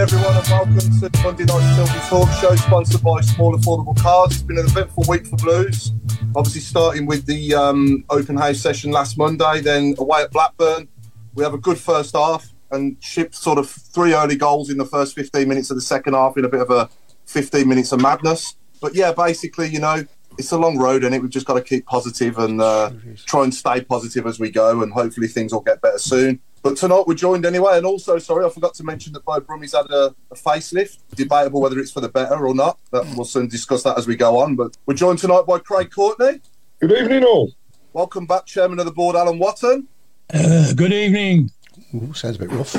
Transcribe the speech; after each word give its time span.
Everyone, 0.00 0.34
and 0.34 0.48
welcome 0.48 0.78
to 0.78 1.08
the 1.10 1.20
Monday 1.22 1.44
Night 1.44 1.74
Silver 1.74 2.08
Talk 2.08 2.40
Show, 2.40 2.56
sponsored 2.56 3.02
by 3.02 3.20
Small 3.20 3.54
Affordable 3.54 3.94
Cars. 4.00 4.32
It's 4.32 4.40
been 4.40 4.56
an 4.56 4.64
eventful 4.64 5.04
week 5.06 5.26
for 5.26 5.36
Blues. 5.36 5.92
Obviously, 6.34 6.62
starting 6.62 7.04
with 7.04 7.26
the 7.26 7.54
um, 7.54 8.02
open 8.08 8.34
house 8.34 8.60
session 8.60 8.92
last 8.92 9.18
Monday, 9.18 9.60
then 9.60 9.94
away 9.98 10.22
at 10.22 10.30
Blackburn. 10.30 10.88
We 11.34 11.44
have 11.44 11.52
a 11.52 11.58
good 11.58 11.76
first 11.76 12.16
half 12.16 12.50
and 12.70 12.96
shipped 13.00 13.34
sort 13.34 13.58
of 13.58 13.68
three 13.68 14.14
early 14.14 14.36
goals 14.36 14.70
in 14.70 14.78
the 14.78 14.86
first 14.86 15.14
15 15.14 15.46
minutes 15.46 15.68
of 15.68 15.76
the 15.76 15.82
second 15.82 16.14
half 16.14 16.34
in 16.38 16.46
a 16.46 16.48
bit 16.48 16.62
of 16.62 16.70
a 16.70 16.88
15 17.26 17.68
minutes 17.68 17.92
of 17.92 18.00
madness. 18.00 18.56
But 18.80 18.94
yeah, 18.94 19.12
basically, 19.12 19.68
you 19.68 19.80
know, 19.80 20.06
it's 20.38 20.50
a 20.52 20.58
long 20.58 20.78
road 20.78 21.04
and 21.04 21.14
it 21.14 21.20
we've 21.20 21.30
just 21.30 21.44
got 21.44 21.54
to 21.54 21.62
keep 21.62 21.84
positive 21.84 22.38
and 22.38 22.62
uh, 22.62 22.90
try 23.26 23.44
and 23.44 23.54
stay 23.54 23.82
positive 23.82 24.26
as 24.26 24.40
we 24.40 24.50
go, 24.50 24.82
and 24.82 24.94
hopefully 24.94 25.28
things 25.28 25.52
will 25.52 25.60
get 25.60 25.82
better 25.82 25.98
soon. 25.98 26.40
But 26.62 26.76
tonight 26.76 27.04
we're 27.06 27.14
joined 27.14 27.46
anyway, 27.46 27.78
and 27.78 27.86
also, 27.86 28.18
sorry, 28.18 28.44
I 28.44 28.50
forgot 28.50 28.74
to 28.74 28.84
mention 28.84 29.14
that 29.14 29.24
Beau 29.24 29.40
Brummie's 29.40 29.72
had 29.72 29.86
a, 29.86 30.14
a 30.30 30.34
facelift. 30.34 30.98
Debatable 31.14 31.60
whether 31.62 31.78
it's 31.78 31.90
for 31.90 32.00
the 32.00 32.08
better 32.08 32.46
or 32.46 32.54
not. 32.54 32.78
But 32.90 33.06
we'll 33.16 33.24
soon 33.24 33.48
discuss 33.48 33.82
that 33.84 33.96
as 33.96 34.06
we 34.06 34.14
go 34.14 34.38
on. 34.38 34.56
But 34.56 34.76
we're 34.84 34.94
joined 34.94 35.20
tonight 35.20 35.46
by 35.46 35.58
Craig 35.58 35.90
Courtney. 35.90 36.40
Good 36.80 36.92
evening, 36.92 37.24
all. 37.24 37.52
Welcome 37.94 38.26
back, 38.26 38.44
Chairman 38.44 38.78
of 38.78 38.84
the 38.84 38.92
Board, 38.92 39.16
Alan 39.16 39.38
Watton. 39.38 39.88
Uh, 40.32 40.72
good 40.74 40.92
evening. 40.92 41.50
Ooh, 41.94 42.12
sounds 42.12 42.36
a 42.36 42.40
bit 42.40 42.52
rough. 42.52 42.76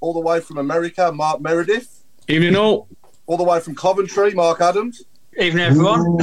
All 0.00 0.12
the 0.12 0.20
way 0.20 0.40
from 0.40 0.58
America, 0.58 1.10
Mark 1.12 1.40
Meredith. 1.40 2.04
Evening 2.28 2.54
all. 2.56 2.88
All 3.26 3.36
the 3.36 3.44
way 3.44 3.58
from 3.58 3.74
Coventry, 3.74 4.32
Mark 4.32 4.60
Adams. 4.60 5.02
Evening 5.36 5.64
everyone. 5.64 6.18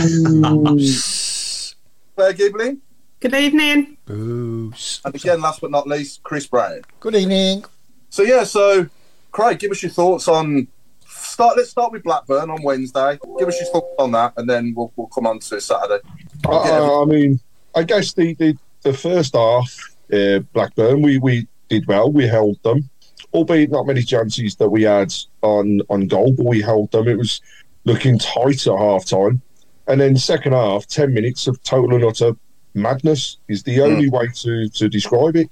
Claire 2.16 2.34
Gibling. 2.34 2.81
Good 3.22 3.36
evening. 3.36 3.98
Booze. 4.06 5.00
And 5.06 5.14
again, 5.14 5.42
last 5.42 5.62
but 5.62 5.70
not 5.70 5.86
least, 5.88 6.24
Chris 6.24 6.48
Browne. 6.48 6.82
Good 7.00 7.14
evening. 7.14 7.64
So 8.10 8.24
yeah, 8.24 8.44
so 8.44 8.90
Craig, 9.32 9.60
give 9.60 9.70
us 9.70 9.84
your 9.84 9.92
thoughts 9.92 10.28
on 10.28 10.68
start. 11.06 11.56
Let's 11.56 11.70
start 11.70 11.92
with 11.92 12.02
Blackburn 12.02 12.50
on 12.50 12.64
Wednesday. 12.64 13.20
Give 13.38 13.48
us 13.48 13.62
your 13.62 13.70
thoughts 13.70 13.94
on 14.00 14.12
that, 14.14 14.34
and 14.38 14.50
then 14.50 14.74
we'll, 14.76 14.92
we'll 14.96 15.06
come 15.06 15.28
on 15.28 15.38
to 15.38 15.62
Saturday. 15.62 16.00
Uh, 16.48 17.04
I 17.04 17.06
mean, 17.06 17.40
I 17.76 17.84
guess 17.84 18.12
the, 18.14 18.34
the, 18.34 18.58
the 18.81 18.92
first 18.92 19.36
half, 19.36 19.72
uh, 20.12 20.40
Blackburn, 20.54 21.04
we, 21.04 21.20
we 21.20 21.48
did 21.70 21.86
well. 21.86 22.12
We 22.12 22.26
held 22.26 22.58
them, 22.64 22.90
albeit 23.36 23.70
not 23.70 23.86
many 23.86 24.02
chances 24.02 24.56
that 24.56 24.70
we 24.70 24.81
had 24.81 25.14
on, 25.44 25.81
on 25.92 26.08
goal, 26.08 26.34
but 26.36 26.48
we 26.48 26.60
held 26.60 26.92
them. 26.92 27.08
It 27.08 27.20
was 27.20 27.40
looking 27.84 28.18
tight 28.18 28.66
at 28.66 28.80
half 28.80 29.06
time. 29.06 29.44
And 29.86 30.02
then 30.02 30.18
second 30.18 30.54
half, 30.54 30.88
10 30.88 31.14
minutes 31.14 31.46
of 31.46 31.62
total 31.62 31.94
and 31.94 32.04
utter 32.04 32.36
madness 32.74 33.38
is 33.48 33.64
the 33.64 33.82
only 33.82 34.09
way 34.09 34.28
to, 34.36 34.70
to 34.70 34.90
describe 34.90 35.36
it. 35.36 35.50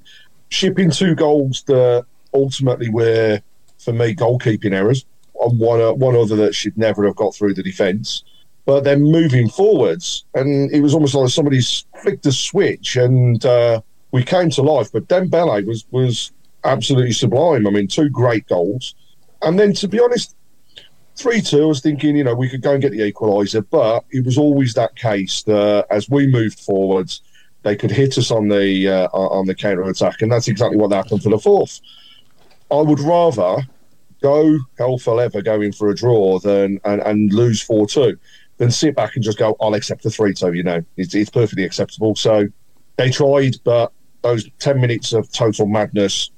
Shipping 0.49 0.89
two 0.91 1.15
goals 1.15 1.63
that 1.67 2.05
ultimately 2.33 2.89
were, 2.89 3.41
for 3.77 3.93
me, 3.93 4.15
goalkeeping 4.15 4.73
errors, 4.73 5.05
and 5.41 5.59
one, 5.59 5.81
uh, 5.81 5.93
one 5.93 6.15
other 6.15 6.35
that 6.35 6.55
should 6.55 6.77
never 6.77 7.05
have 7.05 7.15
got 7.15 7.35
through 7.35 7.53
the 7.53 7.63
defence. 7.63 8.23
But 8.65 8.83
then 8.83 9.01
moving 9.01 9.49
forwards, 9.49 10.25
and 10.35 10.71
it 10.71 10.81
was 10.81 10.93
almost 10.93 11.15
like 11.15 11.29
somebody's 11.29 11.85
flicked 12.01 12.25
a 12.25 12.31
switch 12.31 12.95
and 12.95 13.43
uh, 13.45 13.81
we 14.11 14.23
came 14.23 14.49
to 14.51 14.61
life. 14.61 14.91
But 14.91 15.07
Dembele 15.07 15.65
was, 15.65 15.85
was 15.91 16.31
absolutely 16.63 17.13
sublime. 17.13 17.65
I 17.65 17.71
mean, 17.71 17.87
two 17.87 18.09
great 18.09 18.47
goals. 18.47 18.95
And 19.41 19.57
then, 19.57 19.73
to 19.75 19.87
be 19.87 19.99
honest, 19.99 20.35
3 21.19 21.41
2, 21.41 21.61
I 21.61 21.65
was 21.65 21.81
thinking, 21.81 22.15
you 22.15 22.23
know, 22.23 22.33
we 22.33 22.49
could 22.49 22.61
go 22.61 22.73
and 22.73 22.81
get 22.81 22.93
the 22.93 23.11
equaliser, 23.11 23.65
but 23.69 24.05
it 24.09 24.25
was 24.25 24.37
always 24.37 24.73
that 24.75 24.95
case 24.95 25.43
that 25.43 25.85
as 25.89 26.09
we 26.09 26.27
moved 26.27 26.59
forwards, 26.59 27.21
they 27.63 27.75
could 27.75 27.91
hit 27.91 28.17
us 28.17 28.31
on 28.31 28.47
the 28.47 28.87
uh, 28.87 29.07
on 29.09 29.45
the 29.45 29.53
counter 29.53 29.83
attack, 29.83 30.21
and 30.21 30.31
that's 30.31 30.47
exactly 30.47 30.77
what 30.77 30.93
happened 30.93 31.21
for 31.21 31.29
the 31.29 31.37
fourth. 31.37 31.81
I 32.71 32.81
would 32.81 33.01
rather 33.01 33.57
go 34.21 34.57
hell 34.77 34.97
for 34.97 35.15
leather 35.15 35.41
going 35.41 35.73
for 35.73 35.89
a 35.89 35.95
draw 35.95 36.39
than 36.39 36.79
and, 36.85 37.01
and 37.01 37.33
lose 37.33 37.61
4 37.61 37.87
2 37.87 38.17
than 38.57 38.71
sit 38.71 38.95
back 38.95 39.15
and 39.15 39.23
just 39.23 39.37
go, 39.37 39.55
I'll 39.59 39.73
accept 39.73 40.03
the 40.03 40.09
3 40.09 40.33
2, 40.33 40.53
you 40.53 40.63
know, 40.63 40.83
it's, 40.95 41.15
it's 41.15 41.29
perfectly 41.29 41.63
acceptable. 41.63 42.15
So 42.15 42.47
they 42.95 43.09
tried, 43.09 43.55
but 43.63 43.91
those 44.21 44.49
10 44.59 44.79
minutes 44.79 45.13
of 45.13 45.31
total 45.31 45.65
madness 45.65 46.31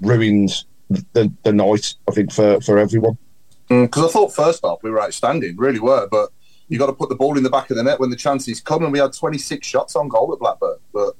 ruined 0.00 0.64
the, 0.88 1.32
the 1.42 1.52
night, 1.52 1.94
I 2.08 2.12
think, 2.12 2.32
for, 2.32 2.60
for 2.60 2.78
everyone. 2.78 3.18
Because 3.70 4.04
I 4.04 4.08
thought 4.08 4.34
first 4.34 4.64
half 4.64 4.82
we 4.82 4.90
were 4.90 5.00
outstanding, 5.00 5.56
really 5.56 5.78
were. 5.78 6.08
But 6.08 6.30
you 6.68 6.78
got 6.78 6.86
to 6.86 6.92
put 6.92 7.08
the 7.08 7.14
ball 7.14 7.36
in 7.36 7.44
the 7.44 7.50
back 7.50 7.70
of 7.70 7.76
the 7.76 7.84
net 7.84 8.00
when 8.00 8.10
the 8.10 8.16
chances 8.16 8.60
come. 8.60 8.82
And 8.82 8.92
we 8.92 8.98
had 8.98 9.12
26 9.12 9.66
shots 9.66 9.94
on 9.94 10.08
goal 10.08 10.32
at 10.32 10.40
Blackburn, 10.40 10.78
but 10.92 11.14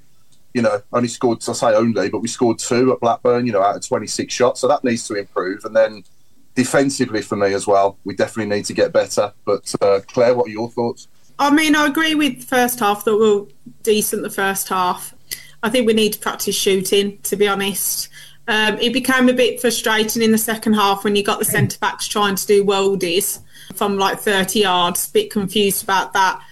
you 0.53 0.63
know 0.63 0.83
only 0.93 1.09
scored. 1.09 1.39
I 1.49 1.53
say 1.53 1.75
only, 1.75 2.09
but 2.09 2.21
we 2.21 2.29
scored 2.29 2.59
two 2.59 2.93
at 2.93 3.01
Blackburn. 3.01 3.47
You 3.47 3.53
know, 3.53 3.63
out 3.63 3.77
of 3.77 3.87
26 3.87 4.35
shots, 4.35 4.61
so 4.61 4.69
that 4.69 4.83
needs 4.83 5.07
to 5.07 5.15
improve. 5.15 5.65
And 5.65 5.77
then 5.77 6.03
defensively 6.57 7.23
for 7.23 7.37
me 7.37 7.53
as 7.55 7.69
well, 7.69 7.99
we 8.05 8.15
definitely 8.15 8.55
need 8.55 8.65
to 8.65 8.75
get 8.75 8.93
better. 8.93 9.33
But 9.45 9.73
uh, 9.81 10.01
Claire, 10.09 10.35
what 10.35 10.49
are 10.49 10.51
your 10.51 10.71
thoughts? 10.71 11.07
I 11.39 11.51
mean, 11.51 11.77
I 11.77 11.87
agree 11.87 12.17
with 12.17 12.45
first 12.45 12.81
half 12.81 13.05
that 13.05 13.17
we're 13.17 13.47
decent 13.85 14.23
the 14.23 14.31
first 14.31 14.69
half. 14.69 15.15
I 15.63 15.71
think 15.71 15.87
we 15.87 15.95
need 15.95 16.15
to 16.15 16.19
practice 16.19 16.57
shooting, 16.57 17.19
to 17.23 17.37
be 17.37 17.47
honest. 17.47 18.09
Um, 18.51 18.79
it 18.81 18.93
became 18.93 19.29
a 19.29 19.33
bit 19.33 19.61
frustrating 19.61 20.23
in 20.23 20.33
the 20.33 20.39
second 20.39 20.73
half 20.73 21.05
when 21.05 21.15
you 21.15 21.23
got 21.23 21.39
the 21.39 21.45
centre 21.45 21.79
backs 21.79 22.09
trying 22.09 22.35
to 22.35 22.47
do 22.49 22.65
worldies 22.65 23.39
from 23.77 23.97
like 23.97 24.19
30 24.19 24.59
yards. 24.59 25.09
A 25.09 25.13
bit 25.13 25.31
confused 25.31 25.85
about 25.85 26.13
that. 26.15 26.43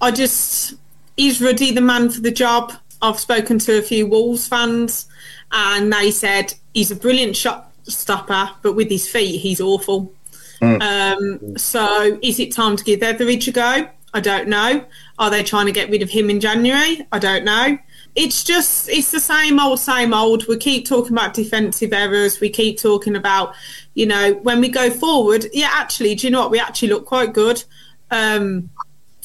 I 0.00 0.10
just, 0.10 0.74
is 1.16 1.40
Ruddy 1.40 1.70
the 1.70 1.80
man 1.80 2.10
for 2.10 2.20
the 2.20 2.32
job? 2.32 2.72
I've 3.00 3.20
spoken 3.20 3.60
to 3.60 3.78
a 3.78 3.82
few 3.82 4.08
Wolves 4.08 4.48
fans 4.48 5.06
and 5.52 5.92
they 5.92 6.10
said 6.10 6.54
he's 6.74 6.90
a 6.90 6.96
brilliant 6.96 7.36
shot 7.36 7.72
stopper, 7.84 8.50
but 8.62 8.74
with 8.74 8.90
his 8.90 9.08
feet, 9.08 9.38
he's 9.38 9.60
awful. 9.60 10.12
Um, 10.60 11.56
so 11.56 12.18
is 12.20 12.40
it 12.40 12.52
time 12.52 12.76
to 12.76 12.82
give 12.82 13.00
Etheridge 13.00 13.46
a 13.46 13.52
go? 13.52 13.88
I 14.12 14.20
don't 14.20 14.48
know. 14.48 14.84
Are 15.20 15.30
they 15.30 15.44
trying 15.44 15.66
to 15.66 15.72
get 15.72 15.88
rid 15.88 16.02
of 16.02 16.10
him 16.10 16.30
in 16.30 16.40
January? 16.40 17.06
I 17.12 17.20
don't 17.20 17.44
know. 17.44 17.78
It's 18.20 18.42
just, 18.42 18.88
it's 18.88 19.12
the 19.12 19.20
same 19.20 19.60
old, 19.60 19.78
same 19.78 20.12
old. 20.12 20.48
We 20.48 20.56
keep 20.56 20.88
talking 20.88 21.12
about 21.12 21.34
defensive 21.34 21.92
errors. 21.92 22.40
We 22.40 22.50
keep 22.50 22.76
talking 22.76 23.14
about, 23.14 23.54
you 23.94 24.06
know, 24.06 24.32
when 24.42 24.60
we 24.60 24.68
go 24.68 24.90
forward, 24.90 25.46
yeah, 25.52 25.70
actually, 25.72 26.16
do 26.16 26.26
you 26.26 26.32
know 26.32 26.40
what? 26.40 26.50
We 26.50 26.58
actually 26.58 26.88
look 26.88 27.06
quite 27.06 27.32
good. 27.32 27.62
Um, 28.10 28.70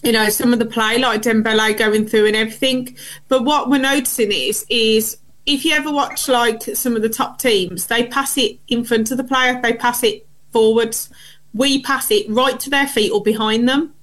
you 0.04 0.12
know, 0.12 0.30
some 0.30 0.54
of 0.54 0.60
the 0.60 0.68
play, 0.68 1.00
like 1.00 1.24
Dembele 1.24 1.76
going 1.76 2.06
through 2.06 2.28
and 2.28 2.36
everything. 2.36 2.96
But 3.30 3.46
what 3.46 3.68
we're 3.68 3.80
noticing 3.82 4.32
is, 4.32 4.64
is 4.70 5.18
if 5.48 5.66
you 5.66 5.74
ever 5.74 5.92
watch 5.92 6.28
like 6.28 6.62
some 6.62 6.96
of 6.96 7.02
the 7.02 7.10
top 7.10 7.40
teams, 7.40 7.88
they 7.88 8.06
pass 8.06 8.38
it 8.38 8.60
in 8.68 8.84
front 8.84 9.10
of 9.10 9.18
the 9.18 9.24
player, 9.24 9.60
they 9.60 9.74
pass 9.74 10.04
it 10.04 10.28
forwards. 10.52 11.10
We 11.52 11.82
pass 11.82 12.12
it 12.12 12.30
right 12.30 12.60
to 12.60 12.70
their 12.70 12.88
feet 12.88 13.12
or 13.12 13.24
behind 13.24 13.68
them. 13.68 13.96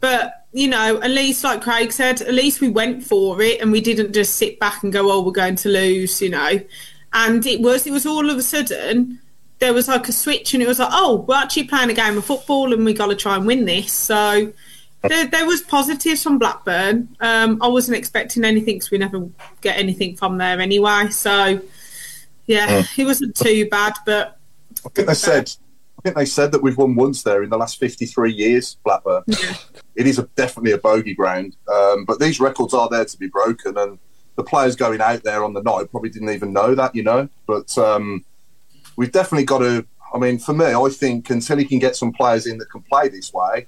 But 0.00 0.45
you 0.56 0.68
know, 0.68 0.98
at 1.02 1.10
least 1.10 1.44
like 1.44 1.60
Craig 1.60 1.92
said, 1.92 2.22
at 2.22 2.32
least 2.32 2.62
we 2.62 2.70
went 2.70 3.04
for 3.04 3.42
it 3.42 3.60
and 3.60 3.70
we 3.70 3.82
didn't 3.82 4.14
just 4.14 4.36
sit 4.36 4.58
back 4.58 4.82
and 4.82 4.90
go, 4.90 5.12
"Oh, 5.12 5.20
we're 5.20 5.30
going 5.30 5.56
to 5.56 5.68
lose," 5.68 6.22
you 6.22 6.30
know. 6.30 6.58
And 7.12 7.44
it 7.44 7.60
was, 7.60 7.86
it 7.86 7.90
was 7.90 8.06
all 8.06 8.30
of 8.30 8.38
a 8.38 8.42
sudden 8.42 9.20
there 9.58 9.74
was 9.74 9.86
like 9.86 10.08
a 10.08 10.12
switch, 10.12 10.54
and 10.54 10.62
it 10.62 10.66
was 10.66 10.78
like, 10.78 10.88
"Oh, 10.92 11.26
we're 11.28 11.34
actually 11.34 11.64
playing 11.64 11.90
a 11.90 11.92
game 11.92 12.16
of 12.16 12.24
football, 12.24 12.72
and 12.72 12.86
we 12.86 12.94
got 12.94 13.08
to 13.08 13.14
try 13.14 13.36
and 13.36 13.46
win 13.46 13.66
this." 13.66 13.92
So 13.92 14.50
there, 15.02 15.26
there 15.26 15.44
was 15.44 15.60
positives 15.60 16.22
from 16.22 16.38
Blackburn. 16.38 17.14
Um, 17.20 17.58
I 17.60 17.68
wasn't 17.68 17.98
expecting 17.98 18.42
anything 18.42 18.76
because 18.76 18.90
we 18.90 18.96
never 18.96 19.28
get 19.60 19.76
anything 19.76 20.16
from 20.16 20.38
there 20.38 20.58
anyway. 20.58 21.08
So, 21.10 21.60
yeah, 22.46 22.82
it 22.96 23.04
wasn't 23.04 23.36
too 23.36 23.68
bad, 23.68 23.92
but 24.06 24.38
I 24.86 24.88
think 24.88 25.06
they 25.06 25.14
said. 25.14 25.54
I 26.06 26.10
think 26.10 26.18
they 26.18 26.24
said 26.26 26.52
that 26.52 26.62
we've 26.62 26.76
won 26.76 26.94
once 26.94 27.24
there 27.24 27.42
in 27.42 27.50
the 27.50 27.58
last 27.58 27.80
53 27.80 28.32
years, 28.32 28.76
Blackburn. 28.84 29.24
yeah. 29.26 29.56
It 29.96 30.06
is 30.06 30.20
a, 30.20 30.28
definitely 30.36 30.70
a 30.70 30.78
bogey 30.78 31.14
ground, 31.14 31.56
um, 31.66 32.04
but 32.04 32.20
these 32.20 32.38
records 32.38 32.74
are 32.74 32.88
there 32.88 33.04
to 33.04 33.18
be 33.18 33.26
broken, 33.26 33.76
and 33.76 33.98
the 34.36 34.44
players 34.44 34.76
going 34.76 35.00
out 35.00 35.24
there 35.24 35.42
on 35.42 35.52
the 35.52 35.62
night 35.64 35.90
probably 35.90 36.10
didn't 36.10 36.30
even 36.30 36.52
know 36.52 36.76
that, 36.76 36.94
you 36.94 37.02
know. 37.02 37.28
But 37.48 37.76
um, 37.76 38.24
we've 38.94 39.10
definitely 39.10 39.46
got 39.46 39.58
to. 39.58 39.84
I 40.14 40.18
mean, 40.18 40.38
for 40.38 40.52
me, 40.52 40.66
I 40.66 40.88
think 40.90 41.28
until 41.28 41.56
he 41.56 41.64
can 41.64 41.80
get 41.80 41.96
some 41.96 42.12
players 42.12 42.46
in 42.46 42.58
that 42.58 42.70
can 42.70 42.82
play 42.82 43.08
this 43.08 43.32
way, 43.32 43.66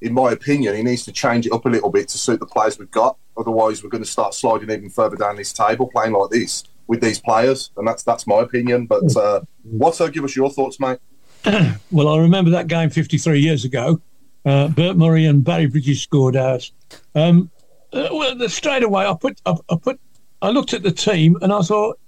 in 0.00 0.14
my 0.14 0.30
opinion, 0.30 0.76
he 0.76 0.84
needs 0.84 1.04
to 1.06 1.12
change 1.12 1.44
it 1.44 1.52
up 1.52 1.66
a 1.66 1.68
little 1.68 1.90
bit 1.90 2.06
to 2.10 2.18
suit 2.18 2.38
the 2.38 2.46
players 2.46 2.78
we've 2.78 2.90
got. 2.92 3.16
Otherwise, 3.36 3.82
we're 3.82 3.90
going 3.90 4.04
to 4.04 4.08
start 4.08 4.32
sliding 4.32 4.70
even 4.70 4.90
further 4.90 5.16
down 5.16 5.34
this 5.34 5.52
table, 5.52 5.88
playing 5.88 6.12
like 6.12 6.30
this 6.30 6.62
with 6.86 7.00
these 7.00 7.18
players, 7.18 7.70
and 7.76 7.88
that's 7.88 8.04
that's 8.04 8.28
my 8.28 8.42
opinion. 8.42 8.86
But 8.86 9.16
uh, 9.16 9.40
Watto, 9.74 10.12
give 10.12 10.22
us 10.22 10.36
your 10.36 10.50
thoughts, 10.50 10.78
mate. 10.78 11.00
Well, 11.90 12.08
I 12.08 12.18
remember 12.18 12.50
that 12.52 12.68
game 12.68 12.90
53 12.90 13.40
years 13.40 13.64
ago. 13.64 14.00
Uh, 14.44 14.68
Bert 14.68 14.96
Murray 14.96 15.26
and 15.26 15.44
Barry 15.44 15.66
Bridges 15.66 16.00
scored 16.02 16.36
ours. 16.36 16.72
Um, 17.14 17.50
uh, 17.92 18.08
well, 18.12 18.48
straight 18.48 18.82
away, 18.82 19.04
I 19.06 19.14
put, 19.14 19.40
I, 19.44 19.56
I 19.68 19.76
put, 19.76 20.00
I 20.40 20.50
looked 20.50 20.72
at 20.72 20.82
the 20.82 20.92
team 20.92 21.36
and 21.42 21.52
I 21.52 21.60
thought, 21.62 21.98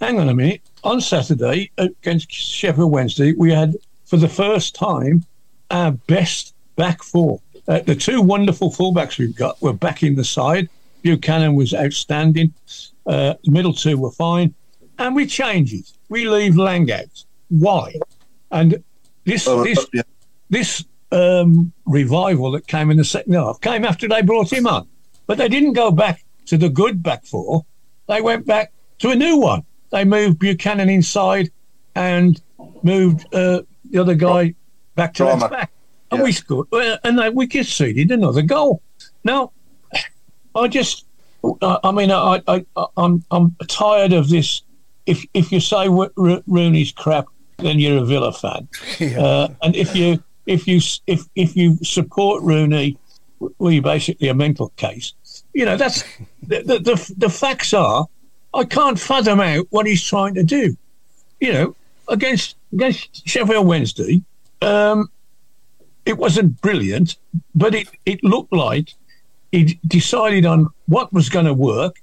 hang 0.00 0.18
on 0.18 0.28
a 0.28 0.34
minute. 0.34 0.62
On 0.84 1.00
Saturday 1.00 1.70
against 1.78 2.30
Sheffield 2.30 2.90
Wednesday, 2.90 3.32
we 3.32 3.52
had 3.52 3.76
for 4.04 4.16
the 4.16 4.28
first 4.28 4.74
time 4.74 5.24
our 5.70 5.92
best 5.92 6.54
back 6.76 7.02
four. 7.02 7.40
Uh, 7.68 7.80
the 7.80 7.94
two 7.94 8.20
wonderful 8.20 8.70
fullbacks 8.70 9.18
we've 9.18 9.36
got 9.36 9.60
were 9.62 9.72
back 9.72 10.02
in 10.02 10.16
the 10.16 10.24
side. 10.24 10.68
Buchanan 11.02 11.54
was 11.54 11.74
outstanding. 11.74 12.52
Uh, 13.06 13.34
the 13.44 13.50
middle 13.50 13.72
two 13.72 13.96
were 13.98 14.10
fine, 14.10 14.54
and 14.98 15.14
we 15.14 15.26
change 15.26 15.72
it. 15.72 15.90
We 16.08 16.28
leave 16.28 16.56
Lang 16.56 16.90
out. 16.90 17.24
Why? 17.48 17.94
And 18.52 18.82
this 19.24 19.48
Oh, 19.48 19.64
this 19.64 19.86
yeah. 19.92 20.02
this 20.50 20.84
um, 21.10 21.72
revival 21.86 22.50
that 22.52 22.66
came 22.66 22.90
in 22.90 22.96
the 22.96 23.04
second 23.04 23.32
half 23.34 23.60
came 23.60 23.84
after 23.84 24.06
they 24.08 24.22
brought 24.22 24.52
him 24.52 24.66
on, 24.66 24.86
but 25.26 25.38
they 25.38 25.48
didn't 25.48 25.72
go 25.72 25.90
back 25.90 26.24
to 26.46 26.56
the 26.56 26.68
good 26.68 27.02
back 27.02 27.24
four. 27.26 27.64
They 28.08 28.20
went 28.20 28.46
back 28.46 28.72
to 28.98 29.10
a 29.10 29.14
new 29.14 29.38
one. 29.38 29.62
They 29.90 30.04
moved 30.04 30.38
Buchanan 30.38 30.88
inside 30.88 31.50
and 31.94 32.40
moved 32.82 33.26
uh, 33.34 33.62
the 33.90 33.98
other 34.00 34.14
guy 34.14 34.54
back 34.94 35.14
to 35.14 35.24
left 35.24 35.50
back, 35.50 35.70
and 36.10 36.18
Yeah. 36.20 36.24
we 36.24 36.32
scored. 36.32 36.66
And 37.04 37.18
they, 37.18 37.30
we 37.30 37.46
conceded 37.46 38.10
another 38.10 38.42
goal. 38.42 38.82
Now, 39.24 39.52
I 40.54 40.68
just, 40.68 41.06
I 41.62 41.90
mean, 41.92 42.10
I, 42.10 42.42
I, 42.48 42.64
I, 42.76 42.86
I'm, 42.96 43.24
I'm 43.30 43.54
tired 43.68 44.12
of 44.12 44.28
this. 44.28 44.62
If 45.06 45.24
if 45.34 45.50
you 45.52 45.60
say 45.60 45.88
Ro- 45.88 46.10
Ro- 46.16 46.42
Rooney's 46.46 46.92
crap, 46.92 47.26
then 47.62 47.78
you're 47.78 47.98
a 47.98 48.04
Villa 48.04 48.32
fan. 48.32 48.68
Uh, 49.18 49.48
and 49.62 49.74
if 49.74 49.94
you 49.94 50.22
if 50.46 50.66
you 50.66 50.80
if 51.06 51.24
if 51.34 51.56
you 51.56 51.76
support 51.82 52.42
Rooney, 52.42 52.96
well, 53.58 53.72
you're 53.72 53.82
basically 53.82 54.28
a 54.28 54.34
mental 54.34 54.70
case. 54.76 55.14
You 55.52 55.64
know 55.64 55.76
that's 55.76 56.02
the 56.42 56.62
the, 56.62 56.78
the 56.78 57.14
the 57.18 57.30
facts 57.30 57.72
are. 57.74 58.06
I 58.54 58.64
can't 58.64 58.98
fathom 58.98 59.40
out 59.40 59.66
what 59.70 59.86
he's 59.86 60.04
trying 60.04 60.34
to 60.34 60.42
do. 60.42 60.76
You 61.40 61.52
know, 61.52 61.76
against 62.08 62.56
against 62.72 63.26
Sheffield 63.26 63.66
Wednesday, 63.66 64.22
um, 64.60 65.10
it 66.04 66.18
wasn't 66.18 66.60
brilliant, 66.60 67.16
but 67.54 67.74
it 67.74 67.88
it 68.06 68.22
looked 68.22 68.52
like 68.52 68.94
he 69.52 69.78
decided 69.86 70.46
on 70.46 70.68
what 70.86 71.12
was 71.12 71.28
going 71.28 71.46
to 71.46 71.54
work, 71.54 72.02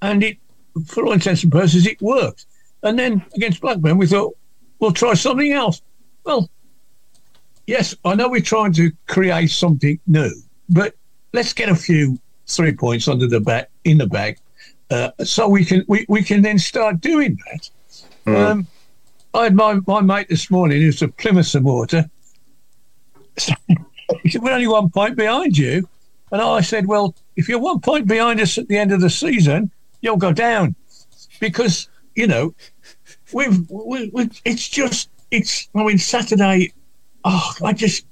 and 0.00 0.22
it, 0.22 0.38
for 0.86 1.04
all 1.04 1.12
intents 1.12 1.42
and 1.42 1.52
purposes, 1.52 1.86
it 1.86 2.00
worked. 2.00 2.46
And 2.82 2.98
then 2.98 3.24
against 3.34 3.60
Blackburn, 3.60 3.98
we 3.98 4.06
thought 4.06 4.36
we'll 4.78 4.92
try 4.92 5.14
something 5.14 5.52
else. 5.52 5.82
Well, 6.24 6.50
yes, 7.66 7.94
I 8.04 8.14
know 8.14 8.28
we're 8.28 8.40
trying 8.40 8.72
to 8.74 8.92
create 9.06 9.50
something 9.50 9.98
new, 10.06 10.30
but 10.68 10.94
let's 11.32 11.52
get 11.52 11.68
a 11.68 11.74
few 11.74 12.18
three 12.46 12.72
points 12.72 13.08
under 13.08 13.26
the 13.26 13.40
back 13.40 13.70
in 13.84 13.98
the 13.98 14.06
bag, 14.06 14.38
uh, 14.90 15.10
so 15.24 15.48
we 15.48 15.64
can 15.64 15.84
we, 15.88 16.06
we 16.08 16.22
can 16.22 16.42
then 16.42 16.58
start 16.58 17.00
doing 17.00 17.38
that. 17.46 17.70
Um, 18.26 18.66
I 19.34 19.44
had 19.44 19.54
my, 19.54 19.78
my 19.86 20.00
mate 20.00 20.28
this 20.28 20.50
morning 20.50 20.80
who's 20.80 21.02
a 21.02 21.08
Plymouth 21.08 21.46
supporter. 21.46 22.10
he 24.22 24.30
said, 24.30 24.42
"We're 24.42 24.52
only 24.52 24.66
one 24.66 24.90
point 24.90 25.16
behind 25.16 25.56
you," 25.56 25.88
and 26.32 26.40
I 26.40 26.60
said, 26.60 26.86
"Well, 26.86 27.14
if 27.36 27.48
you're 27.48 27.58
one 27.58 27.80
point 27.80 28.06
behind 28.06 28.40
us 28.40 28.58
at 28.58 28.68
the 28.68 28.78
end 28.78 28.92
of 28.92 29.00
the 29.00 29.10
season, 29.10 29.70
you'll 30.00 30.16
go 30.16 30.32
down 30.32 30.74
because 31.40 31.88
you 32.14 32.26
know 32.26 32.54
we've, 33.32 33.70
we 33.70 34.10
we 34.12 34.30
it's 34.44 34.68
just 34.68 35.10
it's 35.30 35.68
I 35.74 35.84
mean 35.84 35.98
Saturday 35.98 36.72
oh 37.24 37.52
I 37.62 37.72
just 37.72 38.06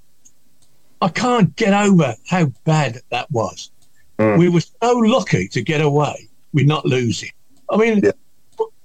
I 1.01 1.09
can't 1.09 1.55
get 1.57 1.73
over 1.73 2.15
how 2.29 2.47
bad 2.65 3.01
that 3.11 3.31
was 3.31 3.71
mm. 4.19 4.39
we 4.39 4.49
were 4.49 4.61
so 4.61 4.93
lucky 4.93 5.49
to 5.49 5.63
get 5.63 5.81
away 5.81 6.29
with 6.53 6.67
not 6.67 6.85
losing 6.85 7.31
I 7.71 7.77
mean 7.77 8.01
Yeah. 8.05 8.13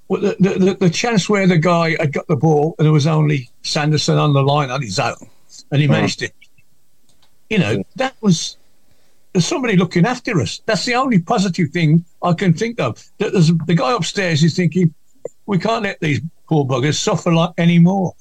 the, 0.09 0.35
the, 0.39 0.59
the, 0.59 0.77
the 0.79 0.89
chance 0.89 1.29
where 1.29 1.47
the 1.47 1.57
guy 1.57 1.95
had 1.99 2.13
got 2.13 2.27
the 2.27 2.35
ball 2.35 2.75
and 2.77 2.85
there 2.85 2.93
was 2.93 3.07
only 3.07 3.49
Sanderson 3.63 4.17
on 4.17 4.33
the 4.33 4.43
line 4.43 4.71
on 4.71 4.81
his 4.81 4.99
own 4.99 5.29
and 5.71 5.81
he 5.81 5.87
mm. 5.87 5.91
managed 5.91 6.21
it 6.21 6.33
you 7.49 7.59
know 7.59 7.77
mm. 7.77 7.85
that 7.95 8.15
was 8.21 8.57
there's 9.33 9.45
somebody 9.45 9.77
looking 9.77 10.05
after 10.05 10.39
us. 10.41 10.61
That's 10.65 10.85
the 10.85 10.95
only 10.95 11.19
positive 11.19 11.69
thing 11.69 12.03
I 12.23 12.33
can 12.33 12.53
think 12.53 12.79
of. 12.79 13.03
That 13.19 13.33
there's 13.33 13.51
the 13.53 13.75
guy 13.75 13.95
upstairs 13.95 14.43
is 14.43 14.55
thinking, 14.55 14.93
we 15.49 15.57
can't 15.57 15.83
let 15.83 15.99
these 15.99 16.21
poor 16.47 16.63
buggers 16.63 16.99
suffer 16.99 17.33
like 17.33 17.49
anymore. 17.57 18.13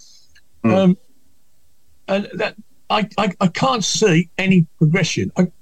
Um, 0.65 0.97
and 2.09 2.27
that 2.35 2.57
I, 2.89 3.07
I, 3.19 3.33
I 3.39 3.49
can't 3.49 3.85
see 3.85 4.31
any 4.39 4.67
progression. 4.79 5.31
I, 5.37 5.53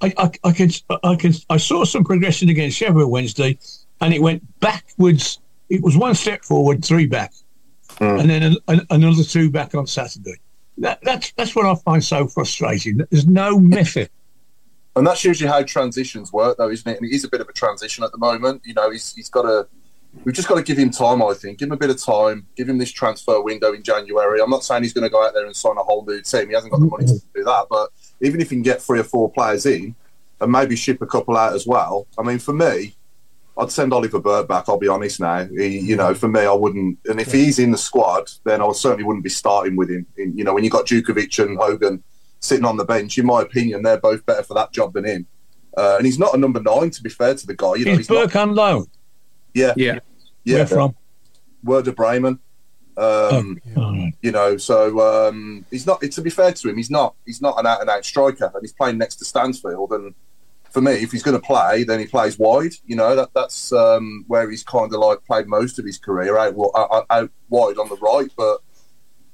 I, 0.00 0.14
I, 0.16 0.30
I 0.44 0.52
can 0.52 0.70
I 1.02 1.16
can 1.16 1.34
I 1.50 1.56
saw 1.56 1.84
some 1.84 2.04
progression 2.04 2.48
against 2.48 2.76
Sheffield 2.76 3.10
Wednesday, 3.10 3.58
and 4.00 4.14
it 4.14 4.22
went 4.22 4.44
backwards. 4.60 5.40
It 5.68 5.82
was 5.82 5.96
one 5.96 6.14
step 6.14 6.44
forward, 6.44 6.84
three 6.84 7.06
back, 7.06 7.32
and 7.98 8.30
then 8.30 8.44
an, 8.44 8.56
an, 8.68 8.86
another 8.90 9.24
two 9.24 9.50
back 9.50 9.74
on 9.74 9.88
Saturday. 9.88 10.36
That, 10.78 11.00
that's 11.02 11.32
that's 11.32 11.56
what 11.56 11.66
I 11.66 11.74
find 11.74 12.04
so 12.04 12.28
frustrating. 12.28 12.98
There's 13.10 13.26
no 13.26 13.58
method. 13.58 14.10
And 14.94 15.04
that's 15.04 15.24
usually 15.24 15.50
how 15.50 15.62
transitions 15.64 16.32
work, 16.32 16.56
though, 16.56 16.70
isn't 16.70 16.88
it? 16.88 16.98
And 16.98 17.10
it 17.10 17.14
is 17.14 17.24
a 17.24 17.28
bit 17.28 17.40
of 17.40 17.48
a 17.48 17.52
transition 17.52 18.04
at 18.04 18.12
the 18.12 18.18
moment. 18.18 18.62
You 18.64 18.74
know, 18.74 18.90
he's, 18.90 19.12
he's 19.12 19.28
got 19.28 19.42
to. 19.42 19.66
We've 20.24 20.34
just 20.34 20.48
got 20.48 20.56
to 20.56 20.62
give 20.62 20.78
him 20.78 20.90
time, 20.90 21.22
I 21.22 21.34
think. 21.34 21.58
Give 21.58 21.68
him 21.68 21.72
a 21.72 21.76
bit 21.76 21.90
of 21.90 22.02
time. 22.02 22.46
Give 22.56 22.68
him 22.68 22.78
this 22.78 22.90
transfer 22.90 23.40
window 23.40 23.72
in 23.72 23.82
January. 23.82 24.40
I'm 24.40 24.50
not 24.50 24.64
saying 24.64 24.82
he's 24.82 24.92
going 24.92 25.04
to 25.04 25.10
go 25.10 25.24
out 25.24 25.34
there 25.34 25.46
and 25.46 25.54
sign 25.54 25.76
a 25.76 25.82
whole 25.82 26.04
new 26.04 26.20
team. 26.20 26.48
He 26.48 26.54
hasn't 26.54 26.72
got 26.72 26.80
the 26.80 26.86
money 26.86 27.06
to 27.06 27.20
do 27.34 27.44
that. 27.44 27.66
But 27.70 27.90
even 28.20 28.40
if 28.40 28.50
he 28.50 28.56
can 28.56 28.62
get 28.62 28.82
three 28.82 28.98
or 28.98 29.04
four 29.04 29.30
players 29.30 29.66
in 29.66 29.94
and 30.40 30.50
maybe 30.50 30.74
ship 30.74 31.00
a 31.00 31.06
couple 31.06 31.36
out 31.36 31.54
as 31.54 31.66
well, 31.66 32.06
I 32.18 32.22
mean, 32.22 32.38
for 32.38 32.52
me, 32.52 32.96
I'd 33.58 33.70
send 33.70 33.92
Oliver 33.92 34.20
Burke 34.20 34.48
back. 34.48 34.64
I'll 34.68 34.78
be 34.78 34.88
honest 34.88 35.20
now. 35.20 35.46
He, 35.46 35.78
you 35.78 35.96
know, 35.96 36.14
for 36.14 36.28
me, 36.28 36.40
I 36.40 36.52
wouldn't. 36.52 36.98
And 37.06 37.20
if 37.20 37.32
he's 37.32 37.58
in 37.58 37.70
the 37.70 37.78
squad, 37.78 38.30
then 38.44 38.60
I 38.60 38.72
certainly 38.72 39.04
wouldn't 39.04 39.24
be 39.24 39.30
starting 39.30 39.76
with 39.76 39.90
him. 39.90 40.06
In, 40.16 40.36
you 40.36 40.44
know, 40.44 40.54
when 40.54 40.64
you 40.64 40.70
got 40.70 40.86
Djukovic 40.86 41.42
and 41.42 41.56
Hogan 41.56 42.02
sitting 42.40 42.64
on 42.64 42.76
the 42.76 42.84
bench, 42.84 43.16
in 43.16 43.26
my 43.26 43.42
opinion, 43.42 43.82
they're 43.82 43.96
both 43.98 44.26
better 44.26 44.42
for 44.42 44.54
that 44.54 44.72
job 44.72 44.92
than 44.92 45.04
him. 45.04 45.26
Uh, 45.76 45.96
and 45.98 46.06
he's 46.06 46.18
not 46.18 46.34
a 46.34 46.38
number 46.38 46.60
nine, 46.60 46.90
to 46.90 47.02
be 47.02 47.10
fair 47.10 47.34
to 47.34 47.46
the 47.46 47.54
guy. 47.54 47.74
You 47.76 47.84
know, 47.84 47.96
he's 47.96 48.10
not, 48.10 48.26
Burke 48.26 48.36
on 48.36 48.54
loan? 48.54 48.86
Yeah, 49.56 49.72
Yeah. 49.76 49.98
yeah. 50.44 50.56
Where 50.58 50.66
from? 50.66 50.96
Werder 51.64 51.92
Bremen. 51.92 52.38
Um, 52.98 53.60
All 53.76 53.92
right. 53.92 54.12
you 54.22 54.32
know, 54.32 54.56
so 54.56 55.00
um, 55.28 55.64
he's 55.70 55.86
not. 55.86 56.00
To 56.00 56.20
be 56.22 56.30
fair 56.30 56.52
to 56.52 56.68
him, 56.68 56.76
he's 56.76 56.90
not. 56.90 57.14
He's 57.26 57.42
not 57.42 57.58
an 57.58 57.66
out 57.66 57.80
and 57.80 57.90
out 57.90 58.04
striker, 58.04 58.50
and 58.54 58.62
he's 58.62 58.72
playing 58.72 58.98
next 58.98 59.16
to 59.16 59.24
Stansfield. 59.24 59.90
And 59.92 60.14
for 60.70 60.80
me, 60.80 60.92
if 60.92 61.12
he's 61.12 61.22
going 61.22 61.38
to 61.38 61.46
play, 61.46 61.84
then 61.84 62.00
he 62.00 62.06
plays 62.06 62.38
wide. 62.38 62.72
You 62.86 62.96
know, 62.96 63.14
that 63.16 63.30
that's 63.34 63.72
um, 63.72 64.24
where 64.28 64.48
he's 64.50 64.62
kind 64.62 64.92
of 64.94 65.00
like 65.00 65.24
played 65.24 65.46
most 65.46 65.78
of 65.78 65.84
his 65.84 65.98
career 65.98 66.38
out, 66.38 66.54
out 66.76 67.06
out 67.10 67.30
wide 67.50 67.78
on 67.78 67.88
the 67.88 67.96
right. 67.96 68.30
But 68.36 68.58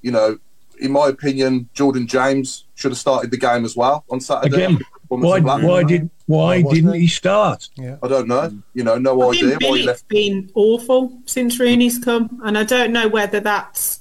you 0.01 0.11
know, 0.11 0.39
in 0.81 0.91
my 0.91 1.09
opinion, 1.09 1.69
Jordan 1.75 2.07
James 2.09 2.65
should 2.75 2.91
have 2.91 2.99
started 2.99 3.31
the 3.31 3.37
game 3.39 3.65
as 3.65 3.77
well 3.77 4.05
on 4.11 4.21
Saturday. 4.21 4.57
Again, 4.57 4.77
Performance 4.77 5.02
Why, 5.21 5.41
why 5.41 5.85
did 5.85 6.11
why 6.27 6.39
Why 6.39 6.63
wasn't 6.63 6.75
didn't 6.75 6.95
he? 6.95 7.01
he 7.01 7.07
start? 7.09 7.69
I 7.79 8.09
don't 8.09 8.29
know. 8.29 8.53
You 8.75 8.85
know, 8.85 8.97
no 8.99 9.21
I 9.23 9.29
idea 9.31 9.59
think 9.59 9.63
why 9.63 9.79
he 9.79 9.83
left. 9.85 10.09
been 10.09 10.51
awful 10.55 11.13
since 11.27 11.59
Rooney's 11.59 11.99
come, 11.99 12.41
and 12.45 12.57
I 12.57 12.65
don't 12.65 12.93
know 12.93 13.09
whether 13.09 13.41
that's 13.41 14.01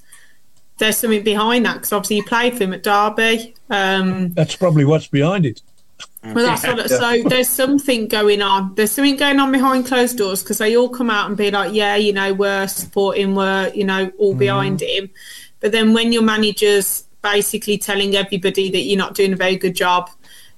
there's 0.77 0.97
something 0.97 1.23
behind 1.23 1.65
that 1.65 1.75
because 1.75 1.93
obviously 1.93 2.15
he 2.17 2.21
played 2.23 2.57
for 2.57 2.63
him 2.63 2.73
at 2.73 2.83
Derby. 2.83 3.53
Um, 3.69 4.33
That's 4.33 4.55
probably 4.55 4.83
what's 4.85 5.07
behind 5.07 5.45
it. 5.45 5.61
well, 6.23 6.35
that's 6.35 6.65
what, 6.65 6.89
so 6.89 7.21
there's 7.29 7.49
something 7.49 8.07
going 8.07 8.41
on. 8.41 8.73
There's 8.75 8.91
something 8.91 9.15
going 9.15 9.39
on 9.39 9.51
behind 9.51 9.85
closed 9.85 10.17
doors 10.17 10.41
because 10.41 10.57
they 10.57 10.75
all 10.75 10.89
come 10.89 11.09
out 11.11 11.27
and 11.27 11.37
be 11.37 11.51
like, 11.51 11.73
yeah, 11.73 11.95
you 11.97 12.13
know, 12.13 12.33
we're 12.33 12.67
supporting, 12.67 13.35
we're 13.35 13.71
you 13.75 13.83
know 13.83 14.11
all 14.17 14.33
behind 14.33 14.81
him. 14.81 15.09
But 15.59 15.71
then 15.71 15.93
when 15.93 16.11
your 16.11 16.23
manager's 16.23 17.03
basically 17.21 17.77
telling 17.77 18.15
everybody 18.15 18.71
that 18.71 18.81
you're 18.81 18.97
not 18.97 19.13
doing 19.13 19.33
a 19.33 19.35
very 19.35 19.55
good 19.57 19.75
job, 19.75 20.09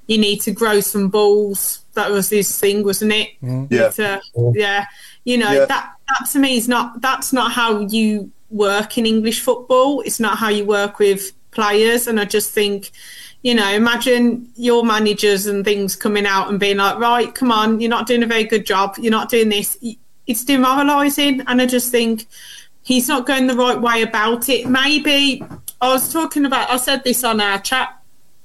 you 0.08 0.18
need 0.18 0.42
to 0.42 0.52
grow 0.52 0.80
some 0.82 1.10
balls. 1.10 1.80
That 1.94 2.12
was 2.12 2.30
his 2.30 2.58
thing, 2.60 2.84
wasn't 2.84 3.14
it? 3.14 3.30
Yeah. 3.70 3.90
To- 3.90 4.22
yeah. 4.56 4.86
You 5.24 5.38
know 5.38 5.52
Yeah. 5.52 5.66
that 5.66 5.94
that 6.10 6.30
to 6.32 6.40
me 6.40 6.58
is 6.58 6.68
not 6.68 7.02
that's 7.02 7.32
not 7.32 7.52
how 7.54 7.82
you 7.82 8.32
work 8.50 8.98
in 8.98 9.06
English 9.06 9.40
football. 9.42 10.02
It's 10.02 10.20
not 10.20 10.38
how 10.38 10.50
you 10.50 10.66
work 10.66 11.00
with 11.00 11.32
players. 11.52 12.08
And 12.08 12.20
I 12.20 12.26
just 12.26 12.52
think, 12.52 12.92
you 13.42 13.56
know, 13.56 13.68
imagine 13.70 14.50
your 14.56 14.84
managers 14.84 15.48
and 15.48 15.64
things 15.64 15.96
coming 15.96 16.26
out 16.26 16.50
and 16.50 16.60
being 16.60 16.78
like, 16.78 16.98
right, 17.00 17.34
come 17.34 17.52
on, 17.52 17.80
you're 17.80 17.90
not 17.90 18.06
doing 18.08 18.24
a 18.24 18.28
very 18.28 18.44
good 18.44 18.66
job. 18.66 18.96
You're 19.00 19.12
not 19.12 19.30
doing 19.30 19.50
this. 19.50 19.78
It's 20.28 20.44
demoralising. 20.44 21.42
And 21.48 21.62
I 21.62 21.66
just 21.66 21.92
think 21.92 22.28
he's 22.84 23.08
not 23.08 23.26
going 23.26 23.48
the 23.48 23.56
right 23.56 23.80
way 23.80 24.02
about 24.02 24.50
it. 24.50 24.68
Maybe 24.68 25.44
I 25.82 25.88
was 25.90 26.12
talking 26.12 26.46
about, 26.46 26.70
I 26.70 26.78
said 26.78 27.04
this 27.04 27.24
on 27.24 27.40
our 27.42 27.60
chat, 27.60 27.98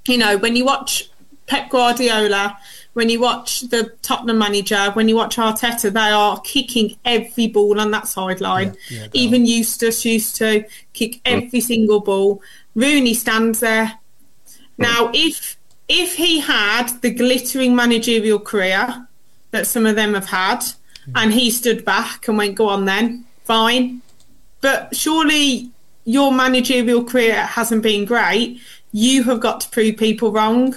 you 0.07 0.17
know, 0.19 0.38
when 0.38 0.57
you 0.57 0.65
watch 0.65 1.08
Pep 1.49 1.71
Guardiola, 1.71 2.57
when 2.93 3.09
you 3.09 3.21
watch 3.21 3.62
the 3.62 3.93
Tottenham 4.02 4.38
manager, 4.38 4.90
when 4.93 5.09
you 5.09 5.17
watch 5.17 5.37
Arteta, 5.37 5.93
they 5.93 6.11
are 6.11 6.40
kicking 6.40 6.97
every 7.05 7.49
ball 7.49 7.81
on 7.81 7.90
that 7.90 8.07
sideline. 8.07 8.76
Even 9.12 9.47
Eustace 9.47 10.05
used 10.05 10.37
to 10.37 10.64
kick 10.93 11.21
every 11.25 11.61
single 11.61 12.00
ball. 12.00 12.43
Rooney 12.75 13.14
stands 13.14 13.61
there. 13.61 13.95
Now, 14.76 15.07
hmm. 15.07 15.14
if 15.14 15.57
if 15.88 16.17
he 16.17 16.40
had 16.40 16.88
the 17.00 17.11
glittering 17.11 17.75
managerial 17.75 18.38
career 18.38 19.07
that 19.50 19.67
some 19.67 19.87
of 19.87 19.97
them 19.97 20.14
have 20.14 20.26
had, 20.26 20.62
hmm. 21.05 21.12
and 21.14 21.33
he 21.33 21.50
stood 21.50 21.85
back 21.85 22.28
and 22.28 22.37
went, 22.37 22.57
"Go 22.57 22.69
on, 22.69 22.85
then, 22.85 23.25
fine." 23.45 24.02
But 24.61 24.95
surely 24.95 25.71
your 26.05 26.33
managerial 26.33 27.05
career 27.05 27.47
hasn't 27.47 27.83
been 27.83 28.05
great. 28.05 28.61
You 28.93 29.23
have 29.25 29.40
got 29.40 29.61
to 29.61 29.69
prove 29.69 29.97
people 29.97 30.33
wrong. 30.33 30.75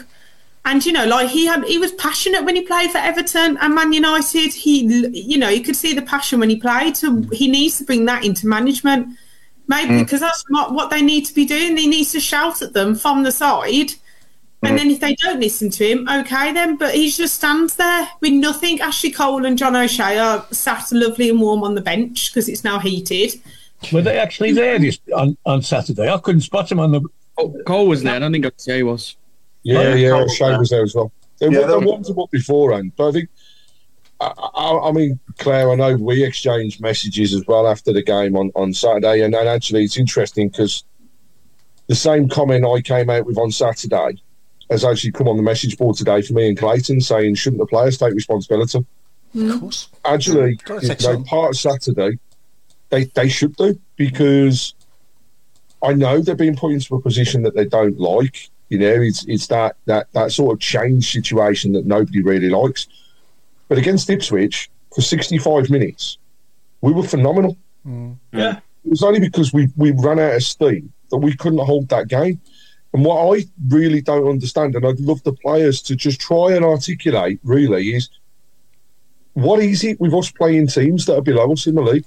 And 0.64 0.86
you 0.86 0.92
know, 0.92 1.06
like 1.06 1.30
he 1.30 1.46
had, 1.46 1.64
he 1.66 1.78
was 1.78 1.92
passionate 1.94 2.44
when 2.44 2.56
he 2.56 2.62
played 2.62 2.92
for 2.92 3.00
Everton 3.00 3.58
and 3.58 3.76
Man 3.76 3.94
United. 3.94 4.54
He, 4.54 4.84
you 5.10 5.38
know, 5.38 5.50
you 5.50 5.64
could 5.64 5.76
see 5.76 5.94
the 5.94 6.04
passion 6.04 6.40
when 6.40 6.50
he 6.50 6.56
played. 6.56 6.96
So 6.96 7.24
he 7.32 7.50
needs 7.50 7.80
to 7.80 7.84
bring 7.84 8.06
that 8.06 8.24
into 8.24 8.48
management, 8.48 9.18
maybe 9.68 9.94
mm. 9.94 10.00
because 10.00 10.20
that's 10.20 10.44
not 10.50 10.74
what 10.74 10.92
they 10.92 11.02
need 11.02 11.26
to 11.26 11.34
be 11.34 11.46
doing. 11.46 11.76
He 11.78 11.88
needs 11.88 12.12
to 12.12 12.20
shout 12.20 12.62
at 12.62 12.74
them 12.74 12.96
from 12.96 13.24
the 13.24 13.32
side, 13.32 13.94
and 14.62 14.76
mm. 14.76 14.78
then 14.78 14.92
if 14.92 15.00
they 15.00 15.16
don't 15.16 15.40
listen 15.40 15.72
to 15.72 15.88
him, 15.88 16.08
okay 16.08 16.54
then. 16.54 16.78
But 16.78 16.94
he 16.94 17.10
just 17.10 17.36
stands 17.36 17.76
there 17.78 18.08
with 18.20 18.34
nothing. 18.34 18.82
Ashley 18.82 19.10
Cole 19.12 19.46
and 19.46 19.58
John 19.58 19.76
O'Shea 19.76 20.20
are 20.20 20.46
sat 20.52 20.92
lovely 20.92 21.32
and 21.32 21.42
warm 21.42 21.64
on 21.64 21.74
the 21.74 21.82
bench 21.82 22.30
because 22.30 22.48
it's 22.48 22.64
now 22.64 22.78
heated. 22.78 23.34
Were 23.92 24.04
they 24.04 24.20
actually 24.20 24.52
there 24.52 24.78
this 24.78 25.00
on, 25.16 25.36
on 25.44 25.64
Saturday? 25.64 26.08
I 26.08 26.20
couldn't 26.20 26.42
spot 26.42 26.72
him 26.72 26.80
on 26.80 26.92
the. 26.92 27.02
Oh, 27.40 27.60
Cole 27.66 27.88
was 27.88 28.04
there. 28.04 28.14
I 28.14 28.20
don't 28.20 28.32
think 28.32 28.46
O'Shea 28.46 28.84
was. 28.84 29.16
Yeah, 29.64 29.82
Yeah, 29.90 29.96
yeah, 29.96 30.22
was 30.24 30.36
Shane 30.36 30.50
there. 30.50 30.60
was 30.60 30.70
there 30.70 30.84
as 30.84 30.96
well. 30.96 31.12
They, 31.40 31.48
Yeah, 31.48 31.52
yeah, 31.52 31.60
they 31.62 31.68
they 31.68 31.78
were- 31.80 31.86
warmed 31.86 32.08
him 32.08 32.20
up 32.20 32.32
beforehand, 32.32 32.92
but 32.98 33.10
I 33.10 33.12
think, 33.12 33.30
I, 34.20 34.26
I, 34.56 34.90
I 34.90 34.92
mean, 34.92 35.20
Claire, 35.40 35.72
I 35.72 35.76
know 35.76 35.96
we 35.96 36.24
exchanged 36.24 36.80
messages 36.82 37.34
as 37.34 37.44
well 37.48 37.68
after 37.68 37.92
the 37.92 38.04
game 38.04 38.36
on, 38.38 38.52
on 38.56 38.74
Saturday, 38.74 39.22
and, 39.24 39.34
and 39.36 39.48
actually 39.50 39.84
it's 39.84 39.98
interesting 39.98 40.50
because 40.50 40.84
the 41.88 41.96
same 41.96 42.30
comment 42.30 42.66
I 42.66 42.82
came 42.82 43.10
out 43.10 43.26
with 43.26 43.38
on 43.38 43.52
Saturday 43.52 44.22
has 44.70 44.86
actually 44.86 45.12
come 45.12 45.28
on 45.28 45.36
the 45.38 45.44
message 45.44 45.78
board 45.78 45.98
today 45.98 46.22
for 46.22 46.34
me 46.34 46.48
and 46.48 46.58
Clayton 46.58 47.02
saying, 47.02 47.36
shouldn't 47.36 47.60
the 47.60 47.66
players 47.66 47.98
take 47.98 48.14
responsibility? 48.14 48.86
Mm. 49.36 49.54
Of 49.56 49.60
course. 49.60 49.90
Actually, 50.06 50.56
Gotta 50.56 50.84
you 50.84 50.90
know, 50.90 50.96
some. 51.00 51.24
part 51.26 51.50
of 51.50 51.58
Saturday, 51.58 52.18
they, 52.90 53.06
they 53.06 53.28
should 53.28 53.56
do 53.58 53.78
because 53.98 54.74
I 55.84 55.94
know 55.94 56.22
they're 56.22 56.36
being 56.36 56.56
put 56.56 56.72
into 56.74 56.96
a 56.96 57.02
position 57.02 57.42
that 57.44 57.56
they 57.56 57.66
don't 57.66 58.00
like. 58.00 58.50
You 58.72 58.80
know, 58.80 59.02
it's 59.02 59.26
it's 59.26 59.48
that 59.48 59.76
that 59.86 60.08
that 60.14 60.32
sort 60.32 60.54
of 60.54 60.62
change 60.62 61.12
situation 61.12 61.74
that 61.74 61.86
nobody 61.86 62.22
really 62.22 62.50
likes. 62.50 62.88
But 63.68 63.78
against 63.78 64.10
Ipswich 64.10 64.72
for 64.96 65.02
65 65.02 65.70
minutes, 65.70 66.18
we 66.80 66.94
were 66.94 67.04
phenomenal. 67.04 67.58
Mm. 67.86 68.16
Yeah. 68.32 68.60
It 68.86 68.90
was 68.90 69.04
only 69.04 69.20
because 69.20 69.52
we 69.52 69.68
we 69.76 69.92
ran 69.92 70.20
out 70.20 70.36
of 70.36 70.44
steam 70.44 70.94
that 71.10 71.18
we 71.18 71.36
couldn't 71.36 71.60
hold 71.60 71.90
that 71.90 72.08
game. 72.08 72.40
And 72.94 73.04
what 73.04 73.36
I 73.36 73.46
really 73.68 74.00
don't 74.00 74.30
understand, 74.30 74.74
and 74.76 74.88
I'd 74.88 75.02
love 75.02 75.22
the 75.24 75.34
players 75.34 75.82
to 75.82 75.96
just 75.98 76.22
try 76.22 76.54
and 76.54 76.64
articulate, 76.64 77.42
really, 77.44 77.90
is 77.90 78.10
what 79.34 79.60
is 79.60 79.84
it 79.84 80.00
with 80.00 80.14
us 80.14 80.32
playing 80.32 80.68
teams 80.68 81.06
that 81.08 81.18
are 81.18 81.22
below 81.22 81.52
us 81.52 81.68
in 81.68 81.76
the 81.76 81.82
league? 81.82 82.06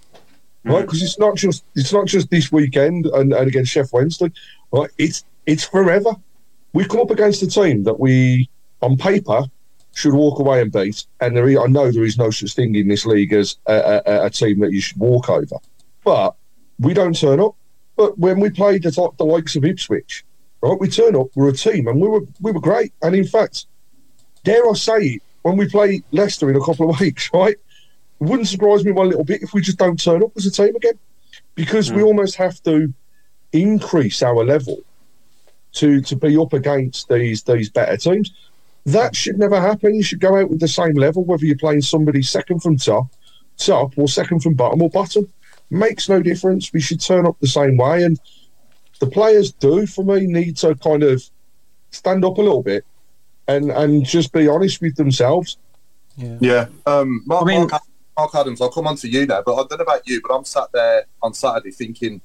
Mm. 0.64 0.72
Right, 0.72 0.80
because 0.86 1.02
it's 1.02 1.18
not 1.18 1.36
just 1.36 1.62
it's 1.74 1.92
not 1.92 2.06
just 2.06 2.30
this 2.30 2.50
weekend 2.50 3.04
and, 3.04 3.34
and 3.34 3.48
against 3.48 3.74
Sheff 3.74 3.92
Wednesday. 3.92 4.32
Right, 4.72 4.88
it's 4.96 5.26
it's 5.44 5.64
forever. 5.64 6.16
We 6.74 6.84
come 6.84 7.00
up 7.00 7.10
against 7.10 7.42
a 7.42 7.46
team 7.46 7.84
that 7.84 7.98
we, 7.98 8.50
on 8.82 8.96
paper, 8.96 9.44
should 9.94 10.12
walk 10.12 10.40
away 10.40 10.60
and 10.60 10.72
beat. 10.72 11.06
And 11.20 11.36
there, 11.36 11.48
is, 11.48 11.56
I 11.56 11.66
know 11.66 11.90
there 11.90 12.04
is 12.04 12.18
no 12.18 12.30
such 12.30 12.54
thing 12.54 12.74
in 12.74 12.88
this 12.88 13.06
league 13.06 13.32
as 13.32 13.56
a, 13.66 14.02
a, 14.04 14.26
a 14.26 14.30
team 14.30 14.58
that 14.60 14.72
you 14.72 14.80
should 14.80 14.98
walk 14.98 15.28
over. 15.28 15.56
But 16.04 16.34
we 16.78 16.92
don't 16.92 17.18
turn 17.18 17.40
up. 17.40 17.54
But 17.96 18.18
when 18.18 18.40
we 18.40 18.50
played 18.50 18.82
the, 18.82 18.90
top- 18.90 19.16
the 19.16 19.24
likes 19.24 19.54
of 19.54 19.64
Ipswich, 19.64 20.24
right, 20.60 20.78
we 20.78 20.88
turn 20.88 21.14
up. 21.14 21.28
We're 21.36 21.50
a 21.50 21.52
team, 21.52 21.86
and 21.86 22.00
we 22.00 22.08
were 22.08 22.22
we 22.40 22.50
were 22.50 22.60
great. 22.60 22.92
And 23.02 23.14
in 23.14 23.26
fact, 23.26 23.66
dare 24.42 24.68
I 24.68 24.74
say 24.74 24.98
it, 24.98 25.22
when 25.42 25.56
we 25.56 25.68
play 25.68 26.02
Leicester 26.10 26.50
in 26.50 26.56
a 26.56 26.64
couple 26.64 26.90
of 26.90 26.98
weeks, 27.00 27.30
right, 27.32 27.54
it 27.54 28.24
wouldn't 28.24 28.48
surprise 28.48 28.84
me 28.84 28.90
one 28.90 29.08
little 29.08 29.24
bit 29.24 29.42
if 29.42 29.54
we 29.54 29.60
just 29.60 29.78
don't 29.78 30.02
turn 30.02 30.24
up 30.24 30.32
as 30.36 30.46
a 30.46 30.50
team 30.50 30.74
again, 30.74 30.98
because 31.54 31.92
we 31.92 32.00
hmm. 32.00 32.08
almost 32.08 32.34
have 32.36 32.60
to 32.64 32.92
increase 33.52 34.22
our 34.22 34.44
level 34.44 34.78
to 35.74 36.00
to 36.02 36.16
be 36.16 36.36
up 36.36 36.52
against 36.52 37.08
these 37.08 37.42
these 37.42 37.70
better 37.70 37.96
teams. 37.96 38.32
That 38.86 39.16
should 39.16 39.38
never 39.38 39.60
happen. 39.60 39.94
You 39.94 40.02
should 40.02 40.20
go 40.20 40.36
out 40.36 40.50
with 40.50 40.60
the 40.60 40.68
same 40.68 40.94
level, 40.94 41.24
whether 41.24 41.44
you're 41.46 41.56
playing 41.56 41.82
somebody 41.82 42.22
second 42.22 42.60
from 42.60 42.76
top, 42.76 43.06
top, 43.56 43.96
or 43.96 44.08
second 44.08 44.40
from 44.42 44.54
bottom 44.54 44.82
or 44.82 44.90
bottom. 44.90 45.30
Makes 45.70 46.08
no 46.08 46.20
difference. 46.22 46.72
We 46.72 46.80
should 46.80 47.00
turn 47.00 47.26
up 47.26 47.36
the 47.40 47.48
same 47.48 47.76
way, 47.78 48.02
and 48.02 48.20
the 49.00 49.06
players 49.06 49.52
do, 49.52 49.86
for 49.86 50.04
me, 50.04 50.26
need 50.26 50.56
to 50.58 50.74
kind 50.74 51.02
of 51.02 51.22
stand 51.90 52.24
up 52.24 52.36
a 52.38 52.42
little 52.42 52.62
bit 52.62 52.84
and 53.48 53.70
and 53.70 54.04
just 54.04 54.32
be 54.32 54.48
honest 54.48 54.80
with 54.80 54.96
themselves. 54.96 55.56
Yeah. 56.16 56.66
Um, 56.86 57.22
Mark, 57.26 57.42
I 57.42 57.46
mean- 57.46 57.68
Mark, 57.68 57.82
Mark 58.16 58.34
Adams, 58.34 58.60
I'll 58.60 58.70
come 58.70 58.86
on 58.86 58.96
to 58.96 59.08
you 59.08 59.26
now, 59.26 59.42
but 59.44 59.54
I 59.54 59.64
don't 59.68 59.78
know 59.78 59.82
about 59.84 60.06
you, 60.06 60.20
but 60.22 60.34
I'm 60.34 60.44
sat 60.44 60.70
there 60.72 61.06
on 61.22 61.34
Saturday 61.34 61.70
thinking 61.72 62.20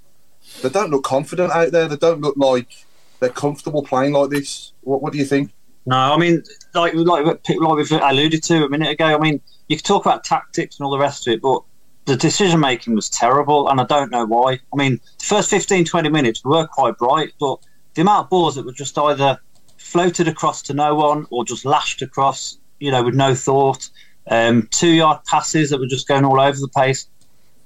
they 0.62 0.70
don't 0.70 0.92
look 0.92 1.04
confident 1.04 1.52
out 1.52 1.72
there. 1.72 1.88
They 1.88 1.98
don't 1.98 2.22
look 2.22 2.38
like 2.38 2.86
they're 3.20 3.30
comfortable 3.30 3.84
playing 3.84 4.14
like 4.14 4.30
this. 4.30 4.74
What, 4.82 5.02
what 5.02 5.14
do 5.14 5.20
you 5.20 5.26
think? 5.26 5.52
No, 5.86 5.98
I 5.98 6.18
mean, 6.18 6.44
like 6.74 6.94
like 6.94 7.26
like 7.26 7.76
we've 7.76 7.92
alluded 7.92 8.44
to 8.44 8.66
a 8.66 8.70
minute 8.70 8.90
ago. 8.90 9.06
I 9.06 9.18
mean, 9.18 9.42
you 9.68 9.78
could 9.78 9.86
talk 9.86 10.06
about 10.06 10.24
tactics 10.24 10.78
and 10.78 10.86
all 10.86 10.92
the 10.92 11.00
rest 11.00 11.28
of 11.28 11.34
it, 11.34 11.42
but 11.42 11.64
the 12.06 12.16
decision 12.16 12.60
making 12.60 12.96
was 12.96 13.10
terrible, 13.10 13.70
and 13.70 13.80
I 13.80 13.86
don't 13.86 14.12
know 14.12 14.26
why. 14.26 14.60
I 14.74 14.76
mean, 14.76 15.00
the 15.20 15.26
first 15.26 15.50
15, 15.50 15.86
20 15.86 16.10
minutes 16.10 16.44
were 16.44 16.68
quite 16.68 16.98
bright, 16.98 17.34
but 17.40 17.60
the 17.94 18.02
amount 18.02 18.26
of 18.26 18.30
balls 18.30 18.56
that 18.56 18.66
were 18.66 18.72
just 18.72 18.98
either 18.98 19.40
floated 19.78 20.28
across 20.28 20.62
to 20.64 20.74
no 20.74 20.96
one 20.96 21.26
or 21.32 21.46
just 21.46 21.66
lashed 21.66 22.02
across, 22.02 22.58
you 22.80 22.92
know, 22.92 23.04
with 23.04 23.16
no 23.16 23.34
thought, 23.34 23.90
um, 24.30 24.68
two 24.72 24.90
yard 24.90 25.20
passes 25.26 25.70
that 25.70 25.80
were 25.80 25.88
just 25.88 26.08
going 26.08 26.26
all 26.26 26.40
over 26.40 26.58
the 26.60 26.68
place. 26.68 27.08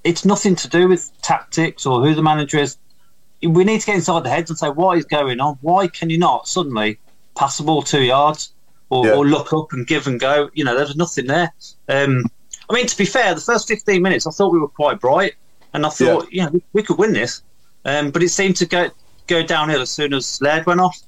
It's 0.04 0.26
nothing 0.26 0.56
to 0.58 0.68
do 0.68 0.88
with 0.88 1.10
tactics 1.22 1.86
or 1.86 2.02
who 2.06 2.14
the 2.14 2.24
manager 2.24 2.58
is. 2.58 2.78
We 3.46 3.64
need 3.64 3.80
to 3.82 3.86
get 3.86 3.96
inside 3.96 4.24
the 4.24 4.30
heads 4.30 4.50
and 4.50 4.58
say, 4.58 4.70
what 4.70 4.98
is 4.98 5.06
going 5.06 5.40
on? 5.40 5.58
Why 5.62 5.88
can 5.88 6.10
you 6.10 6.18
not 6.18 6.48
suddenly 6.48 7.00
pass 7.36 7.58
the 7.58 7.64
ball 7.64 7.82
two 7.82 8.02
yards 8.04 8.54
or, 8.90 9.06
Yeah. 9.08 9.14
or 9.14 9.26
look 9.26 9.54
up 9.54 9.74
and 9.74 9.86
give 9.88 10.08
and 10.08 10.20
go? 10.20 10.50
You 10.54 10.64
know, 10.64 10.76
there's 10.76 10.96
nothing 10.96 11.28
there. 11.28 11.52
Um, 11.90 12.24
I 12.70 12.74
mean, 12.74 12.88
to 12.88 12.98
be 12.98 13.06
fair, 13.06 13.34
the 13.36 13.42
first 13.42 13.68
15 13.68 14.02
minutes, 14.02 14.26
I 14.26 14.32
thought 14.32 14.54
we 14.54 14.60
were 14.60 14.68
quite 14.70 15.00
bright, 15.00 15.34
and 15.74 15.86
I 15.86 15.90
thought, 15.90 16.28
yeah, 16.32 16.50
we, 16.50 16.64
we 16.74 16.84
could 16.84 16.98
win 16.98 17.14
this. 17.14 17.42
Um, 17.86 18.12
but 18.12 18.24
it 18.24 18.30
seemed 18.30 18.56
to 18.58 18.66
go 18.66 18.90
go 19.28 19.42
downhill 19.44 19.82
as 19.82 19.90
soon 19.90 20.14
as 20.14 20.42
Laird 20.42 20.66
went 20.66 20.80
off. 20.82 21.00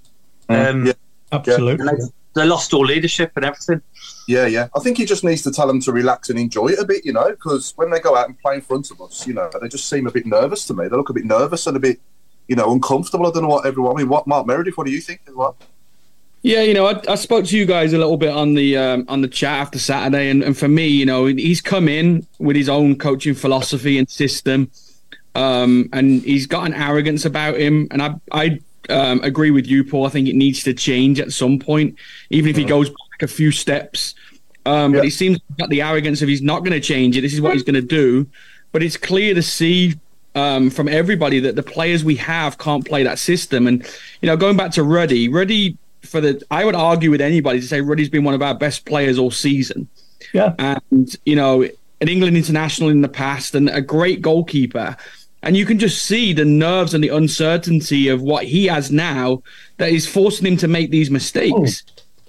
Um, 0.50 0.88
Yeah. 0.88 0.94
Absolutely. 1.32 1.86
they, 1.86 2.04
they 2.42 2.46
lost 2.46 2.74
all 2.74 2.86
leadership 2.86 3.32
and 3.36 3.46
everything. 3.46 3.82
Yeah, 4.28 4.46
yeah. 4.46 4.68
I 4.76 4.80
think 4.80 4.98
he 4.98 5.06
just 5.06 5.24
needs 5.24 5.42
to 5.44 5.52
tell 5.52 5.68
them 5.68 5.80
to 5.82 5.92
relax 5.92 6.30
and 6.30 6.38
enjoy 6.40 6.68
it 6.70 6.80
a 6.80 6.86
bit, 6.86 7.06
you 7.06 7.14
know, 7.14 7.30
because 7.30 7.74
when 7.78 7.90
they 7.92 8.00
go 8.00 8.16
out 8.16 8.28
and 8.28 8.38
play 8.40 8.56
in 8.56 8.62
front 8.62 8.92
of 8.92 9.02
us, 9.02 9.26
you 9.28 9.34
know, 9.34 9.50
they 9.62 9.68
just 9.68 9.90
seem 9.90 10.08
a 10.08 10.12
bit 10.12 10.26
nervous 10.26 10.66
to 10.68 10.74
me. 10.74 10.88
They 10.88 10.96
look 10.96 11.10
a 11.10 11.14
bit 11.14 11.26
nervous 11.26 11.66
and 11.68 11.76
a 11.78 11.80
bit, 11.80 12.00
you 12.48 12.56
know, 12.56 12.72
uncomfortable. 12.72 13.28
I 13.28 13.32
don't 13.32 13.44
know 13.44 13.50
what 13.50 13.66
everyone. 13.66 13.96
I 13.96 13.98
mean, 14.00 14.10
what 14.10 14.28
Mark 14.28 14.48
Meredith? 14.48 14.78
What 14.78 14.88
do 14.88 14.94
you 14.94 15.02
think 15.02 15.22
as 15.28 15.34
well? 15.34 15.56
Yeah, 16.42 16.62
you 16.62 16.76
know, 16.76 16.86
I, 16.86 17.02
I 17.10 17.16
spoke 17.16 17.46
to 17.46 17.58
you 17.58 17.66
guys 17.66 17.94
a 17.94 17.98
little 17.98 18.18
bit 18.18 18.30
on 18.30 18.54
the 18.54 18.78
um, 18.78 19.06
on 19.08 19.22
the 19.22 19.28
chat 19.28 19.60
after 19.60 19.80
Saturday, 19.80 20.30
and, 20.30 20.44
and 20.44 20.56
for 20.56 20.68
me, 20.68 20.88
you 20.88 21.06
know, 21.06 21.26
he's 21.26 21.60
come 21.60 21.88
in 21.88 22.26
with 22.38 22.56
his 22.56 22.70
own 22.70 22.98
coaching 22.98 23.34
philosophy 23.34 23.98
and 23.98 24.08
system, 24.08 24.70
um, 25.34 25.90
and 25.92 26.22
he's 26.22 26.46
got 26.46 26.68
an 26.68 26.74
arrogance 26.76 27.26
about 27.26 27.58
him, 27.58 27.88
and 27.90 28.02
I 28.02 28.16
I 28.32 28.60
um, 28.90 29.22
agree 29.24 29.50
with 29.50 29.66
you, 29.66 29.84
Paul. 29.84 30.06
I 30.06 30.10
think 30.10 30.28
it 30.28 30.36
needs 30.36 30.62
to 30.64 30.74
change 30.76 31.20
at 31.20 31.32
some 31.32 31.58
point, 31.58 31.96
even 32.30 32.52
if 32.52 32.58
he 32.58 32.64
goes 32.64 32.90
back 32.90 33.24
a 33.24 33.28
few 33.28 33.52
steps. 33.52 34.14
Um, 34.68 34.94
Yeah. 34.94 35.00
But 35.00 35.06
he 35.06 35.10
seems 35.10 35.40
got 35.58 35.70
the 35.70 35.82
arrogance 35.82 36.22
of 36.22 36.30
he's 36.30 36.42
not 36.42 36.60
going 36.60 36.74
to 36.74 36.80
change 36.80 37.18
it. 37.18 37.22
This 37.22 37.34
is 37.34 37.42
what 37.42 37.54
he's 37.54 37.64
going 37.64 37.76
to 37.76 37.82
do. 37.82 38.28
But 38.72 38.84
it's 38.84 38.98
clear 38.98 39.34
to 39.34 39.42
see 39.42 39.96
um, 40.36 40.70
from 40.70 40.88
everybody 40.88 41.40
that 41.40 41.56
the 41.56 41.64
players 41.64 42.04
we 42.04 42.16
have 42.18 42.58
can't 42.58 42.86
play 42.86 43.04
that 43.04 43.18
system. 43.18 43.68
And 43.68 43.84
you 44.22 44.28
know, 44.28 44.38
going 44.38 44.58
back 44.58 44.72
to 44.72 44.84
Ruddy, 44.84 45.30
Ruddy 45.30 45.78
for 46.02 46.22
the. 46.22 46.42
I 46.52 46.66
would 46.66 46.76
argue 46.76 47.10
with 47.10 47.22
anybody 47.22 47.60
to 47.62 47.68
say 47.68 47.82
Ruddy's 47.82 48.10
been 48.10 48.24
one 48.24 48.36
of 48.36 48.42
our 48.42 48.54
best 48.54 48.86
players 48.86 49.18
all 49.18 49.32
season. 49.32 49.88
Yeah. 50.34 50.54
And 50.60 51.16
you 51.26 51.36
know, 51.36 51.64
an 51.64 52.08
England 52.08 52.38
international 52.38 52.90
in 52.90 53.02
the 53.02 53.10
past, 53.10 53.56
and 53.56 53.70
a 53.70 53.82
great 53.82 54.22
goalkeeper. 54.22 54.96
And 55.42 55.56
you 55.56 55.66
can 55.66 55.78
just 55.78 56.06
see 56.06 56.34
the 56.34 56.44
nerves 56.44 56.96
and 56.96 57.04
the 57.04 57.10
uncertainty 57.10 58.08
of 58.08 58.22
what 58.22 58.46
he 58.46 58.66
has 58.66 58.92
now 58.92 59.44
that 59.78 59.92
is 59.92 60.08
forcing 60.08 60.48
him 60.48 60.58
to 60.58 60.68
make 60.68 60.90
these 60.90 61.12
mistakes. 61.12 61.84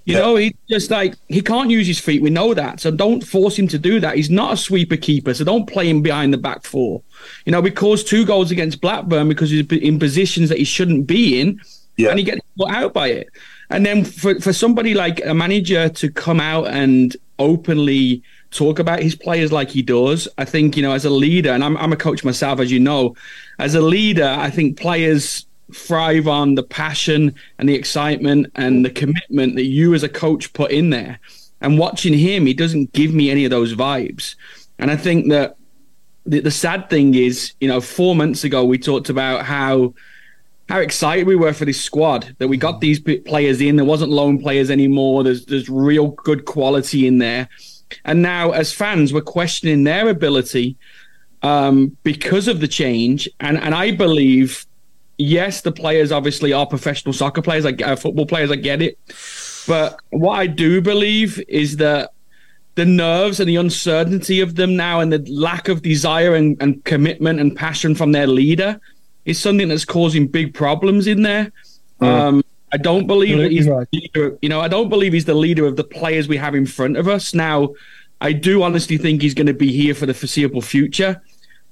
You 0.07 0.15
Yeah. 0.15 0.21
know, 0.21 0.37
he 0.37 0.55
just 0.71 0.91
like 0.91 1.15
he 1.29 1.43
can't 1.43 1.69
use 1.69 1.87
his 1.87 1.99
feet. 1.99 2.23
We 2.23 2.31
know 2.31 2.55
that, 2.55 2.81
so 2.81 2.91
don't 2.93 3.23
force 3.25 3.59
him 3.59 3.67
to 3.69 3.79
do 3.79 3.99
that. 4.01 4.17
He's 4.17 4.31
not 4.31 4.55
a 4.55 4.57
sweeper 4.57 4.97
keeper, 4.97 5.35
so 5.35 5.45
don't 5.45 5.67
play 5.67 5.89
him 5.91 6.01
behind 6.01 6.33
the 6.33 6.39
back 6.39 6.65
four. 6.65 7.03
You 7.45 7.53
know, 7.53 7.61
we 7.61 7.73
caused 7.73 8.07
two 8.07 8.25
goals 8.25 8.51
against 8.53 8.81
Blackburn 8.81 9.29
because 9.29 9.51
he's 9.51 9.67
in 9.67 9.99
positions 9.99 10.49
that 10.49 10.59
he 10.59 10.65
shouldn't 10.65 11.09
be 11.09 11.41
in, 11.41 11.61
Yeah. 11.97 12.11
and 12.11 12.19
he 12.21 12.25
gets 12.25 12.41
put 12.57 12.71
out 12.71 12.95
by 12.95 13.09
it. 13.09 13.29
And 13.69 13.85
then 13.85 14.05
for 14.05 14.39
for 14.41 14.53
somebody 14.53 14.95
like 14.95 15.21
a 15.27 15.35
manager 15.35 15.89
to 15.89 16.09
come 16.11 16.41
out 16.41 16.69
and 16.69 17.17
openly 17.41 18.23
talk 18.53 18.79
about 18.79 19.03
his 19.03 19.17
players 19.17 19.51
like 19.51 19.71
he 19.71 19.83
does, 19.83 20.29
I 20.39 20.45
think 20.45 20.77
you 20.77 20.83
know 20.85 20.93
as 20.93 21.05
a 21.05 21.11
leader, 21.11 21.51
and 21.51 21.65
I'm 21.65 21.77
I'm 21.79 21.93
a 21.93 21.97
coach 21.97 22.23
myself, 22.23 22.61
as 22.61 22.71
you 22.71 22.79
know, 22.79 23.17
as 23.59 23.75
a 23.75 23.81
leader, 23.81 24.37
I 24.39 24.51
think 24.51 24.79
players 24.79 25.46
thrive 25.73 26.29
on 26.29 26.55
the 26.55 26.63
passion 26.63 27.35
and 27.59 27.69
the 27.69 27.75
excitement 27.75 28.47
and 28.55 28.85
the 28.85 28.91
commitment 28.91 29.57
that 29.57 29.65
you 29.65 29.95
as 29.95 30.03
a 30.03 30.09
coach 30.09 30.53
put 30.53 30.71
in 30.71 30.91
there. 30.91 31.19
And 31.61 31.79
watching 31.79 32.15
him, 32.15 32.47
he 32.47 32.55
doesn't 32.55 32.93
give 32.93 33.15
me 33.15 33.31
any 33.31 33.45
of 33.45 33.51
those 33.51 33.75
vibes. 33.75 34.37
And 34.79 34.91
I 34.91 34.97
think 34.97 35.31
that 35.31 35.57
the, 36.25 36.41
the 36.41 36.51
sad 36.51 36.91
thing 36.91 37.15
is, 37.15 37.53
you 37.61 37.69
know, 37.69 37.81
four 37.81 38.15
months 38.15 38.45
ago 38.45 38.65
we 38.65 38.79
talked 38.79 39.09
about 39.09 39.45
how 39.47 39.95
how 40.69 40.81
excited 40.81 41.29
we 41.29 41.37
were 41.37 41.53
for 41.53 41.65
this 41.65 41.81
squad 41.81 42.35
that 42.39 42.49
we 42.49 42.57
got 42.57 42.81
these 42.81 42.99
players 42.99 43.61
in. 43.61 43.77
There 43.77 43.85
wasn't 43.85 44.11
lone 44.11 44.41
players 44.41 44.71
anymore. 44.71 45.23
There's 45.23 45.47
there's 45.47 45.69
real 45.69 46.09
good 46.09 46.45
quality 46.45 47.07
in 47.07 47.19
there. 47.19 47.49
And 48.05 48.21
now, 48.21 48.51
as 48.51 48.73
fans, 48.73 49.13
we're 49.13 49.21
questioning 49.21 49.85
their 49.85 50.09
ability 50.09 50.77
um, 51.43 51.97
because 52.03 52.49
of 52.49 52.61
the 52.61 52.69
change. 52.69 53.29
And 53.39 53.59
and 53.59 53.75
I 53.75 53.93
believe, 53.93 54.67
yes, 55.19 55.61
the 55.63 55.73
players 55.73 56.13
obviously 56.13 56.53
are 56.53 56.67
professional 56.67 57.13
soccer 57.13 57.43
players, 57.43 57.65
like 57.65 57.83
uh, 57.83 57.97
football 57.97 58.27
players. 58.27 58.51
I 58.51 58.57
get 58.57 58.83
it, 58.83 58.99
but 59.67 60.01
what 60.11 60.39
I 60.39 60.47
do 60.47 60.81
believe 60.81 61.43
is 61.49 61.77
that 61.77 62.13
the 62.75 62.85
nerves 62.85 63.41
and 63.41 63.49
the 63.49 63.57
uncertainty 63.57 64.41
of 64.41 64.55
them 64.55 64.77
now, 64.77 65.01
and 65.01 65.13
the 65.13 65.25
lack 65.31 65.69
of 65.69 65.83
desire 65.83 66.35
and, 66.35 66.61
and 66.61 66.85
commitment 66.85 67.41
and 67.41 67.57
passion 67.57 67.95
from 67.95 68.13
their 68.13 68.27
leader, 68.27 68.81
is 69.25 69.41
something 69.41 69.69
that's 69.69 69.85
causing 69.85 70.27
big 70.27 70.55
problems 70.55 71.07
in 71.07 71.23
there. 71.23 71.51
Um, 72.01 72.45
I 72.73 72.77
don't 72.77 73.07
believe 73.07 73.39
that 73.39 73.51
he's 73.51 73.67
the 73.67 73.87
leader, 73.93 74.39
you 74.43 74.49
know, 74.49 74.61
I 74.61 74.69
don't 74.69 74.89
believe 74.89 75.15
he's 75.15 75.25
the 75.25 75.35
leader 75.35 75.67
of 75.67 75.77
the 75.77 75.85
players 75.85 76.29
we 76.29 76.37
have 76.37 76.55
in 76.55 76.67
front 76.67 76.97
of 76.97 77.09
us. 77.09 77.33
Now, 77.33 77.75
I 78.21 78.33
do 78.33 78.63
honestly 78.63 78.99
think 78.99 79.23
he's 79.23 79.35
going 79.35 79.47
to 79.47 79.55
be 79.55 79.73
here 79.73 79.95
for 79.95 80.05
the 80.05 80.15
foreseeable 80.15 80.63
future. 80.63 81.23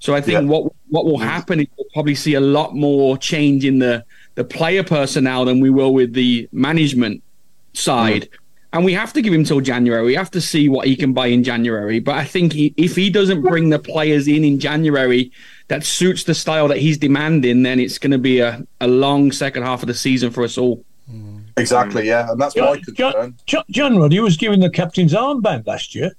So 0.04 0.14
I 0.14 0.20
think 0.20 0.42
Yeah. 0.42 0.48
what 0.52 0.62
what 0.90 1.06
will 1.06 1.16
happen 1.16 1.60
is 1.60 1.66
we'll 1.78 1.86
probably 1.94 2.14
see 2.14 2.34
a 2.34 2.40
lot 2.58 2.74
more 2.74 3.16
change 3.16 3.64
in 3.64 3.78
the 3.78 4.04
the 4.34 4.44
player 4.44 4.82
personnel 4.82 5.46
than 5.46 5.60
we 5.60 5.70
will 5.70 5.94
with 5.94 6.12
the 6.12 6.46
management 6.52 7.16
mm-hmm. 7.16 7.78
side. 7.78 8.28
And 8.74 8.84
we 8.84 8.92
have 8.92 9.14
to 9.14 9.22
give 9.22 9.32
him 9.32 9.44
till 9.44 9.60
January. 9.60 10.04
We 10.04 10.16
have 10.16 10.32
to 10.32 10.42
see 10.42 10.68
what 10.68 10.86
he 10.86 10.94
can 10.94 11.14
buy 11.14 11.28
in 11.28 11.42
January. 11.42 12.00
But 12.00 12.16
I 12.16 12.24
think 12.24 12.52
he, 12.52 12.74
if 12.76 12.96
he 12.96 13.08
doesn't 13.08 13.40
bring 13.40 13.70
the 13.70 13.78
players 13.78 14.28
in 14.28 14.44
in 14.44 14.58
January 14.58 15.32
that 15.68 15.84
suits 15.84 16.24
the 16.24 16.34
style 16.34 16.68
that 16.68 16.78
he's 16.78 16.98
demanding, 16.98 17.62
then 17.62 17.80
it's 17.80 17.98
going 17.98 18.10
to 18.10 18.18
be 18.18 18.40
a, 18.40 18.50
a 18.82 18.88
long 18.88 19.32
second 19.32 19.62
half 19.62 19.82
of 19.82 19.86
the 19.86 19.94
season 19.94 20.30
for 20.30 20.44
us 20.44 20.58
all. 20.58 20.84
Mm. 21.10 21.44
Exactly, 21.56 22.08
yeah, 22.08 22.30
and 22.30 22.38
that's 22.38 22.56
my 22.56 22.62
John, 22.62 22.82
concern. 22.82 23.34
John, 23.46 23.64
John 23.70 23.98
Ruddy 23.98 24.20
was 24.20 24.36
given 24.36 24.60
the 24.60 24.70
captain's 24.70 25.14
armband 25.14 25.66
last 25.66 25.94
year 25.94 26.10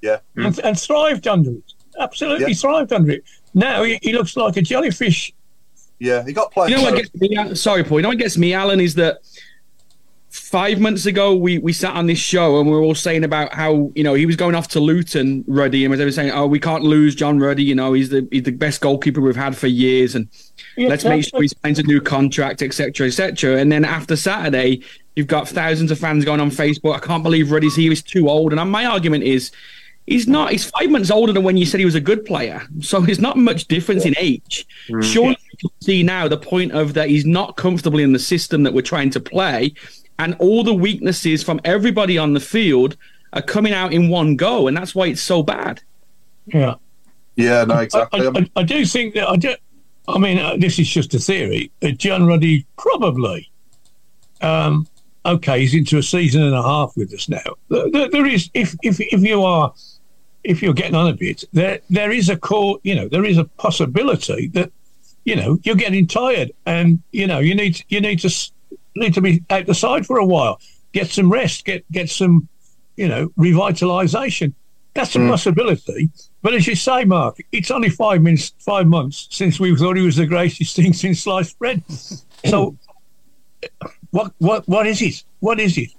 Yeah, 0.00 0.20
and, 0.36 0.58
and 0.60 0.78
thrived 0.78 1.26
under 1.26 1.50
it. 1.50 1.72
Absolutely 2.00 2.48
Yeah. 2.48 2.54
thrived 2.54 2.92
under 2.92 3.12
it. 3.12 3.24
Now 3.54 3.82
he, 3.82 3.98
he 4.02 4.12
looks 4.12 4.36
like 4.36 4.56
a 4.56 4.62
jellyfish. 4.62 5.32
yeah, 5.98 6.24
he 6.24 6.32
got 6.32 6.52
played. 6.52 6.70
You 6.70 6.76
know 6.76 6.82
what 6.84 6.96
gets 6.96 7.14
me? 7.14 7.54
Sorry, 7.54 7.84
Paul. 7.84 7.98
You 7.98 8.02
know 8.02 8.08
what 8.10 8.18
gets 8.18 8.36
me, 8.36 8.52
Alan, 8.52 8.80
is 8.80 8.94
that 8.96 9.18
five 10.30 10.78
months 10.78 11.06
ago 11.06 11.34
we 11.34 11.56
we 11.58 11.72
sat 11.72 11.94
on 11.96 12.06
this 12.06 12.18
show 12.18 12.58
and 12.60 12.68
we 12.68 12.76
were 12.76 12.82
all 12.82 12.94
saying 12.94 13.24
about 13.24 13.54
how 13.54 13.90
you 13.94 14.04
know 14.04 14.12
he 14.14 14.26
was 14.26 14.36
going 14.36 14.54
off 14.54 14.68
to 14.68 14.80
Luton, 14.80 15.44
Ruddy, 15.46 15.84
and 15.84 15.94
they 15.94 16.04
were 16.04 16.12
saying, 16.12 16.30
"Oh, 16.32 16.46
we 16.46 16.60
can't 16.60 16.82
lose 16.84 17.14
John 17.14 17.38
Ruddy. 17.38 17.62
You 17.64 17.74
know, 17.74 17.94
he's 17.94 18.10
the 18.10 18.28
he's 18.30 18.42
the 18.42 18.52
best 18.52 18.80
goalkeeper 18.80 19.20
we've 19.20 19.36
had 19.36 19.56
for 19.56 19.66
years, 19.68 20.14
and 20.14 20.28
Yeah, 20.76 20.88
let's 20.88 21.04
make 21.04 21.24
sure 21.24 21.40
he 21.40 21.48
signs 21.48 21.78
a 21.78 21.82
new 21.82 22.00
contract, 22.02 22.60
etc., 22.60 23.06
etc." 23.06 23.56
And 23.56 23.72
then 23.72 23.84
after 23.84 24.16
Saturday, 24.16 24.82
you've 25.14 25.26
got 25.26 25.48
thousands 25.48 25.90
of 25.90 25.98
fans 25.98 26.24
going 26.26 26.40
on 26.40 26.50
Facebook. 26.50 26.94
I 26.94 26.98
can't 26.98 27.22
believe 27.22 27.50
Ruddy's 27.50 27.76
here. 27.76 27.90
He's 27.90 28.02
too 28.02 28.28
old. 28.28 28.52
And 28.52 28.70
my 28.70 28.84
argument 28.84 29.24
is. 29.24 29.50
He's 30.06 30.28
not. 30.28 30.52
He's 30.52 30.64
five 30.70 30.90
months 30.90 31.10
older 31.10 31.32
than 31.32 31.42
when 31.42 31.56
you 31.56 31.66
said 31.66 31.80
he 31.80 31.84
was 31.86 31.94
a 31.96 32.00
good 32.00 32.24
player. 32.24 32.62
So 32.80 33.00
there's 33.00 33.18
not 33.20 33.36
much 33.36 33.66
difference 33.66 34.04
in 34.04 34.14
age. 34.18 34.66
Surely 35.02 35.36
you 35.52 35.68
can 35.68 35.80
see 35.80 36.02
now 36.02 36.28
the 36.28 36.36
point 36.36 36.72
of 36.72 36.94
that 36.94 37.08
he's 37.08 37.26
not 37.26 37.56
comfortable 37.56 37.98
in 37.98 38.12
the 38.12 38.18
system 38.18 38.62
that 38.62 38.72
we're 38.72 38.82
trying 38.82 39.10
to 39.10 39.20
play, 39.20 39.74
and 40.18 40.36
all 40.38 40.62
the 40.62 40.72
weaknesses 40.74 41.42
from 41.42 41.60
everybody 41.64 42.18
on 42.18 42.34
the 42.34 42.40
field 42.40 42.96
are 43.32 43.42
coming 43.42 43.72
out 43.72 43.92
in 43.92 44.08
one 44.08 44.36
go, 44.36 44.68
and 44.68 44.76
that's 44.76 44.94
why 44.94 45.06
it's 45.08 45.20
so 45.20 45.42
bad. 45.42 45.82
Yeah. 46.46 46.74
Yeah, 47.34 47.64
no, 47.64 47.74
I, 47.74 47.82
exactly. 47.82 48.20
I, 48.26 48.30
I, 48.30 48.50
I 48.56 48.62
do 48.62 48.86
think 48.86 49.14
that 49.14 49.28
I 49.28 49.36
do. 49.36 49.54
I 50.08 50.18
mean, 50.18 50.38
uh, 50.38 50.56
this 50.56 50.78
is 50.78 50.88
just 50.88 51.12
a 51.14 51.18
theory. 51.18 51.70
Uh, 51.82 51.90
John 51.90 52.26
Ruddy 52.28 52.64
probably. 52.78 53.50
Um, 54.40 54.86
okay, 55.24 55.60
he's 55.60 55.74
into 55.74 55.98
a 55.98 56.02
season 56.02 56.42
and 56.44 56.54
a 56.54 56.62
half 56.62 56.96
with 56.96 57.12
us 57.12 57.28
now. 57.28 57.42
There, 57.68 57.90
there- 57.90 58.10
there 58.10 58.26
is, 58.26 58.48
if 58.54 58.74
if 58.82 59.00
if 59.00 59.20
you 59.22 59.42
are, 59.42 59.74
if 60.46 60.62
you're 60.62 60.74
getting 60.74 60.94
on 60.94 61.08
a 61.08 61.12
bit, 61.12 61.44
there 61.52 61.80
there 61.90 62.10
is 62.10 62.28
a 62.28 62.36
core. 62.36 62.78
You 62.82 62.94
know, 62.94 63.08
there 63.08 63.24
is 63.24 63.36
a 63.36 63.44
possibility 63.44 64.48
that, 64.48 64.70
you 65.24 65.36
know, 65.36 65.58
you're 65.64 65.74
getting 65.74 66.06
tired, 66.06 66.52
and 66.64 67.02
you 67.12 67.26
know, 67.26 67.40
you 67.40 67.54
need 67.54 67.84
you 67.88 68.00
need 68.00 68.20
to 68.20 68.30
need 68.94 69.14
to 69.14 69.20
be 69.20 69.42
out 69.50 69.66
the 69.66 69.74
side 69.74 70.06
for 70.06 70.18
a 70.18 70.24
while, 70.24 70.60
get 70.92 71.08
some 71.08 71.30
rest, 71.30 71.64
get 71.64 71.84
get 71.90 72.08
some, 72.08 72.48
you 72.96 73.08
know, 73.08 73.28
revitalization. 73.30 74.54
That's 74.94 75.14
a 75.14 75.18
hmm. 75.18 75.28
possibility. 75.28 76.10
But 76.40 76.54
as 76.54 76.66
you 76.66 76.74
say, 76.74 77.04
Mark, 77.04 77.38
it's 77.52 77.70
only 77.70 77.90
five 77.90 78.22
minutes, 78.22 78.54
five 78.60 78.86
months 78.86 79.28
since 79.30 79.60
we 79.60 79.76
thought 79.76 79.96
he 79.96 80.02
was 80.02 80.16
the 80.16 80.26
greatest 80.26 80.76
thing 80.76 80.92
since 80.92 81.20
sliced 81.20 81.58
bread. 81.58 81.82
So, 82.46 82.76
what, 84.10 84.32
what, 84.38 84.66
what 84.66 84.86
is 84.86 85.02
it? 85.02 85.22
What 85.40 85.60
is 85.60 85.76
it? 85.76 85.90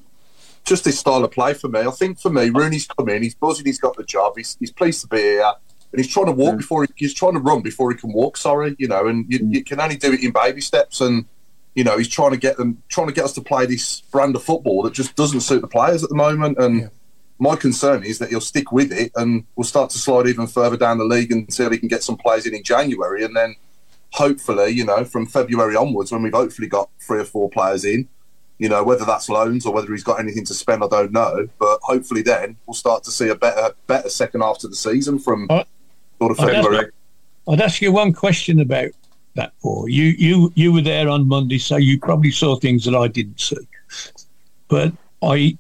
Just 0.67 0.86
his 0.86 0.99
style 0.99 1.23
of 1.23 1.32
play 1.32 1.53
for 1.53 1.69
me. 1.69 1.80
I 1.80 1.91
think 1.91 2.19
for 2.19 2.30
me, 2.30 2.49
Rooney's 2.49 2.86
come 2.88 3.10
in, 3.10 3.23
he's 3.23 3.36
buzzing, 3.36 3.65
he's 3.65 3.80
got 3.80 3.95
the 3.95 4.03
job, 4.03 4.34
he's, 4.36 4.58
he's 4.60 4.71
pleased 4.71 5.01
to 5.01 5.08
be 5.08 5.17
here, 5.17 5.53
and 5.91 5.99
he's 5.99 6.12
trying 6.12 6.25
to 6.27 6.34
walk 6.34 6.56
mm. 6.56 6.58
before 6.58 6.84
he, 6.84 6.89
he's 6.95 7.13
trying 7.13 7.34
to 7.34 7.39
run 7.39 7.62
before 7.62 7.91
he 7.91 7.97
can 7.97 8.12
walk. 8.12 8.38
Sorry, 8.38 8.75
you 8.77 8.88
know, 8.88 9.08
and 9.08 9.25
you, 9.32 9.39
mm. 9.39 9.53
you 9.53 9.63
can 9.63 9.80
only 9.80 9.95
do 9.95 10.12
it 10.12 10.23
in 10.23 10.32
baby 10.32 10.62
steps, 10.62 10.99
and 11.01 11.25
you 11.73 11.84
know 11.84 11.97
he's 11.97 12.10
trying 12.10 12.32
to 12.32 12.38
get 12.38 12.58
them, 12.58 12.84
trying 12.89 13.08
to 13.08 13.13
get 13.13 13.23
us 13.23 13.34
to 13.34 13.41
play 13.41 13.65
this 13.65 14.01
brand 14.01 14.36
of 14.36 14.43
football 14.43 14.84
that 14.84 14.93
just 14.93 15.15
doesn't 15.15 15.41
suit 15.41 15.62
the 15.62 15.67
players 15.67 16.03
at 16.03 16.10
the 16.10 16.15
moment, 16.15 16.58
and. 16.60 16.91
My 17.39 17.56
concern 17.56 18.03
is 18.03 18.17
that 18.17 18.30
he'll 18.30 18.41
stick 18.41 18.71
with 18.71 18.91
it 18.91 19.12
and 19.15 19.45
we'll 19.56 19.63
start 19.63 19.91
to 19.91 19.99
slide 19.99 20.25
even 20.25 20.47
further 20.47 20.75
down 20.75 20.97
the 20.97 21.06
league 21.06 21.32
until 21.32 21.69
he 21.69 21.77
can 21.77 21.88
get 21.88 22.01
some 22.01 22.17
players 22.17 22.47
in 22.47 22.56
in 22.56 22.63
January. 22.63 23.23
And 23.23 23.36
then 23.36 23.56
hopefully, 24.10 24.71
you 24.71 24.84
know, 24.84 25.06
from 25.06 25.27
February 25.27 25.75
onwards, 25.75 26.12
when 26.12 26.23
we've 26.23 26.34
hopefully 26.34 26.67
got 26.67 26.89
three 26.99 27.19
or 27.19 27.25
four 27.25 27.47
players 27.47 27.86
in, 27.86 28.10
you 28.60 28.70
know, 28.70 28.84
whether 28.84 29.06
that's 29.06 29.30
loans 29.30 29.65
or 29.65 29.74
whether 29.74 29.91
he's 29.91 30.04
got 30.04 30.20
anything 30.20 30.46
to 30.46 30.54
spend, 30.54 30.84
I 30.84 30.88
don't 30.88 31.12
know. 31.12 31.48
But 31.60 31.80
hopefully, 31.84 32.22
then 32.24 32.58
we'll 32.65 32.74
start 32.74 33.04
to 33.04 33.12
see 33.12 33.30
a 33.30 33.36
better, 33.36 33.76
better 33.86 34.10
second 34.10 34.41
half 34.41 34.58
to 34.60 34.67
the 34.67 34.76
season 34.76 35.20
from 35.20 35.48
Uh, 35.50 35.63
sort 36.20 36.32
of 36.32 36.38
that's- 36.38 36.63
February. 36.63 36.91
I'd 37.50 37.62
ask 37.62 37.82
you 37.82 37.91
one 37.93 38.12
question 38.12 38.60
about 38.60 38.89
that, 39.36 39.54
Paul. 39.62 39.88
You, 39.88 40.06
you, 40.17 40.52
you 40.56 40.74
were 40.74 40.82
there 40.82 41.08
on 41.08 41.28
Monday, 41.28 41.60
so 41.60 41.78
you 41.78 41.98
probably 42.00 42.32
saw 42.32 42.58
things 42.58 42.84
that 42.86 42.96
I 42.96 43.08
didn't 43.08 43.39
see. 43.39 43.56
But 44.67 44.91
I, 45.22 45.58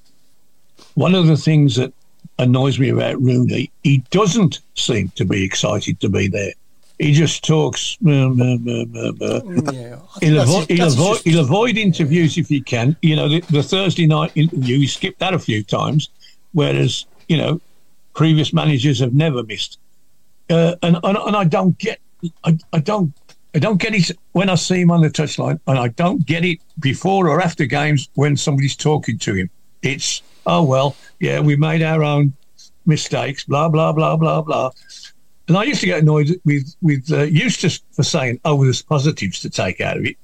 one 0.95 1.15
of 1.15 1.27
the 1.27 1.37
things 1.37 1.75
that 1.75 1.93
annoys 2.39 2.77
me 2.77 2.89
about 2.89 3.21
Rooney, 3.21 3.71
he 3.83 3.99
doesn't 4.09 4.59
seem 4.75 5.09
to 5.15 5.23
be 5.23 5.43
excited 5.43 5.99
to 6.01 6.09
be 6.09 6.27
there. 6.27 6.51
He 6.99 7.13
just 7.13 7.43
talks. 7.43 7.97
meh, 8.01 8.27
meh, 8.29 8.57
meh. 8.57 8.83
Yeah, 9.71 9.99
He'll, 10.19 10.43
avo- 10.43 10.67
he'll, 10.67 10.87
avoid, 10.87 11.13
just- 11.13 11.23
he'll 11.25 11.41
avoid 11.43 11.77
interviews 11.77 12.37
if 12.37 12.47
he 12.49 12.59
can. 12.61 12.95
You 13.01 13.15
know, 13.15 13.29
the, 13.29 13.41
the 13.51 13.61
Thursday 13.61 14.07
night 14.07 14.31
interview, 14.35 14.79
he 14.79 14.87
skipped 14.87 15.19
that 15.19 15.33
a 15.33 15.39
few 15.39 15.63
times, 15.63 16.09
whereas, 16.53 17.05
you 17.27 17.37
know, 17.37 17.61
previous 18.15 18.51
managers 18.51 18.99
have 18.99 19.13
never 19.13 19.43
missed. 19.43 19.77
Uh, 20.49 20.75
and, 20.81 20.97
and 21.03 21.17
and 21.17 21.35
I 21.35 21.43
don't 21.43 21.77
get, 21.77 21.99
I, 22.43 22.57
I 22.73 22.79
don't, 22.79 23.13
I 23.53 23.59
don't 23.59 23.79
get 23.79 23.93
it 23.93 24.11
when 24.31 24.49
I 24.49 24.55
see 24.55 24.81
him 24.81 24.89
on 24.91 25.01
the 25.01 25.09
touchline, 25.09 25.59
and 25.67 25.77
I 25.77 25.89
don't 25.89 26.25
get 26.25 26.43
it 26.45 26.59
before 26.79 27.27
or 27.29 27.41
after 27.41 27.65
games 27.65 28.09
when 28.15 28.37
somebody's 28.37 28.75
talking 28.75 29.19
to 29.19 29.35
him. 29.35 29.49
It's 29.83 30.23
oh 30.47 30.63
well, 30.63 30.95
yeah, 31.19 31.41
we 31.41 31.55
made 31.57 31.83
our 31.83 32.01
own 32.01 32.33
mistakes, 32.87 33.43
blah 33.43 33.69
blah 33.69 33.91
blah 33.91 34.15
blah 34.15 34.41
blah. 34.41 34.71
And 35.47 35.57
I 35.57 35.63
used 35.63 35.79
to 35.81 35.85
get 35.85 36.01
annoyed 36.01 36.39
with 36.45 36.75
with 36.81 37.11
uh, 37.11 37.23
Eustace 37.23 37.81
for 37.91 38.03
saying, 38.03 38.39
"Oh, 38.43 38.63
there's 38.63 38.81
positives 38.81 39.39
to 39.41 39.49
take 39.49 39.79
out 39.81 39.97
of 39.97 40.05
it," 40.05 40.17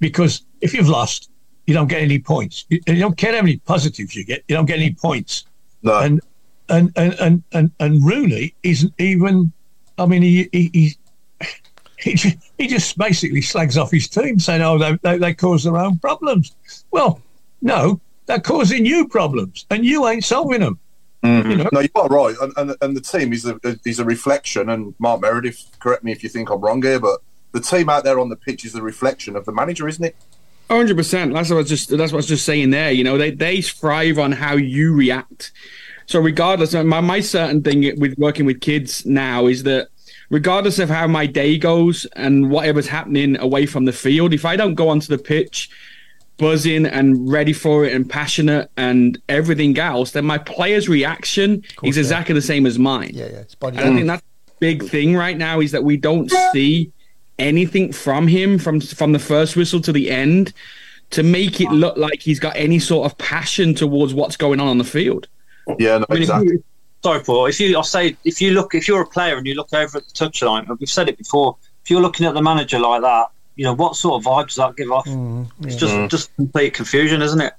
because 0.00 0.42
if 0.60 0.72
you've 0.72 0.88
lost, 0.88 1.30
you 1.66 1.74
don't 1.74 1.88
get 1.88 2.02
any 2.02 2.18
points. 2.18 2.64
You, 2.68 2.80
you 2.86 3.00
don't 3.00 3.16
care 3.16 3.34
how 3.34 3.42
many 3.42 3.58
positives 3.58 4.14
you 4.14 4.24
get. 4.24 4.44
You 4.48 4.56
don't 4.56 4.66
get 4.66 4.78
any 4.78 4.94
points. 4.94 5.44
No. 5.82 5.98
And 5.98 6.20
and 6.68 6.92
and 6.96 7.14
and 7.14 7.42
and, 7.52 7.70
and 7.80 8.04
Rooney 8.04 8.54
isn't 8.62 8.94
even. 8.98 9.52
I 9.98 10.06
mean, 10.06 10.22
he 10.22 10.48
he. 10.52 10.70
he 10.72 10.96
he 11.98 12.14
just, 12.14 12.36
he 12.58 12.68
just 12.68 12.96
basically 12.96 13.42
slags 13.42 13.76
off 13.76 13.90
his 13.90 14.08
team, 14.08 14.38
saying, 14.38 14.62
"Oh, 14.62 14.78
they, 14.78 14.96
they, 15.02 15.18
they 15.18 15.34
cause 15.34 15.64
their 15.64 15.76
own 15.76 15.98
problems." 15.98 16.54
Well, 16.92 17.20
no, 17.60 18.00
they're 18.26 18.40
causing 18.40 18.86
you 18.86 19.08
problems, 19.08 19.66
and 19.70 19.84
you 19.84 20.06
ain't 20.06 20.24
solving 20.24 20.60
them. 20.60 20.78
Mm-hmm. 21.22 21.50
You 21.50 21.56
know? 21.56 21.68
No, 21.72 21.80
you 21.80 21.88
are 21.96 22.08
right, 22.08 22.36
and, 22.40 22.52
and 22.56 22.76
and 22.80 22.96
the 22.96 23.00
team 23.00 23.32
is 23.32 23.44
a 23.44 23.58
is 23.84 23.98
a 23.98 24.04
reflection. 24.04 24.68
And 24.68 24.94
Mark 24.98 25.20
Meredith, 25.20 25.66
correct 25.80 26.04
me 26.04 26.12
if 26.12 26.22
you 26.22 26.28
think 26.28 26.50
I'm 26.50 26.60
wrong 26.60 26.80
here, 26.82 27.00
but 27.00 27.20
the 27.52 27.60
team 27.60 27.88
out 27.88 28.04
there 28.04 28.20
on 28.20 28.28
the 28.28 28.36
pitch 28.36 28.64
is 28.64 28.74
a 28.74 28.82
reflection 28.82 29.34
of 29.34 29.44
the 29.44 29.52
manager, 29.52 29.88
isn't 29.88 30.04
it? 30.04 30.16
Hundred 30.70 30.96
percent. 30.96 31.32
That's 31.32 31.50
what 31.50 31.56
I 31.56 31.58
was 31.60 31.68
just. 31.68 31.88
That's 31.88 32.12
what 32.12 32.18
I 32.18 32.22
was 32.22 32.28
just 32.28 32.44
saying 32.44 32.70
there. 32.70 32.92
You 32.92 33.02
know, 33.02 33.18
they 33.18 33.30
they 33.30 33.62
thrive 33.62 34.18
on 34.18 34.32
how 34.32 34.54
you 34.54 34.94
react. 34.94 35.50
So 36.06 36.20
regardless, 36.20 36.72
my 36.74 37.00
my 37.00 37.20
certain 37.20 37.62
thing 37.62 37.98
with 37.98 38.16
working 38.18 38.46
with 38.46 38.60
kids 38.60 39.04
now 39.04 39.46
is 39.46 39.64
that 39.64 39.88
regardless 40.30 40.78
of 40.78 40.88
how 40.88 41.06
my 41.06 41.26
day 41.26 41.58
goes 41.58 42.06
and 42.16 42.50
whatever's 42.50 42.86
happening 42.86 43.38
away 43.38 43.66
from 43.66 43.86
the 43.86 43.92
field, 43.92 44.32
if 44.32 44.44
I 44.44 44.56
don't 44.56 44.74
go 44.74 44.88
onto 44.88 45.08
the 45.08 45.22
pitch 45.22 45.70
buzzing 46.38 46.86
and 46.86 47.30
ready 47.30 47.52
for 47.52 47.84
it 47.84 47.92
and 47.92 48.08
passionate 48.08 48.70
and 48.76 49.20
everything 49.28 49.78
else, 49.78 50.12
then 50.12 50.24
my 50.24 50.38
player's 50.38 50.88
reaction 50.88 51.62
is 51.82 51.96
yeah. 51.96 52.00
exactly 52.00 52.34
the 52.34 52.42
same 52.42 52.64
as 52.64 52.78
mine. 52.78 53.10
Yeah, 53.12 53.26
yeah. 53.26 53.38
It's 53.38 53.54
body 53.54 53.78
And 53.78 53.88
I 53.88 53.94
think 53.94 54.06
that's 54.06 54.22
the 54.46 54.52
big 54.60 54.84
thing 54.84 55.14
right 55.14 55.36
now 55.36 55.60
is 55.60 55.72
that 55.72 55.84
we 55.84 55.96
don't 55.96 56.30
see 56.52 56.90
anything 57.38 57.92
from 57.92 58.26
him 58.26 58.58
from 58.58 58.80
from 58.80 59.12
the 59.12 59.18
first 59.18 59.54
whistle 59.54 59.80
to 59.80 59.92
the 59.92 60.10
end 60.10 60.52
to 61.10 61.22
make 61.22 61.60
it 61.60 61.70
look 61.70 61.96
like 61.96 62.20
he's 62.20 62.40
got 62.40 62.54
any 62.56 62.78
sort 62.78 63.10
of 63.10 63.16
passion 63.18 63.74
towards 63.74 64.12
what's 64.12 64.36
going 64.36 64.60
on 64.60 64.68
on 64.68 64.78
the 64.78 64.84
field. 64.84 65.26
Yeah, 65.78 65.98
no, 65.98 66.06
I 66.10 66.14
mean, 66.14 66.22
exactly. 66.22 66.52
you, 66.52 66.64
sorry, 67.02 67.20
Paul. 67.22 67.46
If 67.46 67.60
you, 67.60 67.78
I 67.78 67.82
say, 67.82 68.16
if 68.24 68.40
you 68.40 68.52
look, 68.52 68.74
if 68.74 68.88
you're 68.88 69.02
a 69.02 69.06
player 69.06 69.36
and 69.36 69.46
you 69.46 69.54
look 69.54 69.72
over 69.72 69.98
at 69.98 70.04
the 70.04 70.12
touchline, 70.12 70.68
and 70.68 70.78
we've 70.78 70.90
said 70.90 71.08
it 71.08 71.18
before. 71.18 71.56
If 71.84 71.90
you're 71.92 72.02
looking 72.02 72.26
at 72.26 72.34
the 72.34 72.42
manager 72.42 72.78
like 72.78 73.00
that, 73.00 73.28
you 73.58 73.64
know 73.64 73.74
what 73.74 73.96
sort 73.96 74.14
of 74.14 74.24
vibe 74.24 74.46
does 74.46 74.54
that 74.54 74.76
give 74.76 74.90
off? 74.92 75.04
Mm, 75.04 75.50
it's 75.62 75.74
just 75.74 75.92
mm. 75.92 76.08
just 76.08 76.34
complete 76.36 76.74
confusion, 76.74 77.20
isn't 77.20 77.40
it? 77.40 77.52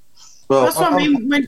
Well, 0.47 0.63
That's 0.63 0.77
what 0.77 0.93
I 0.93 0.97
mean. 0.97 1.29
When, 1.29 1.47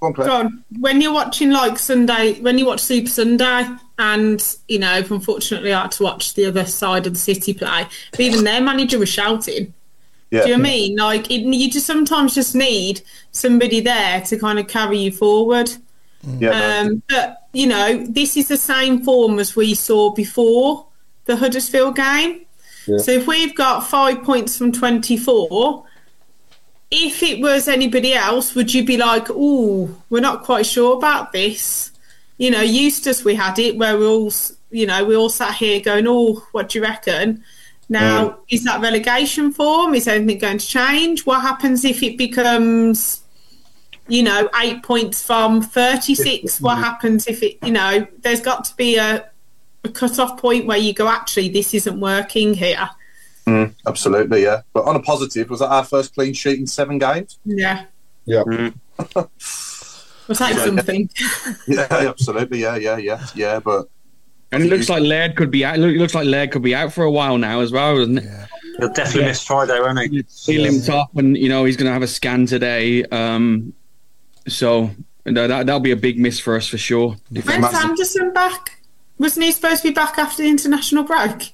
Go 0.00 0.06
on, 0.06 0.12
go 0.12 0.30
on. 0.30 0.64
when 0.78 1.00
you're 1.00 1.12
watching 1.12 1.50
like 1.50 1.76
Sunday, 1.78 2.38
when 2.40 2.56
you 2.58 2.66
watch 2.66 2.80
Super 2.80 3.08
Sunday, 3.08 3.66
and 3.98 4.56
you 4.68 4.78
know, 4.78 5.02
unfortunately, 5.10 5.72
I 5.72 5.82
had 5.82 5.92
to 5.92 6.02
watch 6.04 6.34
the 6.34 6.44
other 6.44 6.66
side 6.66 7.06
of 7.06 7.14
the 7.14 7.18
city 7.18 7.54
play. 7.54 7.86
But 8.10 8.20
even 8.20 8.44
their 8.44 8.60
manager 8.60 8.98
was 8.98 9.08
shouting. 9.08 9.72
Yeah. 10.30 10.42
Do 10.42 10.50
you 10.50 10.56
know 10.58 10.62
what 10.62 10.68
I 10.68 10.70
mean? 10.70 10.96
Like, 10.96 11.30
it, 11.30 11.40
you 11.40 11.70
just 11.70 11.86
sometimes 11.86 12.34
just 12.34 12.54
need 12.54 13.00
somebody 13.32 13.80
there 13.80 14.20
to 14.20 14.38
kind 14.38 14.58
of 14.58 14.68
carry 14.68 14.98
you 14.98 15.10
forward. 15.10 15.72
Mm. 16.26 16.40
Yeah, 16.42 16.50
no. 16.50 16.80
Um, 16.80 17.02
but 17.08 17.48
you 17.54 17.66
know, 17.66 18.04
this 18.06 18.36
is 18.36 18.48
the 18.48 18.58
same 18.58 19.02
form 19.02 19.38
as 19.38 19.56
we 19.56 19.74
saw 19.74 20.10
before 20.10 20.86
the 21.24 21.36
Huddersfield 21.36 21.96
game. 21.96 22.44
So 22.96 23.12
if 23.12 23.26
we've 23.26 23.54
got 23.54 23.86
five 23.86 24.22
points 24.22 24.56
from 24.56 24.72
twenty-four, 24.72 25.84
if 26.90 27.22
it 27.22 27.40
was 27.40 27.68
anybody 27.68 28.14
else, 28.14 28.54
would 28.54 28.72
you 28.72 28.84
be 28.84 28.96
like, 28.96 29.26
"Oh, 29.30 29.94
we're 30.08 30.20
not 30.20 30.44
quite 30.44 30.66
sure 30.66 30.96
about 30.96 31.32
this"? 31.32 31.92
You 32.38 32.50
know, 32.50 32.62
Eustace, 32.62 33.24
we 33.24 33.34
had 33.34 33.58
it 33.58 33.76
where 33.76 33.98
we 33.98 34.06
all, 34.06 34.32
you 34.70 34.86
know, 34.86 35.04
we 35.04 35.16
all 35.16 35.28
sat 35.28 35.54
here 35.54 35.80
going, 35.80 36.06
"Oh, 36.08 36.46
what 36.52 36.70
do 36.70 36.78
you 36.78 36.84
reckon?" 36.84 37.44
Now, 37.88 38.28
um, 38.28 38.36
is 38.48 38.64
that 38.64 38.80
relegation 38.80 39.52
form? 39.52 39.94
Is 39.94 40.06
anything 40.06 40.38
going 40.38 40.58
to 40.58 40.66
change? 40.66 41.24
What 41.24 41.40
happens 41.40 41.84
if 41.84 42.02
it 42.02 42.18
becomes, 42.18 43.22
you 44.08 44.22
know, 44.22 44.50
eight 44.60 44.82
points 44.82 45.22
from 45.22 45.62
36? 45.62 46.60
What 46.60 46.78
happens 46.86 47.26
if 47.26 47.42
it, 47.42 47.58
you 47.64 47.72
know, 47.72 48.06
there's 48.20 48.40
got 48.40 48.64
to 48.66 48.76
be 48.76 48.96
a, 48.96 49.30
a 49.88 49.92
cut 49.92 50.18
off 50.18 50.38
point 50.38 50.66
where 50.66 50.78
you 50.78 50.92
go, 50.92 51.08
actually, 51.08 51.48
this 51.48 51.74
isn't 51.74 51.98
working 51.98 52.54
here. 52.54 52.88
Mm, 53.46 53.74
absolutely, 53.86 54.42
yeah. 54.42 54.62
But 54.72 54.84
on 54.84 54.94
a 54.96 55.00
positive, 55.00 55.48
was 55.50 55.60
that 55.60 55.70
our 55.70 55.84
first 55.84 56.14
clean 56.14 56.34
sheet 56.34 56.58
in 56.58 56.66
seven 56.66 56.98
games? 56.98 57.38
Yeah. 57.44 57.84
Yeah. 58.26 58.42
Mm. 58.44 58.74
Was 60.28 60.40
that 60.40 60.54
something? 60.56 61.08
Yeah, 61.66 61.86
absolutely, 61.90 62.60
yeah, 62.60 62.76
yeah, 62.76 62.98
yeah, 62.98 63.26
yeah. 63.34 63.60
But 63.60 63.88
And 64.52 64.62
it 64.62 64.68
looks 64.68 64.90
like 64.90 65.02
Laird 65.02 65.36
could 65.36 65.50
be 65.50 65.64
out. 65.64 65.76
It 65.78 65.80
looks 65.80 66.14
like 66.14 66.26
Laird 66.26 66.50
could 66.52 66.60
be 66.62 66.74
out 66.74 66.92
for 66.92 67.04
a 67.04 67.10
while 67.10 67.38
now 67.38 67.60
as 67.60 67.72
well, 67.72 67.96
doesn't 67.96 68.18
it? 68.18 68.48
He'll 68.78 68.92
definitely 68.92 69.24
miss 69.24 69.42
Friday, 69.42 69.80
won't 69.80 69.98
he? 69.98 70.24
He 70.44 70.58
limped 70.58 70.90
off, 70.90 71.08
and 71.16 71.34
you 71.36 71.48
know 71.48 71.64
he's 71.64 71.78
going 71.78 71.86
to 71.86 71.92
have 71.92 72.02
a 72.02 72.06
scan 72.06 72.44
today. 72.44 73.04
Um, 73.04 73.72
so 74.46 74.90
no, 75.24 75.44
uh, 75.44 75.46
that 75.46 75.66
that'll 75.66 75.80
be 75.80 75.92
a 75.92 75.96
big 75.96 76.18
miss 76.18 76.38
for 76.38 76.56
us 76.56 76.66
for 76.68 76.76
sure. 76.78 77.16
If- 77.32 77.46
When's 77.46 77.64
Anderson 77.74 78.32
back? 78.34 78.77
Wasn't 79.18 79.44
he 79.44 79.52
supposed 79.52 79.82
to 79.82 79.88
be 79.88 79.94
back 79.94 80.18
after 80.18 80.42
the 80.42 80.48
international 80.48 81.04
break? 81.04 81.52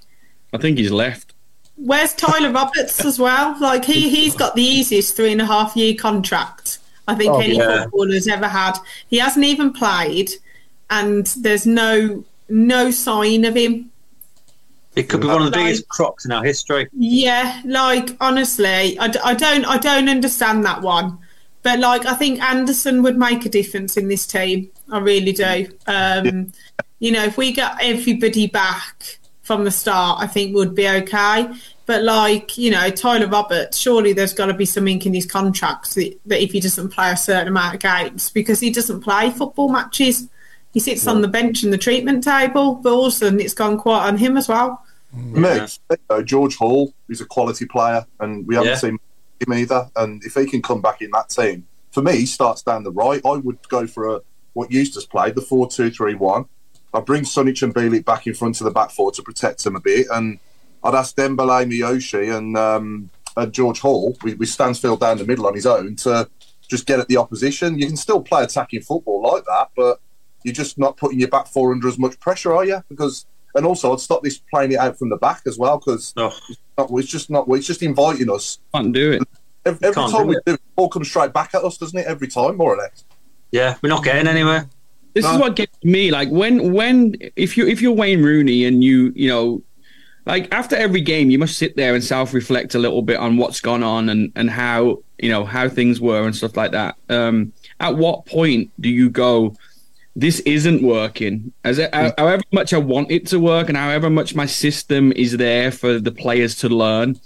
I 0.53 0.59
think 0.59 0.79
he's 0.79 0.90
left. 0.92 1.33
Where's 1.77 2.14
Tyler 2.14 2.53
Roberts 2.53 3.05
as 3.05 3.18
well? 3.18 3.57
Like 3.61 3.85
he 3.85 4.09
he's 4.09 4.35
got 4.37 4.55
the 4.55 4.62
easiest 4.62 5.16
three 5.16 5.33
and 5.33 5.40
a 5.40 5.46
half 5.46 5.77
year 5.77 5.94
contract 5.94 6.79
I 7.09 7.14
think 7.14 7.33
Oh, 7.33 7.40
any 7.40 7.57
yeah. 7.57 7.85
footballer's 7.85 8.29
ever 8.29 8.48
had. 8.48 8.79
He 9.09 9.18
hasn't 9.18 9.44
even 9.44 9.72
played, 9.72 10.31
and 10.90 11.27
there's 11.38 11.66
no 11.66 12.24
no 12.48 12.90
sign 12.90 13.44
of 13.44 13.57
him. 13.57 13.90
It 14.96 15.09
could 15.09 15.20
be 15.22 15.27
one 15.27 15.42
of 15.42 15.50
the 15.50 15.59
biggest 15.59 15.88
crocs 15.88 16.24
in 16.24 16.31
our 16.33 16.44
history. 16.44 16.88
Yeah, 16.96 17.61
like 17.64 18.16
honestly, 18.20 18.96
I, 18.98 19.09
d- 19.09 19.18
I 19.24 19.35
don't 19.35 19.64
I 19.66 19.77
don't 19.79 20.09
understand 20.09 20.64
that 20.64 20.83
one. 20.83 21.18
But 21.64 21.81
like 21.81 22.07
I 22.07 22.14
think 22.14 22.40
Anderson 22.40 23.03
would 23.03 23.16
make 23.18 23.44
a 23.44 23.48
difference 23.48 23.96
in 23.96 24.07
this 24.07 24.27
team. 24.27 24.70
I 24.92 24.98
really 25.00 25.33
do. 25.33 25.66
Um, 25.88 26.53
You 27.00 27.11
know, 27.12 27.24
if 27.24 27.37
we 27.37 27.53
got 27.53 27.83
everybody 27.83 28.46
back 28.46 29.18
from 29.42 29.64
the 29.64 29.70
start, 29.70 30.22
I 30.22 30.27
think 30.27 30.57
we'd 30.57 30.74
be 30.74 30.88
okay. 30.88 31.50
But 31.85 32.03
like 32.03 32.57
you 32.57 32.70
know, 32.70 32.88
Tyler 32.90 33.27
Roberts, 33.27 33.77
surely 33.77 34.12
there's 34.14 34.33
got 34.33 34.46
to 34.46 34.55
be 34.55 34.64
something 34.64 35.03
in 35.03 35.12
his 35.12 35.27
contract 35.27 35.94
that, 35.96 36.18
that 36.27 36.42
if 36.42 36.53
he 36.53 36.61
doesn't 36.61 36.90
play 36.90 37.11
a 37.11 37.16
certain 37.16 37.48
amount 37.48 37.74
of 37.74 37.81
games, 37.81 38.31
because 38.31 38.61
he 38.61 38.70
doesn't 38.70 39.00
play 39.00 39.31
football 39.31 39.68
matches, 39.68 40.29
he 40.72 40.81
sits 40.81 41.07
on 41.07 41.20
the 41.20 41.29
bench 41.29 41.62
in 41.62 41.70
the 41.70 41.79
treatment 41.79 42.24
table. 42.24 42.77
But 42.77 42.92
all 42.92 43.07
of 43.07 43.12
a 43.12 43.16
sudden, 43.16 43.40
it's 43.40 43.55
gone 43.55 43.77
quiet 43.77 44.09
on 44.09 44.16
him 44.16 44.38
as 44.38 44.48
well. 44.48 44.83
Me, 45.12 45.55
you 45.90 45.96
know, 46.09 46.22
George 46.22 46.57
Hall 46.57 46.94
is 47.09 47.20
a 47.20 47.27
quality 47.27 47.66
player, 47.66 48.07
and 48.20 48.46
we 48.46 48.55
haven't 48.55 48.70
Yeah. 48.70 48.77
seen 48.77 48.98
him 49.40 49.53
either. 49.53 49.90
And 49.97 50.23
if 50.25 50.35
he 50.35 50.47
can 50.47 50.62
come 50.62 50.81
back 50.81 51.03
in 51.03 51.11
that 51.12 51.29
team, 51.29 51.66
for 51.92 52.03
me, 52.03 52.16
he 52.16 52.27
starts 52.27 52.62
down 52.62 52.83
the 52.83 52.92
right. 52.92 53.20
I 53.25 53.37
would 53.37 53.68
go 53.68 53.87
for 53.87 54.16
a 54.16 54.20
what 54.53 54.70
Eustace 54.70 55.07
played, 55.07 55.35
the 55.35 55.42
four-two-three-one. 55.42 56.47
I'd 56.92 57.05
bring 57.05 57.25
Sunjic 57.25 57.62
and 57.62 57.75
Bielik 57.75 58.05
back 58.05 58.27
in 58.27 58.35
front 58.35 58.61
of 58.61 58.64
the 58.64 58.70
back 58.70 58.90
four 58.90 59.11
to 59.12 59.23
protect 59.23 59.64
them 59.64 59.75
a 59.75 59.81
bit, 59.81 60.07
and 60.12 60.38
I'd 60.85 60.94
ask 60.94 61.16
Dembele, 61.16 61.66
Miyoshi, 61.68 62.37
and 62.37 62.57
um, 62.57 63.11
and 63.37 63.53
George 63.53 63.81
Hall 63.81 64.16
with, 64.23 64.38
with 64.38 64.49
Stansfield 64.49 65.01
down 65.01 65.18
the 65.18 65.25
middle 65.25 65.47
on 65.47 65.55
his 65.55 65.66
own 65.66 65.97
to 65.97 66.29
just 66.68 66.87
get 66.87 67.01
at 67.01 67.09
the 67.09 67.16
opposition. 67.16 67.79
You 67.79 67.88
can 67.88 67.97
still 67.97 68.23
play 68.23 68.44
attacking 68.44 68.83
football 68.83 69.23
like 69.23 69.44
that, 69.47 69.70
but 69.75 70.01
you're 70.44 70.55
just 70.55 70.79
not 70.79 70.97
putting 70.97 71.18
your 71.18 71.29
back 71.29 71.49
four 71.49 71.73
under 71.73 71.88
as 71.88 71.99
much 71.99 72.20
pressure, 72.20 72.55
are 72.55 72.64
you? 72.64 72.85
Because 72.88 73.27
and 73.55 73.64
also 73.67 73.93
I'd 73.93 74.01
stop 74.01 74.23
this 74.23 74.38
playing 74.53 74.73
it 74.73 74.79
out 74.79 74.99
from 74.99 75.09
the 75.11 75.17
back 75.17 75.43
as 75.47 75.59
well 75.59 75.79
because 75.79 76.12
Oh, 76.17 76.33
it's 76.99 77.09
just 77.09 77.31
not. 77.31 77.47
It's 77.51 77.67
just 77.67 77.83
inviting 77.83 78.31
us 78.31 78.59
Can't 78.75 78.93
do 78.93 79.12
it. 79.12 79.23
every, 79.64 79.88
every 79.88 79.95
time 80.11 80.23
do 80.23 80.27
we 80.29 80.37
it. 80.37 80.43
do 80.45 80.55
it. 80.55 80.61
All 80.77 80.88
comes 80.88 81.09
straight 81.09 81.33
back 81.33 81.55
at 81.55 81.62
us, 81.64 81.79
doesn't 81.79 81.99
it? 81.99 82.07
Every 82.07 82.29
time, 82.29 82.57
more 82.57 82.75
or 82.75 82.77
less. 82.79 83.05
yeah, 83.53 83.77
we're 83.83 83.88
not 83.88 84.03
getting 84.05 84.27
anywhere. 84.27 84.69
This 85.14 85.25
is 85.25 85.38
what 85.38 85.55
gets 85.55 85.77
me. 85.85 86.11
Like 86.11 86.29
when 86.31 86.73
when 86.73 87.14
if 87.37 87.57
you 87.57 87.69
if 87.69 87.81
you're 87.81 87.93
Wayne 87.93 88.23
Rooney 88.23 88.64
and 88.64 88.83
you 88.83 89.12
you 89.14 89.29
know 89.29 89.62
like 90.27 90.53
after 90.53 90.75
every 90.75 91.01
game 91.01 91.31
you 91.31 91.38
must 91.38 91.57
sit 91.57 91.77
there 91.77 91.95
and 91.95 92.03
self 92.03 92.35
reflect 92.35 92.75
a 92.75 92.79
little 92.81 93.03
bit 93.03 93.19
on 93.19 93.37
what's 93.37 93.61
gone 93.61 93.85
on 93.85 94.09
and 94.09 94.33
and 94.35 94.51
how 94.51 95.01
you 95.21 95.29
know 95.29 95.45
how 95.45 95.69
things 95.69 96.01
were 96.01 96.25
and 96.25 96.35
stuff 96.35 96.57
like 96.57 96.73
that. 96.73 96.97
Um, 97.09 97.53
at 97.79 97.97
what 97.97 98.27
point 98.27 98.73
do 98.81 98.88
you 98.88 99.09
go? 99.09 99.55
This 100.16 100.40
isn't 100.40 100.83
working. 100.83 101.53
As 101.64 101.79
it, 101.79 101.90
mm. 101.92 102.14
however 102.16 102.42
much 102.53 102.72
I 102.72 102.79
want 102.79 103.11
it 103.11 103.27
to 103.29 103.40
work, 103.40 103.68
and 103.68 103.77
however 103.77 104.09
much 104.09 104.35
my 104.35 104.46
system 104.46 105.12
is 105.12 105.37
there 105.37 105.70
for 105.72 105.98
the 105.98 106.12
players 106.12 106.55
to 106.57 106.68
learn, 106.68 107.18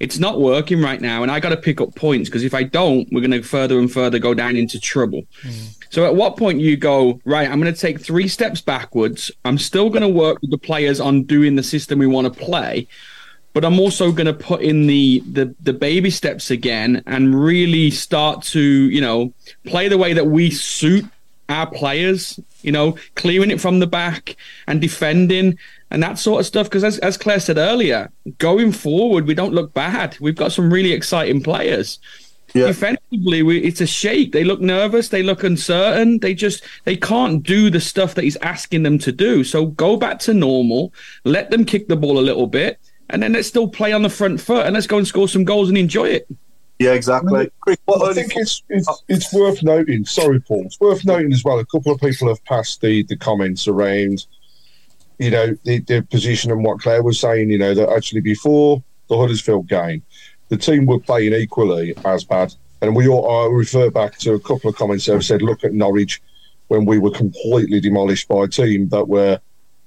it's 0.00 0.18
not 0.18 0.40
working 0.40 0.80
right 0.80 1.00
now. 1.00 1.22
And 1.22 1.30
I 1.30 1.40
got 1.40 1.50
to 1.50 1.56
pick 1.56 1.80
up 1.80 1.94
points 1.94 2.28
because 2.28 2.44
if 2.44 2.54
I 2.54 2.62
don't, 2.62 3.08
we're 3.12 3.20
going 3.20 3.30
to 3.32 3.42
further 3.42 3.78
and 3.78 3.90
further 3.90 4.18
go 4.18 4.34
down 4.34 4.56
into 4.56 4.80
trouble. 4.80 5.22
Mm. 5.42 5.76
So 5.90 6.04
at 6.04 6.14
what 6.14 6.36
point 6.36 6.60
you 6.60 6.76
go, 6.76 7.20
right, 7.24 7.48
I'm 7.48 7.60
going 7.60 7.72
to 7.72 7.80
take 7.80 8.00
three 8.00 8.28
steps 8.28 8.60
backwards. 8.60 9.30
I'm 9.44 9.58
still 9.58 9.88
going 9.88 10.02
to 10.02 10.08
work 10.08 10.40
with 10.40 10.50
the 10.50 10.58
players 10.58 11.00
on 11.00 11.22
doing 11.24 11.56
the 11.56 11.62
system 11.62 11.98
we 11.98 12.06
want 12.06 12.32
to 12.32 12.44
play, 12.44 12.86
but 13.52 13.64
I'm 13.64 13.80
also 13.80 14.12
going 14.12 14.26
to 14.26 14.34
put 14.34 14.60
in 14.62 14.86
the, 14.86 15.22
the 15.30 15.54
the 15.62 15.72
baby 15.72 16.10
steps 16.10 16.50
again 16.50 17.02
and 17.06 17.40
really 17.40 17.90
start 17.90 18.42
to, 18.44 18.60
you 18.60 19.00
know, 19.00 19.32
play 19.64 19.88
the 19.88 19.96
way 19.96 20.12
that 20.12 20.26
we 20.26 20.50
suit 20.50 21.06
our 21.48 21.70
players, 21.70 22.40
you 22.62 22.72
know, 22.72 22.96
clearing 23.14 23.50
it 23.50 23.60
from 23.60 23.78
the 23.78 23.86
back 23.86 24.36
and 24.66 24.80
defending 24.80 25.58
and 25.90 26.02
that 26.02 26.18
sort 26.18 26.40
of 26.40 26.46
stuff. 26.46 26.66
Because 26.66 26.84
as, 26.84 26.98
as 26.98 27.16
Claire 27.16 27.40
said 27.40 27.58
earlier, 27.58 28.10
going 28.38 28.72
forward, 28.72 29.26
we 29.26 29.34
don't 29.34 29.54
look 29.54 29.72
bad. 29.74 30.16
We've 30.20 30.34
got 30.34 30.52
some 30.52 30.72
really 30.72 30.92
exciting 30.92 31.42
players. 31.42 31.98
Yeah. 32.54 32.68
Defensively, 32.68 33.42
we, 33.42 33.58
it's 33.58 33.80
a 33.80 33.86
shake. 33.86 34.32
They 34.32 34.44
look 34.44 34.60
nervous. 34.60 35.10
They 35.10 35.22
look 35.22 35.44
uncertain. 35.44 36.20
They 36.20 36.32
just 36.32 36.64
they 36.84 36.96
can't 36.96 37.42
do 37.42 37.70
the 37.70 37.80
stuff 37.80 38.14
that 38.14 38.24
he's 38.24 38.36
asking 38.36 38.82
them 38.82 38.98
to 39.00 39.12
do. 39.12 39.44
So 39.44 39.66
go 39.66 39.96
back 39.96 40.18
to 40.20 40.32
normal. 40.32 40.92
Let 41.24 41.50
them 41.50 41.64
kick 41.64 41.88
the 41.88 41.96
ball 41.96 42.18
a 42.18 42.20
little 42.20 42.46
bit, 42.46 42.78
and 43.10 43.22
then 43.22 43.34
let's 43.34 43.48
still 43.48 43.68
play 43.68 43.92
on 43.92 44.02
the 44.02 44.08
front 44.08 44.40
foot 44.40 44.64
and 44.64 44.74
let's 44.74 44.86
go 44.86 44.96
and 44.96 45.06
score 45.06 45.28
some 45.28 45.44
goals 45.44 45.68
and 45.68 45.76
enjoy 45.76 46.08
it. 46.08 46.28
Yeah, 46.78 46.92
exactly. 46.92 47.50
I 47.66 48.12
think 48.12 48.36
it's, 48.36 48.62
it's 48.68 49.02
it's 49.08 49.32
worth 49.32 49.62
noting. 49.62 50.04
Sorry, 50.04 50.40
Paul. 50.40 50.64
It's 50.66 50.78
worth 50.78 51.04
noting 51.06 51.32
as 51.32 51.42
well. 51.42 51.58
A 51.58 51.64
couple 51.64 51.90
of 51.92 52.00
people 52.00 52.28
have 52.28 52.44
passed 52.44 52.82
the 52.82 53.02
the 53.04 53.16
comments 53.16 53.66
around, 53.66 54.26
you 55.18 55.30
know, 55.30 55.56
the, 55.64 55.78
the 55.80 56.02
position 56.02 56.50
and 56.50 56.62
what 56.62 56.80
Claire 56.80 57.02
was 57.02 57.18
saying. 57.18 57.50
You 57.50 57.58
know 57.58 57.72
that 57.74 57.88
actually 57.88 58.20
before 58.20 58.82
the 59.08 59.16
Huddersfield 59.16 59.68
game, 59.68 60.02
the 60.50 60.56
team 60.58 60.84
were 60.84 61.00
playing 61.00 61.32
equally 61.32 61.94
as 62.04 62.24
bad. 62.24 62.54
And 62.82 62.94
we 62.94 63.08
all 63.08 63.26
I 63.26 63.46
refer 63.54 63.90
back 63.90 64.18
to 64.18 64.34
a 64.34 64.40
couple 64.40 64.68
of 64.68 64.76
comments 64.76 65.06
that 65.06 65.14
have 65.14 65.24
said, 65.24 65.40
look 65.40 65.64
at 65.64 65.72
Norwich 65.72 66.20
when 66.68 66.84
we 66.84 66.98
were 66.98 67.10
completely 67.10 67.80
demolished 67.80 68.28
by 68.28 68.44
a 68.44 68.48
team 68.48 68.90
that 68.90 69.08
were 69.08 69.40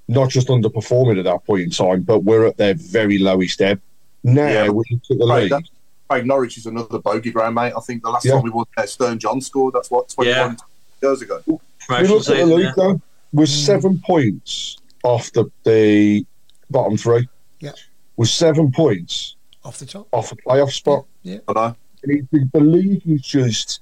not 0.07 0.29
just 0.31 0.47
underperforming 0.47 1.19
at 1.19 1.25
that 1.25 1.45
point 1.45 1.61
in 1.61 1.69
time, 1.69 2.01
but 2.01 2.23
we're 2.23 2.47
at 2.47 2.57
their 2.57 2.73
very 2.73 3.19
lowest 3.19 3.61
ebb. 3.61 3.79
Now 4.23 4.47
Yeah. 4.47 4.69
we 4.69 4.83
look 4.89 5.01
at 5.11 5.17
the 5.19 5.25
Right, 5.27 5.51
league. 5.51 5.65
That- 6.09 6.13
Craig 6.15 6.25
Norwich 6.25 6.57
is 6.57 6.65
another 6.65 6.99
bogey 6.99 7.31
ground, 7.31 7.55
mate. 7.55 7.73
I 7.75 7.79
think 7.81 8.03
the 8.03 8.09
last 8.09 8.25
Yeah. 8.25 8.33
time 8.33 8.43
we 8.43 8.49
won 8.49 8.65
there, 8.75 8.87
Stern 8.87 9.19
John 9.19 9.41
scored. 9.41 9.73
That's 9.75 9.91
what, 9.91 10.09
21 10.09 10.57
years 11.01 11.21
ago. 11.21 11.41
We 11.45 11.57
Promotion 11.87 12.15
look 12.15 12.29
at 12.29 12.37
the 12.37 12.45
league 12.45 12.65
yeah. 12.65 12.71
though. 12.75 13.01
We're 13.31 13.45
seven 13.45 13.99
points 14.05 14.77
off 15.03 15.31
the, 15.33 15.45
the 15.63 16.25
bottom 16.69 16.97
three. 16.97 17.27
Yeah. 17.59 17.71
We're 18.17 18.25
seven 18.25 18.71
points 18.71 19.35
Off 19.63 19.77
the 19.77 19.85
top. 19.85 20.07
off 20.11 20.31
a 20.31 20.35
playoff 20.35 20.71
spot. 20.71 21.05
I 21.25 21.39
know. 21.53 21.75
And 22.03 22.11
it- 22.11 22.27
the, 22.31 22.49
the 22.53 22.59
league 22.59 23.01
is 23.07 23.21
just. 23.21 23.81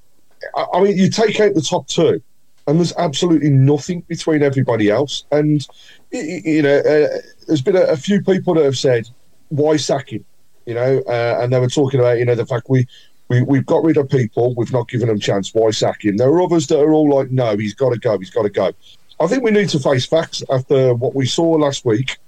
I, 0.56 0.66
I 0.74 0.84
mean, 0.84 0.98
you 0.98 1.10
take 1.10 1.40
out 1.40 1.54
the 1.56 1.62
top 1.62 1.88
two, 1.88 2.22
and 2.68 2.78
there's 2.78 2.94
absolutely 2.98 3.50
nothing 3.50 4.02
between 4.02 4.44
everybody 4.44 4.90
else. 4.90 5.24
And 5.32 5.66
y- 6.14 6.20
y- 6.22 6.42
you 6.46 6.62
know, 6.62 6.78
uh, 6.78 7.08
there's 7.48 7.62
been 7.62 7.76
a, 7.78 7.82
a 7.84 7.98
few 7.98 8.22
people 8.22 8.54
that 8.56 8.66
have 8.66 8.78
said, 8.78 9.10
"Why 9.50 9.78
sack 9.78 10.12
him?" 10.14 10.26
You 10.68 10.76
know, 10.76 11.02
uh, 11.08 11.40
and 11.42 11.52
they 11.52 11.60
were 11.60 11.70
talking 11.70 12.00
about 12.00 12.20
you 12.20 12.26
know 12.26 12.36
the 12.36 12.46
fact 12.46 12.70
we. 12.70 12.88
We, 13.30 13.42
we've 13.42 13.66
got 13.66 13.84
rid 13.84 13.98
of 13.98 14.08
people. 14.08 14.56
We've 14.56 14.72
not 14.72 14.88
given 14.88 15.10
them 15.10 15.20
chance. 15.20 15.54
Why 15.54 15.72
sack 15.72 16.06
him? 16.06 16.16
There 16.16 16.30
are 16.30 16.42
others 16.42 16.68
that 16.68 16.80
are 16.80 16.94
all 16.94 17.14
like, 17.14 17.30
no, 17.30 17.58
he's 17.58 17.74
got 17.74 17.90
to 17.90 18.00
go. 18.00 18.18
He's 18.18 18.30
got 18.30 18.44
to 18.44 18.50
go. 18.50 18.72
I 19.20 19.28
think 19.28 19.44
we 19.44 19.52
need 19.52 19.68
to 19.68 19.80
face 19.80 20.06
facts 20.06 20.44
after 20.50 20.94
what 20.94 21.14
we 21.14 21.26
saw 21.26 21.44
last 21.44 21.84
week. 21.84 22.20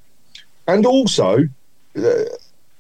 And 0.68 0.86
also, 0.86 1.48
uh, 1.98 2.24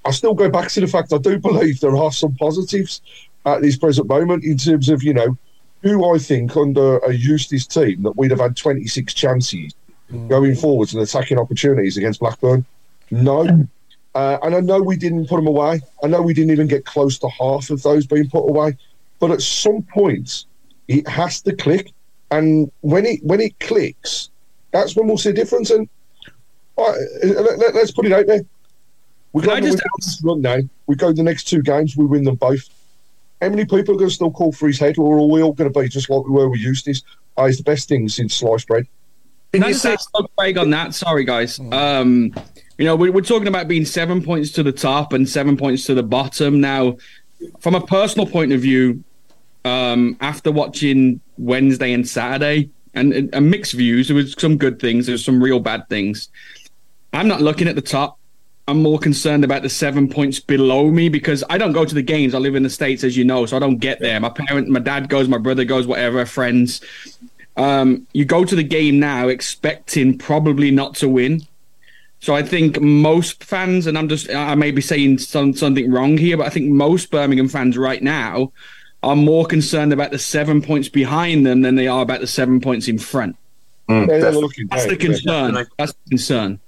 I 0.03 0.11
still 0.11 0.33
go 0.33 0.49
back 0.49 0.69
to 0.71 0.81
the 0.81 0.87
fact 0.87 1.13
I 1.13 1.17
do 1.17 1.39
believe 1.39 1.79
there 1.79 1.95
are 1.95 2.11
some 2.11 2.35
positives 2.35 3.01
at 3.45 3.61
this 3.61 3.77
present 3.77 4.07
moment 4.07 4.43
in 4.43 4.57
terms 4.57 4.89
of, 4.89 5.01
you 5.01 5.13
know, 5.13 5.37
who 5.81 6.13
I 6.13 6.17
think 6.17 6.57
under 6.57 6.97
a 6.99 7.13
Eustace 7.13 7.65
team 7.65 8.03
that 8.03 8.17
we'd 8.17 8.31
have 8.31 8.39
had 8.39 8.57
26 8.57 9.13
chances 9.13 9.73
going 10.27 10.55
forwards 10.55 10.93
and 10.93 11.01
attacking 11.01 11.37
opportunities 11.37 11.97
against 11.97 12.19
Blackburn. 12.19 12.65
No. 13.11 13.67
Uh, 14.15 14.37
and 14.41 14.55
I 14.55 14.59
know 14.59 14.81
we 14.81 14.97
didn't 14.97 15.27
put 15.27 15.37
them 15.37 15.47
away. 15.47 15.81
I 16.03 16.07
know 16.07 16.21
we 16.21 16.33
didn't 16.33 16.51
even 16.51 16.67
get 16.67 16.85
close 16.85 17.17
to 17.19 17.29
half 17.29 17.69
of 17.69 17.83
those 17.83 18.07
being 18.07 18.29
put 18.29 18.47
away. 18.47 18.77
But 19.19 19.31
at 19.31 19.41
some 19.41 19.83
point, 19.83 20.45
it 20.87 21.07
has 21.07 21.41
to 21.41 21.55
click. 21.55 21.91
And 22.31 22.71
when 22.81 23.05
it 23.05 23.23
when 23.23 23.41
it 23.41 23.59
clicks, 23.59 24.29
that's 24.71 24.95
when 24.95 25.07
we'll 25.07 25.17
see 25.17 25.29
a 25.29 25.33
difference. 25.33 25.69
And 25.69 25.87
uh, 26.77 26.93
let, 27.23 27.59
let, 27.59 27.75
us 27.75 27.91
put 27.91 28.05
it 28.05 28.13
out 28.13 28.27
there. 28.27 28.41
We 29.33 29.43
go, 29.43 29.51
I 29.51 29.59
we 29.59 29.67
just 29.67 30.23
go 30.23 30.29
run 30.29 30.41
now. 30.41 30.59
We 30.87 30.95
go 30.95 31.11
the 31.11 31.23
next 31.23 31.45
two 31.45 31.61
games, 31.61 31.95
we 31.95 32.05
win 32.05 32.23
them 32.23 32.35
both. 32.35 32.67
How 33.41 33.49
many 33.49 33.63
people 33.63 33.95
are 33.95 33.97
going 33.97 34.09
to 34.09 34.15
still 34.15 34.31
call 34.31 34.51
for 34.51 34.67
his 34.67 34.79
head, 34.79 34.97
or 34.97 35.17
are 35.17 35.25
we 35.25 35.41
all 35.41 35.53
going 35.53 35.71
to 35.71 35.79
be 35.79 35.87
just 35.87 36.09
like 36.09 36.25
we 36.25 36.31
were 36.31 36.49
with 36.49 36.59
Eustace? 36.59 37.03
Oh, 37.37 37.45
he's 37.45 37.57
the 37.57 37.63
best 37.63 37.87
thing 37.87 38.09
since 38.09 38.35
sliced 38.35 38.67
bread. 38.67 38.85
Can 39.53 39.63
I 39.63 39.71
say 39.71 39.95
something 39.95 40.31
Craig 40.37 40.57
on 40.57 40.69
that? 40.71 40.93
Sorry, 40.93 41.23
guys. 41.23 41.59
Um, 41.71 42.33
you 42.79 42.85
know, 42.85 42.95
we, 42.95 43.09
we're 43.09 43.21
talking 43.21 43.49
about 43.49 43.67
being 43.67 43.83
seven 43.83 44.23
points 44.23 44.51
to 44.53 44.63
the 44.63 44.71
top 44.71 45.11
and 45.11 45.27
seven 45.27 45.57
points 45.57 45.85
to 45.87 45.93
the 45.93 46.01
bottom. 46.01 46.61
Now, 46.61 46.97
from 47.59 47.75
a 47.75 47.85
personal 47.85 48.25
point 48.25 48.53
of 48.53 48.61
view, 48.61 49.03
um, 49.65 50.15
after 50.21 50.49
watching 50.49 51.19
Wednesday 51.37 51.91
and 51.91 52.07
Saturday, 52.07 52.69
and, 52.93 53.13
and, 53.13 53.35
and 53.35 53.51
mixed 53.51 53.73
views, 53.73 54.07
there 54.07 54.15
was 54.15 54.33
some 54.37 54.57
good 54.57 54.79
things, 54.79 55.05
there 55.05 55.13
was 55.13 55.25
some 55.25 55.43
real 55.43 55.59
bad 55.59 55.87
things. 55.89 56.29
I'm 57.11 57.27
not 57.27 57.41
looking 57.41 57.67
at 57.67 57.75
the 57.75 57.81
top. 57.81 58.17
I'm 58.65 58.81
more 58.81 58.97
concerned 58.97 59.43
about 59.43 59.61
the 59.61 59.69
seven 59.69 60.07
points 60.07 60.39
below 60.39 60.89
me 60.89 61.09
because 61.09 61.43
I 61.49 61.57
don't 61.57 61.73
go 61.73 61.83
to 61.83 61.93
the 61.93 62.01
games. 62.01 62.33
I 62.33 62.37
live 62.37 62.55
in 62.55 62.63
the 62.63 62.69
states, 62.69 63.03
as 63.03 63.17
you 63.17 63.25
know, 63.25 63.45
so 63.45 63.57
I 63.57 63.59
don't 63.59 63.79
get 63.79 63.99
there. 63.99 64.17
My 64.21 64.29
parent, 64.29 64.69
my 64.69 64.79
dad 64.79 65.09
goes, 65.09 65.27
my 65.27 65.37
brother 65.37 65.65
goes, 65.65 65.85
whatever, 65.85 66.25
friends. 66.25 66.81
Um, 67.57 68.07
you 68.13 68.23
go 68.23 68.45
to 68.45 68.55
the 68.55 68.63
game 68.63 68.99
now 68.99 69.27
expecting 69.27 70.17
probably 70.17 70.71
not 70.71 70.95
to 70.95 71.09
win. 71.09 71.41
So 72.19 72.35
I 72.35 72.43
think 72.43 72.81
most 72.81 73.43
fans, 73.43 73.87
and 73.87 73.97
I'm 73.97 74.09
just, 74.09 74.29
I 74.29 74.55
may 74.55 74.71
be 74.71 74.81
saying 74.81 75.19
some, 75.19 75.53
something 75.53 75.89
wrong 75.91 76.17
here, 76.17 76.35
but 76.37 76.45
I 76.47 76.49
think 76.49 76.69
most 76.69 77.11
Birmingham 77.11 77.47
fans 77.47 77.77
right 77.77 78.03
now 78.03 78.51
are 79.03 79.15
more 79.15 79.45
concerned 79.45 79.93
about 79.93 80.11
the 80.11 80.19
seven 80.19 80.61
points 80.61 80.89
behind 80.89 81.45
them 81.45 81.61
than 81.61 81.75
they 81.75 81.87
are 81.87 82.01
about 82.01 82.19
the 82.19 82.27
seven 82.27 82.59
points 82.59 82.87
in 82.89 82.97
front. 82.99 83.37
They're 83.87 84.05
definitely. 84.05 84.65
That's 84.69 84.85
the 84.85 84.97
concern. 84.97 85.53
definitely. 85.53 85.71
That's 85.77 85.93
the 85.93 86.09
concern. 86.09 86.59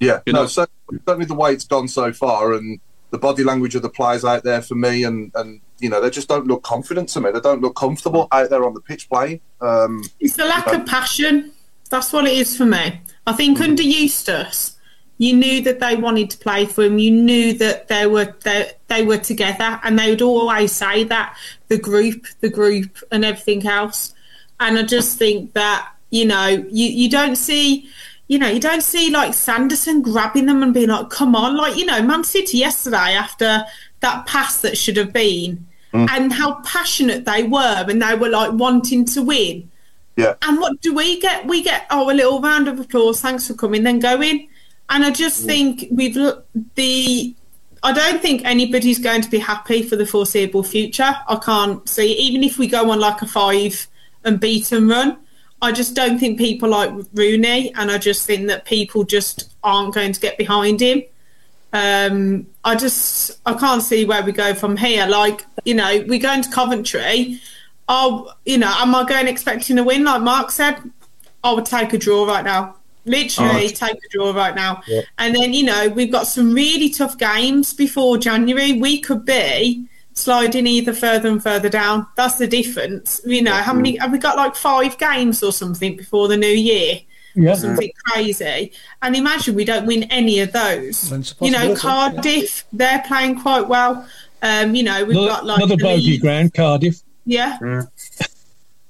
Yeah, 0.00 0.20
You 0.26 0.32
no, 0.34 0.42
know- 0.42 0.46
cer- 0.48 0.66
certainly 1.06 1.24
the 1.26 1.34
way 1.34 1.52
it's 1.52 1.64
gone 1.64 1.88
so 1.88 2.12
far, 2.12 2.52
and 2.52 2.80
the 3.10 3.18
body 3.18 3.44
language 3.44 3.74
of 3.76 3.82
the 3.82 3.88
players 3.88 4.24
out 4.24 4.42
there 4.42 4.60
for 4.60 4.74
me, 4.74 5.04
and 5.04 5.30
and 5.36 5.60
you 5.78 5.88
know 5.88 6.02
they 6.02 6.10
just 6.10 6.28
don't 6.28 6.46
look 6.46 6.62
confident 6.64 7.08
to 7.10 7.20
me. 7.20 7.30
They 7.30 7.40
don't 7.40 7.62
look 7.62 7.76
comfortable 7.76 8.28
out 8.32 8.50
there 8.50 8.64
on 8.64 8.74
the 8.74 8.80
pitch 8.80 9.08
playing. 9.08 9.40
Um, 9.62 10.02
It's 10.20 10.34
the 10.36 10.44
lack 10.44 10.66
of 10.66 10.84
passion. 10.84 11.52
That's 11.88 12.12
what 12.12 12.26
it 12.26 12.36
is 12.36 12.56
for 12.56 12.66
me. 12.66 13.00
I 13.26 13.32
think 13.32 13.58
under 13.60 13.82
Eustace, 13.82 14.75
you 15.18 15.34
knew 15.34 15.62
that 15.62 15.80
they 15.80 15.96
wanted 15.96 16.30
to 16.30 16.38
play 16.38 16.66
for 16.66 16.84
him. 16.84 16.98
You 16.98 17.10
knew 17.10 17.54
that 17.54 17.88
they 17.88 18.06
were 18.06 18.34
they, 18.42 18.72
they 18.88 19.02
were 19.02 19.18
together, 19.18 19.80
and 19.82 19.98
they 19.98 20.10
would 20.10 20.22
always 20.22 20.72
say 20.72 21.04
that 21.04 21.36
the 21.68 21.78
group, 21.78 22.26
the 22.40 22.50
group, 22.50 22.98
and 23.10 23.24
everything 23.24 23.66
else. 23.66 24.14
And 24.60 24.78
I 24.78 24.82
just 24.82 25.18
think 25.18 25.54
that 25.54 25.90
you 26.10 26.26
know 26.26 26.48
you 26.48 26.86
you 26.86 27.10
don't 27.10 27.36
see. 27.36 27.90
You 28.28 28.40
know, 28.40 28.48
you 28.48 28.58
don't 28.58 28.82
see 28.82 29.08
like 29.10 29.34
Sanderson 29.34 30.02
grabbing 30.02 30.46
them 30.46 30.60
and 30.60 30.74
being 30.74 30.88
like, 30.88 31.10
"Come 31.10 31.36
on!" 31.36 31.56
Like 31.56 31.76
you 31.76 31.86
know, 31.86 32.02
Man 32.02 32.24
City 32.24 32.58
yesterday 32.58 33.14
after 33.14 33.64
that 34.00 34.26
pass 34.26 34.60
that 34.62 34.76
should 34.76 34.96
have 34.96 35.12
been, 35.12 35.64
mm. 35.92 36.10
and 36.10 36.32
how 36.32 36.54
passionate 36.62 37.24
they 37.24 37.44
were, 37.44 37.84
and 37.88 38.02
they 38.02 38.16
were 38.16 38.28
like 38.28 38.52
wanting 38.52 39.04
to 39.04 39.22
win. 39.22 39.70
yeah, 40.16 40.34
And 40.42 40.58
what 40.58 40.80
do 40.80 40.92
we 40.92 41.20
get? 41.20 41.46
We 41.46 41.62
get 41.62 41.86
oh 41.90 42.10
a 42.10 42.14
little 42.14 42.40
round 42.40 42.66
of 42.66 42.80
applause, 42.80 43.20
thanks 43.20 43.46
for 43.46 43.54
coming, 43.54 43.84
then 43.84 44.00
going. 44.00 44.48
And 44.88 45.04
I 45.04 45.10
just 45.10 45.44
think 45.44 45.86
we've 45.90 46.14
the. 46.14 47.34
I 47.82 47.92
don't 47.92 48.20
think 48.20 48.44
anybody's 48.44 48.98
going 48.98 49.22
to 49.22 49.30
be 49.30 49.38
happy 49.38 49.82
for 49.82 49.96
the 49.96 50.06
foreseeable 50.06 50.62
future. 50.62 51.14
I 51.28 51.36
can't 51.36 51.88
see 51.88 52.12
even 52.14 52.42
if 52.42 52.58
we 52.58 52.66
go 52.66 52.90
on 52.90 52.98
like 52.98 53.22
a 53.22 53.26
five 53.26 53.86
and 54.24 54.40
beat 54.40 54.72
and 54.72 54.88
run. 54.88 55.18
I 55.62 55.72
just 55.72 55.94
don't 55.94 56.18
think 56.18 56.38
people 56.38 56.68
like 56.68 56.90
Rooney, 57.14 57.72
and 57.74 57.90
I 57.90 57.98
just 57.98 58.26
think 58.26 58.48
that 58.48 58.64
people 58.66 59.04
just 59.04 59.54
aren't 59.62 59.94
going 59.94 60.12
to 60.12 60.20
get 60.20 60.36
behind 60.36 60.80
him. 60.80 61.02
Um, 61.72 62.46
I 62.64 62.76
just 62.76 63.40
I 63.46 63.54
can't 63.54 63.82
see 63.82 64.04
where 64.04 64.22
we 64.22 64.32
go 64.32 64.54
from 64.54 64.76
here. 64.76 65.06
Like 65.06 65.44
you 65.64 65.74
know, 65.74 66.04
we 66.06 66.18
go 66.18 66.32
into 66.32 66.50
Coventry. 66.50 67.40
Oh, 67.88 68.32
you 68.44 68.58
know, 68.58 68.72
am 68.78 68.94
I 68.94 69.04
going 69.04 69.28
expecting 69.28 69.78
a 69.78 69.84
win? 69.84 70.04
Like 70.04 70.22
Mark 70.22 70.50
said, 70.50 70.78
I 71.42 71.52
would 71.52 71.66
take 71.66 71.92
a 71.92 71.98
draw 71.98 72.26
right 72.26 72.44
now. 72.44 72.76
Literally, 73.06 73.68
take 73.68 74.00
the 74.00 74.08
draw 74.10 74.32
right 74.32 74.54
now. 74.54 74.82
And 75.18 75.34
then 75.34 75.52
you 75.52 75.64
know, 75.64 75.88
we've 75.88 76.10
got 76.12 76.26
some 76.26 76.52
really 76.52 76.90
tough 76.90 77.16
games 77.16 77.72
before 77.72 78.18
January. 78.18 78.74
We 78.74 79.00
could 79.00 79.24
be 79.24 79.86
sliding 80.12 80.66
either 80.66 80.92
further 80.92 81.28
and 81.28 81.42
further 81.42 81.68
down. 81.68 82.06
That's 82.16 82.36
the 82.36 82.46
difference. 82.46 83.20
You 83.24 83.42
know, 83.42 83.54
how 83.54 83.72
many 83.74 83.96
have 83.96 84.12
we 84.12 84.18
got? 84.18 84.36
Like 84.36 84.56
five 84.56 84.98
games 84.98 85.42
or 85.42 85.52
something 85.52 85.96
before 85.96 86.26
the 86.28 86.36
new 86.36 86.46
year 86.48 87.00
Yeah. 87.34 87.54
something 87.54 87.90
crazy. 88.06 88.72
And 89.02 89.14
imagine 89.14 89.54
we 89.54 89.64
don't 89.64 89.86
win 89.86 90.04
any 90.04 90.40
of 90.40 90.52
those. 90.52 91.10
Then 91.10 91.20
it's 91.20 91.34
a 91.40 91.44
You 91.44 91.50
know, 91.52 91.58
possibility, 91.74 91.80
Cardiff, 92.22 92.64
they're 92.72 93.04
playing 93.06 93.40
quite 93.40 93.68
well. 93.68 94.08
Um, 94.42 94.74
you 94.74 94.82
know, 94.84 95.04
we've 95.04 95.16
Another, 95.16 95.28
got 95.28 95.44
like 95.46 95.56
another 95.58 95.76
the 95.76 95.82
bogey 95.82 96.02
Leeds- 96.12 96.22
ground, 96.22 96.54
Cardiff. 96.54 97.02
Yeah. 97.24 97.58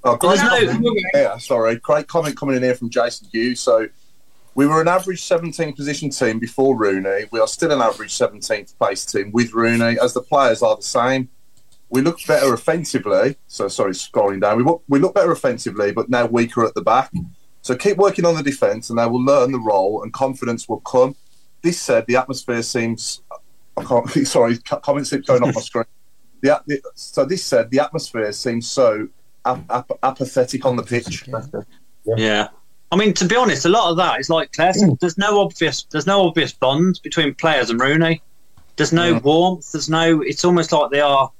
Oh, 0.04 0.16
great 0.16 0.38
no- 0.38 0.72
comment 0.72 1.04
here. 1.12 1.34
Sorry, 1.40 1.76
great 1.76 2.06
comment 2.06 2.36
coming 2.36 2.56
in 2.56 2.62
here 2.62 2.74
from 2.76 2.90
Jason 2.90 3.26
Hughes. 3.32 3.60
So, 3.60 3.88
we 4.56 4.66
were 4.66 4.80
an 4.80 4.88
average 4.88 5.20
17th 5.20 5.76
position 5.76 6.08
team 6.08 6.38
before 6.38 6.76
Rooney. 6.76 7.26
We 7.30 7.40
are 7.40 7.46
still 7.46 7.72
an 7.72 7.82
average 7.82 8.16
17th 8.16 8.76
place 8.78 9.04
team 9.04 9.30
with 9.30 9.52
Rooney, 9.52 9.98
as 10.02 10.14
the 10.14 10.22
players 10.22 10.62
are 10.62 10.76
the 10.76 10.82
same. 10.82 11.28
We 11.90 12.00
look 12.00 12.18
better 12.26 12.54
offensively. 12.54 13.36
So, 13.48 13.68
sorry, 13.68 13.92
scrolling 13.92 14.40
down. 14.40 14.56
We 14.56 14.64
look, 14.64 14.82
we 14.88 14.98
look 14.98 15.14
better 15.14 15.30
offensively, 15.30 15.92
but 15.92 16.08
now 16.08 16.24
weaker 16.24 16.64
at 16.64 16.74
the 16.74 16.80
back. 16.80 17.12
So, 17.60 17.76
keep 17.76 17.98
working 17.98 18.24
on 18.24 18.34
the 18.34 18.42
defence, 18.42 18.88
and 18.88 18.98
they 18.98 19.06
will 19.06 19.22
learn 19.22 19.52
the 19.52 19.60
role, 19.60 20.02
and 20.02 20.10
confidence 20.10 20.66
will 20.66 20.80
come. 20.80 21.14
This 21.60 21.78
said, 21.78 22.06
the 22.06 22.16
atmosphere 22.16 22.62
seems. 22.62 23.20
I 23.76 23.84
can't. 23.84 24.08
Sorry, 24.26 24.56
comments 24.58 25.10
keep 25.10 25.26
going 25.26 25.42
off 25.42 25.54
my 25.54 25.60
screen. 25.60 25.84
the, 26.40 26.62
the 26.66 26.80
so 26.94 27.26
this 27.26 27.44
said 27.44 27.70
the 27.70 27.80
atmosphere 27.80 28.32
seems 28.32 28.72
so 28.72 29.08
ap- 29.44 29.70
ap- 29.70 29.98
apathetic 30.02 30.64
on 30.64 30.76
the 30.76 30.82
pitch. 30.82 31.28
Yeah. 32.06 32.48
I 32.92 32.96
mean, 32.96 33.14
to 33.14 33.24
be 33.24 33.36
honest, 33.36 33.64
a 33.64 33.68
lot 33.68 33.90
of 33.90 33.96
that 33.96 34.20
is 34.20 34.30
like 34.30 34.52
Claire 34.52 34.72
said. 34.72 34.90
Mm. 34.90 35.00
There's 35.00 35.18
no 35.18 35.40
obvious. 35.40 35.82
There's 35.90 36.06
no 36.06 36.26
obvious 36.26 36.52
bond 36.52 37.00
between 37.02 37.34
players 37.34 37.70
and 37.70 37.80
Rooney. 37.80 38.22
There's 38.76 38.92
no 38.92 39.14
mm. 39.14 39.22
warmth. 39.22 39.72
There's 39.72 39.88
no. 39.88 40.20
It's 40.22 40.44
almost 40.44 40.70
like 40.72 40.90
they 40.90 41.00
are, 41.00 41.30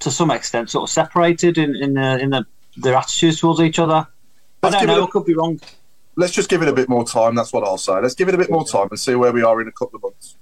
to 0.00 0.10
some 0.10 0.30
extent, 0.30 0.70
sort 0.70 0.84
of 0.84 0.92
separated 0.92 1.58
in 1.58 1.76
in 1.76 1.94
the, 1.94 2.18
in 2.18 2.30
the, 2.30 2.46
their 2.76 2.94
attitudes 2.94 3.40
towards 3.40 3.60
each 3.60 3.78
other. 3.78 4.06
I 4.62 4.68
Let's 4.68 4.76
don't 4.76 4.86
know. 4.86 5.02
a- 5.02 5.06
I 5.06 5.10
could 5.10 5.26
be 5.26 5.34
wrong. 5.34 5.60
Let's 6.18 6.32
just 6.32 6.48
give 6.48 6.62
it 6.62 6.68
a 6.68 6.72
bit 6.72 6.88
more 6.88 7.04
time. 7.04 7.34
That's 7.34 7.52
what 7.52 7.62
I'll 7.62 7.76
say. 7.76 8.00
Let's 8.00 8.14
give 8.14 8.28
it 8.28 8.34
a 8.34 8.38
bit 8.38 8.50
more 8.50 8.64
time 8.64 8.88
and 8.90 8.98
see 8.98 9.14
where 9.14 9.32
we 9.32 9.42
are 9.42 9.60
in 9.60 9.68
a 9.68 9.72
couple 9.72 9.96
of 9.96 10.02
months. 10.02 10.36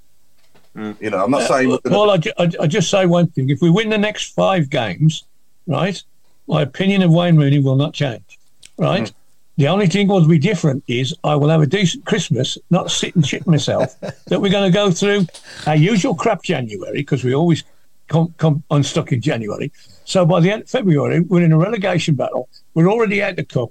Mm. 0.77 1.01
You 1.01 1.11
know, 1.11 1.25
I'm 1.25 1.33
not 1.33 1.49
saying. 1.49 1.69
we're 1.69 1.79
Well, 1.85 2.11
I, 2.11 2.17
ju- 2.19 2.33
I, 2.39 2.51
I 2.61 2.67
just 2.69 2.91
say 2.91 3.07
one 3.07 3.27
thing: 3.27 3.51
if 3.51 3.61
we 3.61 3.71
win 3.71 3.89
the 3.89 3.99
next 3.99 4.35
five 4.35 4.71
games, 4.71 5.25
right, 5.67 6.01
my 6.47 6.63
opinion 6.63 7.03
of 7.03 7.13
Wayne 7.13 7.37
Rooney 7.37 7.59
will 7.59 7.75
not 7.75 7.93
change. 7.93 8.39
Right. 8.79 9.13
The 9.57 9.69
only 9.69 9.87
thing 9.87 10.09
will 10.09 10.27
be 10.27 10.39
different 10.39 10.83
is 10.89 11.15
I 11.23 11.37
will 11.37 11.49
have 11.49 11.63
a 11.63 11.67
decent 11.67 12.05
Christmas, 12.05 12.59
not 12.71 12.91
sit 12.91 13.15
and 13.15 13.25
shit 13.25 13.47
myself. 13.47 13.99
that 14.27 14.41
we're 14.41 14.51
going 14.51 14.71
to 14.71 14.75
go 14.75 14.91
through 14.91 15.27
our 15.67 15.77
usual 15.77 16.15
crap 16.15 16.43
January 16.43 16.99
because 16.99 17.23
we 17.23 17.35
always 17.35 17.63
come, 18.09 18.35
come 18.37 18.65
unstuck 18.71 19.13
in 19.13 19.21
January. 19.21 19.71
So 20.05 20.27
by 20.27 20.41
the 20.41 20.51
end 20.51 20.63
of 20.63 20.71
February, 20.71 21.21
we're 21.21 21.43
in 21.43 21.53
a 21.53 21.59
relegation 21.59 22.17
battle. 22.17 22.49
We're 22.75 22.91
already 22.91 23.23
out 23.23 23.37
the 23.37 23.45
cup. 23.45 23.71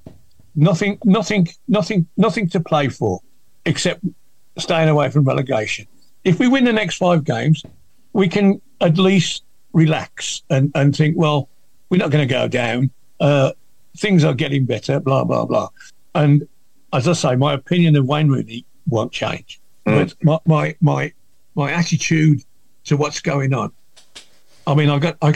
Nothing, 0.55 0.99
nothing, 1.03 1.49
nothing, 1.67 2.07
nothing 2.15 2.47
to 2.49 2.59
play 2.59 2.87
for, 2.87 3.19
except 3.65 4.05
staying 4.57 4.87
away 4.87 5.09
from 5.09 5.25
relegation. 5.25 5.87
If 6.23 6.39
we 6.39 6.47
win 6.47 6.63
the 6.63 6.73
next 6.73 6.97
five 6.97 7.25
games, 7.25 7.63
we 8.13 8.29
can 8.29 8.61
at 8.79 8.97
least 8.97 9.43
relax 9.73 10.43
and, 10.49 10.71
and 10.75 10.95
think, 10.95 11.17
well, 11.17 11.49
we're 11.89 11.97
not 11.97 12.11
going 12.11 12.25
to 12.25 12.31
go 12.31 12.47
down. 12.47 12.91
Uh, 13.19 13.51
things 13.97 14.23
are 14.23 14.33
getting 14.33 14.65
better, 14.65 14.99
blah, 14.99 15.23
blah, 15.23 15.45
blah. 15.45 15.69
And 16.15 16.47
as 16.93 17.07
I 17.07 17.13
say, 17.13 17.35
my 17.35 17.53
opinion 17.53 17.95
of 17.95 18.05
Wayne 18.05 18.29
Rooney 18.29 18.65
won't 18.87 19.11
change. 19.11 19.59
Mm. 19.85 20.13
But 20.21 20.23
my, 20.23 20.39
my, 20.45 20.75
my, 20.81 21.13
my 21.55 21.71
attitude 21.71 22.43
to 22.85 22.97
what's 22.97 23.19
going 23.19 23.53
on. 23.53 23.71
I 24.65 24.75
mean, 24.75 24.89
I 24.89 24.99
got, 24.99 25.17
I, 25.21 25.33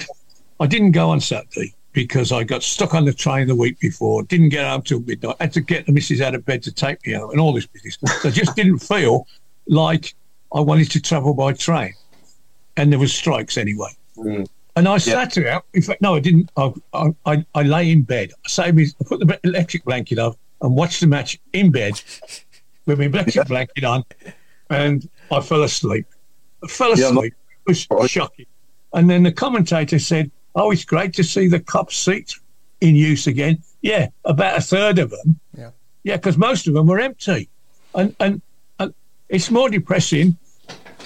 I 0.59 0.67
didn't 0.67 0.91
go 0.91 1.09
on 1.09 1.19
Saturday 1.19 1.73
because 1.93 2.31
I 2.31 2.43
got 2.43 2.63
stuck 2.63 2.93
on 2.93 3.05
the 3.05 3.13
train 3.13 3.47
the 3.47 3.55
week 3.55 3.79
before, 3.79 4.23
didn't 4.23 4.49
get 4.49 4.69
home 4.69 4.83
till 4.83 4.99
midnight, 5.01 5.35
had 5.39 5.53
to 5.53 5.61
get 5.61 5.85
the 5.85 5.91
missus 5.91 6.21
out 6.21 6.35
of 6.35 6.45
bed 6.45 6.61
to 6.63 6.71
take 6.71 7.05
me 7.05 7.15
out 7.15 7.31
and 7.31 7.39
all 7.39 7.53
this 7.53 7.65
business. 7.65 7.97
So 8.21 8.29
I 8.29 8.31
just 8.31 8.55
didn't 8.55 8.79
feel 8.79 9.27
like 9.67 10.13
I 10.53 10.59
wanted 10.59 10.91
to 10.91 11.01
travel 11.01 11.33
by 11.33 11.53
train. 11.53 11.93
And 12.77 12.91
there 12.91 12.99
was 12.99 13.13
strikes 13.13 13.57
anyway. 13.57 13.89
Mm. 14.15 14.47
And 14.77 14.87
I 14.87 14.97
sat 14.99 15.33
there. 15.33 15.61
In 15.73 15.81
fact, 15.81 16.01
no, 16.01 16.15
I 16.15 16.19
didn't. 16.19 16.51
I, 16.55 16.71
I, 16.93 17.09
I, 17.25 17.45
I 17.55 17.63
lay 17.63 17.91
in 17.91 18.03
bed. 18.03 18.31
I 18.45 18.47
saved 18.49 18.77
me, 18.77 18.85
I 19.01 19.03
put 19.05 19.19
the 19.19 19.39
electric 19.43 19.83
blanket 19.85 20.19
on 20.19 20.35
and 20.61 20.75
watched 20.75 21.01
the 21.01 21.07
match 21.07 21.39
in 21.53 21.71
bed 21.71 21.99
with 22.85 22.99
my 22.99 23.05
electric 23.13 23.47
blanket 23.47 23.83
on, 23.83 24.03
and 24.69 25.09
I 25.31 25.41
fell 25.41 25.63
asleep. 25.63 26.05
I 26.63 26.67
fell 26.67 26.97
Yeah, 26.97 27.07
asleep. 27.09 27.33
it 27.67 27.69
was 27.69 27.87
Right. 27.89 28.09
shocking. 28.09 28.45
And 28.93 29.09
then 29.09 29.23
the 29.23 29.31
commentator 29.31 29.99
said, 29.99 30.31
"Oh, 30.55 30.71
it's 30.71 30.85
great 30.85 31.13
to 31.15 31.23
see 31.23 31.47
the 31.47 31.59
Kop 31.59 31.91
seats 31.91 32.39
in 32.81 32.95
use 32.95 33.27
again." 33.27 33.63
Yeah, 33.81 34.07
about 34.25 34.57
a 34.57 34.61
third 34.61 34.99
of 34.99 35.09
them. 35.09 35.39
Yeah. 35.57 35.71
Yeah, 36.03 36.15
because 36.17 36.37
most 36.37 36.67
of 36.67 36.73
them 36.73 36.85
were 36.87 36.99
empty, 36.99 37.49
and 37.95 38.15
and, 38.19 38.41
and 38.79 38.93
it's 39.29 39.49
more 39.51 39.69
depressing 39.69 40.37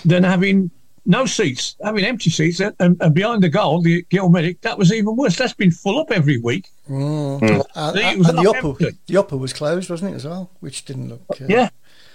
than 0.05 0.23
having 0.23 0.71
no 1.06 1.26
seats, 1.26 1.76
having 1.84 2.06
empty 2.06 2.30
seats, 2.30 2.60
and, 2.60 2.76
and, 2.80 2.98
and 3.02 3.14
behind 3.16 3.42
the 3.44 3.50
goal, 3.50 3.82
the 3.82 4.06
Gil 4.10 4.30
Merrick, 4.30 4.62
that 4.62 4.78
was 4.78 4.94
even 4.94 5.16
worse. 5.16 5.36
That's 5.36 5.54
been 5.54 5.72
full 5.72 6.00
up 6.00 6.12
every 6.12 6.38
week. 6.38 6.68
And, 6.88 7.42
It 7.44 7.66
and 7.76 8.24
the 8.38 8.54
upper, 8.56 8.68
empty. 8.68 8.98
the 9.08 9.18
upper 9.18 9.38
was 9.38 9.54
closed, 9.54 9.90
wasn't 9.90 10.14
it, 10.14 10.16
as 10.16 10.26
well? 10.26 10.52
Which 10.60 10.86
didn't 10.86 11.10
look. 11.10 11.22
Uh, 11.32 11.46
Yeah, 11.48 11.70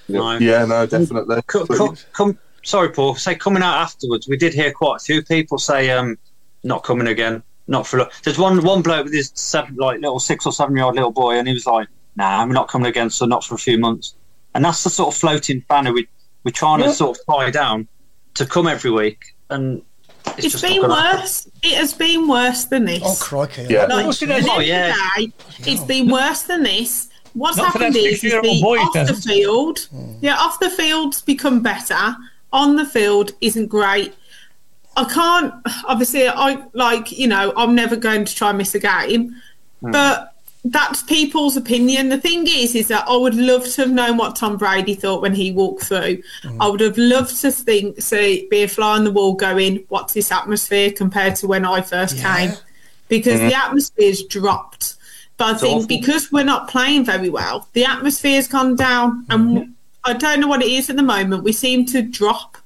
No. 0.08 0.38
yeah, 0.38 0.64
no, 0.64 0.86
definitely. 0.86 1.42
Co- 1.46 1.66
co- 1.66 1.96
come, 2.12 2.38
sorry, 2.62 2.90
Paul. 2.90 3.14
Say 3.16 3.34
coming 3.34 3.62
out 3.62 3.74
afterwards, 3.78 4.28
we 4.28 4.36
did 4.36 4.54
hear 4.54 4.72
quite 4.72 4.96
a 4.96 5.04
few 5.04 5.22
people 5.22 5.58
say, 5.58 5.90
um, 5.90 6.16
"Not 6.62 6.84
coming 6.84 7.06
again." 7.08 7.42
Not 7.68 7.84
for. 7.88 7.96
A 7.98 8.02
lot. 8.02 8.12
There's 8.22 8.38
one 8.38 8.62
one 8.64 8.82
bloke 8.82 9.04
with 9.04 9.12
his 9.14 9.32
seven, 9.34 9.74
like 9.74 10.00
little 10.00 10.20
six 10.20 10.46
or 10.46 10.52
seven 10.52 10.76
year 10.76 10.84
old 10.84 10.94
little 10.94 11.10
boy, 11.10 11.34
and 11.36 11.48
he 11.48 11.54
was 11.54 11.66
like, 11.66 11.88
"Nah, 12.14 12.40
I'm 12.40 12.52
not 12.52 12.68
coming 12.68 12.86
again." 12.86 13.10
So 13.10 13.26
not 13.26 13.42
for 13.44 13.56
a 13.56 13.58
few 13.58 13.76
months. 13.78 14.14
And 14.54 14.64
that's 14.64 14.84
the 14.84 14.90
sort 14.90 15.12
of 15.12 15.18
floating 15.18 15.64
banner 15.68 15.92
we 15.92 16.06
we're 16.44 16.52
trying 16.52 16.78
Yeah. 16.80 16.86
to 16.86 16.92
sort 16.94 17.18
of 17.18 17.26
tie 17.26 17.50
down 17.50 17.88
to 18.36 18.46
come 18.46 18.66
every 18.66 18.90
week, 18.90 19.34
and 19.50 19.82
it's, 20.36 20.46
It's 20.46 20.52
just 20.52 20.64
been 20.64 20.82
not 20.82 20.88
gonna 20.88 21.02
happen. 21.02 21.20
worse. 21.20 21.48
It 21.62 21.74
has 21.74 21.94
been 21.94 22.28
worse 22.28 22.64
than 22.64 22.84
this. 22.84 23.02
Oh, 23.04 23.16
crikey. 23.20 23.66
Yeah. 23.68 23.84
Like, 23.86 24.04
course 24.04 24.22
it's 24.22 24.48
Oh, 24.48 24.60
yeah. 24.60 24.94
day, 25.16 25.32
it's 25.60 25.84
been 25.84 26.10
worse 26.10 26.42
than 26.42 26.62
this. 26.62 27.08
What's 27.32 27.58
Not 27.58 27.72
happened 27.72 27.94
that 27.94 27.98
is, 27.98 28.24
is 28.24 28.32
the, 28.32 28.60
boy, 28.62 28.76
it 28.76 28.80
off 28.80 28.92
the 28.94 28.98
hasn't. 29.00 29.24
field, 29.24 29.78
hmm. 29.90 30.14
yeah, 30.20 30.36
off 30.36 30.58
the 30.58 30.70
field's 30.70 31.20
become 31.20 31.62
better. 31.62 32.16
On 32.52 32.76
the 32.76 32.86
field 32.86 33.32
isn't 33.42 33.66
great. 33.66 34.14
I 34.96 35.04
can't. 35.04 35.52
Obviously, 35.86 36.28
I 36.28 36.64
like 36.72 37.12
you 37.12 37.28
know 37.28 37.52
I'm 37.56 37.74
never 37.74 37.96
going 37.96 38.24
to 38.24 38.34
try 38.34 38.50
and 38.50 38.58
miss 38.58 38.74
a 38.74 38.78
game, 38.78 39.36
hmm. 39.80 39.90
but 39.90 40.35
that's 40.70 41.02
people's 41.02 41.56
opinion. 41.56 42.08
The 42.08 42.20
thing 42.20 42.46
is, 42.46 42.74
is 42.74 42.88
that 42.88 43.06
I 43.08 43.16
would 43.16 43.34
love 43.34 43.66
to 43.66 43.82
have 43.82 43.90
known 43.90 44.16
what 44.16 44.36
Tom 44.36 44.56
Brady 44.56 44.94
thought 44.94 45.22
when 45.22 45.34
he 45.34 45.52
walked 45.52 45.84
through. 45.84 46.22
Mm. 46.42 46.56
I 46.60 46.68
would 46.68 46.80
have 46.80 46.98
loved 46.98 47.40
to 47.42 47.50
think, 47.50 48.00
see, 48.00 48.48
be 48.50 48.62
a 48.62 48.68
fly 48.68 48.96
on 48.96 49.04
the 49.04 49.10
wall, 49.10 49.34
going, 49.34 49.84
"What's 49.88 50.14
this 50.14 50.32
atmosphere 50.32 50.90
compared 50.90 51.36
to 51.36 51.46
when 51.46 51.64
I 51.64 51.82
first 51.82 52.16
Yeah. 52.16 52.36
came?" 52.36 52.56
Because 53.08 53.38
mm-hmm. 53.38 53.48
the 53.48 53.54
atmosphere's 53.54 54.24
dropped. 54.24 54.94
But 55.36 55.56
I 55.56 55.58
think 55.58 55.76
awful. 55.76 55.88
because 55.88 56.32
we're 56.32 56.44
not 56.44 56.68
playing 56.68 57.04
very 57.04 57.28
well, 57.28 57.68
the 57.74 57.84
atmosphere's 57.84 58.48
gone 58.48 58.74
down, 58.74 59.26
and 59.28 59.58
mm-hmm. 59.58 59.70
I 60.04 60.14
don't 60.14 60.40
know 60.40 60.48
what 60.48 60.62
it 60.62 60.70
is 60.70 60.88
at 60.90 60.96
the 60.96 61.02
moment. 61.02 61.44
We 61.44 61.52
seem 61.52 61.84
to 61.86 62.02
drop 62.02 62.56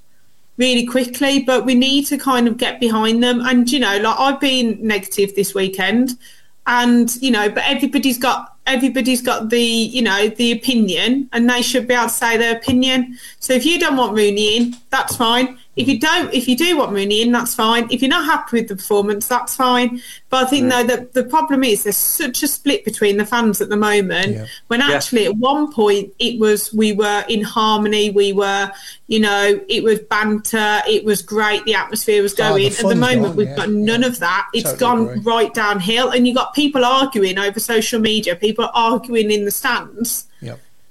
really 0.57 0.87
quickly, 0.87 1.43
but 1.43 1.65
we 1.65 1.75
need 1.75 2.07
to 2.07 2.19
kind 2.19 2.47
of 2.47 2.57
get 2.57 2.79
behind 2.79 3.23
them. 3.25 3.41
And 3.41 3.71
you 3.71 3.81
know, 3.81 3.99
like 3.99 4.17
I've 4.19 4.41
been 4.41 4.79
negative 4.81 5.35
this 5.35 5.55
weekend, 5.55 6.17
and 6.67 7.15
you 7.23 7.31
know, 7.31 7.49
but 7.49 7.65
everybody's 7.67 8.19
got 8.19 8.57
everybody's 8.67 9.23
got 9.23 9.51
the 9.51 9.61
you 9.61 10.03
know 10.03 10.29
the 10.29 10.53
opinion, 10.53 11.29
and 11.33 11.49
they 11.49 11.63
should 11.63 11.89
be 11.89 11.95
able 11.95 12.05
to 12.05 12.11
say 12.11 12.37
their 12.37 12.57
opinion. 12.57 13.19
So 13.39 13.53
if 13.53 13.65
you 13.65 13.79
don't 13.79 13.97
want 13.97 14.13
Rooney 14.17 14.57
in, 14.57 14.77
that's 14.91 15.17
fine. 15.17 15.59
If 15.77 15.87
you 15.87 16.01
don't, 16.01 16.35
if 16.35 16.49
you 16.49 16.57
do 16.57 16.77
want 16.77 16.93
Rooney 16.93 17.23
in, 17.23 17.31
that's 17.31 17.55
fine. 17.55 17.87
If 17.93 18.03
you're 18.03 18.09
not 18.11 18.25
happy 18.25 18.59
with 18.59 18.69
the 18.69 18.77
performance, 18.77 19.29
that's 19.29 19.55
fine. 19.55 20.03
But 20.29 20.45
I 20.45 20.51
think 20.51 20.69
though 20.69 20.83
that 20.85 21.13
the 21.13 21.23
problem 21.25 21.63
is 21.63 21.85
there's 21.85 21.97
such 21.97 22.43
a 22.43 22.49
split 22.49 22.85
between 22.85 23.19
the 23.19 23.25
fans 23.25 23.61
at 23.61 23.69
the 23.69 23.77
moment. 23.77 24.33
Yeah. 24.33 24.47
When 24.67 24.83
actually 24.83 25.27
at 25.27 25.37
one 25.37 25.73
point 25.73 26.13
it 26.19 26.41
was 26.41 26.75
we 26.75 26.93
were 26.93 27.25
in 27.29 27.43
harmony, 27.43 28.11
we 28.11 28.33
were, 28.33 28.71
you 29.07 29.21
know, 29.21 29.61
it 29.69 29.85
was 29.85 30.01
banter, 30.01 30.81
it 30.89 31.05
was 31.05 31.23
great, 31.23 31.65
the 31.65 31.75
atmosphere 31.75 32.21
was 32.21 32.33
Oh, 32.33 32.37
the 32.37 32.43
going. 32.51 32.67
at 32.67 32.77
the 32.77 32.95
moment 32.97 33.23
gone, 33.23 33.37
we've 33.37 33.57
got 33.57 33.71
none 33.71 34.03
yeah. 34.03 34.09
of 34.09 34.19
that. 34.19 34.49
It's 34.53 34.73
Totally 34.73 34.79
gone 34.81 35.09
agree. 35.19 35.33
right 35.33 35.55
downhill, 35.55 36.11
and 36.11 36.27
you 36.27 36.35
have 36.35 36.47
got 36.47 36.55
people 36.55 36.85
arguing 36.85 37.39
over 37.39 37.61
social 37.61 38.01
media, 38.01 38.35
people 38.35 38.69
arguing 38.75 39.31
in 39.31 39.45
the 39.45 39.51
stands 39.53 40.27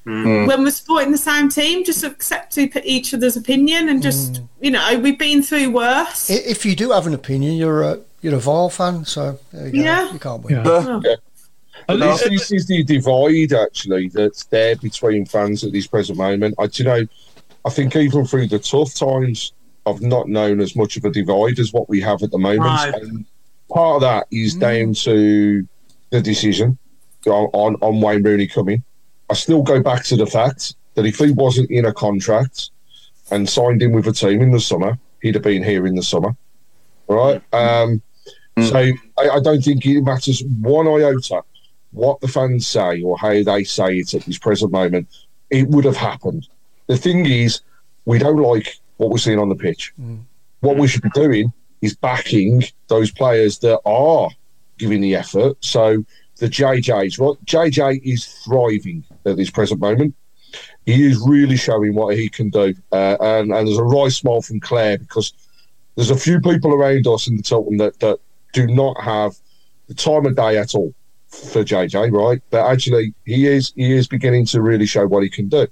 Yep. 0.09 0.47
when 0.47 0.63
we're 0.63 0.71
supporting 0.71 1.11
the 1.11 1.17
same 1.17 1.49
team, 1.49 1.83
just 1.83 2.03
accept 2.03 2.57
each 2.57 3.13
other's 3.13 3.37
opinion 3.37 3.89
and 3.89 4.01
just, 4.01 4.33
Mm. 4.33 4.47
you 4.61 4.71
know, 4.71 4.99
we've 4.99 5.19
been 5.19 5.43
through 5.43 5.69
worse. 5.71 6.29
If 6.29 6.65
you 6.65 6.75
do 6.75 6.91
have 6.91 7.05
an 7.07 7.13
opinion, 7.13 7.55
you're 7.55 7.83
a 7.83 7.99
you're 8.21 8.35
a 8.35 8.39
Vol 8.39 8.69
fan, 8.69 9.05
so 9.05 9.39
there 9.53 9.67
you 9.67 9.71
go. 9.73 9.79
Yeah. 9.79 10.11
You 10.13 10.19
can't 10.19 10.43
win. 10.43 10.55
Yeah. 10.55 10.61
Uh, 10.69 11.01
At 11.87 11.99
This, 11.99 12.25
least- 12.25 12.29
this 12.49 12.51
is 12.51 12.67
the 12.67 12.83
divide 12.83 13.53
actually 13.53 14.09
that's 14.09 14.43
there 14.45 14.75
between 14.75 15.25
fans 15.25 15.63
at 15.63 15.71
this 15.71 15.87
present 15.87 16.17
moment. 16.17 16.53
I, 16.59 16.67
do 16.67 16.83
you 16.83 16.89
know, 16.89 17.07
I 17.65 17.69
think 17.69 17.95
even 17.95 18.25
through 18.25 18.47
the 18.47 18.59
tough 18.59 18.93
times, 18.93 19.53
I've 19.85 20.01
not 20.01 20.27
known 20.27 20.59
as 20.59 20.75
much 20.75 20.97
of 20.97 21.05
a 21.05 21.09
divide 21.09 21.57
as 21.59 21.71
what 21.73 21.87
we 21.89 22.01
have 22.01 22.21
at 22.21 22.31
the 22.31 22.37
moment. 22.37 22.61
Right. 22.61 22.93
And 22.93 23.25
part 23.71 23.95
of 23.95 24.01
that 24.01 24.27
is 24.31 24.53
down 24.55 24.93
to 24.95 25.65
the 26.11 26.21
decision 26.21 26.77
on, 27.25 27.49
on, 27.53 27.75
on 27.81 28.01
Wayne 28.01 28.21
Rooney 28.23 28.47
coming. 28.47 28.83
I 29.29 29.33
still 29.33 29.61
go 29.61 29.81
back 29.81 30.03
to 30.05 30.15
the 30.15 30.25
fact 30.25 30.75
that 30.95 31.05
if 31.05 31.17
he 31.17 31.31
wasn't 31.31 31.69
in 31.71 31.85
a 31.85 31.93
contract 31.93 32.71
and 33.31 33.47
signed 33.47 33.81
in 33.81 33.91
with 33.91 34.07
a 34.07 34.11
team 34.11 34.41
in 34.41 34.51
the 34.51 34.59
summer, 34.59 34.97
he'd 35.21 35.35
have 35.35 35.43
been 35.43 35.63
here 35.63 35.85
in 35.85 35.95
the 35.95 36.03
summer. 36.03 36.35
Right? 37.07 37.41
Mm. 37.51 37.83
Um, 37.83 38.01
mm. 38.57 38.69
So 38.69 38.77
I, 39.21 39.37
I 39.37 39.39
don't 39.39 39.61
think 39.61 39.85
it 39.85 40.01
matters 40.01 40.43
one 40.43 40.87
iota 40.87 41.43
what 41.91 42.21
the 42.21 42.27
fans 42.27 42.67
say 42.67 43.01
or 43.01 43.17
how 43.17 43.41
they 43.43 43.63
say 43.63 43.97
it 43.97 44.13
at 44.13 44.23
this 44.23 44.37
present 44.37 44.71
moment. 44.71 45.07
It 45.49 45.67
would 45.69 45.85
have 45.85 45.97
happened. 45.97 46.47
The 46.87 46.97
thing 46.97 47.25
is, 47.25 47.61
we 48.05 48.19
don't 48.19 48.37
like 48.37 48.77
what 48.97 49.09
we're 49.09 49.17
seeing 49.17 49.39
on 49.39 49.49
the 49.49 49.55
pitch. 49.55 49.93
Mm. 49.99 50.21
What 50.59 50.77
we 50.77 50.87
should 50.87 51.01
be 51.01 51.09
doing 51.11 51.51
is 51.81 51.95
backing 51.95 52.63
those 52.87 53.11
players 53.11 53.59
that 53.59 53.79
are 53.85 54.29
giving 54.77 55.01
the 55.01 55.15
effort. 55.15 55.57
So 55.61 56.03
the 56.39 56.47
JJs, 56.47 57.19
right? 57.19 57.45
JJ 57.45 58.01
is 58.03 58.25
thriving 58.43 59.03
at 59.25 59.37
this 59.37 59.49
present 59.49 59.79
moment. 59.79 60.15
He 60.85 61.05
is 61.05 61.19
really 61.25 61.57
showing 61.57 61.93
what 61.93 62.15
he 62.15 62.29
can 62.29 62.49
do, 62.49 62.73
uh, 62.91 63.17
and, 63.19 63.51
and 63.53 63.67
there's 63.67 63.77
a 63.77 63.83
right 63.83 64.11
smile 64.11 64.41
from 64.41 64.59
Claire 64.59 64.97
because 64.97 65.33
There's 65.95 66.11
a 66.11 66.15
few 66.15 66.39
people 66.39 66.73
around 66.73 67.05
us 67.07 67.27
in 67.27 67.35
the 67.35 67.43
Tilton 67.43 67.75
that, 67.77 67.99
that 67.99 68.19
do 68.53 68.67
not 68.67 69.01
have 69.01 69.35
the 69.89 69.93
time 69.93 70.25
of 70.25 70.35
day 70.35 70.57
at 70.57 70.73
all 70.73 70.93
for 71.27 71.63
JJ, 71.63 72.11
right? 72.13 72.41
But 72.51 72.65
actually, 72.67 73.13
he 73.25 73.47
is 73.47 73.73
he 73.75 73.93
is 73.93 74.07
beginning 74.07 74.45
to 74.47 74.61
really 74.61 74.85
show 74.85 75.05
what 75.07 75.23
he 75.23 75.29
can 75.29 75.49
do. 75.49 75.67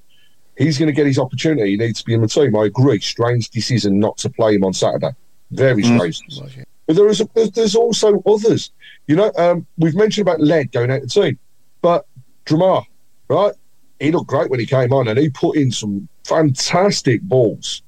He's 0.57 0.77
going 0.77 0.87
to 0.87 0.93
get 0.93 1.05
his 1.05 1.17
opportunity. 1.17 1.71
He 1.71 1.77
needs 1.77 1.99
to 1.99 2.05
be 2.05 2.13
in 2.13 2.21
the 2.21 2.27
team. 2.27 2.55
I 2.57 2.65
agree. 2.65 2.99
Strange 2.99 3.49
decision 3.51 3.99
not 3.99 4.17
to 4.17 4.29
play 4.29 4.55
him 4.55 4.65
on 4.65 4.73
Saturday. 4.73 5.11
Very 5.51 5.83
strange. 5.83 6.19
Mm. 6.27 6.65
But 6.87 6.95
there 6.95 7.07
is 7.07 7.21
a, 7.21 7.27
there's 7.53 7.75
also 7.75 8.23
others. 8.25 8.71
You 9.07 9.17
know, 9.17 9.31
um, 9.37 9.67
we've 9.77 9.95
mentioned 9.95 10.27
about 10.27 10.41
Led 10.41 10.71
going 10.71 10.89
out 10.89 11.01
the 11.01 11.07
team, 11.07 11.37
but 11.81 12.07
Drameh, 12.45 12.85
right? 13.29 13.53
He 13.99 14.11
looked 14.11 14.27
great 14.27 14.49
when 14.49 14.59
he 14.59 14.65
came 14.65 14.93
on, 14.93 15.07
and 15.07 15.19
he 15.19 15.29
put 15.29 15.57
in 15.57 15.71
some 15.71 16.07
fantastic 16.23 17.21
balls 17.21 17.81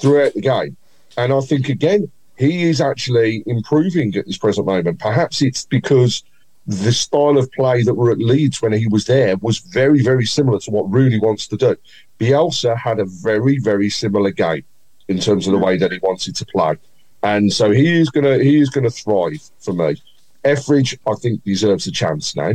throughout 0.00 0.34
the 0.34 0.40
game. 0.40 0.76
And 1.16 1.32
I 1.32 1.40
think 1.40 1.68
again, 1.68 2.10
he 2.36 2.64
is 2.64 2.80
actually 2.80 3.42
improving 3.46 4.14
at 4.16 4.26
this 4.26 4.38
present 4.38 4.66
moment. 4.66 4.98
Perhaps 4.98 5.42
it's 5.42 5.66
because 5.66 6.22
the 6.66 6.92
style 6.92 7.36
of 7.36 7.50
play 7.52 7.82
that 7.82 7.94
were 7.94 8.10
at 8.10 8.18
Leeds 8.18 8.62
when 8.62 8.72
he 8.72 8.86
was 8.86 9.06
there 9.06 9.36
was 9.38 9.58
very, 9.58 10.02
very 10.02 10.24
similar 10.24 10.58
to 10.60 10.70
what 10.70 10.90
Rooney 10.90 11.18
wants 11.18 11.46
to 11.48 11.56
do. 11.56 11.76
Bielsa 12.18 12.76
had 12.76 12.98
a 12.98 13.04
very, 13.04 13.58
very 13.58 13.90
similar 13.90 14.30
game 14.30 14.64
in 15.08 15.18
terms 15.18 15.46
of 15.46 15.52
the 15.52 15.58
way 15.58 15.76
that 15.76 15.90
he 15.90 15.98
wanted 16.02 16.36
to 16.36 16.46
play, 16.46 16.76
and 17.22 17.52
so 17.52 17.70
he 17.70 18.00
is 18.00 18.10
gonna 18.10 18.38
he 18.38 18.60
is 18.60 18.70
gonna 18.70 18.90
thrive 18.90 19.40
for 19.58 19.72
me. 19.72 19.96
Etheridge, 20.44 20.98
I 21.06 21.14
think, 21.20 21.44
deserves 21.44 21.86
a 21.86 21.92
chance 21.92 22.34
now, 22.34 22.54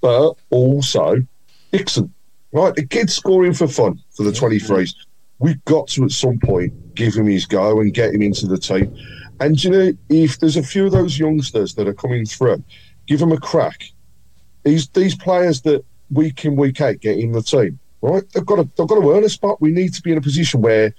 but 0.00 0.34
also 0.50 1.16
Dixon, 1.70 2.12
right? 2.52 2.74
The 2.74 2.86
kid's 2.86 3.14
scoring 3.14 3.52
for 3.52 3.68
fun 3.68 4.00
for 4.16 4.22
the 4.22 4.32
twenty 4.32 4.58
threes. 4.58 4.94
We've 5.38 5.62
got 5.66 5.88
to 5.88 6.04
at 6.04 6.12
some 6.12 6.38
point 6.38 6.94
give 6.94 7.14
him 7.14 7.26
his 7.26 7.44
go 7.44 7.80
and 7.80 7.92
get 7.92 8.14
him 8.14 8.22
into 8.22 8.46
the 8.46 8.56
team. 8.56 8.96
And 9.38 9.62
you 9.62 9.70
know, 9.70 9.92
if 10.08 10.38
there's 10.38 10.56
a 10.56 10.62
few 10.62 10.86
of 10.86 10.92
those 10.92 11.18
youngsters 11.18 11.74
that 11.74 11.86
are 11.86 11.92
coming 11.92 12.24
through 12.24 12.64
give 13.06 13.20
him 13.20 13.32
a 13.32 13.38
crack. 13.38 13.84
These 14.64 14.88
these 14.88 15.16
players 15.16 15.62
that 15.62 15.84
week 16.10 16.44
in 16.44 16.56
week 16.56 16.80
out 16.80 17.00
get 17.00 17.18
in 17.18 17.32
the 17.32 17.42
team, 17.42 17.78
right? 18.02 18.24
They've 18.32 18.44
got 18.46 18.56
to 18.56 18.68
they've 18.76 18.86
got 18.86 19.00
to 19.00 19.12
earn 19.12 19.24
a 19.24 19.28
spot. 19.28 19.60
We 19.60 19.70
need 19.70 19.94
to 19.94 20.02
be 20.02 20.12
in 20.12 20.18
a 20.18 20.22
position 20.22 20.60
where 20.60 20.94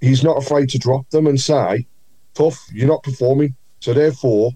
he's 0.00 0.24
not 0.24 0.38
afraid 0.38 0.70
to 0.70 0.78
drop 0.78 1.08
them 1.10 1.26
and 1.26 1.40
say, 1.40 1.86
"Tough, 2.34 2.66
you're 2.72 2.88
not 2.88 3.02
performing, 3.02 3.54
so 3.80 3.92
therefore, 3.92 4.52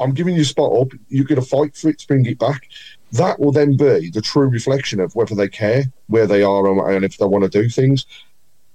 I'm 0.00 0.12
giving 0.12 0.36
you 0.36 0.42
a 0.42 0.46
spot 0.46 0.72
up. 0.80 0.88
You're 1.08 1.24
going 1.24 1.40
to 1.40 1.46
fight 1.46 1.76
for 1.76 1.88
it 1.88 1.98
to 2.00 2.06
bring 2.06 2.26
it 2.26 2.38
back." 2.38 2.68
That 3.12 3.40
will 3.40 3.52
then 3.52 3.76
be 3.76 4.10
the 4.10 4.20
true 4.20 4.48
reflection 4.48 5.00
of 5.00 5.14
whether 5.16 5.34
they 5.34 5.48
care, 5.48 5.84
where 6.08 6.26
they 6.26 6.42
are, 6.42 6.90
and 6.92 7.04
if 7.04 7.16
they 7.16 7.24
want 7.24 7.44
to 7.44 7.62
do 7.62 7.68
things. 7.70 8.04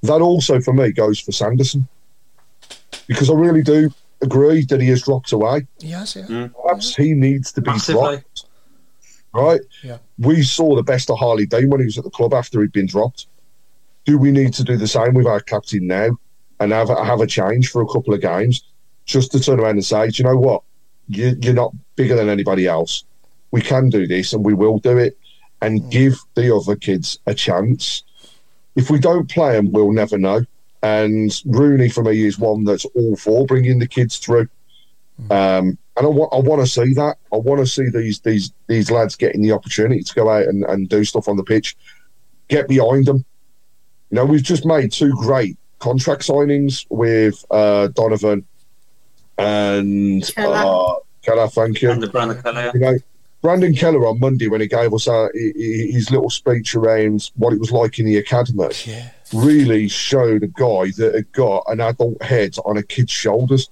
That 0.01 0.21
also, 0.21 0.59
for 0.59 0.73
me, 0.73 0.91
goes 0.91 1.19
for 1.19 1.31
Sanderson 1.31 1.87
because 3.07 3.29
I 3.29 3.33
really 3.33 3.61
do 3.61 3.93
agree 4.21 4.65
that 4.65 4.81
he 4.81 4.87
has 4.87 5.03
dropped 5.03 5.31
away. 5.31 5.67
Yes, 5.79 6.15
yeah. 6.15 6.25
Mm. 6.25 6.53
Perhaps 6.61 6.95
he 6.95 7.13
needs 7.13 7.51
to 7.53 7.61
be 7.61 7.71
Massively. 7.71 8.01
dropped. 8.01 8.45
Right? 9.33 9.61
Yeah. 9.83 9.97
We 10.19 10.43
saw 10.43 10.75
the 10.75 10.83
best 10.83 11.09
of 11.09 11.17
Harley 11.17 11.45
Dean 11.45 11.69
when 11.69 11.79
he 11.79 11.85
was 11.85 11.97
at 11.97 12.03
the 12.03 12.09
club 12.09 12.33
after 12.33 12.61
he'd 12.61 12.71
been 12.71 12.85
dropped. 12.85 13.27
Do 14.05 14.17
we 14.17 14.31
need 14.31 14.53
to 14.55 14.63
do 14.63 14.77
the 14.77 14.87
same 14.87 15.13
with 15.13 15.25
our 15.25 15.39
captain 15.39 15.87
now 15.87 16.17
and 16.59 16.71
have, 16.71 16.89
have 16.89 17.21
a 17.21 17.27
change 17.27 17.69
for 17.69 17.81
a 17.81 17.87
couple 17.87 18.13
of 18.13 18.21
games 18.21 18.63
just 19.05 19.31
to 19.31 19.39
turn 19.39 19.59
around 19.59 19.71
and 19.71 19.85
say, 19.85 20.09
do 20.09 20.23
you 20.23 20.29
know 20.29 20.37
what? 20.37 20.63
You, 21.07 21.35
you're 21.41 21.53
not 21.53 21.73
bigger 21.95 22.15
than 22.15 22.29
anybody 22.29 22.67
else. 22.67 23.03
We 23.51 23.61
can 23.61 23.89
do 23.89 24.07
this 24.07 24.33
and 24.33 24.45
we 24.45 24.53
will 24.53 24.79
do 24.79 24.97
it 24.97 25.17
and 25.61 25.81
mm. 25.81 25.91
give 25.91 26.15
the 26.35 26.55
other 26.55 26.75
kids 26.75 27.19
a 27.25 27.33
chance. 27.33 28.03
If 28.75 28.89
we 28.89 28.99
don't 28.99 29.29
play 29.29 29.53
them, 29.53 29.71
we'll 29.71 29.91
never 29.91 30.17
know. 30.17 30.45
And 30.81 31.31
Rooney 31.45 31.89
for 31.89 32.03
me 32.03 32.25
is 32.25 32.39
one 32.39 32.65
that's 32.65 32.85
all 32.85 33.15
for 33.15 33.45
bringing 33.45 33.79
the 33.79 33.87
kids 33.87 34.17
through. 34.17 34.47
Um, 35.29 35.77
and 35.95 36.07
I, 36.07 36.09
wa- 36.09 36.29
I 36.31 36.39
want 36.39 36.61
to 36.61 36.67
see 36.67 36.93
that. 36.95 37.17
I 37.31 37.37
want 37.37 37.59
to 37.59 37.67
see 37.67 37.87
these 37.89 38.19
these 38.21 38.51
these 38.67 38.89
lads 38.89 39.15
getting 39.15 39.41
the 39.41 39.51
opportunity 39.51 40.01
to 40.01 40.15
go 40.15 40.29
out 40.29 40.47
and, 40.47 40.65
and 40.65 40.89
do 40.89 41.03
stuff 41.03 41.27
on 41.27 41.37
the 41.37 41.43
pitch. 41.43 41.77
Get 42.47 42.67
behind 42.67 43.05
them. 43.05 43.23
You 44.09 44.17
know, 44.17 44.25
we've 44.25 44.43
just 44.43 44.65
made 44.65 44.91
two 44.91 45.13
great 45.13 45.57
contract 45.83 46.21
signings 46.21 46.85
with 46.89 47.45
uh, 47.51 47.87
Donovan 47.87 48.45
and 49.37 50.23
Khela. 50.23 50.95
Uh, 50.95 50.99
Khela 51.25 51.51
thank 51.51 51.81
you. 51.81 51.91
And 51.91 52.11
Brandon 52.11 52.37
Khela. 52.41 52.73
You 52.73 52.79
know, 52.79 52.97
Brandon 53.41 53.73
Khela 53.73 54.09
on 54.09 54.19
Monday 54.19 54.47
when 54.47 54.61
he 54.61 54.67
gave 54.67 54.93
us 54.93 55.07
uh, 55.07 55.27
his 55.33 56.09
little 56.09 56.29
speech 56.29 56.75
around 56.75 57.29
what 57.35 57.53
it 57.53 57.59
was 57.59 57.71
like 57.71 57.99
in 57.99 58.05
the 58.05 58.17
academy. 58.17 58.69
Yeah 58.85 59.09
really 59.33 59.87
showed 59.87 60.43
a 60.43 60.47
guy 60.47 60.91
that 60.97 61.13
had 61.15 61.31
got 61.31 61.63
an 61.67 61.81
adult 61.81 62.21
head 62.21 62.55
on 62.65 62.77
a 62.77 62.83
kid's 62.83 63.11
shoulders. 63.11 63.69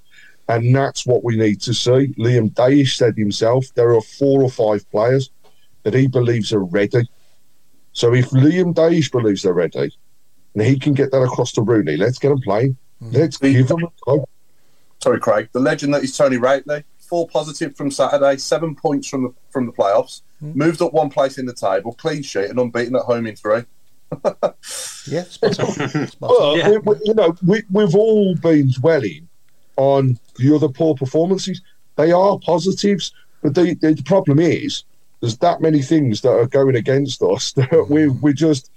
And 0.49 0.75
that's 0.75 1.05
what 1.05 1.23
we 1.23 1.37
need 1.37 1.61
to 1.61 1.73
see. 1.73 2.13
Liam 2.17 2.51
Daish 2.51 2.95
said 2.95 3.15
himself 3.15 3.67
there 3.75 3.95
are 3.95 4.01
four 4.01 4.41
or 4.41 4.49
five 4.49 4.89
players 4.91 5.29
that 5.83 5.93
he 5.93 6.07
believes 6.07 6.51
are 6.51 6.63
ready. 6.63 7.09
So 7.93 8.13
if 8.13 8.29
Liam 8.31 8.73
Daish 8.73 9.11
believes 9.11 9.43
they're 9.43 9.53
ready, 9.53 9.95
and 10.53 10.63
he 10.63 10.77
can 10.77 10.93
get 10.93 11.11
that 11.11 11.21
across 11.21 11.51
to 11.53 11.61
Rooney, 11.61 11.97
let's 11.97 12.19
get 12.19 12.31
him 12.31 12.41
playing. 12.41 12.77
Mm-hmm. 13.01 13.15
Let's 13.15 13.37
give 13.37 13.69
him 13.69 13.83
a 13.83 13.91
go. 14.05 14.27
Sorry, 15.01 15.19
Craig. 15.19 15.49
The 15.51 15.59
legend 15.59 15.93
that 15.93 16.03
is 16.03 16.15
Tony 16.15 16.37
Rately, 16.37 16.83
four 16.99 17.27
positive 17.27 17.75
from 17.75 17.89
Saturday, 17.89 18.37
seven 18.37 18.75
points 18.75 19.07
from 19.07 19.23
the 19.23 19.33
from 19.49 19.65
the 19.65 19.71
playoffs, 19.71 20.21
mm-hmm. 20.43 20.57
moved 20.57 20.81
up 20.81 20.93
one 20.93 21.09
place 21.09 21.37
in 21.37 21.45
the 21.45 21.53
table, 21.53 21.93
clean 21.93 22.21
sheet, 22.21 22.49
and 22.49 22.59
unbeaten 22.59 22.95
at 22.95 23.03
home 23.03 23.25
in 23.25 23.35
three 23.35 23.63
yeah, 25.07 25.23
spot 25.23 25.59
on. 25.59 26.09
Well, 26.19 26.57
yeah. 26.57 26.69
we, 26.69 26.77
we, 26.79 26.95
you 27.05 27.13
know, 27.13 27.35
we, 27.45 27.63
we've 27.71 27.95
all 27.95 28.35
been 28.35 28.71
dwelling 28.71 29.27
on 29.77 30.19
the 30.37 30.55
other 30.55 30.67
poor 30.67 30.95
performances. 30.95 31.61
They 31.95 32.11
are 32.11 32.37
positives, 32.39 33.13
but 33.41 33.55
the, 33.55 33.73
the 33.75 34.01
problem 34.05 34.39
is 34.39 34.83
there's 35.21 35.37
that 35.37 35.61
many 35.61 35.81
things 35.81 36.21
that 36.21 36.31
are 36.31 36.47
going 36.47 36.75
against 36.75 37.21
us 37.21 37.51
that 37.53 37.87
we 37.89 38.07
we 38.09 38.33
just 38.33 38.69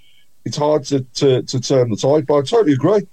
it's 0.45 0.57
hard 0.57 0.85
to, 0.85 1.01
to, 1.01 1.43
to 1.43 1.61
turn 1.61 1.91
the 1.91 1.97
tide. 1.97 2.27
But 2.27 2.35
I 2.35 2.43
totally 2.43 2.75
agree. 2.75 3.07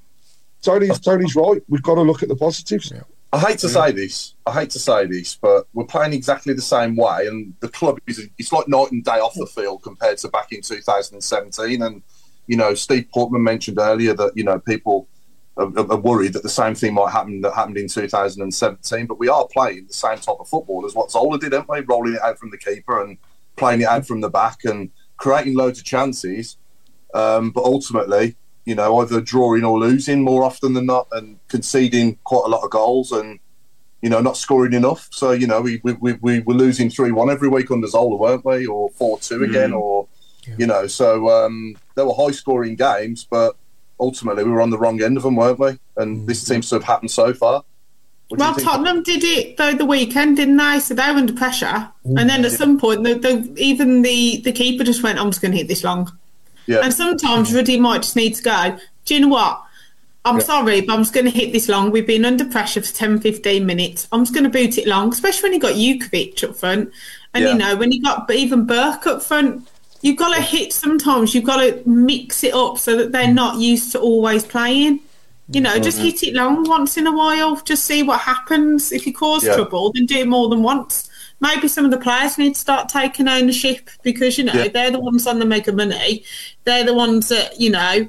Tony's 0.61 0.99
Tony's 0.99 1.35
right. 1.35 1.61
We've 1.67 1.81
got 1.81 1.95
to 1.95 2.01
look 2.01 2.21
at 2.21 2.29
the 2.29 2.35
positives. 2.35 2.91
Yeah. 2.93 3.01
I 3.33 3.39
hate 3.39 3.59
to 3.59 3.69
say 3.69 3.91
this. 3.91 4.35
I 4.45 4.51
hate 4.51 4.69
to 4.71 4.79
say 4.79 5.05
this, 5.05 5.35
but 5.35 5.65
we're 5.73 5.85
playing 5.85 6.13
exactly 6.13 6.53
the 6.53 6.61
same 6.61 6.97
way, 6.97 7.27
and 7.27 7.53
the 7.61 7.69
club 7.69 7.99
is 8.05 8.27
it's 8.37 8.51
like 8.51 8.67
night 8.67 8.91
and 8.91 9.03
day 9.03 9.19
off 9.19 9.33
the 9.35 9.45
field 9.45 9.83
compared 9.83 10.17
to 10.19 10.27
back 10.27 10.51
in 10.51 10.61
2017. 10.61 11.81
And 11.81 12.03
you 12.47 12.57
know, 12.57 12.73
Steve 12.73 13.07
Portman 13.13 13.43
mentioned 13.43 13.79
earlier 13.79 14.13
that 14.15 14.33
you 14.35 14.43
know 14.43 14.59
people 14.59 15.07
are, 15.55 15.67
are, 15.77 15.97
worried 15.97 16.33
that 16.33 16.43
the 16.43 16.49
same 16.49 16.75
thing 16.75 16.93
might 16.93 17.11
happen 17.11 17.39
that 17.41 17.53
happened 17.53 17.77
in 17.77 17.87
2017. 17.87 19.05
But 19.05 19.19
we 19.19 19.29
are 19.29 19.47
playing 19.47 19.87
the 19.87 19.93
same 19.93 20.17
type 20.17 20.37
of 20.39 20.49
football 20.49 20.85
as 20.85 20.93
what 20.93 21.09
Zola 21.09 21.39
did, 21.39 21.53
aren't 21.53 21.69
we? 21.69 21.79
Rolling 21.81 22.15
it 22.15 22.21
out 22.21 22.37
from 22.37 22.51
the 22.51 22.57
keeper 22.57 23.01
and 23.01 23.17
playing 23.55 23.81
it 23.81 23.87
out 23.87 24.05
from 24.05 24.19
the 24.19 24.29
back 24.29 24.65
and 24.65 24.91
creating 25.15 25.55
loads 25.55 25.79
of 25.79 25.85
chances. 25.85 26.57
Um, 27.13 27.51
but 27.51 27.63
ultimately, 27.63 28.35
you 28.65 28.75
know, 28.75 28.99
either 28.99 29.21
drawing 29.21 29.63
or 29.63 29.79
losing 29.79 30.21
more 30.21 30.43
often 30.43 30.73
than 30.73 30.85
not, 30.85 31.07
and 31.11 31.39
conceding 31.47 32.17
quite 32.23 32.43
a 32.45 32.49
lot 32.49 32.63
of 32.63 32.69
goals 32.69 33.11
and 33.11 33.39
you 34.01 34.09
know 34.09 34.19
not 34.19 34.37
scoring 34.37 34.73
enough. 34.73 35.07
So 35.11 35.31
you 35.31 35.47
know, 35.47 35.61
we 35.61 35.79
we, 35.83 35.93
we, 35.93 36.13
we 36.21 36.39
were 36.39 36.53
losing 36.53 36.89
three 36.89 37.11
one 37.11 37.29
every 37.29 37.49
week 37.49 37.71
under 37.71 37.87
Zola, 37.87 38.17
weren't 38.17 38.45
we, 38.45 38.65
or 38.65 38.89
four 38.91 39.19
two 39.19 39.39
mm. 39.39 39.49
again, 39.49 39.73
or 39.73 40.07
yeah. 40.47 40.55
you 40.57 40.67
know. 40.67 40.87
So 40.87 41.29
um, 41.29 41.75
there 41.95 42.05
were 42.05 42.13
high 42.13 42.31
scoring 42.31 42.75
games, 42.75 43.27
but 43.29 43.55
ultimately 43.99 44.43
we 44.43 44.51
were 44.51 44.61
on 44.61 44.71
the 44.71 44.79
wrong 44.79 45.01
end 45.01 45.17
of 45.17 45.23
them, 45.23 45.35
weren't 45.35 45.59
we? 45.59 45.79
And 45.97 46.19
mm. 46.19 46.25
this 46.27 46.41
seems 46.41 46.69
to 46.69 46.75
have 46.75 46.83
happened 46.83 47.11
so 47.11 47.33
far. 47.33 47.63
Well, 48.31 48.55
Tottenham 48.55 49.03
did 49.03 49.25
it 49.25 49.57
though 49.57 49.73
the 49.73 49.85
weekend, 49.85 50.37
didn't 50.37 50.57
they? 50.57 50.79
So 50.79 50.93
they 50.93 51.11
were 51.11 51.17
under 51.17 51.33
pressure, 51.33 51.65
mm. 52.05 52.19
and 52.19 52.29
then 52.29 52.45
at 52.45 52.51
yeah. 52.51 52.57
some 52.57 52.79
point, 52.79 53.03
the, 53.03 53.15
the, 53.15 53.53
even 53.57 54.01
the 54.01 54.41
the 54.43 54.51
keeper 54.51 54.83
just 54.83 55.03
went, 55.03 55.19
"I'm 55.19 55.29
just 55.29 55.41
going 55.41 55.51
to 55.51 55.57
hit 55.57 55.67
this 55.67 55.83
long." 55.83 56.11
Yeah. 56.67 56.79
And 56.83 56.93
sometimes 56.93 57.53
Ruddy 57.53 57.79
might 57.79 58.03
just 58.03 58.15
need 58.15 58.35
to 58.35 58.43
go, 58.43 58.77
do 59.05 59.15
you 59.15 59.21
know 59.21 59.27
what? 59.29 59.63
I'm 60.23 60.37
yeah. 60.37 60.43
sorry, 60.43 60.81
but 60.81 60.93
I'm 60.93 61.01
just 61.01 61.13
going 61.13 61.25
to 61.25 61.31
hit 61.31 61.51
this 61.51 61.67
long. 61.67 61.89
We've 61.89 62.05
been 62.05 62.25
under 62.25 62.45
pressure 62.45 62.81
for 62.81 62.93
10, 62.93 63.21
15 63.21 63.65
minutes. 63.65 64.07
I'm 64.11 64.21
just 64.21 64.33
going 64.33 64.43
to 64.43 64.49
boot 64.49 64.77
it 64.77 64.87
long, 64.87 65.11
especially 65.11 65.49
when 65.49 65.53
you 65.53 65.59
got 65.59 65.73
Jutkiewicz 65.73 66.43
up 66.43 66.55
front. 66.55 66.91
And, 67.33 67.43
yeah. 67.43 67.51
you 67.51 67.57
know, 67.57 67.75
when 67.75 67.91
you 67.91 68.01
got 68.01 68.29
even 68.29 68.65
Burke 68.67 69.07
up 69.07 69.23
front, 69.23 69.67
you've 70.01 70.17
got 70.17 70.35
to 70.35 70.41
hit 70.41 70.73
sometimes. 70.73 71.33
You've 71.33 71.43
got 71.43 71.61
to 71.61 71.81
mix 71.89 72.43
it 72.43 72.53
up 72.53 72.77
so 72.77 72.95
that 72.97 73.11
they're 73.11 73.27
mm. 73.27 73.33
not 73.33 73.57
used 73.57 73.91
to 73.93 73.99
always 73.99 74.45
playing. 74.45 74.99
You 75.49 75.61
know, 75.61 75.71
mm-hmm. 75.71 75.83
just 75.83 75.99
hit 75.99 76.23
it 76.23 76.35
long 76.35 76.69
once 76.69 76.97
in 76.97 77.07
a 77.07 77.11
while. 77.11 77.55
Just 77.61 77.85
see 77.85 78.03
what 78.03 78.19
happens. 78.21 78.91
If 78.91 79.07
you 79.07 79.13
cause 79.13 79.43
yeah. 79.43 79.55
trouble, 79.55 79.91
then 79.91 80.05
do 80.05 80.17
it 80.17 80.27
more 80.27 80.49
than 80.49 80.61
once 80.61 81.00
maybe 81.41 81.67
some 81.67 81.83
of 81.83 81.91
the 81.91 81.97
players 81.97 82.37
need 82.37 82.53
to 82.53 82.59
start 82.59 82.87
taking 82.87 83.27
ownership 83.27 83.89
because 84.03 84.37
you 84.37 84.45
know 84.45 84.53
yeah. 84.53 84.67
they're 84.69 84.91
the 84.91 84.99
ones 84.99 85.27
on 85.27 85.39
the 85.39 85.45
mega 85.45 85.73
money. 85.73 86.23
They're 86.63 86.85
the 86.85 86.93
ones 86.93 87.29
that 87.29 87.59
you 87.59 87.71
know, 87.71 88.07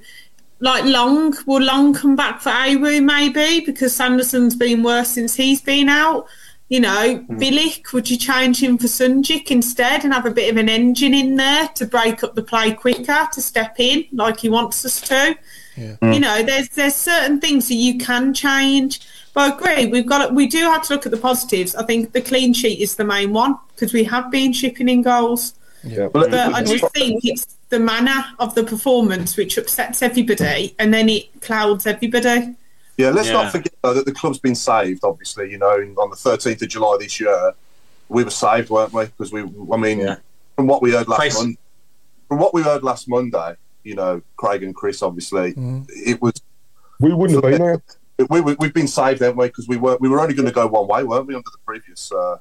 like 0.60 0.84
Long 0.84 1.34
will 1.46 1.62
Long 1.62 1.94
come 1.94 2.14
back 2.14 2.40
for 2.40 2.50
Awu 2.50 3.02
maybe 3.02 3.64
because 3.64 3.94
Sanderson's 3.94 4.54
been 4.54 4.82
worse 4.82 5.08
since 5.08 5.34
he's 5.34 5.60
been 5.60 5.88
out. 5.88 6.26
You 6.68 6.80
know, 6.80 7.16
hmm. 7.16 7.36
Bielik, 7.36 7.92
would 7.92 8.10
you 8.10 8.16
change 8.16 8.62
him 8.62 8.78
for 8.78 8.86
Sunjic 8.86 9.50
instead 9.50 10.04
and 10.04 10.14
have 10.14 10.24
a 10.24 10.30
bit 10.30 10.50
of 10.50 10.56
an 10.56 10.70
engine 10.70 11.12
in 11.12 11.36
there 11.36 11.68
to 11.74 11.84
break 11.84 12.24
up 12.24 12.34
the 12.34 12.42
play 12.42 12.72
quicker, 12.72 13.28
to 13.30 13.42
step 13.42 13.74
in 13.78 14.06
like 14.12 14.40
he 14.40 14.48
wants 14.48 14.82
us 14.84 15.00
to? 15.02 15.36
Hmm. 15.74 16.12
You 16.12 16.20
know, 16.20 16.42
there's 16.42 16.68
there's 16.70 16.94
certain 16.94 17.40
things 17.40 17.68
that 17.68 17.74
you 17.74 17.98
can 17.98 18.32
change. 18.32 19.06
But 19.34 19.40
I 19.40 19.56
agree, 19.56 19.86
we've 19.86 20.06
got 20.06 20.28
to, 20.28 20.34
we 20.34 20.46
do 20.46 20.58
have 20.58 20.82
to 20.88 20.94
look 20.94 21.06
at 21.06 21.12
the 21.12 21.18
positives. 21.18 21.74
I 21.74 21.84
think 21.84 22.12
the 22.12 22.20
clean 22.20 22.52
sheet 22.52 22.80
is 22.80 22.96
the 22.96 23.04
main 23.04 23.32
one 23.32 23.58
because 23.74 23.92
we 23.92 24.04
have 24.04 24.30
been 24.30 24.52
shipping 24.52 24.88
in 24.88 25.02
goals. 25.02 25.54
Yeah. 25.82 26.08
But 26.12 26.34
I 26.34 26.62
just 26.62 26.92
think 26.92 27.24
it's 27.24 27.46
the 27.70 27.80
manner 27.80 28.24
of 28.38 28.54
the 28.54 28.62
performance 28.62 29.36
which 29.36 29.56
upsets 29.56 30.02
everybody, 30.02 30.74
and 30.78 30.92
then 30.92 31.08
it 31.08 31.40
clouds 31.40 31.86
everybody. 31.86 32.54
Yeah, 32.98 33.10
let's 33.10 33.28
Yeah. 33.28 33.34
not 33.34 33.52
forget 33.52 33.72
though, 33.82 33.94
that 33.94 34.04
the 34.04 34.12
club's 34.12 34.38
been 34.38 34.54
saved. 34.54 35.02
Obviously, 35.02 35.50
you 35.50 35.58
know, 35.58 35.70
on 35.70 36.10
the 36.10 36.16
13th 36.16 36.60
of 36.60 36.68
July 36.68 36.98
this 37.00 37.18
year, 37.18 37.52
we 38.10 38.22
were 38.22 38.30
saved, 38.30 38.68
weren't 38.68 38.92
we? 38.92 39.06
Because 39.06 39.32
we, 39.32 39.40
I 39.72 39.76
mean, 39.78 40.00
Yeah. 40.00 40.16
from 40.56 40.66
what 40.66 40.82
we 40.82 40.92
heard 40.92 41.08
last 41.08 41.22
Face- 41.22 41.38
month, 41.38 41.56
from 42.28 42.38
what 42.38 42.52
we 42.52 42.62
heard 42.62 42.82
last 42.84 43.08
Monday, 43.08 43.56
you 43.82 43.94
know, 43.94 44.20
Craig 44.36 44.62
and 44.62 44.74
Chris, 44.74 45.02
obviously, 45.02 45.52
mm-hmm. 45.54 45.82
it 45.88 46.20
was 46.20 46.34
We 47.00 47.14
wouldn't 47.14 47.42
have 47.42 47.50
been 47.50 47.60
there. 47.60 47.82
We, 48.30 48.40
we 48.40 48.54
we've 48.58 48.74
been 48.74 48.88
saved, 48.88 49.20
haven't 49.20 49.36
we? 49.36 49.46
Because 49.46 49.68
we 49.68 49.76
were 49.76 49.96
we 50.00 50.08
were 50.08 50.20
only 50.20 50.34
going 50.34 50.48
to 50.48 50.52
go 50.54 50.66
one 50.66 50.86
way, 50.86 51.02
weren't 51.04 51.26
we? 51.26 51.34
Under 51.34 51.50
the 51.50 51.58
previous, 51.66 52.10
uh, 52.12 52.38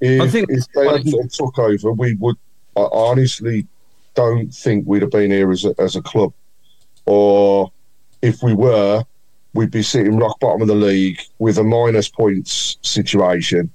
If, 0.00 0.20
I 0.22 0.28
think- 0.28 0.50
if 0.50 0.64
they 0.74 0.86
hadn't 0.86 1.20
have 1.22 1.30
took 1.32 1.58
over, 1.58 1.92
we 1.92 2.14
would. 2.14 2.36
I 2.76 2.86
honestly 2.92 3.66
don't 4.14 4.52
think 4.54 4.86
we'd 4.86 5.02
have 5.02 5.10
been 5.10 5.30
here 5.30 5.50
as 5.50 5.64
a, 5.64 5.74
as 5.78 5.96
a 5.96 6.02
club, 6.02 6.32
or 7.06 7.70
if 8.22 8.42
we 8.42 8.54
were, 8.54 9.04
we'd 9.54 9.70
be 9.70 9.82
sitting 9.82 10.16
rock 10.18 10.38
bottom 10.40 10.62
of 10.62 10.68
the 10.68 10.74
league 10.74 11.20
with 11.38 11.58
a 11.58 11.64
minus 11.64 12.08
points 12.08 12.76
situation, 12.82 13.70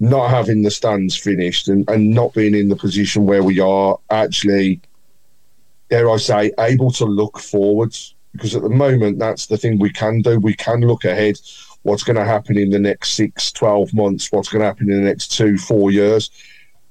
not 0.00 0.28
having 0.30 0.62
the 0.62 0.70
stands 0.70 1.16
finished, 1.16 1.68
and, 1.68 1.88
and 1.88 2.10
not 2.10 2.34
being 2.34 2.54
in 2.54 2.68
the 2.68 2.76
position 2.76 3.24
where 3.24 3.42
we 3.42 3.60
are 3.60 3.98
actually, 4.10 4.80
dare 5.90 6.10
I 6.10 6.16
say, 6.18 6.52
able 6.58 6.90
to 6.92 7.04
look 7.04 7.38
forwards. 7.38 8.14
Because 8.38 8.54
at 8.54 8.62
the 8.62 8.68
moment, 8.68 9.18
that's 9.18 9.46
the 9.46 9.58
thing 9.58 9.78
we 9.78 9.90
can 9.90 10.22
do. 10.22 10.38
We 10.38 10.54
can 10.54 10.80
look 10.80 11.04
ahead 11.04 11.38
what's 11.82 12.02
going 12.02 12.16
to 12.16 12.24
happen 12.24 12.58
in 12.58 12.70
the 12.70 12.78
next 12.78 13.10
six, 13.10 13.52
12 13.52 13.94
months, 13.94 14.30
what's 14.30 14.48
going 14.48 14.60
to 14.60 14.66
happen 14.66 14.90
in 14.90 15.02
the 15.02 15.08
next 15.08 15.28
two, 15.28 15.56
four 15.56 15.90
years. 15.90 16.30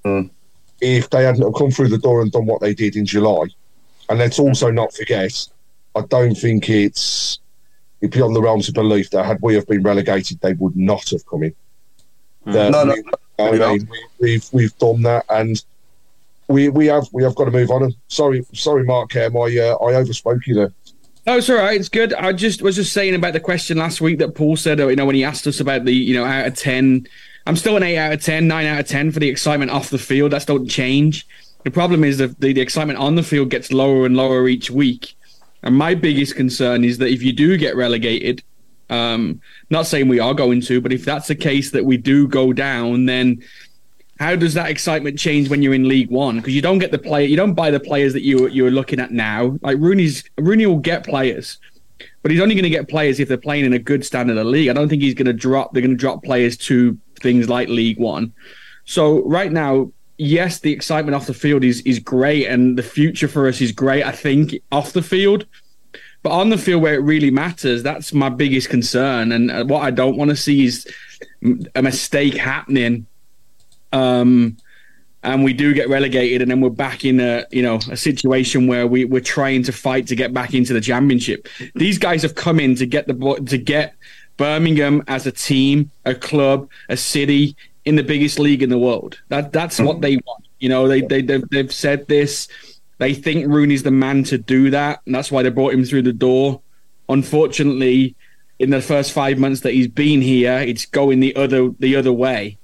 Hmm. 0.03 0.23
If 0.81 1.09
they 1.09 1.23
hadn't 1.23 1.53
come 1.53 1.71
through 1.71 1.89
the 1.89 1.97
door 1.97 2.21
and 2.21 2.31
done 2.31 2.45
what 2.45 2.61
they 2.61 2.73
did 2.73 2.95
in 2.95 3.05
July, 3.05 3.45
and 4.09 4.19
let's 4.19 4.37
hmm. 4.37 4.43
also 4.43 4.71
not 4.71 4.93
forget, 4.93 5.47
I 5.95 6.01
don't 6.01 6.35
think 6.35 6.69
it's 6.69 7.39
beyond 8.01 8.35
the 8.35 8.41
realms 8.41 8.67
of 8.67 8.75
belief 8.75 9.09
that 9.11 9.25
had 9.25 9.39
we 9.41 9.55
have 9.55 9.67
been 9.67 9.83
relegated, 9.83 10.39
they 10.41 10.53
would 10.53 10.75
not 10.75 11.09
have 11.09 11.25
come 11.25 11.43
in. 11.43 11.55
Hmm. 12.43 12.51
That 12.51 12.71
No, 12.71 12.83
no, 12.83 12.95
I 13.39 13.51
mean, 13.51 13.87
we- 13.89 13.99
we've 14.19 14.49
we've 14.51 14.77
done 14.77 15.03
that, 15.03 15.25
and 15.29 15.63
we 16.47 16.69
we 16.69 16.87
have 16.87 17.07
we 17.11 17.23
have 17.23 17.35
got 17.35 17.45
to 17.45 17.51
move 17.51 17.71
on. 17.71 17.83
And 17.83 17.95
sorry, 18.07 18.45
sorry, 18.53 18.83
Mark, 18.83 19.11
Kerr, 19.11 19.29
my 19.29 19.41
uh, 19.41 19.75
I 19.83 19.93
overspoke 19.93 20.45
you 20.47 20.55
there. 20.55 20.73
No, 21.27 21.35
it's 21.35 21.49
all 21.49 21.57
right. 21.57 21.77
It's 21.77 21.89
good. 21.89 22.13
I 22.13 22.31
just 22.31 22.61
was 22.61 22.77
just 22.77 22.93
saying 22.93 23.13
about 23.13 23.33
the 23.33 23.41
question 23.41 23.77
last 23.77 23.99
week 23.99 24.17
that 24.19 24.33
Paul 24.33 24.55
said, 24.55 24.79
uh, 24.79 24.87
you 24.87 24.95
know, 24.95 25.05
when 25.05 25.13
he 25.15 25.25
asked 25.25 25.45
us 25.45 25.59
about 25.59 25.83
the, 25.83 25.91
you 25.91 26.13
know, 26.13 26.23
out 26.23 26.47
of 26.47 26.55
10. 26.55 27.05
I'm 27.45 27.57
still 27.57 27.75
an 27.75 27.83
8 27.83 27.97
out 27.97 28.13
of 28.13 28.23
10, 28.23 28.47
9 28.47 28.65
out 28.65 28.79
of 28.79 28.87
10 28.87 29.11
for 29.11 29.19
the 29.19 29.27
excitement 29.27 29.69
off 29.69 29.89
the 29.89 29.97
field. 29.97 30.31
That's 30.31 30.45
don't 30.45 30.69
change. 30.69 31.27
The 31.65 31.71
problem 31.71 32.05
is 32.05 32.19
that 32.19 32.39
the, 32.39 32.53
the 32.53 32.61
excitement 32.61 32.97
on 32.99 33.15
the 33.15 33.23
field 33.23 33.49
gets 33.49 33.73
lower 33.73 34.05
and 34.05 34.15
lower 34.15 34.47
each 34.47 34.71
week. 34.71 35.15
And 35.63 35.75
my 35.75 35.95
biggest 35.95 36.37
concern 36.37 36.85
is 36.85 36.97
that 36.99 37.09
if 37.09 37.21
you 37.21 37.33
do 37.33 37.57
get 37.57 37.75
relegated, 37.75 38.41
um, 38.89 39.41
not 39.69 39.85
saying 39.85 40.07
we 40.07 40.21
are 40.21 40.33
going 40.33 40.61
to, 40.61 40.79
but 40.79 40.93
if 40.93 41.03
that's 41.03 41.27
the 41.27 41.35
case 41.35 41.71
that 41.71 41.83
we 41.83 41.97
do 41.97 42.29
go 42.29 42.53
down, 42.53 43.05
then 43.05 43.43
how 44.19 44.35
does 44.35 44.53
that 44.55 44.69
excitement 44.69 45.19
change 45.19 45.49
when 45.49 45.61
you're 45.61 45.73
in 45.73 45.87
League 45.87 46.09
One? 46.09 46.37
Because 46.37 46.55
you 46.55 46.61
don't 46.61 46.79
get 46.79 46.91
the 46.91 46.97
player, 46.97 47.27
you 47.27 47.37
don't 47.37 47.53
buy 47.53 47.71
the 47.71 47.79
players 47.79 48.13
that 48.13 48.23
you 48.23 48.47
you're 48.49 48.71
looking 48.71 48.99
at 48.99 49.11
now. 49.11 49.57
Like 49.61 49.77
Rooney's 49.77 50.23
Rooney 50.37 50.65
will 50.65 50.79
get 50.79 51.05
players, 51.05 51.59
but 52.21 52.31
he's 52.31 52.41
only 52.41 52.55
going 52.55 52.63
to 52.63 52.69
get 52.69 52.89
players 52.89 53.19
if 53.19 53.27
they're 53.27 53.37
playing 53.37 53.65
in 53.65 53.73
a 53.73 53.79
good 53.79 54.05
standard 54.05 54.37
of 54.37 54.47
league. 54.47 54.69
I 54.69 54.73
don't 54.73 54.89
think 54.89 55.01
he's 55.01 55.13
going 55.13 55.27
to 55.27 55.33
drop. 55.33 55.73
They're 55.73 55.81
going 55.81 55.91
to 55.91 55.97
drop 55.97 56.23
players 56.23 56.57
to 56.57 56.97
things 57.19 57.49
like 57.49 57.69
League 57.69 57.99
One. 57.99 58.33
So 58.85 59.23
right 59.25 59.51
now, 59.51 59.91
yes, 60.17 60.59
the 60.59 60.71
excitement 60.71 61.15
off 61.15 61.27
the 61.27 61.33
field 61.33 61.63
is 61.63 61.81
is 61.81 61.99
great, 61.99 62.47
and 62.47 62.77
the 62.77 62.83
future 62.83 63.27
for 63.27 63.47
us 63.47 63.61
is 63.61 63.71
great. 63.71 64.03
I 64.03 64.11
think 64.11 64.55
off 64.71 64.93
the 64.93 65.03
field. 65.03 65.45
But 66.23 66.31
on 66.31 66.49
the 66.49 66.57
field 66.57 66.81
where 66.81 66.95
it 66.95 67.03
really 67.03 67.29
matters, 67.29 67.83
that's 67.83 68.11
my 68.11 68.27
biggest 68.27 68.69
concern. 68.69 69.31
And 69.31 69.51
uh, 69.51 69.63
what 69.65 69.83
I 69.83 69.91
don't 69.91 70.17
want 70.17 70.29
to 70.29 70.35
see 70.35 70.65
is 70.65 70.85
a 71.75 71.81
mistake 71.81 72.33
happening 72.33 73.05
um, 73.91 74.57
and 75.23 75.43
we 75.43 75.53
do 75.53 75.73
get 75.73 75.89
relegated, 75.89 76.41
and 76.41 76.49
then 76.49 76.61
we're 76.61 76.69
back 76.69 77.03
in 77.03 77.19
a 77.19 77.45
you 77.51 77.61
know 77.61 77.79
a 77.89 77.97
situation 77.97 78.67
where 78.67 78.87
we 78.87 79.05
we're 79.05 79.21
trying 79.21 79.63
to 79.63 79.71
fight 79.71 80.07
to 80.07 80.15
get 80.15 80.33
back 80.33 80.53
into 80.53 80.73
the 80.73 80.81
championship. 80.81 81.47
These 81.75 81.97
guys 81.97 82.21
have 82.21 82.35
come 82.35 82.59
in 82.59 82.75
to 82.75 82.85
get 82.85 83.07
the 83.07 83.43
to 83.47 83.57
get 83.57 83.95
Birmingham 84.37 85.03
as 85.07 85.25
a 85.25 85.31
team, 85.31 85.91
a 86.05 86.15
club, 86.15 86.69
a 86.89 86.95
city 86.95 87.55
in 87.85 87.95
the 87.95 88.03
biggest 88.03 88.39
league 88.39 88.63
in 88.63 88.69
the 88.69 88.77
world. 88.77 89.19
That 89.29 89.51
that's 89.51 89.79
what 89.79 90.01
they 90.01 90.15
want. 90.17 90.45
You 90.59 90.69
know, 90.69 90.87
they 90.87 91.01
they 91.01 91.21
they've, 91.21 91.49
they've 91.49 91.73
said 91.73 92.07
this. 92.07 92.47
They 92.99 93.13
think 93.13 93.47
Rooney's 93.47 93.83
the 93.83 93.91
man 93.91 94.23
to 94.25 94.37
do 94.37 94.71
that, 94.71 95.01
and 95.05 95.13
that's 95.13 95.31
why 95.31 95.43
they 95.43 95.49
brought 95.49 95.73
him 95.73 95.85
through 95.85 96.01
the 96.03 96.13
door. 96.13 96.61
Unfortunately, 97.09 98.15
in 98.59 98.69
the 98.71 98.81
first 98.81 99.11
five 99.11 99.37
months 99.37 99.61
that 99.61 99.73
he's 99.73 99.87
been 99.87 100.21
here, 100.21 100.59
it's 100.59 100.85
going 100.85 101.19
the 101.19 101.35
other 101.35 101.69
the 101.79 101.95
other 101.95 102.13
way. 102.13 102.57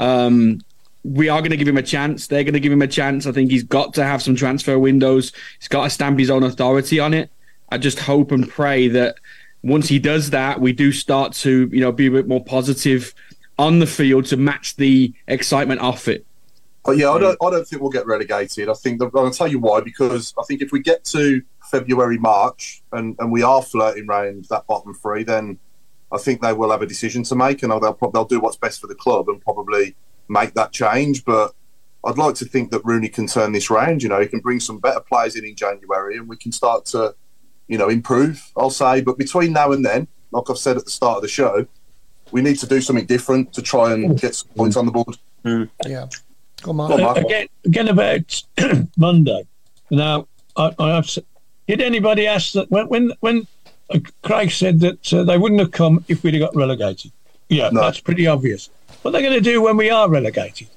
Um, 0.00 0.62
we 1.04 1.28
are 1.28 1.40
going 1.40 1.50
to 1.50 1.56
give 1.56 1.68
him 1.68 1.76
a 1.76 1.82
chance. 1.82 2.26
They're 2.26 2.42
going 2.42 2.54
to 2.54 2.60
give 2.60 2.72
him 2.72 2.82
a 2.82 2.88
chance. 2.88 3.26
I 3.26 3.32
think 3.32 3.50
he's 3.50 3.62
got 3.62 3.94
to 3.94 4.04
have 4.04 4.22
some 4.22 4.34
transfer 4.34 4.78
windows. 4.78 5.32
He's 5.58 5.68
got 5.68 5.84
to 5.84 5.90
stamp 5.90 6.18
his 6.18 6.30
own 6.30 6.42
authority 6.42 6.98
on 6.98 7.14
it. 7.14 7.30
I 7.68 7.78
just 7.78 8.00
hope 8.00 8.32
and 8.32 8.48
pray 8.48 8.88
that 8.88 9.16
once 9.62 9.88
he 9.88 9.98
does 9.98 10.30
that, 10.30 10.60
we 10.60 10.72
do 10.72 10.90
start 10.90 11.34
to, 11.34 11.68
you 11.72 11.80
know, 11.80 11.92
be 11.92 12.06
a 12.06 12.10
bit 12.10 12.26
more 12.26 12.42
positive 12.42 13.14
on 13.58 13.78
the 13.78 13.86
field 13.86 14.24
to 14.26 14.36
match 14.36 14.76
the 14.76 15.12
excitement 15.28 15.80
off 15.80 16.08
it. 16.08 16.26
But 16.84 16.96
yeah, 16.96 17.10
I 17.10 17.18
don't, 17.18 17.36
I 17.42 17.50
don't 17.50 17.68
think 17.68 17.82
we'll 17.82 17.90
get 17.90 18.06
relegated. 18.06 18.70
I 18.70 18.74
think 18.74 19.00
that, 19.00 19.10
I'll 19.14 19.30
tell 19.30 19.48
you 19.48 19.58
why. 19.58 19.80
Because 19.80 20.32
I 20.38 20.42
think 20.44 20.62
if 20.62 20.72
we 20.72 20.80
get 20.80 21.04
to 21.06 21.42
February, 21.70 22.18
March, 22.18 22.82
and, 22.92 23.16
and 23.18 23.30
we 23.30 23.42
are 23.42 23.60
flirting 23.62 24.06
around 24.08 24.46
that 24.48 24.66
bottom 24.66 24.94
three, 24.94 25.24
then 25.24 25.58
I 26.12 26.18
think 26.18 26.42
they 26.42 26.52
will 26.52 26.70
have 26.70 26.82
a 26.82 26.86
decision 26.86 27.22
to 27.24 27.36
make, 27.36 27.62
and 27.62 27.70
they'll 27.70 27.94
prob- 27.94 28.12
they'll 28.12 28.24
do 28.24 28.40
what's 28.40 28.56
best 28.56 28.80
for 28.80 28.86
the 28.86 28.94
club 28.94 29.28
and 29.28 29.40
probably 29.40 29.94
make 30.28 30.54
that 30.54 30.72
change. 30.72 31.24
But 31.24 31.52
I'd 32.04 32.18
like 32.18 32.34
to 32.36 32.44
think 32.44 32.70
that 32.70 32.84
Rooney 32.84 33.08
can 33.08 33.26
turn 33.26 33.52
this 33.52 33.70
round. 33.70 34.02
You 34.02 34.08
know, 34.08 34.20
he 34.20 34.26
can 34.26 34.40
bring 34.40 34.60
some 34.60 34.78
better 34.78 35.00
players 35.00 35.36
in 35.36 35.44
in 35.44 35.54
January, 35.54 36.16
and 36.16 36.28
we 36.28 36.36
can 36.36 36.52
start 36.52 36.84
to, 36.86 37.14
you 37.68 37.78
know, 37.78 37.88
improve. 37.88 38.50
I'll 38.56 38.70
say. 38.70 39.00
But 39.00 39.18
between 39.18 39.52
now 39.52 39.72
and 39.72 39.84
then, 39.84 40.08
like 40.30 40.44
I've 40.48 40.58
said 40.58 40.76
at 40.76 40.84
the 40.84 40.90
start 40.90 41.16
of 41.16 41.22
the 41.22 41.28
show, 41.28 41.66
we 42.32 42.40
need 42.42 42.58
to 42.58 42.66
do 42.66 42.80
something 42.80 43.06
different 43.06 43.52
to 43.54 43.62
try 43.62 43.92
and 43.92 44.10
mm. 44.10 44.20
get 44.20 44.34
some 44.34 44.48
points 44.56 44.76
on 44.76 44.86
the 44.86 44.92
board. 44.92 45.16
Mm. 45.44 45.68
Yeah. 45.86 46.06
Come 46.62 46.80
on. 46.80 46.88
Go 46.88 46.94
on, 46.94 47.02
Mark. 47.02 47.16
again, 47.18 47.48
again 47.64 47.88
about 47.88 48.42
Monday. 48.96 49.46
Now, 49.90 50.28
I, 50.56 50.72
I 50.78 50.94
have, 50.94 51.04
s- 51.04 51.18
did 51.66 51.80
anybody 51.80 52.26
ask 52.26 52.52
that 52.52 52.70
when 52.70 52.86
when 52.88 53.12
when 53.20 53.46
Craig 54.22 54.50
said 54.50 54.80
that 54.80 55.12
uh, 55.12 55.24
they 55.24 55.38
wouldn't 55.38 55.60
have 55.60 55.72
come 55.72 56.04
if 56.08 56.22
we'd 56.22 56.34
have 56.34 56.42
got 56.42 56.56
relegated? 56.56 57.10
Yeah, 57.48 57.70
No. 57.72 57.80
that's 57.82 58.00
pretty 58.00 58.26
obvious. 58.26 58.70
What 59.02 59.10
are 59.10 59.12
they 59.12 59.22
going 59.22 59.34
to 59.34 59.40
do 59.40 59.62
when 59.62 59.76
we 59.76 59.90
are 59.90 60.08
relegated? 60.08 60.68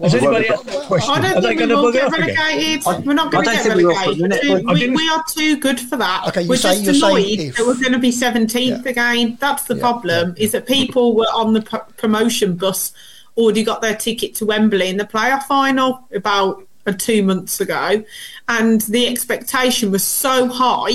Has 0.00 0.12
Well, 0.12 0.36
anybody 0.36 0.48
well, 0.50 0.58
asked 0.60 0.66
that 0.66 0.86
question? 0.86 1.10
I 1.10 1.16
Are 1.18 1.22
don't 1.22 1.42
they 1.42 1.48
think 1.48 1.60
we 1.60 1.66
going 1.66 1.68
to 1.70 1.76
will 1.76 1.90
bugger 1.90 1.92
get 1.92 2.04
off 2.04 2.12
again? 2.18 2.36
relegated. 2.36 3.06
We're 3.06 3.14
not 3.14 3.32
going 3.32 3.44
to 3.46 3.50
get 3.50 3.62
think 3.62 3.74
we 3.76 3.84
will, 3.84 3.94
relegated. 3.94 4.30
We're 4.30 4.74
we- 4.74 4.80
too- 4.86 4.94
we, 4.94 5.08
are 5.08 5.24
too 5.30 5.56
good 5.58 5.80
for 5.80 5.96
that. 5.96 6.24
Okay, 6.28 6.42
you 6.42 6.48
we're 6.48 6.56
say- 6.56 6.82
just 6.84 7.00
you're 7.00 7.08
annoyed 7.10 7.26
if. 7.40 7.56
that 7.56 7.66
we're 7.66 7.80
going 7.80 7.92
to 7.92 7.98
be 7.98 8.10
17th 8.12 8.84
Yeah. 8.84 8.90
again. 8.90 9.38
That's 9.40 9.64
the 9.64 9.74
Yeah, 9.74 9.80
problem, 9.80 10.34
yeah, 10.36 10.44
is 10.44 10.52
that 10.52 10.66
people 10.66 11.14
were 11.16 11.26
on 11.34 11.54
the 11.54 11.62
p- 11.62 11.76
promotion 11.96 12.56
bus, 12.56 12.92
already 13.38 13.64
got 13.64 13.80
their 13.82 13.94
ticket 13.96 14.34
to 14.36 14.46
Wembley 14.46 14.88
in 14.88 14.96
the 14.98 15.04
playoff 15.04 15.44
final 15.44 16.06
about 16.14 16.62
uh, 16.86 16.92
two 16.92 17.22
months 17.22 17.60
ago. 17.60 18.04
And 18.48 18.82
the 18.82 19.06
expectation 19.08 19.90
was 19.90 20.04
so 20.04 20.46
high 20.48 20.92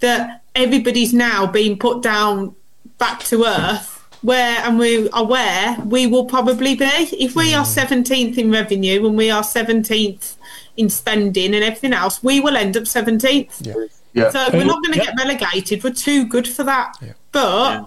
that 0.00 0.42
everybody's 0.54 1.12
now 1.12 1.46
being 1.46 1.78
put 1.78 2.02
down 2.02 2.54
back 2.98 3.20
to 3.24 3.44
earth 3.44 3.90
where 4.22 4.58
and 4.60 4.78
we 4.78 5.08
are 5.10 5.26
where 5.26 5.76
we 5.84 6.06
will 6.06 6.24
probably 6.24 6.74
be 6.74 6.84
if 6.86 7.36
we 7.36 7.52
are 7.52 7.64
mm. 7.64 8.04
17th 8.04 8.38
in 8.38 8.50
revenue 8.50 9.06
and 9.06 9.16
we 9.16 9.30
are 9.30 9.42
17th 9.42 10.36
in 10.76 10.88
spending 10.88 11.54
and 11.54 11.62
everything 11.62 11.92
else 11.92 12.22
we 12.22 12.40
will 12.40 12.56
end 12.56 12.76
up 12.76 12.84
17th 12.84 13.88
Yeah. 14.14 14.30
so 14.30 14.48
we're 14.52 14.64
not 14.64 14.82
going 14.82 14.94
to 14.94 14.98
Yeah. 14.98 15.06
get 15.06 15.14
relegated 15.18 15.84
we're 15.84 15.92
too 15.92 16.24
good 16.26 16.48
for 16.48 16.64
that 16.64 16.96
Yeah. 17.02 17.12
but 17.32 17.86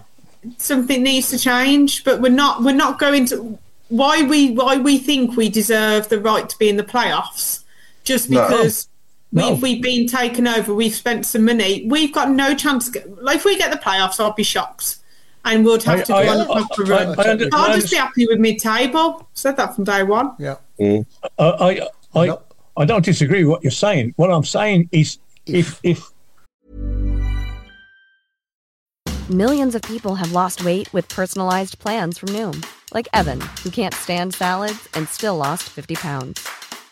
something 0.57 1.01
needs 1.03 1.29
to 1.29 1.39
change 1.39 2.03
but 2.03 2.21
we're 2.21 2.29
not 2.29 2.61
we're 2.63 2.75
not 2.75 2.99
going 2.99 3.25
to 3.27 3.57
why 3.89 4.21
we 4.21 4.51
why 4.51 4.77
we 4.77 4.97
think 4.97 5.35
we 5.37 5.49
deserve 5.49 6.09
the 6.09 6.19
right 6.19 6.47
to 6.49 6.57
be 6.59 6.69
in 6.69 6.77
the 6.77 6.83
playoffs 6.83 7.63
just 8.03 8.29
because 8.29 8.87
No. 8.87 8.93
We've, 9.31 9.61
we've 9.61 9.81
been 9.81 10.07
taken 10.07 10.47
over. 10.47 10.73
We've 10.73 10.95
spent 10.95 11.25
some 11.25 11.45
money. 11.45 11.85
We've 11.87 12.13
got 12.13 12.31
no 12.31 12.55
chance. 12.55 12.89
get- 12.89 13.21
Like 13.23 13.37
if 13.37 13.45
we 13.45 13.57
get 13.57 13.71
the 13.71 13.77
playoffs, 13.77 14.19
I'll 14.19 14.33
be 14.33 14.43
shocked. 14.43 14.97
and 15.45 15.63
we'll 15.63 15.79
have 15.81 15.99
I- 15.99 16.03
to 16.03 16.11
go 16.13 16.17
I- 16.17 16.27
on 16.29 16.37
a 16.37 16.51
I- 16.51 16.63
proper 16.65 16.85
I- 16.85 16.89
run. 17.05 17.19
I 17.19 17.29
under- 17.31 17.49
I'll 17.53 17.71
I 17.71 17.75
just 17.75 17.91
be 17.91 17.97
happy 17.97 18.25
with 18.27 18.39
mid-table. 18.39 19.27
Said 19.33 19.57
that 19.57 19.75
from 19.75 19.83
day 19.85 20.03
one. 20.03 20.31
Yeah. 20.39 20.55
Mm. 20.79 21.05
I, 21.39 21.45
I, 22.15 22.21
I, 22.29 22.37
I 22.77 22.85
don't 22.85 23.03
disagree 23.05 23.43
with 23.43 23.51
what 23.51 23.63
you're 23.63 23.71
saying. 23.71 24.13
What 24.17 24.31
I'm 24.31 24.43
saying 24.43 24.89
is, 24.91 25.17
if 25.45 25.79
if 25.83 26.09
Millions 29.29 29.75
of 29.75 29.81
people 29.81 30.15
have 30.15 30.31
lost 30.31 30.63
weight 30.63 30.91
with 30.93 31.09
personalized 31.09 31.79
plans 31.79 32.17
from 32.17 32.29
Noom, 32.29 32.65
like 32.93 33.09
Evan, 33.13 33.41
who 33.61 33.69
can't 33.69 33.93
stand 33.93 34.33
salads 34.33 34.87
and 34.93 35.07
still 35.09 35.35
lost 35.35 35.63
50 35.63 35.95
pounds. 35.95 36.47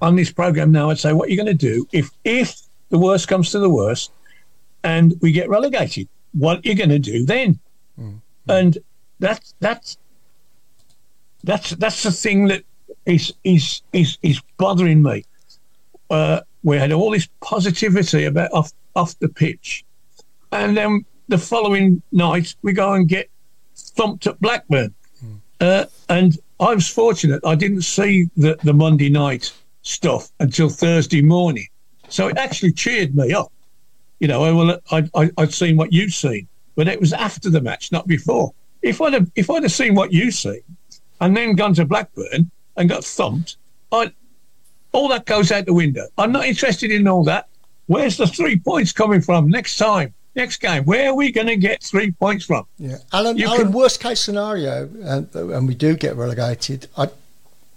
on 0.00 0.16
this 0.16 0.32
program 0.32 0.72
now, 0.72 0.90
I'd 0.90 0.98
say, 0.98 1.12
what 1.12 1.28
are 1.28 1.30
you 1.30 1.36
going 1.36 1.46
to 1.46 1.54
do 1.54 1.86
if 1.92 2.10
if 2.24 2.60
the 2.90 2.98
worst 2.98 3.28
comes 3.28 3.50
to 3.52 3.58
the 3.58 3.70
worst 3.70 4.12
and 4.82 5.14
we 5.20 5.32
get 5.32 5.48
relegated? 5.48 6.08
What 6.32 6.58
are 6.58 6.68
you 6.68 6.74
going 6.74 6.90
to 6.90 6.98
do 6.98 7.24
then? 7.24 7.58
And 8.48 8.78
that's 9.20 9.54
that's 9.60 9.96
that's 11.44 11.70
that's 11.70 12.02
the 12.02 12.10
thing 12.12 12.48
that 12.48 12.64
is 13.06 13.32
is 13.44 13.82
is 13.92 14.18
is 14.22 14.40
bothering 14.58 15.02
me. 15.02 15.24
Uh, 16.10 16.40
we 16.62 16.76
had 16.76 16.92
all 16.92 17.10
this 17.10 17.28
positivity 17.40 18.24
about 18.24 18.52
off 18.52 18.72
off 18.94 19.18
the 19.20 19.28
pitch, 19.28 19.84
and 20.52 20.76
then 20.76 21.04
the 21.28 21.38
following 21.38 22.02
night 22.12 22.54
we 22.62 22.72
go 22.72 22.92
and 22.92 23.08
get 23.08 23.30
thumped 23.76 24.26
at 24.26 24.40
Blackburn. 24.40 24.94
Uh, 25.60 25.84
and 26.08 26.38
I 26.60 26.74
was 26.74 26.88
fortunate; 26.88 27.40
I 27.46 27.54
didn't 27.54 27.82
see 27.82 28.28
the 28.36 28.58
the 28.62 28.74
Monday 28.74 29.08
night 29.08 29.52
stuff 29.84 30.30
until 30.40 30.68
Thursday 30.68 31.22
morning, 31.22 31.68
so 32.08 32.26
it 32.26 32.36
actually 32.36 32.72
cheered 32.72 33.14
me 33.14 33.32
up. 33.32 33.52
You 34.18 34.28
know, 34.28 34.42
I, 34.44 34.50
well, 34.52 34.80
I, 34.90 35.08
I, 35.14 35.30
I'd 35.38 35.52
seen 35.54 35.76
what 35.76 35.92
you'd 35.92 36.12
seen, 36.12 36.48
but 36.74 36.88
it 36.88 37.00
was 37.00 37.12
after 37.12 37.50
the 37.50 37.60
match, 37.60 37.92
not 37.92 38.06
before. 38.08 38.52
If 38.82 39.00
I'd 39.00 39.12
have, 39.12 39.30
if 39.36 39.50
I'd 39.50 39.62
have 39.62 39.72
seen 39.72 39.94
what 39.94 40.12
you 40.12 40.30
seen, 40.30 40.62
and 41.20 41.36
then 41.36 41.54
gone 41.54 41.74
to 41.74 41.84
Blackburn 41.84 42.50
and 42.76 42.88
got 42.88 43.04
thumped, 43.04 43.56
I 43.92 44.12
all 44.92 45.08
that 45.08 45.26
goes 45.26 45.50
out 45.52 45.66
the 45.66 45.72
window. 45.74 46.06
I'm 46.18 46.32
not 46.32 46.46
interested 46.46 46.90
in 46.90 47.06
all 47.08 47.24
that. 47.24 47.48
Where's 47.86 48.16
the 48.16 48.26
three 48.26 48.58
points 48.58 48.92
coming 48.92 49.20
from 49.20 49.48
next 49.50 49.76
time, 49.76 50.14
next 50.36 50.58
game? 50.58 50.84
Where 50.84 51.10
are 51.10 51.14
we 51.14 51.32
going 51.32 51.48
to 51.48 51.56
get 51.56 51.82
three 51.82 52.12
points 52.12 52.44
from? 52.46 52.64
Yeah, 52.78 52.96
Alan. 53.12 53.36
You 53.36 53.46
Alan, 53.48 53.62
can- 53.62 53.72
worst 53.72 54.00
case 54.00 54.20
scenario, 54.20 54.88
and, 55.02 55.34
and 55.34 55.68
we 55.68 55.74
do 55.74 55.96
get 55.96 56.16
relegated. 56.16 56.86
I, 56.96 57.08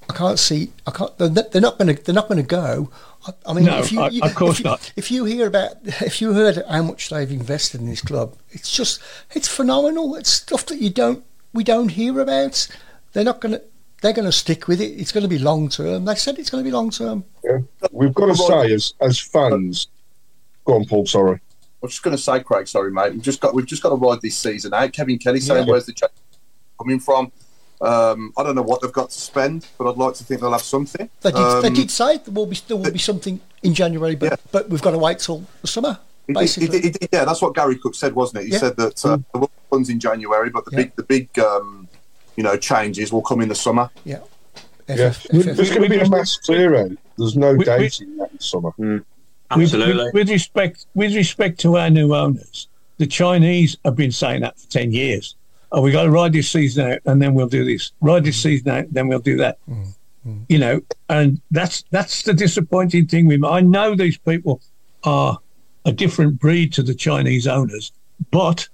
I 0.10 0.14
can't 0.14 0.40
see. 0.40 0.72
I 0.86 0.92
can't. 0.92 1.18
They're 1.18 1.30
not- 1.62 1.78
going 1.78 1.96
to. 1.96 2.02
They're 2.04 2.16
not 2.16 2.28
going 2.28 2.38
to 2.42 2.48
go. 2.48 2.90
I, 3.26 3.34
I 3.46 3.54
mean, 3.54 3.66
No, 3.66 3.80
if 3.80 3.92
you, 3.92 4.00
I- 4.02 4.10
you- 4.10 4.22
of 4.24 4.36
course 4.36 4.60
if 4.60 4.66
you, 4.66 4.70
not. 4.72 4.94
If 4.96 5.12
you 5.12 5.26
hear 5.26 5.48
about, 5.48 5.74
if 5.84 6.22
you 6.22 6.34
heard 6.34 6.64
how 6.70 6.84
much 6.84 7.10
they've 7.10 7.30
invested 7.32 7.82
in 7.82 7.88
this 7.90 8.02
club, 8.02 8.36
it's 8.52 8.72
just, 8.72 9.02
it's 9.32 9.48
phenomenal. 9.48 10.16
It's 10.16 10.30
stuff 10.30 10.66
that 10.68 10.80
you 10.80 10.90
don't, 10.90 11.24
we 11.54 11.64
don't 11.64 11.90
hear 11.90 12.20
about. 12.22 12.68
They're 13.14 13.24
not 13.24 13.42
going 13.42 13.54
to. 13.54 13.62
They're 14.04 14.14
going 14.14 14.26
to 14.28 14.32
stick 14.32 14.68
with 14.68 14.80
it. 14.80 14.92
It's 14.92 15.12
going 15.12 15.24
to 15.24 15.28
be 15.28 15.40
long 15.40 15.70
term. 15.70 16.06
They 16.06 16.14
said 16.14 16.38
it's 16.38 16.52
going 16.52 16.64
to 16.64 16.68
be 16.68 16.72
long 16.72 16.92
term. 16.92 17.24
Yeah. 17.44 17.60
We've 17.92 18.14
got 18.14 18.28
to 18.28 18.36
say, 18.36 18.72
as 18.72 18.94
as 19.02 19.20
fans, 19.20 19.88
go 20.66 20.76
on, 20.76 20.86
Paul. 20.86 21.08
Sorry. 21.08 21.34
I 21.36 21.40
was 21.82 21.94
just 21.94 22.04
going 22.04 22.16
to 22.16 22.22
say, 22.22 22.40
Craig, 22.42 22.68
sorry, 22.68 22.92
mate. 22.92 23.14
We've 23.14 23.22
just 23.24 23.42
got 23.42 23.56
we've 23.56 23.66
just 23.66 23.82
got 23.82 23.90
to 23.90 23.96
ride 23.96 24.22
this 24.22 24.38
season 24.38 24.74
out. 24.74 24.94
Kevin 24.94 25.18
Kelly 25.18 25.40
saying, 25.40 25.66
Yeah. 25.66 25.72
"Where's 25.72 25.88
the 25.88 25.94
change 25.94 26.12
coming 26.80 27.00
from?" 27.00 27.32
Um, 27.80 28.34
I 28.38 28.44
don't 28.44 28.56
know 28.56 28.62
what 28.64 28.82
they've 28.82 28.92
got 28.92 29.12
to 29.12 29.20
spend, 29.20 29.68
but 29.78 29.90
I'd 29.90 29.98
like 29.98 30.16
to 30.16 30.24
think 30.24 30.42
they'll 30.42 30.52
have 30.52 30.62
something. 30.62 31.10
They 31.22 31.32
did. 31.32 31.38
they 31.62 31.68
Um, 31.68 31.74
did 31.74 31.92
say 31.92 32.18
there 32.18 32.34
will 32.34 32.48
be 32.48 32.58
there 32.68 32.78
will 32.78 32.92
be 32.92 32.98
something 33.00 33.40
in 33.62 33.74
January, 33.74 34.16
but 34.16 34.40
but 34.52 34.70
we've 34.70 34.82
got 34.82 34.92
to 34.92 34.98
wait 34.98 35.20
till 35.20 35.44
the 35.62 35.68
summer. 35.68 36.00
Basically, 36.28 36.66
he 36.68 36.72
did- 36.72 36.84
he 36.84 36.90
did- 36.92 37.10
yeah, 37.14 37.24
that's 37.24 37.42
what 37.42 37.54
Garry 37.56 37.78
Cook 37.78 37.96
said, 37.96 38.14
wasn't 38.14 38.44
it? 38.44 38.48
He 38.48 38.54
Yeah. 38.54 38.60
said 38.60 38.78
that 38.78 39.06
uh, 39.06 39.18
there 39.32 39.40
will 39.42 39.48
be 39.48 39.54
funds 39.70 39.90
in 39.90 40.00
January, 40.00 40.50
but 40.50 40.66
the 40.66 40.72
Yeah. 40.72 40.78
big 40.78 40.96
the 40.96 41.04
big 41.04 41.40
um, 41.40 41.88
you 42.36 42.44
know 42.44 42.58
changes 42.58 43.12
will 43.14 43.22
come 43.22 43.42
in 43.42 43.50
the 43.50 43.56
summer. 43.56 43.90
yeah. 44.04 44.20
Yeah. 44.90 45.12
FF, 45.12 45.26
FF. 45.26 45.56
There's 45.56 45.70
going 45.70 45.84
to 45.84 45.90
be 45.90 46.00
a 46.00 46.10
mass 46.10 46.38
clear 46.38 46.76
out. 46.78 46.92
There's 47.18 47.36
no 47.38 47.54
We- 47.54 47.66
doubt 47.66 47.80
we- 47.80 47.92
in 48.02 48.18
that 48.18 48.32
this 48.32 48.46
summer. 48.50 48.72
With, 48.78 49.04
with, 49.74 50.14
with 50.14 50.30
respect, 50.30 50.86
with 50.96 51.14
respect 51.16 51.60
to 51.62 51.78
our 51.78 51.90
new 51.90 52.14
owners, 52.14 52.68
the 52.98 53.08
Chinese 53.08 53.78
have 53.86 53.96
been 53.96 54.12
saying 54.12 54.42
that 54.42 54.60
for 54.60 54.68
ten 54.70 54.92
years. 54.92 55.36
Oh, 55.72 55.82
we 55.82 55.92
got 55.92 56.04
to 56.04 56.12
ride 56.12 56.34
this 56.34 56.50
season 56.50 56.92
out, 56.92 57.00
and 57.06 57.22
then 57.22 57.34
we'll 57.34 57.48
do 57.48 57.66
this. 57.66 57.92
Ride 58.02 58.24
this 58.24 58.40
mm. 58.40 58.44
season 58.44 58.70
out, 58.70 58.86
then 58.92 59.08
we'll 59.08 59.20
do 59.20 59.38
that. 59.38 59.58
Mm, 59.70 59.96
mm. 60.26 60.46
You 60.48 60.60
know, 60.60 60.82
and 61.10 61.42
that's 61.52 61.84
that's 61.92 62.24
the 62.24 62.34
disappointing 62.34 63.08
thing 63.08 63.28
with. 63.28 63.44
I 63.44 63.62
know 63.62 63.96
these 63.96 64.18
people 64.18 64.62
are 65.04 65.38
a 65.86 65.92
different 65.92 66.40
breed 66.40 66.74
to 66.74 66.84
the 66.84 66.96
Chinese 66.96 67.48
owners, 67.48 67.92
but 68.32 68.68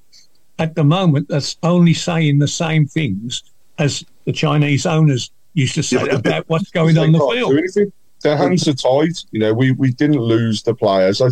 at 0.59 0.75
the 0.75 0.83
moment, 0.83 1.27
that's 1.29 1.57
only 1.63 1.93
saying 1.93 2.39
the 2.39 2.47
same 2.47 2.85
things 2.85 3.43
as 3.79 4.05
the 4.25 4.31
Chinese 4.31 4.85
owners 4.85 5.31
used 5.53 5.75
to 5.75 5.83
say 5.83 5.97
Yeah, 5.97 6.05
but- 6.05 6.15
about 6.15 6.49
what's 6.49 6.71
going 6.71 6.97
on 6.97 7.11
the 7.11 7.19
field. 7.19 7.91
Their 8.21 8.37
hands 8.37 8.65
are 8.69 8.73
tied. 8.73 9.17
You 9.31 9.41
know, 9.41 9.53
we, 9.53 9.73
we 9.73 9.91
didn't 9.91 10.21
lose 10.21 10.63
the 10.63 10.73
players. 10.73 11.21
I, 11.21 11.27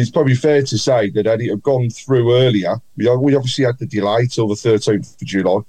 it's 0.00 0.10
probably 0.10 0.34
fair 0.34 0.62
to 0.62 0.76
say 0.78 1.10
that 1.10 1.26
had 1.26 1.40
it 1.40 1.50
have 1.50 1.62
gone 1.62 1.88
through 1.90 2.34
earlier, 2.34 2.76
we, 2.96 3.08
we 3.16 3.34
obviously 3.34 3.64
had 3.64 3.78
the 3.78 3.86
delay 3.86 4.26
till 4.26 4.48
the 4.48 4.54
13th 4.54 5.20
of 5.20 5.26
July. 5.26 5.60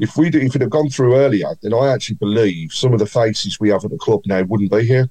If 0.00 0.16
we 0.16 0.28
if 0.28 0.56
it 0.56 0.60
had 0.62 0.70
gone 0.70 0.88
through 0.88 1.14
earlier, 1.16 1.56
then 1.62 1.72
I 1.74 1.92
actually 1.92 2.16
believe 2.16 2.72
some 2.72 2.92
of 2.92 2.98
the 2.98 3.06
faces 3.06 3.60
we 3.60 3.68
have 3.68 3.84
at 3.84 3.90
the 3.90 3.98
club 3.98 4.22
now 4.26 4.42
wouldn't 4.42 4.72
be 4.72 4.84
here. 4.84 5.08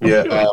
Yeah, 0.00 0.22
Um, 0.22 0.48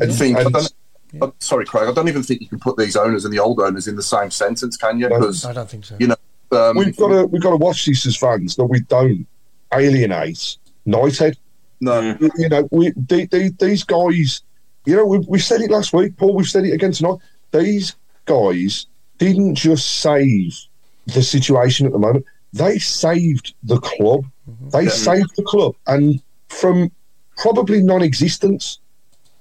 I 0.00 0.06
think. 0.06 0.38
I 0.38 0.42
and- 0.42 0.52
don't, 0.54 0.72
uh, 1.20 1.30
sorry, 1.38 1.64
Craig. 1.66 1.88
I 1.88 1.92
don't 1.92 2.08
even 2.08 2.22
think 2.22 2.40
you 2.40 2.48
can 2.48 2.58
put 2.60 2.76
these 2.76 2.96
owners 2.96 3.24
and 3.24 3.32
the 3.34 3.38
old 3.38 3.60
owners 3.60 3.88
in 3.88 3.96
the 3.96 4.02
same 4.02 4.30
sentence, 4.30 4.76
can 4.76 4.98
you? 4.98 5.08
No. 5.08 5.18
Because 5.20 5.44
I 5.44 5.52
don't 5.52 5.68
think 5.68 5.84
so. 5.84 5.96
you 5.98 6.06
know, 6.08 6.16
um, 6.52 6.76
we've 6.76 6.96
got 6.96 7.08
to 7.08 7.26
we've 7.26 7.42
got 7.42 7.50
to 7.50 7.56
watch 7.56 7.84
this 7.86 8.06
as 8.06 8.16
fans 8.16 8.56
that 8.56 8.64
we 8.66 8.80
don't 8.80 9.26
alienate 9.74 10.56
Knighthead. 10.86 11.36
no, 11.80 12.16
You 12.36 12.48
know, 12.48 12.68
we 12.70 12.90
the, 12.90 13.26
the, 13.26 13.54
these 13.58 13.84
guys. 13.84 14.42
You 14.88 14.96
know, 14.96 15.04
we, 15.04 15.18
we 15.28 15.38
said 15.38 15.60
it 15.60 15.70
last 15.70 15.92
week, 15.92 16.16
Paul. 16.16 16.32
We've 16.32 16.48
said 16.48 16.64
it 16.64 16.72
again 16.72 16.92
tonight. 16.92 17.18
These 17.52 17.94
guys 18.24 18.86
didn't 19.18 19.54
just 19.54 19.96
save 20.00 20.58
the 21.06 21.22
situation 21.22 21.84
at 21.84 21.92
the 21.92 21.98
moment; 21.98 22.24
they 22.54 22.78
saved 22.78 23.52
the 23.64 23.78
club. 23.80 24.24
They 24.72 24.84
Yeah. 24.84 24.88
saved 24.88 25.36
the 25.36 25.42
club, 25.42 25.74
and 25.86 26.22
from 26.48 26.90
probably 27.36 27.82
non-existence. 27.82 28.78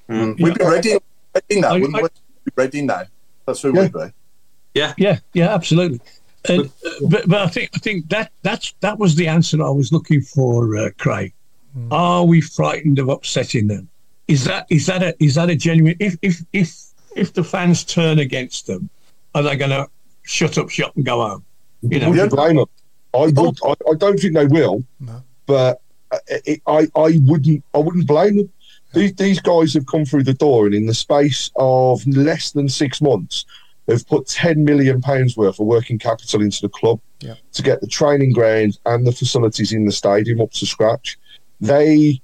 mm, 0.10 0.38
we'd 0.42 0.58
be 0.58 0.66
ready, 0.66 0.98
ready 1.34 1.62
now. 1.62 1.70
I- 1.70 1.80
wouldn't 1.80 1.96
I- 1.96 2.02
we? 2.02 2.04
We'd 2.04 2.44
be 2.46 2.52
ready 2.64 2.82
now. 2.82 3.04
That's 3.46 3.62
who 3.62 3.74
Yeah. 3.74 3.84
we'd 3.84 3.94
be. 3.94 4.00
Yeah, 4.74 4.94
yeah, 4.98 5.20
Yeah. 5.34 5.54
absolutely. 5.54 6.02
And, 6.50 6.66
uh, 6.86 6.90
but 7.10 7.28
but 7.30 7.42
I 7.42 7.48
think 7.48 7.70
I 7.74 7.80
think 7.80 8.10
that 8.10 8.32
that's 8.42 8.74
that 8.82 9.00
was 9.00 9.16
the 9.16 9.28
answer 9.30 9.64
I 9.64 9.70
was 9.70 9.94
looking 9.94 10.20
for, 10.22 10.76
uh, 10.76 10.90
Craig. 10.98 11.32
Are 11.90 12.26
we 12.26 12.42
frightened 12.42 13.00
of 13.00 13.08
upsetting 13.08 13.68
them? 13.68 13.88
Is 14.28 14.44
that 14.46 14.66
is 14.70 14.86
that 14.88 15.04
a 15.04 15.16
is 15.24 15.36
that 15.36 15.50
a 15.50 15.56
genuine? 15.56 15.96
If 16.00 16.18
if 16.22 16.42
if 16.54 16.76
if 17.16 17.34
the 17.34 17.44
fans 17.44 17.84
turn 17.84 18.20
against 18.20 18.68
them, 18.68 18.90
are 19.34 19.44
they 19.44 19.56
going 19.56 19.72
to 19.72 19.88
shut 20.24 20.58
up 20.58 20.70
shop 20.70 20.96
and 20.96 21.06
go 21.06 21.22
home? 21.28 21.46
You 21.82 22.00
know, 22.00 22.10
Would 22.10 22.18
you 22.20 22.28
blame 22.28 22.56
them? 22.58 22.66
I 23.14 23.18
would. 23.20 23.38
Oh. 23.38 23.54
I, 23.88 23.92
I 23.92 23.96
don't 23.96 24.20
think 24.20 24.34
they 24.34 24.46
will, 24.46 24.84
but 25.46 25.82
uh, 26.12 26.18
it, 26.28 26.62
I 26.68 26.88
I 26.96 27.20
wouldn't. 27.24 27.64
I 27.74 27.78
wouldn't 27.80 28.08
blame 28.08 28.38
them. 28.38 28.50
These, 28.94 29.14
these 29.16 29.40
guys 29.40 29.74
have 29.74 29.86
come 29.86 30.06
through 30.06 30.24
the 30.24 30.34
door, 30.34 30.66
and 30.66 30.74
in 30.74 30.86
the 30.86 30.94
space 30.94 31.52
of 31.58 32.06
less 32.08 32.52
than 32.52 32.70
six 32.70 33.02
months, 33.02 33.46
have 33.90 34.08
put 34.08 34.28
10 34.28 34.64
million 34.64 35.02
pounds 35.02 35.36
worth 35.36 35.60
of 35.60 35.68
working 35.68 36.00
capital 36.00 36.42
into 36.42 36.62
the 36.62 36.70
club 36.70 37.00
Yeah. 37.20 37.36
to 37.52 37.62
get 37.62 37.82
the 37.82 37.88
training 37.88 38.32
ground 38.32 38.80
and 38.86 39.06
the 39.06 39.12
facilities 39.12 39.74
in 39.74 39.86
the 39.86 39.92
stadium 39.92 40.40
up 40.40 40.52
to 40.54 40.66
scratch. 40.66 41.18
They 41.60 42.22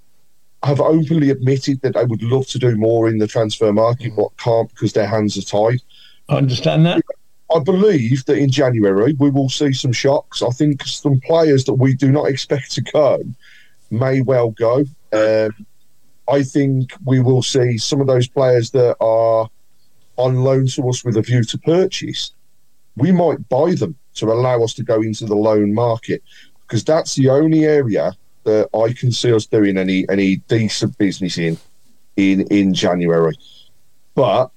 have 0.64 0.80
openly 0.80 1.30
admitted 1.30 1.82
that 1.82 1.94
they 1.94 2.06
would 2.06 2.24
love 2.24 2.48
to 2.48 2.60
do 2.60 2.76
more 2.76 3.10
in 3.10 3.18
the 3.18 3.28
transfer 3.28 3.74
market, 3.74 4.16
but 4.16 4.36
can't 4.38 4.70
because 4.70 4.94
their 4.94 5.08
hands 5.08 5.38
are 5.38 5.42
tied. 5.42 5.82
I 6.30 6.38
understand 6.38 6.86
that. 6.86 7.02
I 7.54 7.60
believe 7.60 8.26
that 8.26 8.38
in 8.38 8.50
January 8.50 9.14
we 9.20 9.30
will 9.30 9.50
see 9.50 9.74
some 9.74 9.92
shocks. 9.92 10.42
I 10.42 10.50
think 10.50 10.84
some 10.84 11.20
players 11.20 11.66
that 11.66 11.74
we 11.74 11.94
do 11.94 12.12
not 12.12 12.30
expect 12.30 12.72
to 12.74 12.82
go 12.82 13.22
may 13.92 14.22
well 14.22 14.52
go. 14.52 14.86
Um, 15.12 15.66
I 16.28 16.42
think 16.42 16.94
we 17.06 17.20
will 17.20 17.44
see 17.44 17.78
some 17.78 18.00
of 18.00 18.08
those 18.08 18.28
players 18.28 18.72
that 18.72 18.96
are 19.02 19.50
on 20.16 20.44
loan 20.44 20.68
to 20.68 20.90
us 20.90 21.04
with 21.04 21.18
a 21.18 21.22
view 21.22 21.44
to 21.44 21.58
purchase. 21.60 22.32
We 22.96 23.12
might 23.12 23.50
buy 23.50 23.76
them 23.76 23.98
to 24.16 24.32
allow 24.32 24.64
us 24.64 24.74
to 24.76 24.84
go 24.84 25.02
into 25.02 25.26
the 25.26 25.36
loan 25.36 25.74
market 25.74 26.24
because 26.62 26.84
that's 26.84 27.16
the 27.16 27.30
only 27.30 27.66
area 27.66 28.14
that 28.44 28.70
I 28.74 28.94
can 28.94 29.12
see 29.12 29.34
us 29.34 29.46
doing 29.46 29.78
any 29.78 30.06
any 30.10 30.38
decent 30.38 30.98
business 30.98 31.38
in 31.38 31.58
in 32.16 32.42
in 32.48 32.74
January. 32.74 33.36
But 34.16 34.52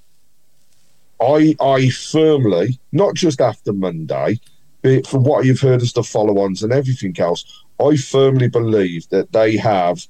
I 1.21 1.55
I 1.61 1.89
firmly, 1.91 2.79
not 2.93 3.15
just 3.15 3.41
after 3.41 3.73
Monday, 3.73 4.41
but 4.83 5.07
from 5.07 5.25
what 5.25 5.45
you've 5.45 5.61
heard 5.61 5.83
as 5.83 5.93
the 5.93 6.03
follow-ons 6.03 6.63
and 6.63 6.73
everything 6.73 7.15
else, 7.19 7.45
I 7.81 7.97
firmly 7.97 8.49
believe 8.49 9.09
that 9.09 9.33
they 9.33 9.57
have 9.57 10.07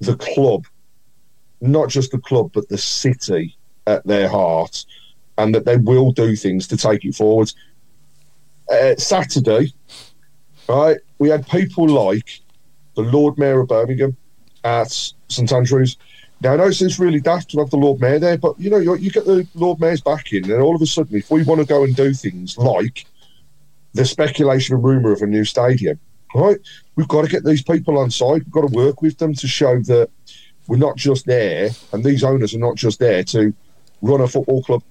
the 0.00 0.16
club, 0.16 0.66
not 1.60 1.88
just 1.88 2.12
the 2.12 2.18
club, 2.18 2.52
but 2.52 2.68
the 2.68 2.78
city 2.78 3.56
at 3.86 4.06
their 4.06 4.28
heart, 4.28 4.84
and 5.38 5.54
that 5.54 5.64
they 5.64 5.76
will 5.76 6.12
do 6.12 6.36
things 6.36 6.66
to 6.68 6.76
take 6.76 7.04
it 7.04 7.14
forward. 7.14 7.52
Uh, 8.70 8.94
Saturday, 8.96 9.72
right, 10.68 10.98
we 11.18 11.30
had 11.30 11.48
people 11.48 11.88
like 11.88 12.40
the 12.98 13.04
Lord 13.04 13.38
Mayor 13.38 13.60
of 13.60 13.68
Birmingham 13.68 14.16
at 14.64 14.90
St 15.28 15.52
Andrews. 15.52 15.96
Now, 16.40 16.54
I 16.54 16.56
know 16.56 16.64
it 16.66 16.74
seems 16.74 16.98
really 16.98 17.20
daft 17.20 17.50
to 17.52 17.58
have 17.58 17.70
the 17.70 17.76
Lord 17.76 18.00
Mayor 18.00 18.18
there, 18.18 18.36
but 18.36 18.58
you 18.58 18.70
know, 18.70 18.78
you, 18.78 18.96
you 18.96 19.10
get 19.10 19.24
the 19.24 19.46
Lord 19.54 19.78
Mayor's 19.78 20.00
back 20.00 20.32
in, 20.32 20.50
and 20.50 20.60
all 20.60 20.74
of 20.74 20.82
a 20.82 20.86
sudden, 20.86 21.16
if 21.16 21.30
we 21.30 21.44
want 21.44 21.60
to 21.60 21.66
go 21.66 21.84
and 21.84 21.94
do 21.94 22.12
things 22.12 22.58
like 22.58 23.06
the 23.94 24.04
speculation 24.04 24.74
and 24.74 24.84
rumour 24.84 25.12
of 25.12 25.22
a 25.22 25.26
new 25.26 25.44
stadium, 25.44 25.98
right, 26.34 26.58
we've 26.96 27.08
got 27.08 27.22
to 27.22 27.28
get 27.28 27.44
these 27.44 27.62
people 27.62 27.98
on 27.98 28.10
side. 28.10 28.42
We've 28.44 28.50
got 28.50 28.68
to 28.68 28.74
work 28.74 29.00
with 29.00 29.18
them 29.18 29.32
to 29.34 29.46
show 29.46 29.80
that 29.82 30.10
we're 30.66 30.76
not 30.76 30.96
just 30.96 31.24
there, 31.24 31.70
and 31.92 32.02
these 32.02 32.24
owners 32.24 32.52
are 32.52 32.58
not 32.58 32.74
just 32.74 32.98
there 32.98 33.22
to 33.24 33.54
run 34.02 34.20
a 34.20 34.28
football 34.28 34.62
club. 34.64 34.82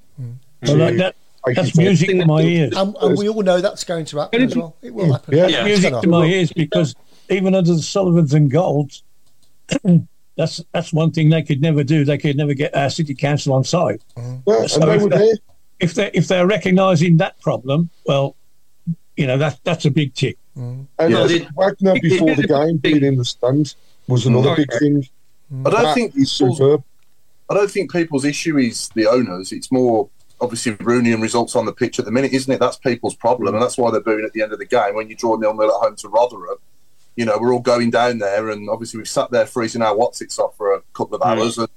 Well, 0.63 0.77
that, 0.77 0.97
that, 0.97 1.15
take 1.45 1.55
that's 1.57 1.77
music 1.77 2.09
to 2.09 2.25
my 2.25 2.41
ears. 2.41 2.73
And, 2.75 2.95
and 3.01 3.17
we 3.17 3.27
all 3.27 3.43
know 3.43 3.59
that's 3.59 3.83
going 3.83 4.05
to 4.05 4.19
happen 4.19 4.43
as 4.43 4.55
well. 4.55 4.75
It 4.81 4.93
will 4.93 5.07
mm. 5.07 5.11
happen. 5.11 5.35
Yeah. 5.35 5.41
That's 5.43 5.53
Yeah. 5.53 5.63
music 5.65 5.91
It's 5.93 6.01
to 6.01 6.07
gonna- 6.07 6.25
my 6.25 6.25
ears 6.25 6.53
because 6.53 6.95
even 7.29 7.55
under 7.55 7.73
the 7.73 7.81
Sullivans 7.81 8.33
and 8.33 8.49
Golds, 8.49 9.03
that's 10.37 10.63
that's 10.71 10.93
one 10.93 11.11
thing 11.11 11.29
they 11.29 11.43
could 11.43 11.61
never 11.61 11.83
do. 11.83 12.05
They 12.05 12.17
could 12.17 12.37
never 12.37 12.53
get 12.53 12.75
our 12.75 12.89
city 12.89 13.15
council 13.15 13.53
on 13.53 13.63
side. 13.63 14.01
Yeah, 14.15 14.23
mm-hmm. 14.23 14.67
So 14.67 14.81
and 14.81 14.89
they 14.89 14.95
if 14.95 15.01
were 15.03 15.09
that- 15.09 15.17
there. 15.17 15.35
If 15.79 15.93
they 15.93 16.09
if 16.15 16.27
they're 16.27 16.47
recognising 16.47 17.17
that 17.17 17.39
problem, 17.39 17.91
well, 18.07 18.35
you 19.15 19.27
know 19.27 19.37
that 19.37 19.59
that's 19.63 19.85
a 19.85 19.91
big 19.91 20.15
tick. 20.15 20.37
Mm-hmm. 20.57 20.83
And 20.97 21.11
Yeah. 21.11 21.19
uh, 21.19 21.49
Wagner 21.55 21.99
before 22.01 22.33
the 22.33 22.47
game 22.47 22.77
being 22.77 23.03
in 23.03 23.15
the 23.17 23.25
stand 23.25 23.75
was 24.07 24.25
another 24.25 24.55
big 24.55 24.71
thing. 24.79 25.07
I 25.65 25.69
don't 25.69 25.83
That 25.83 25.93
think 25.93 26.15
is 26.15 26.31
superb. 26.31 26.83
I 27.49 27.53
don't 27.53 27.69
think 27.69 27.91
people's 27.91 28.25
issue 28.25 28.57
is 28.57 28.89
the 28.95 29.05
owners. 29.05 29.51
It's 29.51 29.71
more 29.71 30.09
obviously 30.41 30.73
Rooney 30.79 31.13
and 31.13 31.21
results 31.21 31.55
on 31.55 31.65
the 31.65 31.71
pitch 31.71 31.99
at 31.99 32.05
the 32.05 32.11
minute, 32.11 32.33
isn't 32.33 32.51
it? 32.51 32.59
That's 32.59 32.77
people's 32.77 33.15
problem, 33.15 33.53
mm. 33.53 33.57
and 33.57 33.63
that's 33.63 33.77
why 33.77 33.91
they're 33.91 34.01
booing 34.01 34.25
at 34.25 34.33
the 34.33 34.41
end 34.41 34.51
of 34.53 34.59
the 34.59 34.65
game 34.65 34.95
when 34.95 35.09
you 35.09 35.15
draw 35.15 35.35
nil 35.35 35.53
nil 35.53 35.67
at 35.67 35.87
home 35.87 35.95
to 35.97 36.09
Rotherham. 36.09 36.57
You 37.17 37.25
know, 37.25 37.37
we're 37.37 37.53
all 37.53 37.59
going 37.59 37.89
down 37.89 38.19
there, 38.19 38.49
and 38.49 38.69
obviously 38.69 38.99
we've 38.99 39.09
sat 39.09 39.31
there 39.31 39.45
freezing 39.45 39.81
our 39.81 39.93
whatsits 39.93 40.39
off 40.39 40.55
for 40.55 40.73
a 40.73 40.81
couple 40.93 41.15
of 41.15 41.21
hmm. 41.21 41.39
hours, 41.39 41.57
and 41.57 41.67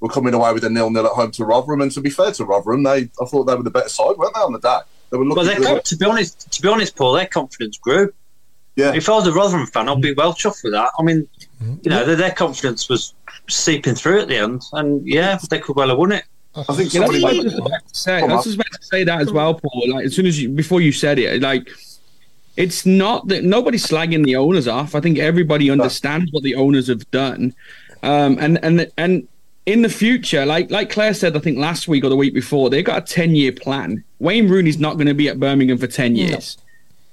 we're 0.00 0.10
coming 0.10 0.34
away 0.34 0.52
with 0.52 0.64
a 0.64 0.70
nil 0.70 0.90
nil 0.90 1.06
at 1.06 1.12
home 1.12 1.30
to 1.32 1.44
Rotherham. 1.44 1.80
And 1.80 1.92
to 1.92 2.00
be 2.00 2.10
fair 2.10 2.32
to 2.32 2.44
Rotherham, 2.44 2.82
they 2.82 3.08
I 3.20 3.24
thought 3.26 3.44
they 3.44 3.54
were 3.54 3.62
the 3.62 3.70
better 3.70 3.88
side, 3.88 4.16
weren't 4.18 4.34
they 4.34 4.40
on 4.40 4.52
the 4.52 4.60
day? 4.60 4.80
They 5.10 5.16
were 5.16 5.24
Well, 5.24 5.44
looking. 5.44 5.62
their, 5.62 5.80
to 5.80 5.96
be 5.96 6.04
honest, 6.04 6.52
to 6.52 6.62
be 6.62 6.68
honest, 6.68 6.96
Paul, 6.96 7.12
their 7.12 7.26
confidence 7.26 7.78
grew. 7.78 8.12
yeah, 8.76 8.94
If 8.94 9.08
I 9.08 9.12
was 9.12 9.26
a 9.26 9.32
Rotherham 9.32 9.66
fan, 9.66 9.88
I'd 9.88 10.00
be 10.00 10.12
well 10.14 10.34
chuffed 10.34 10.62
with 10.62 10.72
that. 10.72 10.90
I 10.98 11.02
mean, 11.02 11.28
hmm. 11.58 11.74
you 11.82 11.90
know, 11.90 12.04
their, 12.04 12.16
their 12.16 12.32
confidence 12.32 12.88
was 12.88 13.14
seeping 13.48 13.94
through 13.94 14.20
at 14.20 14.28
the 14.28 14.36
end, 14.36 14.62
and 14.72 15.06
yeah, 15.06 15.38
they 15.50 15.58
could 15.58 15.76
well 15.76 15.88
have 15.88 15.98
won 15.98 16.12
it. 16.12 16.24
I 16.56 16.62
think 16.74 16.92
Yeah, 16.92 17.00
that's 17.00 17.12
somebody. 17.12 17.22
what 17.22 17.32
I 17.32 17.36
was 17.36 17.44
just 17.44 17.58
about 17.58 17.88
to 17.88 17.94
say. 17.94 18.20
I 18.20 18.24
was 18.24 18.44
just 18.44 18.56
about 18.56 18.72
to 18.72 18.82
say 18.82 19.04
that 19.04 19.20
as 19.20 19.32
well, 19.32 19.54
Paul. 19.54 19.84
Like 19.88 20.06
as 20.06 20.16
soon 20.16 20.26
as 20.26 20.40
you 20.40 20.48
before 20.48 20.80
you 20.80 20.90
said 20.90 21.18
it, 21.18 21.40
like 21.40 21.70
it's 22.56 22.84
not 22.84 23.28
that 23.28 23.44
nobody's 23.44 23.86
slagging 23.86 24.24
the 24.24 24.36
owners 24.36 24.68
off. 24.68 24.94
I 24.94 25.00
think 25.00 25.18
everybody 25.18 25.70
understands 25.70 26.32
what 26.32 26.42
the 26.42 26.54
owners 26.54 26.88
have 26.88 27.10
done, 27.10 27.54
um, 28.02 28.38
and 28.40 28.62
and 28.64 28.90
and 28.96 29.28
in 29.66 29.82
the 29.82 29.88
future, 29.88 30.44
like 30.44 30.70
like 30.70 30.90
Claire 30.90 31.14
said, 31.14 31.36
I 31.36 31.40
think 31.40 31.58
last 31.58 31.88
week 31.88 32.04
or 32.04 32.08
the 32.08 32.16
week 32.16 32.34
before, 32.34 32.70
they've 32.70 32.84
got 32.84 33.02
a 33.02 33.14
ten 33.14 33.34
year 33.34 33.52
plan. 33.52 34.02
Wayne 34.18 34.48
Rooney's 34.48 34.78
not 34.78 34.94
going 34.94 35.06
to 35.06 35.14
be 35.14 35.28
at 35.28 35.38
Birmingham 35.38 35.78
for 35.78 35.86
ten 35.86 36.16
years. 36.16 36.58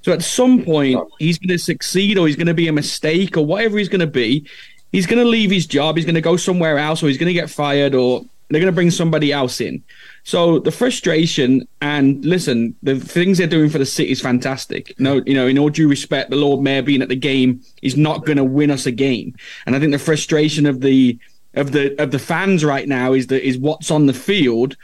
So 0.02 0.14
at 0.14 0.24
some 0.24 0.64
point, 0.64 1.00
he's 1.20 1.38
going 1.38 1.50
to 1.50 1.60
succeed, 1.60 2.18
or 2.18 2.28
he's 2.28 2.38
going 2.38 2.48
to 2.48 2.54
be 2.54 2.68
a 2.68 2.74
mistake, 2.74 3.36
or 3.36 3.46
whatever 3.46 3.78
he's 3.78 3.90
going 3.90 4.02
to 4.02 4.08
be. 4.08 4.48
He's 4.94 5.06
going 5.06 5.22
to 5.22 5.30
leave 5.30 5.52
his 5.52 5.68
job. 5.68 5.98
He's 5.98 6.06
going 6.06 6.16
to 6.16 6.22
go 6.22 6.38
somewhere 6.38 6.78
else, 6.78 7.04
or 7.04 7.08
he's 7.08 7.18
going 7.18 7.28
to 7.28 7.34
get 7.34 7.50
fired, 7.50 7.94
or 7.94 8.24
they're 8.50 8.62
going 8.62 8.72
to 8.72 8.76
bring 8.76 8.92
somebody 8.92 9.34
else 9.34 9.60
in. 9.60 9.84
So 10.28 10.60
the 10.60 10.72
frustration 10.72 11.66
and 11.82 12.24
listen, 12.26 12.76
the 12.84 13.00
things 13.00 13.38
they're 13.38 13.48
doing 13.48 13.70
for 13.70 13.78
the 13.78 13.86
city 13.86 14.12
is 14.12 14.20
fantastic. 14.20 14.94
No, 15.00 15.22
you 15.26 15.34
know, 15.34 15.48
in 15.48 15.58
all 15.58 15.70
due 15.70 15.88
respect, 15.88 16.32
the 16.32 16.36
Lord 16.36 16.62
Mayor 16.62 16.82
being 16.82 17.02
at 17.02 17.08
the 17.08 17.16
game 17.16 17.62
is 17.82 17.96
not 17.96 18.26
going 18.26 18.36
to 18.36 18.44
win 18.44 18.70
us 18.70 18.86
a 18.86 18.92
game, 18.92 19.34
and 19.66 19.74
I 19.74 19.80
think 19.80 19.94
the 19.94 20.00
frustration 20.00 20.66
of 20.66 20.82
the 20.82 21.18
of 21.54 21.72
the 21.72 21.96
of 22.04 22.12
the 22.12 22.20
fans 22.20 22.66
right 22.66 22.90
now 22.90 23.14
is 23.14 23.28
that 23.28 23.48
is 23.48 23.58
what's 23.58 23.90
on 23.90 24.06
the 24.06 24.14
field 24.14 24.76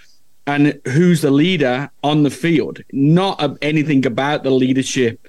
and 0.48 0.80
who's 0.86 1.20
the 1.20 1.30
leader 1.32 1.92
on 2.06 2.24
the 2.24 2.30
field, 2.30 2.80
not 2.94 3.38
of 3.42 3.58
anything 3.62 4.06
about 4.06 4.44
the 4.44 4.50
leadership 4.50 5.28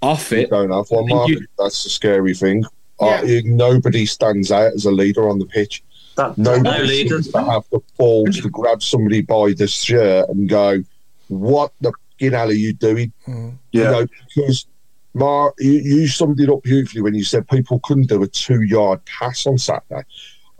off 0.00 0.30
You 0.30 0.38
it. 0.38 0.50
don't 0.50 0.70
have 0.70 0.86
one, 0.90 1.12
I 1.12 1.26
think 1.26 1.40
you- 1.40 1.46
That's 1.58 1.82
the 1.82 1.90
scary 1.90 2.34
thing. 2.34 2.64
Yeah. 3.00 3.20
Uh, 3.24 3.40
nobody 3.44 4.06
stands 4.06 4.52
out 4.52 4.74
as 4.74 4.84
a 4.86 4.92
leader 4.92 5.28
on 5.28 5.40
the 5.40 5.46
pitch. 5.46 5.82
That, 6.16 6.38
Nobody 6.38 6.62
no 6.62 6.82
leaders. 6.82 7.24
seems 7.24 7.32
to 7.34 7.44
have 7.44 7.64
the 7.70 7.80
balls 7.98 8.40
to 8.40 8.48
grab 8.48 8.82
somebody 8.82 9.20
by 9.22 9.52
the 9.52 9.66
shirt 9.66 10.28
and 10.30 10.48
go, 10.48 10.82
"What 11.28 11.72
the 11.80 11.92
fucking 11.92 12.32
hell 12.32 12.48
are 12.48 12.52
you 12.52 12.72
doing?" 12.72 13.12
Hmm. 13.24 13.50
You 13.72 13.82
Yeah, 13.82 13.90
know, 13.90 14.06
because 14.34 14.66
Mark, 15.14 15.54
you, 15.58 15.72
you 15.72 16.08
summed 16.08 16.40
it 16.40 16.48
up 16.48 16.62
beautifully 16.62 17.02
when 17.02 17.14
you 17.14 17.24
said 17.24 17.48
people 17.48 17.80
couldn't 17.84 18.08
do 18.08 18.22
a 18.22 18.26
two-yard 18.26 19.04
pass 19.04 19.46
on 19.46 19.58
Saturday. 19.58 20.04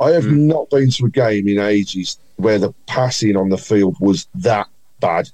I 0.01 0.11
have 0.11 0.25
hmm. 0.25 0.47
not 0.47 0.71
been 0.71 0.91
to 0.91 1.07
a 1.07 1.11
game 1.11 1.49
in 1.49 1.59
ages 1.59 2.19
where 2.37 2.59
the 2.59 2.73
passing 2.87 3.37
on 3.37 3.49
the 3.49 3.59
field 3.59 3.97
was 4.01 4.27
that 4.35 4.69
bad. 5.01 5.31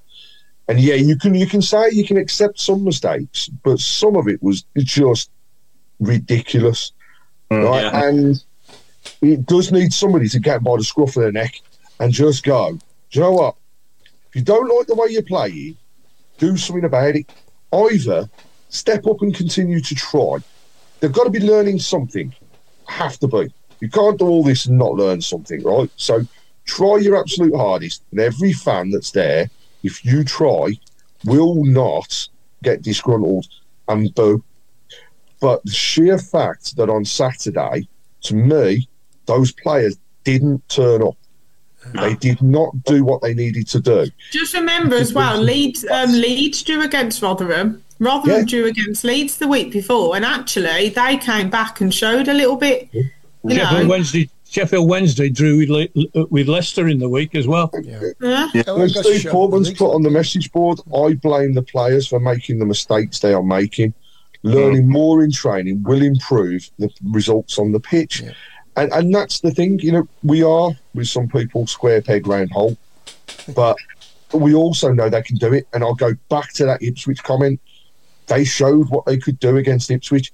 And 0.69 0.81
yeah, 0.81 0.95
you 0.95 1.17
can 1.17 1.35
you 1.35 1.47
can 1.47 1.63
say 1.63 1.91
you 1.91 2.07
can 2.07 2.17
accept 2.17 2.61
some 2.61 2.85
mistakes, 2.85 3.49
but 3.49 3.81
some 3.81 4.17
of 4.17 4.29
it 4.29 4.43
was 4.43 4.65
just 4.79 5.31
ridiculous, 5.99 6.93
hmm, 7.51 7.63
right? 7.63 7.83
yeah. 7.83 8.09
And 8.09 8.45
it 9.21 9.47
does 9.47 9.73
need 9.73 9.93
somebody 9.93 10.29
to 10.29 10.41
get 10.41 10.63
by 10.63 10.77
the 10.77 10.85
scruff 10.85 11.17
of 11.17 11.25
the 11.25 11.33
neck 11.33 11.61
and 12.01 12.13
just 12.13 12.45
go. 12.45 12.79
You 13.11 13.21
know 13.21 13.33
what? 13.33 13.57
If 14.29 14.37
you 14.37 14.43
don't 14.43 14.75
like 14.75 14.87
the 14.87 14.95
way 14.95 15.09
you're 15.11 15.23
playing, 15.23 15.77
do 16.39 16.57
something 16.57 16.85
about 16.85 17.17
it. 17.17 17.31
Either 17.73 18.29
step 18.69 19.07
up 19.07 19.23
and 19.23 19.35
continue 19.35 19.81
to 19.81 19.95
try. 19.95 20.39
They've 21.01 21.13
got 21.13 21.25
to 21.25 21.31
be 21.31 21.41
learning 21.41 21.79
something. 21.79 22.35
Have 22.89 23.19
to 23.19 23.29
be. 23.29 23.53
You 23.81 23.89
can't 23.89 24.19
do 24.19 24.27
all 24.27 24.45
this 24.45 24.67
and 24.67 24.79
not 24.79 24.95
learn 24.95 25.21
something, 25.21 25.63
right? 25.63 25.91
So 25.97 26.27
try 26.65 26.99
your 26.99 27.19
absolute 27.19 27.55
hardest. 27.55 28.03
And 28.11 28.21
every 28.21 28.53
fan 28.53 28.91
that's 28.91 29.11
there, 29.11 29.51
if 29.83 30.05
you 30.05 30.25
try, 30.25 30.79
will 31.25 31.65
not 31.65 32.29
get 32.63 32.83
disgruntled 32.83 33.49
and 33.89 34.15
boo. 34.15 34.43
But 35.41 35.65
the 35.65 35.73
sheer 35.73 36.19
fact 36.19 36.77
that 36.77 36.89
on 36.89 37.05
Saturday, 37.05 37.89
to 38.23 38.35
me, 38.35 38.89
those 39.27 39.53
players 39.53 39.97
didn't 40.25 40.67
turn 40.69 41.03
up. 41.03 41.17
They 41.95 42.15
did 42.15 42.41
not 42.41 42.85
do 42.85 43.05
what 43.05 43.23
they 43.23 43.35
needed 43.35 43.67
to 43.69 43.81
do. 43.81 44.07
Just 44.31 44.55
remember 44.55 44.95
as 44.95 45.13
well, 45.13 45.41
Leeds 45.41 45.85
um, 45.91 46.13
Leeds 46.13 46.63
drew 46.63 46.83
against 46.83 47.21
Rotherham. 47.23 47.83
Rotherham 47.99 48.41
Yeah. 48.41 48.45
drew 48.47 48.65
against 48.67 49.03
Leeds 49.05 49.39
the 49.39 49.49
week 49.49 49.73
before, 49.73 50.15
and 50.15 50.25
actually 50.25 50.91
they 50.91 51.17
came 51.17 51.51
back 51.51 51.81
and 51.81 51.93
showed 51.93 52.29
a 52.29 52.35
little 52.35 52.57
bit. 52.57 52.89
You 52.93 53.11
Sheffield 53.51 53.83
know, 53.83 53.89
Wednesday, 53.89 54.31
Sheffield 54.49 54.89
Wednesday 54.89 55.29
drew 55.29 55.59
with, 55.59 55.69
Le- 55.71 56.27
with 56.27 56.47
Leicester 56.49 56.87
in 56.87 57.01
the 57.01 57.09
week 57.09 57.35
as 57.35 57.49
well. 57.49 57.69
yeah. 57.83 58.01
When 58.21 58.53
that's 58.89 59.01
Steve 59.01 59.27
Portman's 59.33 59.73
put 59.73 59.93
on 59.93 60.03
the 60.03 60.11
message 60.11 60.53
board, 60.53 60.79
I 60.97 61.15
blame 61.15 61.55
the 61.55 61.63
players 61.63 62.07
for 62.07 62.21
making 62.21 62.61
the 62.61 62.67
mistakes 62.67 63.19
they 63.19 63.35
are 63.35 63.43
making. 63.43 63.93
Learning 64.45 64.89
more 64.89 65.23
in 65.25 65.31
training 65.33 65.83
will 65.85 66.03
improve 66.03 66.69
the 66.79 66.91
results 67.11 67.59
on 67.59 67.71
the 67.73 67.79
pitch. 67.81 68.23
And, 68.77 68.93
and 68.93 69.15
that's 69.15 69.41
the 69.41 69.51
thing, 69.51 69.79
you 69.81 69.93
know, 69.93 70.09
we 70.23 70.43
are, 70.43 70.71
with 70.95 71.09
some 71.09 71.29
people, 71.29 71.67
square 71.67 72.01
peg 72.01 72.27
round 72.27 72.51
hole. 72.51 72.77
But 73.55 73.77
but 74.31 74.39
we 74.39 74.55
also 74.55 74.93
know 74.93 75.11
they 75.11 75.23
can 75.23 75.37
do 75.37 75.53
it. 75.53 75.69
And 75.73 75.85
I'll 75.85 75.95
go 75.95 76.15
back 76.31 76.53
to 76.55 76.65
that 76.65 76.83
Ipswich 76.83 77.23
comment. 77.23 77.61
They 78.27 78.45
showed 78.45 78.89
what 78.89 79.05
they 79.05 79.19
could 79.19 79.39
do 79.39 79.59
against 79.59 79.91
Ipswich. 79.91 80.33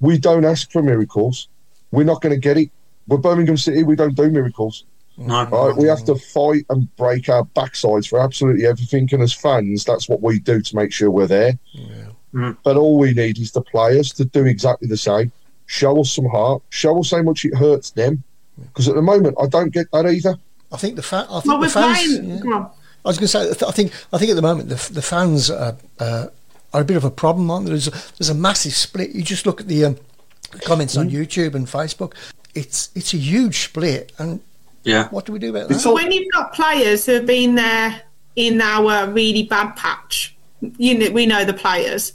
We 0.00 0.18
don't 0.18 0.44
ask 0.44 0.70
for 0.70 0.82
miracles. 0.82 1.48
We're 1.90 2.04
not 2.04 2.20
going 2.20 2.34
to 2.34 2.40
get 2.40 2.58
it. 2.58 2.70
We're 3.08 3.16
Birmingham 3.18 3.56
City. 3.56 3.82
We 3.82 3.96
don't 3.96 4.14
do 4.14 4.30
miracles. 4.30 4.84
No. 5.16 5.46
Right? 5.46 5.76
We 5.76 5.88
have 5.88 6.04
to 6.04 6.14
fight 6.14 6.66
and 6.68 6.94
break 6.96 7.28
our 7.28 7.44
backsides 7.44 8.08
for 8.08 8.20
absolutely 8.20 8.66
everything. 8.66 9.08
And 9.12 9.22
as 9.22 9.32
fans, 9.32 9.84
that's 9.84 10.08
what 10.08 10.20
we 10.20 10.38
do 10.38 10.60
to 10.60 10.76
make 10.76 10.92
sure 10.92 11.10
we're 11.10 11.26
there. 11.26 11.58
Mm. 12.34 12.56
But 12.62 12.76
all 12.76 12.98
we 12.98 13.12
need 13.12 13.38
is 13.38 13.52
the 13.52 13.62
players 13.62 14.12
to 14.14 14.24
do 14.24 14.44
exactly 14.44 14.88
the 14.88 14.96
same. 14.96 15.32
Show 15.66 16.00
us 16.00 16.12
some 16.12 16.26
heart. 16.26 16.62
Show 16.70 16.98
us 17.00 17.10
how 17.10 17.22
much 17.22 17.44
it 17.44 17.54
hurts 17.54 17.90
them. 17.90 18.22
Because 18.58 18.88
at 18.88 18.94
the 18.94 19.02
moment, 19.02 19.36
I 19.40 19.46
don't 19.46 19.70
get 19.72 19.90
that 19.92 20.06
either. 20.06 20.36
I 20.70 20.76
think 20.76 20.96
the 20.96 21.02
fa- 21.02 21.26
I 21.30 21.40
think 21.40 21.46
Well, 21.52 21.60
the 21.60 21.68
fans. 21.68 22.18
yeah. 22.18 22.38
Come 22.40 22.52
on. 22.52 22.70
I 23.04 23.08
was 23.08 23.18
going 23.18 23.26
to 23.26 23.28
say, 23.28 23.66
I 23.66 23.72
think 23.72 23.92
I 24.12 24.18
think 24.18 24.30
at 24.30 24.36
the 24.36 24.42
moment 24.42 24.68
the, 24.68 24.92
the 24.92 25.02
fans 25.02 25.50
are, 25.50 25.76
uh, 25.98 26.26
are 26.72 26.80
a 26.80 26.84
bit 26.84 26.96
of 26.96 27.04
a 27.04 27.10
problem. 27.10 27.50
Aren't 27.50 27.66
there? 27.66 27.72
There's 27.74 27.88
a, 27.88 27.92
there's 28.18 28.28
a 28.30 28.34
massive 28.34 28.72
split. 28.74 29.10
You 29.10 29.22
just 29.22 29.44
look 29.46 29.60
at 29.60 29.66
the 29.68 29.84
um, 29.86 29.96
comments 30.64 30.96
on 30.96 31.10
YouTube 31.10 31.54
and 31.54 31.66
Facebook. 31.66 32.12
It's 32.54 32.90
it's 32.94 33.12
a 33.14 33.16
huge 33.16 33.64
split, 33.64 34.12
and 34.18 34.40
Yeah. 34.84 35.08
what 35.08 35.24
do 35.26 35.32
we 35.32 35.38
do 35.38 35.50
about 35.50 35.68
that? 35.68 35.74
It's 35.74 35.86
all- 35.86 35.94
when 35.94 36.12
you've 36.12 36.30
got 36.32 36.52
players 36.52 37.06
who 37.06 37.12
have 37.12 37.26
been 37.26 37.54
there 37.56 38.02
in 38.36 38.60
our 38.60 39.08
really 39.10 39.42
bad 39.44 39.72
patch, 39.76 40.36
you 40.78 40.96
know, 40.96 41.10
we 41.10 41.26
know 41.26 41.44
the 41.44 41.54
players, 41.54 42.12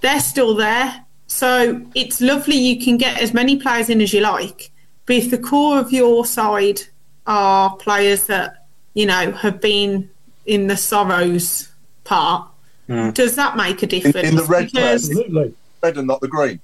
they're 0.00 0.20
still 0.20 0.54
there. 0.56 1.04
So 1.26 1.80
it's 1.94 2.20
lovely 2.20 2.56
you 2.56 2.80
can 2.80 2.96
get 2.96 3.20
as 3.20 3.34
many 3.34 3.56
players 3.56 3.90
in 3.90 4.00
as 4.00 4.12
you 4.12 4.20
like, 4.20 4.70
but 5.06 5.16
if 5.16 5.30
the 5.30 5.38
core 5.38 5.78
of 5.78 5.92
your 5.92 6.24
side 6.24 6.80
are 7.26 7.74
players 7.76 8.26
that 8.26 8.66
you 8.94 9.06
know 9.06 9.32
have 9.32 9.60
been 9.60 10.08
in 10.46 10.68
the 10.68 10.76
sorrows 10.76 11.68
part, 12.04 12.48
does 12.88 13.34
that 13.34 13.56
make 13.56 13.82
a 13.82 13.86
difference? 13.86 14.28
in 14.28 14.36
the 14.36 14.44
red 14.44 14.66
Because- 14.66 15.10
Absolutely. 15.10 15.54
red 15.82 15.96
and 15.98 16.06
not 16.06 16.20
the 16.20 16.28
green. 16.28 16.60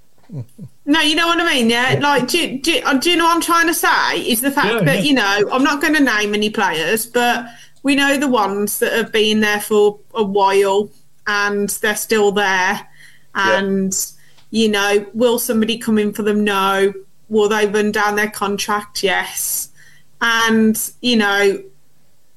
no, 0.86 1.00
you 1.00 1.14
know 1.16 1.26
what 1.26 1.40
I 1.40 1.44
mean, 1.54 1.68
yeah. 1.68 1.98
Like, 2.00 2.28
do, 2.28 2.38
you- 2.38 2.58
do, 2.62 2.72
you- 2.72 2.82
uh, 2.84 2.94
do 2.94 3.10
you 3.10 3.16
know 3.16 3.24
what 3.24 3.34
I'm 3.34 3.42
trying 3.42 3.66
to 3.66 3.74
say? 3.74 4.20
Is 4.30 4.40
the 4.40 4.50
fact 4.52 4.68
Yeah, 4.72 4.80
that 4.84 4.96
yeah. 4.98 5.02
you 5.02 5.14
know 5.14 5.48
I'm 5.52 5.64
not 5.64 5.80
going 5.82 5.94
to 5.94 6.02
name 6.02 6.34
any 6.34 6.48
players, 6.50 7.04
but 7.06 7.46
we 7.82 7.96
know 7.96 8.16
the 8.16 8.28
ones 8.28 8.78
that 8.78 8.92
have 8.92 9.10
been 9.12 9.40
there 9.40 9.60
for 9.60 9.98
a 10.14 10.22
while 10.22 10.88
and 11.26 11.68
they're 11.68 11.96
still 11.96 12.30
there. 12.32 12.86
And 13.34 13.92
you 14.52 14.68
know, 14.68 15.06
will 15.14 15.38
somebody 15.38 15.78
come 15.78 15.98
in 15.98 16.12
for 16.12 16.22
them? 16.22 16.44
No. 16.44 16.92
Will 17.30 17.48
they 17.48 17.66
run 17.66 17.90
down 17.90 18.16
their 18.16 18.30
contract? 18.30 19.02
Yes. 19.02 19.70
And 20.20 20.78
you 21.00 21.16
know, 21.16 21.62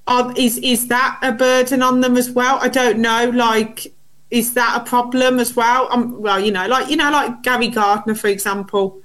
are, 0.07 0.33
is 0.37 0.57
is 0.59 0.87
that 0.87 1.19
a 1.21 1.33
burden 1.33 1.83
on 1.83 1.99
them 1.99 2.15
as 2.15 2.31
well? 2.31 2.57
I 2.61 2.69
don't 2.69 2.99
know. 2.99 3.29
Like, 3.29 3.93
is 4.31 4.53
that 4.53 4.81
a 4.81 4.85
problem 4.85 5.39
as 5.39 5.57
well? 5.57 5.89
Um, 5.91 6.21
well, 6.21 6.39
you 6.39 6.53
know, 6.53 6.65
like 6.67 6.89
you 6.89 6.95
know, 6.95 7.11
like 7.11 7.43
Gary 7.43 7.67
Gardner, 7.67 8.15
for 8.15 8.27
example, 8.27 9.01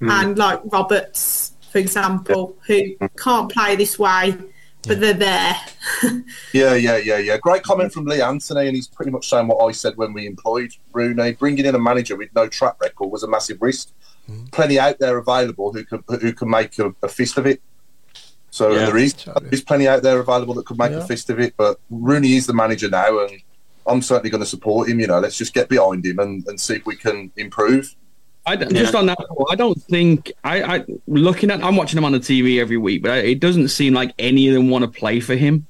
and 0.00 0.36
like 0.36 0.60
Roberts, 0.64 1.52
for 1.70 1.78
example, 1.78 2.56
who 2.66 2.96
can't 3.16 3.52
play 3.52 3.76
this 3.76 4.00
way, 4.00 4.36
but 4.88 5.00
they're 5.00 5.12
there. 5.14 5.56
Yeah, 6.52 6.74
yeah, 6.74 6.96
yeah, 6.96 7.18
yeah. 7.18 7.36
Great 7.38 7.62
comment 7.62 7.92
from 7.92 8.04
Lee 8.06 8.20
Anthony, 8.20 8.66
and 8.66 8.74
he's 8.76 8.86
pretty 8.88 9.10
much 9.10 9.28
saying 9.28 9.46
what 9.48 9.64
I 9.64 9.72
said 9.72 9.96
when 9.96 10.12
we 10.12 10.26
employed 10.26 10.70
Rooney. 10.92 11.32
Bringing 11.32 11.66
in 11.66 11.74
a 11.74 11.78
manager 11.78 12.16
with 12.16 12.30
no 12.34 12.48
track 12.48 12.76
record 12.80 13.08
was 13.08 13.22
a 13.22 13.28
massive 13.28 13.58
risk. 13.60 13.90
Mm-hmm. 14.30 14.46
Plenty 14.46 14.78
out 14.78 14.98
there 14.98 15.16
available 15.18 15.72
who 15.72 15.84
can 15.84 16.02
who 16.08 16.32
can 16.32 16.50
make 16.50 16.78
a, 16.78 16.94
a 17.02 17.08
fist 17.08 17.38
of 17.38 17.46
it. 17.46 17.60
So 18.50 18.70
Yeah. 18.72 18.86
there 18.86 18.96
is 18.96 19.12
Totally. 19.14 19.50
there's 19.50 19.62
plenty 19.62 19.86
out 19.88 20.02
there 20.02 20.18
available 20.20 20.54
that 20.54 20.66
could 20.66 20.78
make 20.78 20.90
Yeah. 20.92 20.98
a 20.98 21.06
fist 21.06 21.30
of 21.30 21.38
it. 21.40 21.54
But 21.56 21.78
Rooney 21.90 22.34
is 22.36 22.46
the 22.46 22.54
manager 22.54 22.88
now, 22.88 23.20
and 23.20 23.40
I'm 23.86 24.02
certainly 24.02 24.30
going 24.30 24.42
to 24.42 24.46
support 24.48 24.88
him. 24.88 25.00
You 25.00 25.06
know, 25.06 25.18
let's 25.20 25.36
just 25.36 25.54
get 25.54 25.68
behind 25.68 26.04
him 26.04 26.18
and, 26.18 26.46
and 26.46 26.60
see 26.60 26.74
if 26.74 26.86
we 26.86 26.96
can 26.96 27.30
improve. 27.36 27.94
I 28.48 28.56
don't- 28.56 28.74
just 28.74 28.94
on 28.94 29.06
that, 29.06 29.18
I 29.50 29.54
don't 29.54 29.80
think 29.82 30.32
I, 30.44 30.62
I 30.76 30.84
looking 31.06 31.50
at. 31.50 31.62
I'm 31.62 31.76
watching 31.76 31.98
him 31.98 32.04
on 32.04 32.12
the 32.12 32.20
TV 32.20 32.60
every 32.60 32.76
week, 32.76 33.02
but 33.02 33.24
it 33.24 33.40
doesn't 33.40 33.68
seem 33.68 33.94
like 33.94 34.12
any 34.18 34.48
of 34.48 34.54
them 34.54 34.70
want 34.70 34.82
to 34.84 34.88
play 35.00 35.20
for 35.20 35.34
him. 35.36 35.66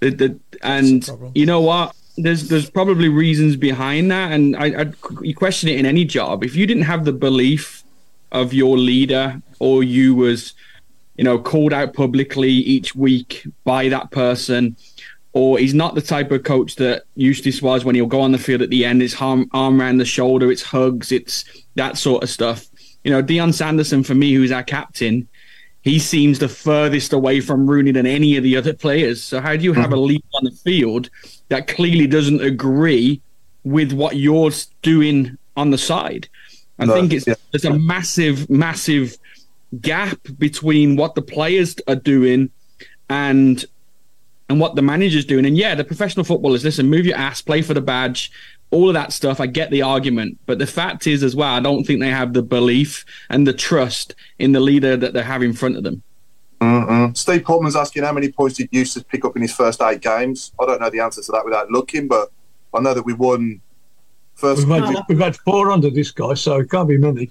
The, 0.00 0.10
the, 0.10 0.40
and 0.62 1.08
you 1.34 1.46
know 1.46 1.60
what? 1.60 1.94
There's 2.16 2.48
there's 2.48 2.68
probably 2.70 3.08
reasons 3.08 3.56
behind 3.56 4.10
that, 4.10 4.32
and 4.32 4.56
I, 4.56 4.82
I 4.82 4.92
you 5.22 5.34
question 5.34 5.68
it 5.68 5.78
in 5.78 5.86
any 5.86 6.04
job. 6.04 6.42
If 6.44 6.56
you 6.56 6.66
didn't 6.66 6.84
have 6.84 7.04
the 7.04 7.12
belief 7.12 7.84
of 8.32 8.52
your 8.52 8.76
leader, 8.76 9.40
or 9.60 9.82
you 9.82 10.14
was, 10.14 10.54
you 11.16 11.24
know, 11.24 11.38
called 11.38 11.72
out 11.72 11.94
publicly 11.94 12.50
each 12.50 12.94
week 12.94 13.44
by 13.64 13.88
that 13.88 14.10
person, 14.10 14.76
or 15.32 15.58
he's 15.58 15.74
not 15.74 15.94
the 15.94 16.00
type 16.00 16.30
of 16.30 16.42
coach 16.42 16.76
that 16.76 17.04
Eustace 17.14 17.60
was 17.62 17.84
when 17.84 17.94
he'll 17.94 18.06
go 18.06 18.20
on 18.20 18.32
the 18.32 18.38
field 18.38 18.62
at 18.62 18.70
the 18.70 18.84
end, 18.84 19.02
his 19.02 19.14
arm, 19.20 19.48
arm 19.52 19.80
around 19.80 19.98
the 19.98 20.04
shoulder, 20.04 20.50
it's 20.50 20.62
hugs, 20.62 21.12
it's 21.12 21.44
that 21.74 21.98
sort 21.98 22.22
of 22.22 22.30
stuff. 22.30 22.66
You 23.04 23.10
know, 23.10 23.22
Dion 23.22 23.52
Sanderson, 23.52 24.02
for 24.02 24.14
me, 24.14 24.32
who's 24.32 24.50
our 24.50 24.62
captain, 24.62 25.28
he 25.82 25.98
seems 25.98 26.38
the 26.38 26.48
furthest 26.48 27.12
away 27.12 27.40
from 27.40 27.68
Rooney 27.68 27.92
than 27.92 28.06
any 28.06 28.36
of 28.36 28.42
the 28.42 28.56
other 28.56 28.74
players. 28.74 29.22
So 29.22 29.40
how 29.40 29.56
do 29.56 29.62
you 29.62 29.72
have 29.72 29.92
a 29.92 29.96
mm-hmm. 29.96 30.04
leader 30.04 30.26
on 30.34 30.44
the 30.44 30.50
field 30.50 31.10
that 31.48 31.68
clearly 31.68 32.06
doesn't 32.06 32.42
agree 32.42 33.20
with 33.64 33.92
what 33.92 34.16
you're 34.16 34.50
doing 34.82 35.38
on 35.56 35.70
the 35.70 35.78
side? 35.78 36.28
I 36.78 36.86
No, 36.86 36.94
think 36.94 37.12
it's 37.12 37.26
yeah. 37.26 37.34
there's 37.52 37.64
a 37.64 37.78
massive, 37.78 38.48
massive 38.50 39.16
gap 39.80 40.18
between 40.38 40.96
what 40.96 41.14
the 41.14 41.22
players 41.22 41.76
are 41.86 41.96
doing 41.96 42.50
and 43.08 43.64
and 44.48 44.60
what 44.60 44.74
the 44.74 44.82
manager's 44.82 45.24
doing. 45.24 45.44
And 45.44 45.56
yeah, 45.56 45.74
the 45.74 45.84
professional 45.84 46.24
footballers, 46.24 46.64
listen, 46.64 46.88
move 46.88 47.06
your 47.06 47.16
ass, 47.16 47.42
play 47.42 47.62
for 47.62 47.74
the 47.74 47.80
badge, 47.80 48.32
all 48.70 48.88
of 48.88 48.94
that 48.94 49.12
stuff. 49.12 49.40
I 49.40 49.46
get 49.46 49.70
the 49.70 49.82
argument. 49.82 50.38
But 50.46 50.58
the 50.58 50.66
fact 50.66 51.06
is, 51.06 51.22
as 51.22 51.36
well, 51.36 51.52
I 51.52 51.60
don't 51.60 51.84
think 51.84 52.00
they 52.00 52.10
have 52.10 52.32
the 52.32 52.42
belief 52.42 53.04
and 53.30 53.46
the 53.46 53.52
trust 53.52 54.14
in 54.38 54.52
the 54.52 54.60
leader 54.60 54.96
that 54.96 55.12
they 55.12 55.22
have 55.22 55.42
in 55.42 55.52
front 55.52 55.76
of 55.76 55.82
them. 55.82 56.02
Mm-mm. 56.60 57.16
Steve 57.16 57.44
Portman's 57.44 57.76
asking 57.76 58.02
how 58.02 58.12
many 58.12 58.32
points 58.32 58.56
did 58.56 58.68
Eustace 58.72 59.04
pick 59.04 59.24
up 59.24 59.36
in 59.36 59.42
his 59.42 59.54
first 59.54 59.80
eight 59.82 60.00
games. 60.00 60.52
I 60.60 60.66
don't 60.66 60.80
know 60.80 60.90
the 60.90 61.00
answer 61.00 61.22
to 61.22 61.32
that 61.32 61.44
without 61.44 61.70
looking, 61.70 62.08
but 62.08 62.32
I 62.74 62.80
know 62.80 62.94
that 62.94 63.04
we 63.04 63.12
won 63.12 63.60
first. 64.34 64.66
We've 64.66 64.84
had, 64.84 65.04
we've 65.08 65.18
had 65.18 65.36
four 65.36 65.70
under 65.70 65.90
this 65.90 66.10
guy, 66.10 66.34
so 66.34 66.58
it 66.58 66.70
can't 66.70 66.88
be 66.88 66.98
many. 66.98 67.30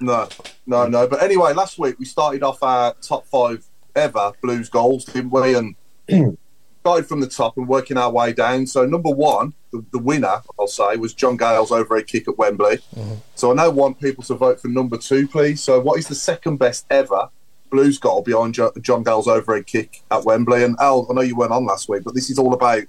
No, 0.00 0.28
no, 0.66 0.86
no. 0.86 1.06
But 1.06 1.22
anyway, 1.22 1.52
last 1.52 1.78
week 1.78 1.98
we 1.98 2.06
started 2.06 2.42
off 2.42 2.62
our 2.62 2.94
top 3.02 3.26
five 3.26 3.64
ever 3.94 4.32
Blues 4.42 4.68
goals, 4.70 5.04
didn't 5.04 5.30
we? 5.30 5.54
And 5.54 5.76
started 6.84 7.06
from 7.06 7.18
the 7.18 7.26
top 7.26 7.56
and 7.56 7.66
working 7.66 7.96
our 7.96 8.10
way 8.10 8.30
down. 8.30 8.66
So 8.66 8.84
number 8.84 9.08
one, 9.08 9.54
the, 9.72 9.82
the 9.90 9.98
winner, 9.98 10.42
I'll 10.58 10.66
say, 10.66 10.96
was 10.96 11.14
John 11.14 11.38
Gayle's 11.38 11.72
overhead 11.72 12.06
kick 12.06 12.28
at 12.28 12.36
Wembley. 12.36 12.76
Mm-hmm. 12.94 13.14
So 13.34 13.50
I 13.50 13.54
now 13.54 13.70
want 13.70 13.98
people 13.98 14.22
to 14.24 14.34
vote 14.34 14.60
for 14.60 14.68
number 14.68 14.98
two, 14.98 15.26
please. 15.26 15.62
So 15.62 15.80
what 15.80 15.98
is 15.98 16.08
the 16.08 16.14
second 16.14 16.58
best 16.58 16.84
ever 16.90 17.30
Blues 17.70 17.98
goal 17.98 18.20
behind 18.20 18.52
jo- 18.52 18.70
John 18.82 19.02
Gayle's 19.02 19.26
overhead 19.26 19.66
kick 19.66 20.02
at 20.10 20.26
Wembley? 20.26 20.62
And 20.62 20.76
Al, 20.78 21.06
I 21.10 21.14
know 21.14 21.22
you 21.22 21.34
weren't 21.36 21.52
on 21.52 21.64
last 21.64 21.88
week, 21.88 22.04
but 22.04 22.14
this 22.14 22.28
is 22.28 22.38
all 22.38 22.52
about 22.52 22.82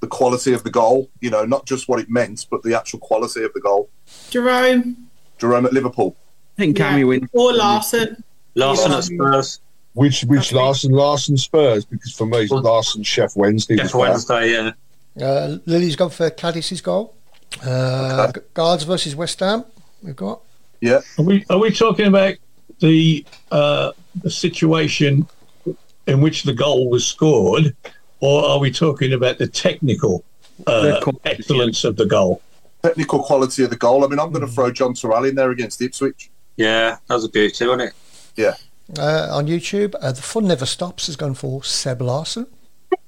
the 0.00 0.06
quality 0.06 0.54
of 0.54 0.64
the 0.64 0.70
goal. 0.70 1.10
You 1.20 1.28
know, 1.28 1.44
not 1.44 1.66
just 1.66 1.86
what 1.86 2.00
it 2.00 2.08
meant, 2.08 2.46
but 2.50 2.62
the 2.62 2.74
actual 2.74 2.98
quality 2.98 3.44
of 3.44 3.52
the 3.52 3.60
goal. 3.60 3.90
Jerome 4.30 5.10
Jerome 5.36 5.66
at 5.66 5.74
Liverpool. 5.74 6.16
I 6.56 6.62
think 6.62 6.78
Cammy 6.78 7.00
yeah. 7.00 7.04
wins. 7.04 7.30
or 7.34 7.52
Larsson. 7.52 8.24
Larsson 8.54 8.92
at 8.92 9.04
Spurs. 9.04 9.60
Which 9.94 10.22
which 10.22 10.52
Larsson 10.52 10.92
Larsson 10.92 11.36
Spurs 11.36 11.84
because 11.84 12.12
for 12.12 12.26
me 12.26 12.46
Well- 12.50 12.62
Larsson 12.62 13.02
Sheff 13.02 13.36
Wednesday. 13.36 13.76
Jeff 13.76 13.94
was 13.94 14.24
better. 14.24 14.40
Wednesday, 14.40 14.72
yeah. 15.16 15.26
Uh, 15.26 15.58
Lily's 15.66 15.96
gone 15.96 16.10
for 16.10 16.30
Cadis's 16.30 16.80
goal. 16.80 17.14
Uh, 17.64 18.30
Guards 18.54 18.84
versus 18.84 19.16
West 19.16 19.40
Ham. 19.40 19.64
We've 20.02 20.14
got. 20.14 20.40
Yeah. 20.80 21.00
Are 21.18 21.24
we 21.24 21.44
are 21.50 21.58
we 21.58 21.72
talking 21.72 22.06
about 22.06 22.34
the 22.78 23.24
uh, 23.50 23.92
the 24.22 24.30
situation 24.30 25.26
in 26.06 26.20
which 26.20 26.44
the 26.44 26.54
goal 26.54 26.88
was 26.88 27.04
scored, 27.04 27.74
or 28.20 28.44
are 28.44 28.58
we 28.58 28.70
talking 28.70 29.12
about 29.12 29.38
the 29.38 29.48
technical 29.48 30.24
uh, 30.66 31.00
excellence 31.24 31.84
of 31.84 31.96
the 31.96 32.06
goal? 32.06 32.40
technical 32.82 33.20
quality 33.24 33.64
of 33.64 33.70
the 33.70 33.76
goal. 33.76 34.04
I 34.04 34.06
mean, 34.06 34.20
I'm 34.20 34.30
going 34.30 34.46
to 34.46 34.52
throw 34.52 34.70
John 34.70 34.94
Terrell 34.94 35.24
in 35.24 35.34
there 35.34 35.50
against 35.50 35.82
Ipswich. 35.82 36.30
Yeah, 36.56 36.96
that 37.08 37.14
was 37.14 37.24
a 37.24 37.28
beauty, 37.28 37.66
wasn't 37.66 37.88
it? 37.88 37.94
Yeah. 38.36 38.54
Uh, 38.98 39.28
on 39.30 39.46
YouTube, 39.46 39.94
uh, 40.00 40.12
the 40.12 40.22
fun 40.22 40.46
never 40.46 40.64
stops 40.64 41.06
has 41.06 41.16
gone 41.16 41.34
for 41.34 41.62
Seb 41.62 42.00
Larsson, 42.00 42.46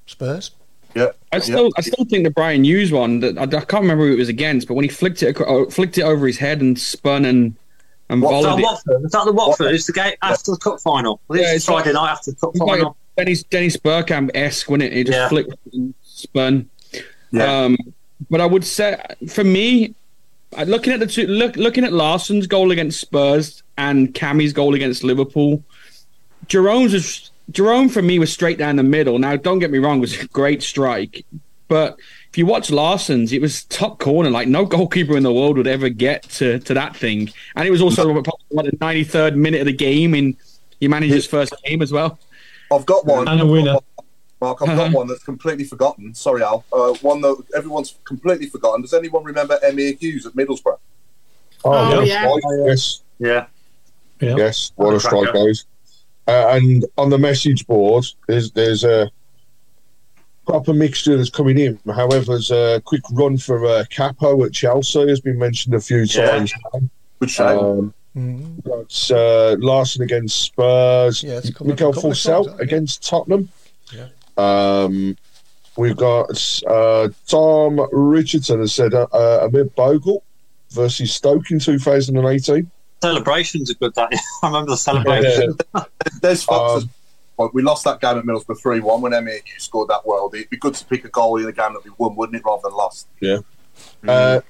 Spurs. 0.06 0.50
Yeah. 0.94 1.08
I 1.32 1.38
still, 1.38 1.70
I 1.78 1.80
still 1.82 2.04
think 2.04 2.24
the 2.24 2.30
Bryan 2.30 2.64
Hughes 2.64 2.90
one. 2.92 3.20
That 3.20 3.38
I, 3.38 3.44
I 3.44 3.46
can't 3.46 3.82
remember 3.82 4.06
who 4.08 4.12
it 4.12 4.18
was 4.18 4.28
against, 4.28 4.66
but 4.68 4.74
when 4.74 4.82
he 4.84 4.88
flicked 4.88 5.22
it, 5.22 5.40
uh, 5.40 5.66
flicked 5.66 5.96
it 5.98 6.02
over 6.02 6.26
his 6.26 6.36
head 6.38 6.60
and 6.60 6.78
spun 6.78 7.24
and 7.24 7.54
and 8.08 8.20
What- 8.20 8.32
Was 8.34 8.42
that 8.44 8.48
volleyed 8.50 8.60
it. 8.60 8.64
Watford? 8.64 9.02
Was 9.02 9.12
that 9.12 9.24
the 9.24 9.32
Watford? 9.32 9.74
It's 9.74 9.86
the 9.86 9.92
game 9.92 10.12
after 10.20 10.50
the 10.50 10.58
cup 10.58 10.80
final. 10.80 11.20
I 11.30 11.34
think 11.34 11.42
Yeah, 11.44 11.48
it's 11.52 11.56
it's 11.58 11.64
Friday 11.66 11.92
like- 11.92 12.02
night 12.02 12.10
after 12.12 12.30
the 12.32 12.36
cup 12.36 12.50
It's 12.50 12.58
like 12.60 12.68
final. 12.80 12.96
Dennis 13.16 13.42
Dennis 13.44 13.76
Bergkamp 13.76 14.30
esque, 14.34 14.68
wasn't 14.68 14.82
it? 14.82 14.92
He 14.92 15.04
just 15.04 15.16
Yeah. 15.16 15.28
flicked 15.28 15.54
and 15.72 15.94
spun. 16.02 16.68
Yeah. 17.30 17.62
Um, 17.64 17.76
but 18.28 18.40
I 18.40 18.46
would 18.46 18.64
say, 18.64 19.00
for 19.28 19.44
me, 19.44 19.94
Uh, 20.56 20.64
looking 20.64 20.92
at 20.92 21.00
the 21.00 21.06
two, 21.06 21.26
look, 21.26 21.56
looking 21.56 21.84
at 21.84 21.92
Larsson's 21.92 22.46
goal 22.46 22.70
against 22.70 23.00
Spurs 23.00 23.62
and 23.78 24.12
Cammy's 24.14 24.52
goal 24.52 24.74
against 24.74 25.04
Liverpool, 25.04 25.62
Jerome's 26.48 26.92
was 26.92 27.30
Jerome 27.50 27.88
for 27.88 28.02
me 28.02 28.18
was 28.18 28.32
straight 28.32 28.58
down 28.58 28.76
the 28.76 28.82
middle. 28.82 29.18
Now, 29.18 29.36
don't 29.36 29.58
get 29.58 29.70
me 29.70 29.78
wrong, 29.78 29.98
it 29.98 30.00
was 30.00 30.20
a 30.20 30.26
great 30.28 30.62
strike, 30.62 31.24
but 31.68 31.98
if 32.30 32.38
you 32.38 32.46
watch 32.46 32.70
Larsson's, 32.70 33.32
it 33.32 33.40
was 33.40 33.64
top 33.64 33.98
corner. 33.98 34.30
Like 34.30 34.48
no 34.48 34.64
goalkeeper 34.76 35.16
in 35.16 35.22
the 35.22 35.32
world 35.32 35.56
would 35.56 35.66
ever 35.66 35.88
get 35.88 36.24
to, 36.30 36.58
to 36.60 36.74
that 36.74 36.96
thing, 36.96 37.30
and 37.54 37.66
it 37.66 37.70
was 37.70 37.82
also 37.82 38.08
like 38.50 38.66
the 38.66 38.76
ninety 38.80 39.04
third 39.04 39.36
minute 39.36 39.60
of 39.60 39.66
the 39.66 39.72
game 39.72 40.14
in 40.14 40.36
your 40.80 40.90
manager's 40.90 41.26
first 41.26 41.54
game 41.64 41.82
as 41.82 41.92
well. 41.92 42.18
I've 42.72 42.86
got 42.86 43.04
one. 43.04 43.28
And 43.28 43.40
a 43.40 43.46
winner. 43.46 43.76
Mark, 44.40 44.62
I've 44.62 44.68
got 44.68 44.78
Uh-huh. 44.86 44.96
one 44.96 45.06
that's 45.06 45.22
completely 45.22 45.64
forgotten. 45.64 46.14
Sorry, 46.14 46.42
Al. 46.42 46.64
Uh, 46.72 46.94
one 47.02 47.20
that 47.20 47.36
everyone's 47.54 47.94
completely 48.04 48.46
forgotten. 48.46 48.80
Does 48.82 48.94
anyone 48.94 49.22
remember 49.24 49.58
Emir 49.62 49.92
Hughes 50.00 50.24
at 50.26 50.32
Middlesbrough? 50.34 50.78
Oh, 51.64 52.02
yes, 52.02 52.08
yeah. 52.08 52.24
right, 52.26 52.66
yes, 52.66 53.02
Yeah. 53.18 53.46
Yeah. 54.20 54.36
yes. 54.36 54.72
What 54.76 54.94
a 54.94 55.00
strike 55.00 55.24
cracker. 55.30 55.38
those. 55.38 55.64
Uh, 56.26 56.48
and 56.52 56.86
on 56.96 57.10
the 57.10 57.18
message 57.18 57.66
board, 57.66 58.06
there's 58.28 58.50
there's 58.52 58.84
a 58.84 59.10
proper 60.46 60.72
mixture 60.72 61.16
that's 61.16 61.30
coming 61.30 61.58
in. 61.58 61.78
However, 61.86 62.24
there's 62.32 62.50
a 62.50 62.80
quick 62.84 63.02
run 63.12 63.36
for 63.36 63.64
uh, 63.66 63.84
Kapo 63.90 64.42
at 64.44 64.52
Chelsea 64.52 65.08
has 65.08 65.20
been 65.20 65.38
mentioned 65.38 65.74
a 65.74 65.80
few 65.80 65.98
Yeah. 66.02 66.30
times. 66.30 66.52
Good 67.20 67.30
shame. 67.30 67.58
Um, 67.58 67.94
Mm. 68.16 68.64
got 68.64 69.10
uh, 69.16 69.54
Larsson 69.60 70.02
against 70.02 70.40
Spurs. 70.40 71.22
Yeah, 71.22 71.38
it's 71.38 71.50
come 71.50 71.68
up 71.68 71.68
a 71.68 71.70
Mikael 71.74 71.92
couple 71.92 72.10
of 72.10 72.16
Forssell 72.16 72.44
times, 72.46 72.56
yeah. 72.58 72.64
against 72.64 73.08
Tottenham. 73.08 73.48
Yeah. 73.94 74.06
Um, 74.40 75.16
we've 75.76 75.96
got 75.96 76.62
uh, 76.66 77.08
Tom 77.26 77.86
Richardson 77.92 78.60
has 78.60 78.74
said 78.74 78.94
uh, 78.94 79.06
uh, 79.12 79.40
Omar 79.42 79.64
Bogle 79.64 80.22
versus 80.70 81.12
Stoke 81.12 81.50
in 81.50 81.58
2018. 81.58 82.70
Celebrations 83.02 83.70
a 83.70 83.74
good. 83.74 83.94
That 83.94 84.12
I 84.42 84.46
remember 84.46 84.72
the 84.72 84.76
celebration. 84.76 85.56
There's 86.22 86.42
Fox. 86.42 86.84
Um, 87.38 87.50
we 87.54 87.62
lost 87.62 87.84
that 87.84 88.00
game 88.00 88.18
at 88.18 88.24
Middlesbrough 88.24 88.60
3 88.60 88.80
1 88.80 89.00
when 89.00 89.12
Emyr 89.12 89.40
Huws 89.42 89.62
scored 89.62 89.88
that 89.88 90.06
world. 90.06 90.34
It'd 90.34 90.50
be 90.50 90.58
good 90.58 90.74
to 90.74 90.84
pick 90.84 91.06
a 91.06 91.08
goal 91.08 91.38
in 91.38 91.46
a 91.46 91.52
game 91.52 91.72
that 91.72 91.82
we 91.84 91.90
won, 91.96 92.14
wouldn't 92.14 92.36
it, 92.36 92.42
rather 92.44 92.62
than 92.64 92.74
lost? 92.74 93.08
Yeah. 93.20 93.38
Uh, 94.06 94.40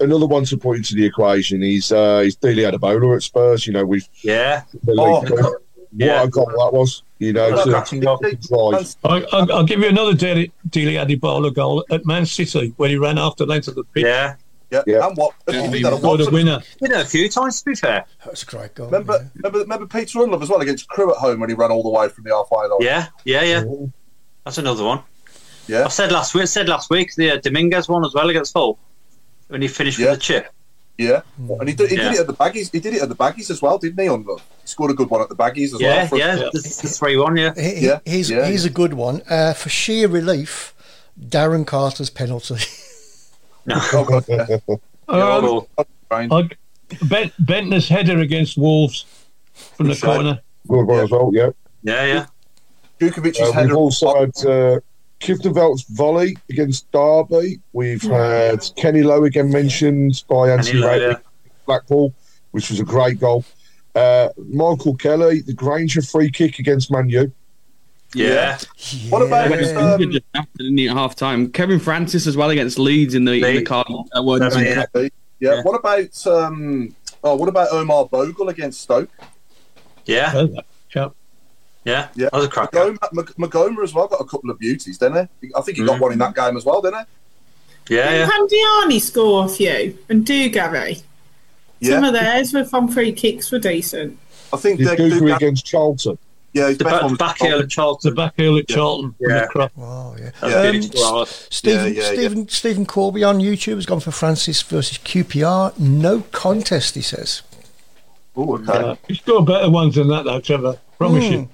another 0.00 0.26
one 0.26 0.44
to 0.46 0.56
put 0.56 0.76
into 0.76 0.96
the 0.96 1.04
equation 1.04 1.62
is 1.62 1.92
uh, 1.92 2.22
is 2.24 2.34
Dele 2.34 2.64
Adebola 2.64 3.14
at 3.16 3.22
Spurs. 3.22 3.66
You 3.66 3.74
know, 3.74 3.86
with 3.86 4.08
Yeah. 4.22 4.62
Oh, 4.88 5.20
league 5.20 5.28
cup. 5.38 5.52
yeah. 5.94 6.18
What 6.18 6.26
a 6.26 6.30
goal 6.30 6.46
that 6.46 6.70
was. 6.72 7.02
You 7.22 7.32
know, 7.32 7.50
That's 7.50 7.64
to, 7.64 7.70
cracking 7.70 8.00
goal. 8.00 8.18
drive. 8.18 8.96
I, 9.04 9.24
I'll, 9.32 9.52
I'll 9.52 9.64
give 9.64 9.78
you 9.78 9.86
another 9.88 10.12
Dele 10.12 10.50
Dele 10.68 10.94
Adebola 10.94 11.54
goal 11.54 11.84
at 11.88 12.04
Man 12.04 12.26
City 12.26 12.74
when 12.78 12.90
he 12.90 12.96
ran 12.96 13.16
after 13.16 13.46
length 13.46 13.68
of 13.68 13.76
the 13.76 13.84
pitch. 13.84 14.02
Yeah. 14.02 14.34
Yeah. 14.72 14.82
Yeah. 14.88 15.06
And 15.06 15.16
what? 15.16 15.32
He 15.48 15.68
we 15.68 15.84
a 15.84 15.96
scored 15.98 16.20
a 16.22 16.30
winner. 16.30 16.60
Did 16.80 16.90
it 16.90 17.00
a 17.00 17.04
few 17.04 17.28
times, 17.28 17.62
to 17.62 17.70
be 17.70 17.76
fair. 17.76 18.06
That's 18.24 18.42
a 18.42 18.46
great 18.46 18.74
goal. 18.74 18.86
Remember, 18.86 19.12
yeah. 19.12 19.28
remember, 19.36 19.58
remember 19.60 19.86
Peter 19.86 20.18
Ndlovu 20.18 20.42
as 20.42 20.48
well 20.48 20.60
against 20.62 20.88
Crewe 20.88 21.12
at 21.12 21.18
home 21.18 21.38
when 21.38 21.48
he 21.48 21.54
ran 21.54 21.70
all 21.70 21.84
the 21.84 21.90
way 21.90 22.08
from 22.08 22.24
the 22.24 22.34
halfway 22.34 22.66
line. 22.66 22.78
Yeah. 22.80 23.06
Yeah, 23.24 23.42
yeah. 23.42 23.64
That's 24.44 24.58
another 24.58 24.82
one. 24.82 25.02
Yeah. 25.68 25.84
I 25.84 25.88
said 25.88 26.10
last 26.10 26.34
week, 26.34 26.48
said 26.48 26.68
last 26.68 26.90
week, 26.90 27.14
the 27.14 27.30
uh, 27.30 27.36
Dominguez 27.36 27.88
one 27.88 28.04
as 28.04 28.14
well 28.14 28.28
against 28.30 28.52
Hull 28.54 28.80
when 29.46 29.62
he 29.62 29.68
finished 29.68 30.00
Yeah. 30.00 30.10
with 30.10 30.18
the 30.18 30.22
chip. 30.22 30.52
Yeah, 31.04 31.22
and 31.60 31.68
he 31.68 31.74
did, 31.74 31.90
he 31.90 31.96
Yeah. 31.96 32.02
did 32.04 32.12
it 32.14 32.20
at 32.20 32.26
the 32.26 32.34
baggies. 32.34 32.70
He 32.72 32.80
did 32.80 32.94
it 32.94 33.02
at 33.02 33.08
the 33.08 33.14
baggies 33.16 33.50
as 33.50 33.60
well, 33.62 33.78
didn't 33.78 34.00
he? 34.02 34.08
On 34.08 34.24
the, 34.24 34.34
he 34.36 34.66
scored 34.66 34.90
a 34.90 34.94
good 34.94 35.10
one 35.10 35.20
at 35.20 35.28
the 35.28 35.36
baggies 35.36 35.74
as 35.74 35.80
Yeah, 35.80 35.96
well. 35.96 36.06
for- 36.08 36.18
yeah, 36.18 36.36
the, 36.36 36.50
the 36.52 36.88
three 36.88 37.16
one, 37.16 37.36
yeah. 37.36 37.52
He- 37.54 37.74
he- 37.76 37.86
Yeah, 37.86 37.98
he's, 38.04 38.30
yeah. 38.30 38.46
he's 38.46 38.64
a 38.64 38.70
good 38.70 38.94
one. 38.94 39.22
Uh, 39.28 39.52
for 39.54 39.68
sheer 39.68 40.08
relief, 40.08 40.74
Darren 41.20 41.66
Carter's 41.66 42.10
penalty. 42.10 42.56
Oh, 43.70 44.04
God, 44.08 44.24
yeah. 44.28 44.56
Um, 44.68 44.78
Oh, 45.08 45.66
Right. 46.10 46.28
Bendtner's 46.90 47.88
header 47.88 48.18
against 48.18 48.58
Wolves 48.58 49.04
from 49.76 49.86
the 49.88 49.94
corner. 49.96 50.40
Good 50.68 50.84
one 50.84 50.98
as 51.04 51.10
well, 51.10 51.30
yeah. 51.32 51.50
yeah, 51.82 52.04
yeah. 52.06 52.26
Djukovic's 53.00 53.40
Uh, 53.40 53.52
header. 53.52 53.68
we've 53.68 53.76
also 53.76 54.14
had 54.18 54.46
uh, 54.46 54.80
Kieftenbeld's 55.22 55.84
volley 55.84 56.36
against 56.50 56.90
Derby. 56.90 57.60
We've 57.72 58.02
had 58.02 58.68
Kenny 58.76 59.02
Lowe 59.02 59.24
again 59.24 59.50
mentioned 59.50 60.24
by 60.28 60.50
Anthony 60.50 60.80
Lowe, 60.80 60.88
Ratley, 60.88 61.12
yeah. 61.12 61.18
Blackpool, 61.64 62.12
which 62.50 62.70
was 62.70 62.80
a 62.80 62.84
great 62.84 63.20
goal. 63.20 63.44
Uh, 63.94 64.30
Michael 64.48 64.96
Kelly, 64.96 65.40
the 65.40 65.52
Grainger 65.52 66.02
free 66.02 66.30
kick 66.30 66.58
against 66.58 66.90
Man 66.90 67.08
U. 67.08 67.32
Yeah. 68.14 68.58
What 69.08 69.22
about 69.22 69.50
Went 69.50 69.76
um, 69.76 70.20
after, 70.34 70.58
didn't 70.58 70.76
he, 70.76 70.88
at 70.88 70.96
half 70.96 71.14
time. 71.14 71.50
Kevin 71.50 71.78
Francis 71.78 72.26
as 72.26 72.36
well 72.36 72.50
against 72.50 72.78
Leeds 72.78 73.14
in 73.14 73.24
the, 73.24 73.34
in 73.34 73.40
the 73.40 73.52
Leeds. 73.54 73.68
car. 73.68 73.84
Uh, 73.88 74.22
Worthington 74.22 74.64
Yeah. 74.64 74.84
Yeah, 74.94 75.08
Yeah. 75.38 75.62
What 75.62 75.78
about 75.78 76.26
um? 76.26 76.94
Oh, 77.24 77.36
what 77.36 77.48
about 77.48 77.68
Omar 77.72 78.06
Bogle 78.06 78.48
against 78.48 78.80
Stoke? 78.80 79.08
Yeah, 80.04 80.30
Heard 80.30 80.56
that. 80.56 80.64
Yeah. 81.84 81.92
yeah. 81.92 82.08
Yeah. 82.14 82.24
That 82.30 82.32
was 82.34 82.44
a 82.46 82.48
cracker. 82.48 82.78
Magoma, 82.92 83.12
Mag- 83.12 83.50
Magoma 83.50 83.82
as 83.82 83.92
well 83.94 84.06
got 84.08 84.20
a 84.20 84.24
couple 84.24 84.50
of 84.50 84.58
beauties, 84.58 84.98
didn't 84.98 85.28
he? 85.40 85.52
I 85.54 85.60
think 85.62 85.78
he 85.78 85.84
got 85.84 85.98
Mm. 85.98 86.00
one 86.02 86.12
in 86.12 86.18
that 86.18 86.34
game 86.34 86.56
as 86.56 86.64
well, 86.64 86.80
didn't 86.80 87.00
he? 87.88 87.96
Yeah, 87.96 88.10
Didn't 88.10 88.28
yeah. 88.50 88.86
Pandiani 88.88 89.00
score 89.00 89.44
a 89.46 89.48
few? 89.48 89.98
And 90.08 90.24
do 90.24 90.48
Gary? 90.48 90.98
he? 91.80 91.86
Some 91.88 92.04
of 92.04 92.12
theirs 92.12 92.52
were 92.52 92.64
from 92.64 92.86
free 92.88 93.12
kicks 93.12 93.50
were 93.50 93.58
decent. 93.58 94.16
I 94.52 94.56
think 94.56 94.78
Did 94.78 94.88
they 94.88 94.96
Duke 94.96 95.18
do. 95.18 95.34
against 95.34 95.66
Charlton. 95.66 96.16
Yeah, 96.52 96.68
his 96.68 96.78
The 96.78 96.84
best 96.84 96.94
back, 96.94 97.02
one 97.02 97.14
back 97.16 97.38
heel 97.40 97.56
at 97.58 97.62
The 97.62 97.66
Charlton. 97.66 98.14
back 98.14 98.34
heel 98.36 98.56
at 98.58 98.68
Charlton. 98.68 99.14
from 99.18 99.30
Yeah. 99.30 99.40
the 99.40 99.46
crop. 99.48 99.72
Wow, 99.74 100.14
yeah. 100.18 100.30
That's 100.40 100.52
Yeah. 100.54 100.70
good 100.72 100.96
score. 100.98 101.26
Stephen, 101.26 101.94
Yeah, 101.94 102.00
yeah, 102.02 102.12
Stephen, 102.12 102.48
Stephen 102.48 102.86
Corby 102.86 103.24
on 103.24 103.38
YouTube 103.40 103.76
has 103.76 103.86
gone 103.86 104.00
for 104.00 104.10
Francis 104.12 104.60
versus 104.62 104.98
QPR. 104.98 105.72
No 105.78 106.20
contest, 106.30 106.94
he 106.94 107.00
says. 107.02 107.42
Oh, 108.36 108.54
okay. 108.58 108.98
He's 109.08 109.20
got 109.22 109.40
better 109.46 109.70
ones 109.70 109.94
than 109.96 110.08
that, 110.08 110.24
though, 110.24 110.40
Trevor. 110.40 110.76
Promise 111.10 111.24
you. 111.30 111.48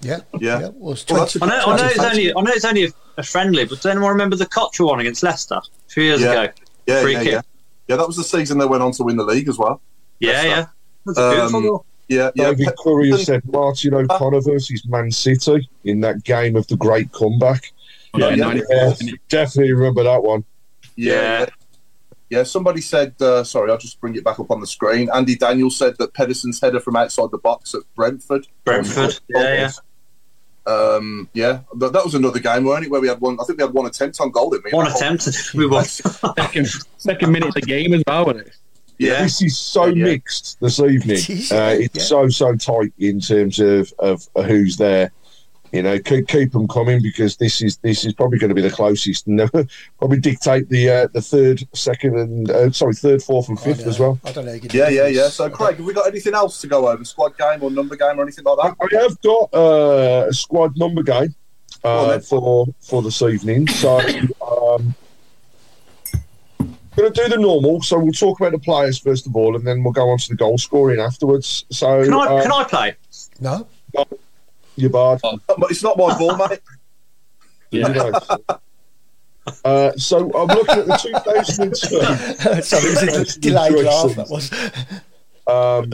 Yeah, 0.00 0.18
Yeah. 0.40 0.68
Well, 0.74 0.92
it's 0.92 1.06
Well, 1.08 1.20
that's 1.20 1.32
20 1.34 1.52
a- 1.52 1.56
I 1.56 1.58
know, 1.58 1.72
I 1.72 1.76
know 1.76 1.86
it's 1.86 1.98
only, 1.98 2.34
I 2.34 2.40
know 2.40 2.50
it's 2.52 2.64
only 2.64 2.84
a, 2.86 2.88
a 3.18 3.22
friendly, 3.22 3.64
but 3.64 3.76
does 3.76 3.86
anyone 3.86 4.10
remember 4.10 4.36
the 4.36 4.46
Kocher 4.46 4.86
one 4.86 5.00
against 5.00 5.22
Leicester 5.22 5.56
a 5.56 5.62
few 5.90 6.02
years 6.04 6.20
Yeah. 6.20 6.32
ago? 6.42 6.52
Yeah, 6.86 7.02
Free 7.02 7.12
yeah, 7.14 7.22
kick. 7.22 7.32
yeah. 7.32 7.40
Yeah, 7.88 7.96
that 7.96 8.06
was 8.06 8.16
the 8.16 8.24
season 8.24 8.58
they 8.58 8.66
went 8.66 8.82
on 8.82 8.92
to 8.92 9.02
win 9.04 9.16
the 9.16 9.24
league 9.24 9.48
as 9.48 9.56
well. 9.58 9.80
Yeah, 10.20 10.32
Leicester. 10.32 10.48
yeah. 10.48 10.66
That's 11.06 11.18
a 11.18 11.30
beautiful 11.30 11.56
Um, 11.56 11.62
goal. 11.64 11.84
Yeah, 12.08 12.30
yeah. 12.34 12.52
David 12.52 12.68
Pe- 12.84 13.24
said 13.24 13.42
Martin 13.50 13.94
O'Connor 13.94 14.40
versus 14.42 14.82
Man 14.86 15.10
City 15.10 15.68
in 15.84 16.00
that 16.02 16.22
game 16.24 16.56
of 16.56 16.66
the 16.66 16.76
great 16.76 17.10
comeback. 17.12 17.72
Yeah, 18.16 18.28
Yeah, 18.30 18.60
Yeah, 18.70 18.94
definitely 19.30 19.72
remember 19.72 20.02
that 20.04 20.22
one. 20.22 20.44
Yeah. 20.96 21.46
Yeah. 22.30 22.38
yeah. 22.38 22.40
Yeah, 22.40 22.44
somebody 22.44 22.80
said, 22.80 23.14
uh, 23.20 23.44
sorry, 23.44 23.70
I'll 23.70 23.78
just 23.78 24.00
bring 24.00 24.14
it 24.16 24.24
back 24.24 24.40
up 24.40 24.50
on 24.50 24.60
the 24.60 24.66
screen. 24.66 25.08
Andy 25.14 25.36
Daniels 25.36 25.76
said 25.76 25.96
that 25.98 26.14
Pedersen's 26.14 26.60
header 26.60 26.80
from 26.80 26.96
outside 26.96 27.30
the 27.30 27.38
box 27.38 27.74
at 27.74 27.82
Brentford. 27.94 28.46
Brentford. 28.64 29.20
Yeah, 29.28 29.54
yeah. 29.54 29.70
Um, 30.66 31.28
yeah, 31.34 31.60
that, 31.76 31.92
that 31.92 32.04
was 32.04 32.14
another 32.14 32.38
game, 32.40 32.64
weren't 32.64 32.86
it? 32.86 32.90
Where 32.90 33.00
we 33.00 33.08
had 33.08 33.20
one, 33.20 33.36
I 33.38 33.44
think 33.44 33.58
we 33.58 33.64
had 33.64 33.74
one 33.74 33.84
attempt 33.86 34.18
on 34.20 34.30
goal, 34.30 34.50
didn't 34.50 34.64
we? 34.64 34.70
One 34.72 34.86
attempt. 34.90 35.28
We 35.54 35.66
won. 35.66 35.84
Second, 35.84 36.68
second 36.96 37.32
minute 37.32 37.48
of 37.48 37.54
the 37.54 37.60
game 37.60 37.92
as 37.92 38.02
well, 38.06 38.24
wasn't 38.24 38.46
it? 38.46 38.56
Yeah, 38.98 39.22
This 39.24 39.42
is 39.42 39.58
so 39.58 39.86
Yeah, 39.86 39.94
yeah. 39.94 40.04
mixed 40.12 40.58
this 40.60 40.80
evening. 40.80 41.16
It 41.18 41.28
is, 41.30 41.52
Uh, 41.52 41.76
it's 41.78 41.96
yeah. 41.96 42.02
so 42.02 42.28
so 42.28 42.54
tight 42.56 42.92
in 42.98 43.20
terms 43.20 43.58
of, 43.60 43.92
of 43.98 44.26
uh, 44.36 44.42
who's 44.42 44.76
there. 44.78 45.12
You 45.74 45.82
know, 45.82 45.98
keep, 45.98 46.28
keep 46.28 46.52
them 46.52 46.68
coming 46.68 47.02
because 47.02 47.36
this 47.36 47.60
is 47.60 47.78
this 47.78 48.04
is 48.04 48.12
probably 48.12 48.38
going 48.38 48.50
to 48.50 48.54
be 48.54 48.60
the 48.62 48.70
closest. 48.70 49.26
and 49.26 49.50
probably 49.98 50.20
dictate 50.20 50.68
the 50.68 50.88
uh, 50.88 51.08
the 51.12 51.20
third, 51.20 51.66
second, 51.72 52.16
and 52.16 52.48
uh, 52.48 52.70
sorry, 52.70 52.94
third, 52.94 53.22
fourth, 53.22 53.48
and 53.48 53.58
fifth 53.58 53.84
as 53.86 53.98
well. 53.98 54.20
I 54.24 54.30
don't 54.30 54.46
know. 54.46 54.52
you 54.52 54.68
yeah, 54.72 54.88
yeah, 54.88 55.02
this. 55.04 55.16
yeah. 55.16 55.28
So, 55.28 55.50
Craig, 55.50 55.76
have 55.76 55.84
we 55.84 55.92
got 55.92 56.06
anything 56.06 56.34
else 56.34 56.60
to 56.60 56.68
go 56.68 56.88
over? 56.88 57.04
Squad 57.04 57.36
game 57.36 57.60
or 57.62 57.72
number 57.72 57.96
game 57.96 58.20
or 58.20 58.22
anything 58.22 58.44
like 58.44 58.76
that? 58.76 58.76
I 58.80 59.02
have 59.02 59.20
got 59.20 59.52
uh, 59.52 60.26
a 60.28 60.32
squad 60.32 60.76
number 60.76 61.02
game 61.02 61.34
Go 61.82 61.90
on 61.90 62.10
uh, 62.10 62.20
for 62.20 62.66
for 62.80 63.02
this 63.02 63.20
evening. 63.20 63.66
So 63.68 63.98
um, 63.98 64.94
going 66.96 67.12
to 67.12 67.22
do 67.22 67.28
the 67.28 67.36
normal. 67.38 67.82
So 67.82 67.98
we'll 67.98 68.12
talk 68.12 68.40
about 68.40 68.52
the 68.52 68.58
players 68.58 68.98
first 68.98 69.26
of 69.26 69.36
all, 69.36 69.56
and 69.56 69.66
then 69.66 69.82
we'll 69.82 69.92
go 69.92 70.08
on 70.08 70.18
to 70.18 70.28
the 70.28 70.36
goal 70.36 70.56
scoring 70.56 71.00
afterwards. 71.00 71.66
So 71.70 72.04
Can 72.04 72.14
I, 72.14 72.26
uh, 72.26 72.42
can 72.42 72.52
I 72.52 72.64
play? 72.64 72.96
No, 73.40 73.66
you 74.76 74.88
bard. 74.88 75.20
But 75.46 75.70
it's 75.70 75.82
not 75.82 75.96
my 75.96 76.16
ball, 76.18 76.36
mate. 76.36 76.60
You 77.70 77.88
know. 77.88 78.12
Uh, 79.62 79.92
so 79.92 80.20
I'm 80.32 80.48
looking 80.48 80.78
at 80.78 80.86
the 80.86 80.96
2002. 80.96 81.76
sorry, 82.62 82.82
it 82.82 83.18
was 83.18 83.36
a 83.36 83.40
delayed 83.40 83.84
laugh. 83.84 84.14
That 84.14 84.30
was. 84.30 84.50
Um, 85.46 85.92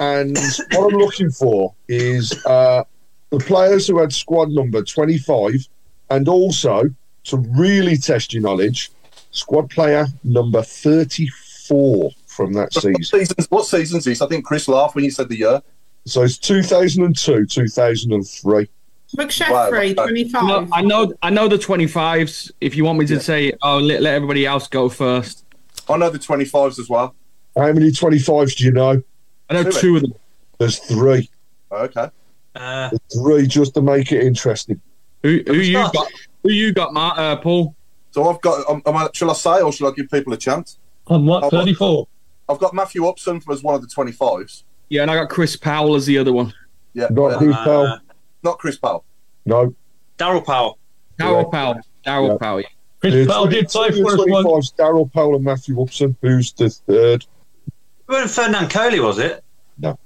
and 0.00 0.36
what 0.72 0.92
I'm 0.92 0.98
looking 0.98 1.30
for 1.30 1.74
is 1.86 2.44
uh, 2.44 2.82
the 3.30 3.38
players 3.38 3.86
who 3.86 4.00
had 4.00 4.12
squad 4.12 4.50
number 4.50 4.82
25, 4.82 5.68
and 6.10 6.28
also 6.28 6.90
to 7.24 7.36
really 7.36 7.96
test 7.96 8.32
your 8.32 8.42
knowledge, 8.42 8.90
squad 9.30 9.70
player 9.70 10.06
number 10.24 10.62
34 10.62 12.10
from 12.26 12.52
that 12.54 12.70
What 12.74 12.82
season. 12.82 13.02
seasons, 13.04 13.46
what 13.50 13.66
seasons 13.66 14.06
is? 14.08 14.22
I 14.22 14.26
think 14.26 14.44
Chris 14.44 14.66
laughed 14.66 14.94
when 14.96 15.04
you 15.04 15.10
said 15.12 15.28
the 15.28 15.36
year. 15.38 15.62
So 16.08 16.22
it's 16.22 16.38
2002, 16.38 17.46
2003. 17.46 18.68
McSheffrey, 19.16 19.96
Wow. 19.96 20.04
25. 20.04 20.44
No, 20.44 20.68
I 20.72 20.82
know, 20.82 21.12
I 21.22 21.30
know 21.30 21.48
the 21.48 21.56
25s. 21.56 22.50
If 22.60 22.74
you 22.76 22.84
want 22.84 22.98
me 22.98 23.06
to 23.06 23.20
say, 23.20 23.52
oh, 23.62 23.78
let, 23.78 24.02
let 24.02 24.14
everybody 24.14 24.46
else 24.46 24.68
go 24.68 24.88
first. 24.88 25.44
I 25.88 25.96
know 25.96 26.10
the 26.10 26.18
25s 26.18 26.78
as 26.78 26.88
well. 26.88 27.14
How 27.56 27.72
many 27.72 27.90
25s 27.90 28.56
do 28.56 28.64
you 28.64 28.72
know? 28.72 29.02
I 29.50 29.54
know 29.54 29.64
Two. 29.64 29.70
two 29.72 29.96
of 29.96 30.02
them. 30.02 30.14
There's 30.58 30.78
three. 30.78 31.28
Okay. 31.70 32.10
Uh, 32.54 32.90
Three 33.12 33.46
just 33.46 33.74
to 33.74 33.82
make 33.82 34.10
it 34.10 34.22
interesting. 34.24 34.80
Who, 35.22 35.42
who 35.46 35.54
you 35.54 35.74
got? 35.74 36.10
Who 36.42 36.50
you 36.50 36.72
got, 36.72 36.92
Mark, 36.92 37.18
uh, 37.18 37.36
Paul? 37.36 37.74
So 38.10 38.28
I've 38.28 38.40
got. 38.40 38.68
Um, 38.68 38.82
am 38.84 38.96
I, 38.96 39.08
shall 39.12 39.30
I 39.30 39.34
say 39.34 39.60
or 39.60 39.72
shall 39.72 39.88
I 39.88 39.92
give 39.92 40.10
people 40.10 40.32
a 40.32 40.36
chance? 40.36 40.78
On 41.06 41.24
what, 41.26 41.44
I've 41.44 41.50
got- 41.50 41.60
34? 41.60 42.08
I've 42.48 42.58
got 42.58 42.74
Matthew 42.74 43.06
Upson 43.06 43.40
as 43.50 43.62
one 43.62 43.74
of 43.74 43.82
the 43.82 43.86
25s. 43.88 44.64
Yeah, 44.88 45.02
and 45.02 45.10
I 45.10 45.14
got 45.16 45.28
Chris 45.28 45.56
Powell 45.56 45.94
as 45.96 46.06
the 46.06 46.18
other 46.18 46.32
one. 46.32 46.52
Yeah, 46.94 47.08
Not 47.10 47.32
uh, 47.34 47.38
Chris 47.38 47.56
Powell. 47.56 47.98
not 48.42 48.58
Chris 48.58 48.78
Powell. 48.78 49.04
No. 49.46 49.74
Daryl 50.18 50.44
Powell. 50.44 50.78
Darryl 51.18 51.42
Yeah. 51.44 51.48
Powell. 51.50 51.80
Daryl 52.06 52.28
Yeah. 52.32 52.36
Powell. 52.38 52.60
Yeah. 52.60 52.66
Chris 53.00 53.28
Uh, 53.28 53.32
Powell 53.32 53.46
did 53.46 53.68
play 53.68 53.90
for 53.90 54.10
us 54.12 54.20
once. 54.26 54.72
Daryl 54.78 55.12
Powell 55.12 55.36
and 55.36 55.44
Matthew 55.44 55.80
Upson. 55.80 56.16
Who's 56.22 56.52
the 56.52 56.70
third? 56.70 57.24
It 57.66 57.72
wasn't 58.12 58.30
Ferdinand 58.30 58.68
Coly, 58.70 59.00
was 59.00 59.18
it? 59.18 59.44
No. 59.78 59.98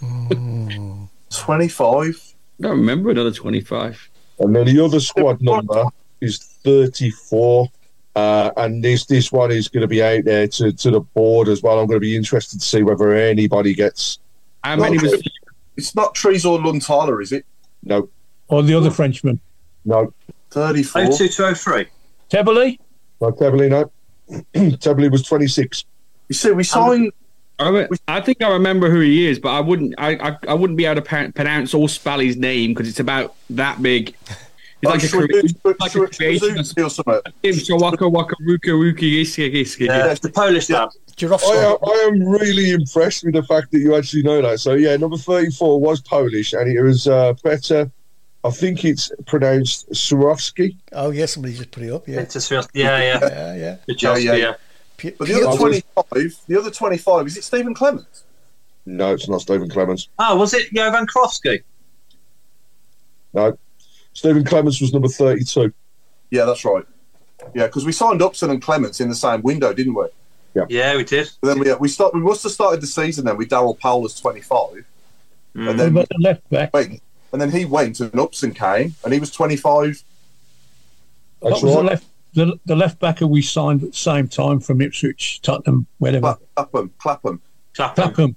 25. 1.30 2.34
I 2.60 2.62
don't 2.62 2.78
remember 2.78 3.10
another 3.10 3.30
25. 3.32 4.10
And 4.40 4.54
then 4.56 4.66
the 4.66 4.84
other 4.84 5.00
squad 5.00 5.40
number 5.42 5.84
is 6.20 6.38
34. 6.64 7.68
Uh, 8.14 8.52
and 8.56 8.82
this 8.84 9.06
this 9.06 9.32
one 9.32 9.50
is 9.50 9.68
going 9.68 9.80
to 9.80 9.88
be 9.88 10.02
out 10.02 10.24
there 10.24 10.46
to, 10.46 10.72
to 10.72 10.90
the 10.90 11.00
board 11.00 11.48
as 11.48 11.62
well. 11.62 11.78
I'm 11.80 11.86
going 11.86 11.96
to 11.96 12.00
be 12.00 12.14
interested 12.14 12.60
to 12.60 12.64
see 12.64 12.82
whether 12.82 13.12
anybody 13.12 13.74
gets. 13.74 14.18
How 14.62 14.76
many 14.76 14.98
was 14.98 15.20
It's 15.76 15.94
not 15.94 16.14
Tresor 16.14 16.62
Luntala, 16.64 17.20
is 17.22 17.32
it? 17.32 17.44
No, 17.82 18.08
Or 18.48 18.62
the 18.62 18.74
other 18.74 18.90
Frenchman. 18.90 19.40
no, 19.84 20.12
34. 20.52 21.06
02203. 21.06 21.86
Tebily? 22.30 22.78
no. 23.20 23.30
Tebily, 23.32 23.68
no. 23.68 23.90
Tebily 24.78 25.10
was 25.10 25.22
26. 25.24 25.84
You 26.28 26.34
see, 26.34 26.52
we 26.52 26.64
signed. 26.64 27.12
I, 27.58 27.86
I 28.08 28.20
think 28.20 28.42
I 28.42 28.48
remember 28.48 28.90
who 28.90 29.00
he 29.00 29.26
is, 29.26 29.38
but 29.38 29.50
I 29.50 29.60
wouldn't. 29.60 29.94
I 29.98 30.14
I, 30.14 30.36
I 30.48 30.54
wouldn't 30.54 30.76
be 30.76 30.86
able 30.86 31.02
to 31.02 31.32
pronounce 31.32 31.74
or 31.74 31.88
spell 31.88 32.18
his 32.20 32.36
name 32.36 32.70
because 32.70 32.88
it's 32.88 33.00
about 33.00 33.34
that 33.50 33.82
big. 33.82 34.14
It's 34.84 34.90
Oh, 34.90 34.92
like 34.94 35.02
a, 35.02 35.08
should 35.08 35.20
we 35.20 35.28
cre- 35.28 35.40
do- 35.40 35.48
should- 35.48 35.80
like 35.80 35.94
a 35.94 35.98
we- 36.00 36.06
should 36.12 36.20
we 36.20 36.38
creation. 36.40 36.84
or 36.84 36.90
something? 36.90 37.78
Waka 37.80 38.08
waka 38.08 38.34
ruka 38.42 38.68
ruki 38.72 39.20
iski 39.22 39.50
iski. 39.54 39.86
Yeah, 39.86 40.10
it's 40.10 40.20
the 40.20 40.30
Polish 40.30 40.68
lad. 40.70 40.90
I 41.22 41.24
am, 41.24 41.76
I 41.86 42.08
am 42.08 42.22
really 42.28 42.70
impressed 42.72 43.24
with 43.24 43.34
the 43.34 43.42
fact 43.44 43.70
that 43.72 43.78
you 43.78 43.94
actually 43.94 44.22
know 44.24 44.42
that. 44.42 44.58
So, 44.60 44.74
yeah, 44.74 44.96
number 44.96 45.16
34 45.16 45.80
was 45.80 46.00
Polish 46.00 46.52
and 46.52 46.68
it 46.70 46.82
was 46.82 47.06
uh, 47.06 47.32
better. 47.44 47.90
I 48.42 48.50
think 48.50 48.84
it's 48.84 49.10
pronounced 49.24 49.88
Surowski. 49.92 50.76
Oh, 50.92 51.10
yeah, 51.12 51.26
somebody 51.26 51.54
just 51.54 51.70
put 51.70 51.84
it 51.84 51.92
up, 51.92 52.06
yeah. 52.08 52.20
It's 52.20 52.34
just, 52.34 52.50
yeah, 52.50 52.62
yeah. 52.74 53.18
Yeah, 53.22 53.54
yeah. 53.54 53.76
Good 53.86 53.98
job, 53.98 54.18
Yeah, 54.18 54.32
yeah. 54.32 54.36
yeah. 54.38 54.54
P- 54.96 55.10
But 55.10 55.28
the 55.28 55.34
other 55.46 55.52
P- 55.52 55.80
25, 56.02 56.36
the 56.48 56.58
other 56.58 56.70
25, 56.70 57.26
is 57.28 57.36
it 57.38 57.44
Stephen 57.44 57.74
Clemence? 57.74 58.24
No, 58.84 59.14
it's 59.14 59.28
not 59.28 59.40
Stephen 59.40 59.70
Clemence. 59.70 60.08
Oh, 60.18 60.36
was 60.36 60.52
it 60.52 60.70
Jovan 60.74 61.06
Kirovski? 61.06 61.62
No. 63.32 63.56
Stephen 64.14 64.44
Clemence 64.44 64.80
was 64.80 64.92
number 64.92 65.08
32. 65.08 65.72
Yeah, 66.30 66.44
that's 66.44 66.64
right. 66.64 66.84
Yeah, 67.54 67.66
because 67.66 67.84
we 67.84 67.92
signed 67.92 68.22
Upson 68.22 68.50
and 68.50 68.62
Clemence 68.62 69.00
in 69.00 69.08
the 69.08 69.14
same 69.14 69.42
window, 69.42 69.74
didn't 69.74 69.94
we? 69.94 70.06
Yeah, 70.54 70.64
yeah 70.68 70.96
we 70.96 71.04
did. 71.04 71.30
But 71.40 71.48
then 71.48 71.58
we 71.58 71.74
we 71.74 71.88
start 71.88 72.14
we 72.14 72.20
must 72.20 72.42
have 72.44 72.52
started 72.52 72.80
the 72.80 72.86
season 72.86 73.24
then 73.24 73.36
with 73.36 73.48
Daryl 73.48 73.78
Powell 73.78 74.04
as 74.04 74.18
25, 74.18 74.84
and 75.54 75.78
then 75.78 75.88
about 75.88 76.08
the 76.08 76.18
left 76.20 76.48
back? 76.48 76.72
wait, 76.72 77.02
and 77.32 77.40
then 77.40 77.50
he 77.50 77.64
went 77.64 78.00
and 78.00 78.18
Upson 78.18 78.54
came 78.54 78.94
and 79.04 79.12
he 79.12 79.18
was 79.18 79.30
25. 79.30 79.86
That's 79.86 80.02
That 81.42 81.50
That's 81.50 81.62
was 81.62 81.74
the 81.74 81.82
left, 81.82 82.06
the, 82.34 82.58
the 82.64 82.76
left 82.76 83.00
backer 83.00 83.26
we 83.26 83.42
signed 83.42 83.82
at 83.82 83.90
the 83.90 83.96
same 83.96 84.28
time 84.28 84.60
from 84.60 84.80
Ipswich, 84.80 85.42
Tottenham, 85.42 85.86
wherever. 85.98 86.38
Clapham, 86.54 86.92
Clapham. 86.98 87.42
Clapham. 87.74 87.94
Clapham. 87.94 88.36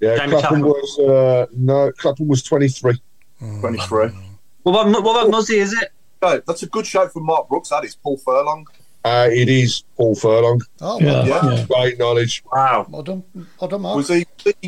Yeah, 0.00 0.16
Jamie 0.16 0.32
Clapham 0.32 0.60
Clapham. 0.60 0.62
was 0.62 0.98
uh, 0.98 1.46
no, 1.56 1.92
Clapham 1.92 2.28
was 2.28 2.42
twenty 2.42 2.68
three. 2.68 3.00
23. 3.40 4.10
What 4.64 4.86
about, 4.88 5.02
what 5.04 5.16
about 5.20 5.30
Muzzy, 5.30 5.58
is 5.58 5.72
it? 5.72 5.92
No, 6.22 6.40
that's 6.46 6.62
a 6.62 6.66
good 6.66 6.86
shout 6.86 7.12
from 7.12 7.24
Mark 7.26 7.48
Brooks. 7.48 7.68
That 7.68 7.84
is 7.84 7.94
Paul 7.94 8.16
Furlong. 8.18 8.66
Uh, 9.04 9.28
it 9.30 9.50
is 9.50 9.84
Paul 9.96 10.14
Furlong. 10.14 10.62
Oh, 10.80 10.98
Yeah, 10.98 11.06
well, 11.06 11.26
Yeah. 11.26 11.52
yeah. 11.58 11.64
Great 11.66 11.98
knowledge. 11.98 12.42
Wow. 12.50 12.86
well 12.88 13.02
done, 13.02 13.22
well 13.60 13.68
done, 13.68 13.82
Mark. 13.82 13.96
Was 13.98 14.08
he 14.08 14.24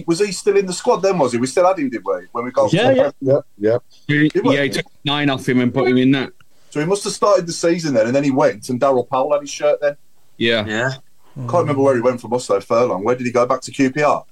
was 0.07 0.19
he 0.19 0.33
still 0.33 0.57
in 0.59 0.67
the 0.67 0.75
squad 0.75 0.97
then? 0.99 1.19
Was 1.19 1.33
he? 1.33 1.39
We 1.39 1.47
still 1.47 1.67
had 1.67 1.79
him, 1.79 1.89
did 1.89 2.03
we? 2.05 2.27
When 2.33 2.45
we 2.45 2.51
got 2.51 2.71
Yeah, 2.73 2.91
yeah. 2.91 3.11
Yeah, 3.23 3.33
yeah. 3.59 3.79
Yeah, 4.09 4.29
He 4.35 4.41
was- 4.41 4.59
he 4.59 4.69
took 4.69 4.85
nine 5.05 5.31
off 5.31 5.49
him 5.49 5.61
and 5.61 5.73
put 5.73 5.89
him 5.89 5.97
in 5.97 6.11
that. 6.11 6.33
So 6.71 6.81
he 6.81 6.87
must 6.87 7.05
have 7.05 7.15
started 7.15 7.47
the 7.47 7.53
season 7.55 7.95
then, 7.95 8.07
and 8.07 8.15
then 8.15 8.25
he 8.25 8.31
went, 8.31 8.69
and 8.69 8.79
Daryl 8.79 9.09
Powell 9.09 9.33
had 9.33 9.41
his 9.41 9.51
shirt 9.51 9.81
then. 9.81 9.97
Yeah. 10.37 10.67
Yeah. 10.67 10.91
Can't 11.37 11.53
remember 11.53 11.81
where 11.83 11.95
he 11.95 12.03
went 12.03 12.21
from 12.21 12.35
us 12.35 12.47
though. 12.47 12.61
Furlong. 12.61 13.03
Where 13.05 13.15
did 13.17 13.25
he 13.27 13.33
go 13.33 13.47
back 13.47 13.63
to 13.63 13.71
QPR? 13.73 14.25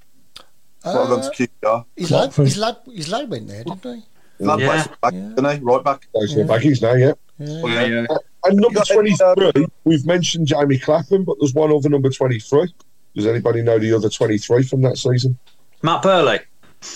Might 0.84 0.92
have 0.92 1.08
gone 1.08 1.20
Uh, 1.20 1.30
to 1.30 1.48
QPR. 1.48 1.84
his, 1.96 2.10
lad, 2.10 2.34
his, 2.34 2.58
lad, 2.58 2.76
his 2.94 3.08
lad 3.08 3.30
went 3.30 3.48
there, 3.48 3.64
didn't 3.64 3.82
he? 3.82 4.02
Lad 4.41 4.61
Yeah. 4.61 4.66
plays 4.82 4.89
back, 5.03 5.12
Yeah. 5.12 5.20
didn't? 5.37 5.61
Right 5.62 5.85
back. 5.85 6.09
Those 6.14 6.37
are 6.37 6.45
the 6.45 6.53
backies 6.53 6.82
now, 6.82 6.95
yeah. 6.95 7.12
Oh, 7.41 7.66
Yeah, 7.68 7.85
yeah. 7.87 8.07
And 8.45 8.57
number 8.59 8.80
You 8.80 8.85
got 8.85 8.91
any, 8.91 9.12
uh, 9.12 9.35
23, 9.35 9.66
we've 9.85 10.07
mentioned 10.07 10.47
Jamie 10.47 10.78
Clapham, 10.78 11.24
but 11.24 11.37
there's 11.41 11.55
one 11.55 11.72
other 11.72 11.89
number 11.89 12.11
23. 12.11 12.72
Does 13.16 13.26
anybody 13.26 13.62
know 13.62 13.78
the 13.78 13.93
other 13.95 14.09
23 14.09 14.62
from 14.62 14.82
that 14.82 14.99
season? 14.99 15.39
Matt 15.82 16.03
Birley. 16.03 16.41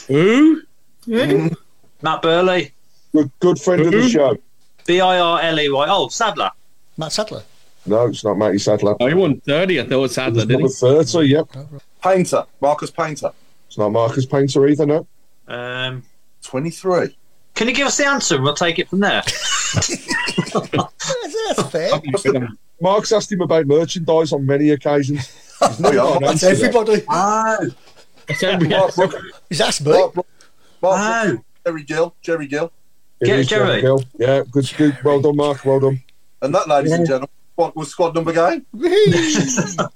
Who? 0.08 0.62
Yeah. 1.06 1.48
Matt 2.02 2.22
Birley. 2.22 2.72
Good, 3.14 3.30
good 3.40 3.60
friend 3.60 3.82
of 3.82 3.92
the 3.92 4.08
show. 4.08 4.36
B 4.86 5.00
I 5.00 5.18
R 5.18 5.40
L 5.40 5.60
E 5.60 5.68
Y. 5.70 5.86
Oh, 5.88 6.08
Sadler. 6.08 6.50
Matt 6.96 7.12
Sadler. 7.12 7.42
No, 7.86 8.06
it's 8.08 8.22
not 8.24 8.36
Matty 8.36 8.58
Sadler. 8.58 8.96
Oh, 9.00 9.06
he 9.06 9.14
won 9.14 9.40
30. 9.40 9.80
I 9.80 9.84
thought 9.84 9.92
it 9.92 9.96
was 9.96 10.14
Sadler, 10.14 10.42
It's 10.42 10.46
didn't 10.48 10.62
number 10.62 10.68
he? 10.68 11.04
30, 11.04 11.28
yep. 11.28 11.48
Painter, 12.02 12.44
Marcus 12.60 12.90
Painter, 12.90 13.30
It's 13.66 13.78
not 13.78 13.90
Marcus 13.90 14.26
Painter 14.26 14.66
either, 14.68 14.84
no. 14.84 15.06
Um, 15.46 16.02
23. 16.42 17.16
Can 17.58 17.66
you 17.66 17.74
give 17.74 17.88
us 17.88 17.96
the 17.96 18.06
answer 18.06 18.36
and 18.36 18.44
we'll 18.44 18.54
take 18.54 18.78
it 18.78 18.88
from 18.88 19.00
there? 19.00 19.20
That's, 19.24 19.88
that's 21.48 21.62
fair. 21.72 21.90
Mark's 22.80 23.10
asked 23.10 23.32
him 23.32 23.40
about 23.40 23.66
merchandise 23.66 24.32
on 24.32 24.46
many 24.46 24.70
occasions. 24.70 25.26
He's 25.58 25.80
not 25.80 25.92
yeah. 25.92 25.98
got 25.98 26.16
an 26.18 26.22
That's 26.22 26.44
answer 26.44 26.64
yet. 26.66 26.76
everybody. 26.76 27.02
oh, 27.08 27.68
That's 28.28 28.42
every- 28.44 28.68
Mark 28.68 28.94
Brook, 28.94 29.14
Is 29.50 29.58
that 29.58 29.80
me? 29.80 29.90
Mark 29.90 30.14
Brook, 30.14 30.26
Mark 30.80 30.94
oh. 30.94 31.02
Ah. 31.02 31.24
Brook, 31.26 31.44
Jerry 31.66 31.82
Gill, 31.82 32.14
Jerry 32.22 32.46
Gill, 32.46 32.72
Get 33.24 33.38
is 33.40 33.48
Jerry. 33.48 33.80
Gill. 33.80 34.04
Yeah, 34.18 34.44
good, 34.48 34.72
good. 34.76 34.96
Well 35.02 35.20
done, 35.20 35.34
Mark. 35.34 35.64
Well 35.64 35.80
done. 35.80 36.00
and 36.40 36.54
that, 36.54 36.68
ladies 36.68 36.92
and 36.92 37.04
gentlemen, 37.04 37.28
what 37.56 37.74
was 37.74 37.88
squad 37.90 38.14
number 38.14 38.32
game? 38.32 38.64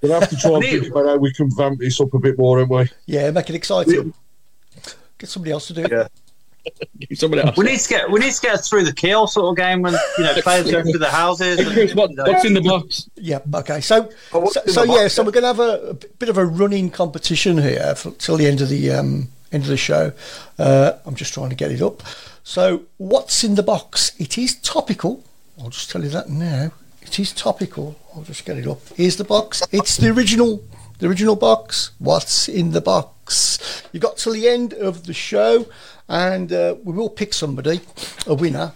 We'll 0.00 0.18
have 0.20 0.28
to 0.30 0.36
try 0.36 0.50
and 0.52 0.60
Neil. 0.60 0.80
think 0.80 0.90
about 0.90 1.06
how 1.06 1.16
we 1.16 1.32
can 1.32 1.48
vamp 1.54 1.78
this 1.78 2.00
up 2.00 2.12
a 2.12 2.18
bit 2.18 2.36
more, 2.38 2.58
aren't 2.58 2.70
we? 2.70 2.88
yeah, 3.06 3.30
make 3.30 3.48
it 3.48 3.54
exciting. 3.54 4.12
Get 5.18 5.28
somebody 5.28 5.52
else 5.52 5.68
to 5.68 5.74
do 5.74 5.82
it. 5.84 5.92
Yeah. 5.92 6.08
Somebody 7.14 7.42
else. 7.42 7.56
We 7.56 7.64
need 7.66 7.78
to 7.78 7.88
get 7.88 8.10
we 8.10 8.20
need 8.20 8.32
to 8.32 8.40
get 8.40 8.64
through 8.64 8.84
the 8.84 8.92
kill 8.92 9.26
sort 9.26 9.50
of 9.50 9.56
game 9.56 9.82
when 9.82 9.94
you 10.18 10.24
know 10.24 10.34
players 10.40 10.70
go 10.70 10.82
through 10.82 10.98
the 10.98 11.10
houses. 11.10 11.58
Hey, 11.58 11.72
Chris, 11.72 11.94
what, 11.94 12.10
you 12.10 12.16
know. 12.16 12.24
what's 12.24 12.44
in 12.44 12.54
the 12.54 12.60
box? 12.60 13.08
Yeah, 13.16 13.40
okay. 13.54 13.80
So, 13.80 14.10
Oh, 14.32 14.48
so, 14.50 14.60
so 14.66 14.82
yeah, 14.84 15.08
so 15.08 15.22
we're 15.22 15.30
going 15.30 15.42
to 15.42 15.48
have 15.48 15.60
a, 15.60 15.90
a 15.90 15.94
bit 15.94 16.28
of 16.28 16.38
a 16.38 16.44
running 16.44 16.90
competition 16.90 17.58
here 17.58 17.94
for, 17.94 18.10
till 18.12 18.36
the 18.36 18.46
end 18.46 18.60
of 18.60 18.68
the 18.68 18.90
um, 18.90 19.28
end 19.52 19.64
of 19.64 19.68
the 19.68 19.76
show. 19.76 20.12
Uh, 20.58 20.92
I'm 21.04 21.14
just 21.14 21.34
trying 21.34 21.50
to 21.50 21.56
get 21.56 21.70
it 21.70 21.82
up. 21.82 22.02
So, 22.42 22.82
what's 22.98 23.42
in 23.44 23.54
the 23.54 23.62
box? 23.62 24.12
It 24.18 24.36
is 24.36 24.56
topical. 24.56 25.22
I'll 25.60 25.70
just 25.70 25.90
tell 25.90 26.02
you 26.02 26.10
that 26.10 26.28
now. 26.28 26.72
It 27.00 27.18
is 27.18 27.32
topical. 27.32 27.96
I'll 28.14 28.22
just 28.22 28.44
get 28.44 28.56
it 28.58 28.66
up. 28.66 28.80
Here's 28.96 29.16
the 29.16 29.24
box. 29.24 29.62
It's 29.72 29.96
the 29.96 30.10
original, 30.10 30.62
the 30.98 31.06
original 31.08 31.36
box. 31.36 31.92
What's 31.98 32.48
in 32.48 32.72
the 32.72 32.80
box? 32.80 33.82
You 33.92 34.00
got 34.00 34.16
till 34.16 34.32
the 34.32 34.48
end 34.48 34.72
of 34.74 35.06
the 35.06 35.14
show, 35.14 35.66
and 36.08 36.52
uh, 36.52 36.76
we 36.84 36.92
will 36.92 37.10
pick 37.10 37.32
somebody, 37.34 37.80
a 38.26 38.34
winner. 38.34 38.72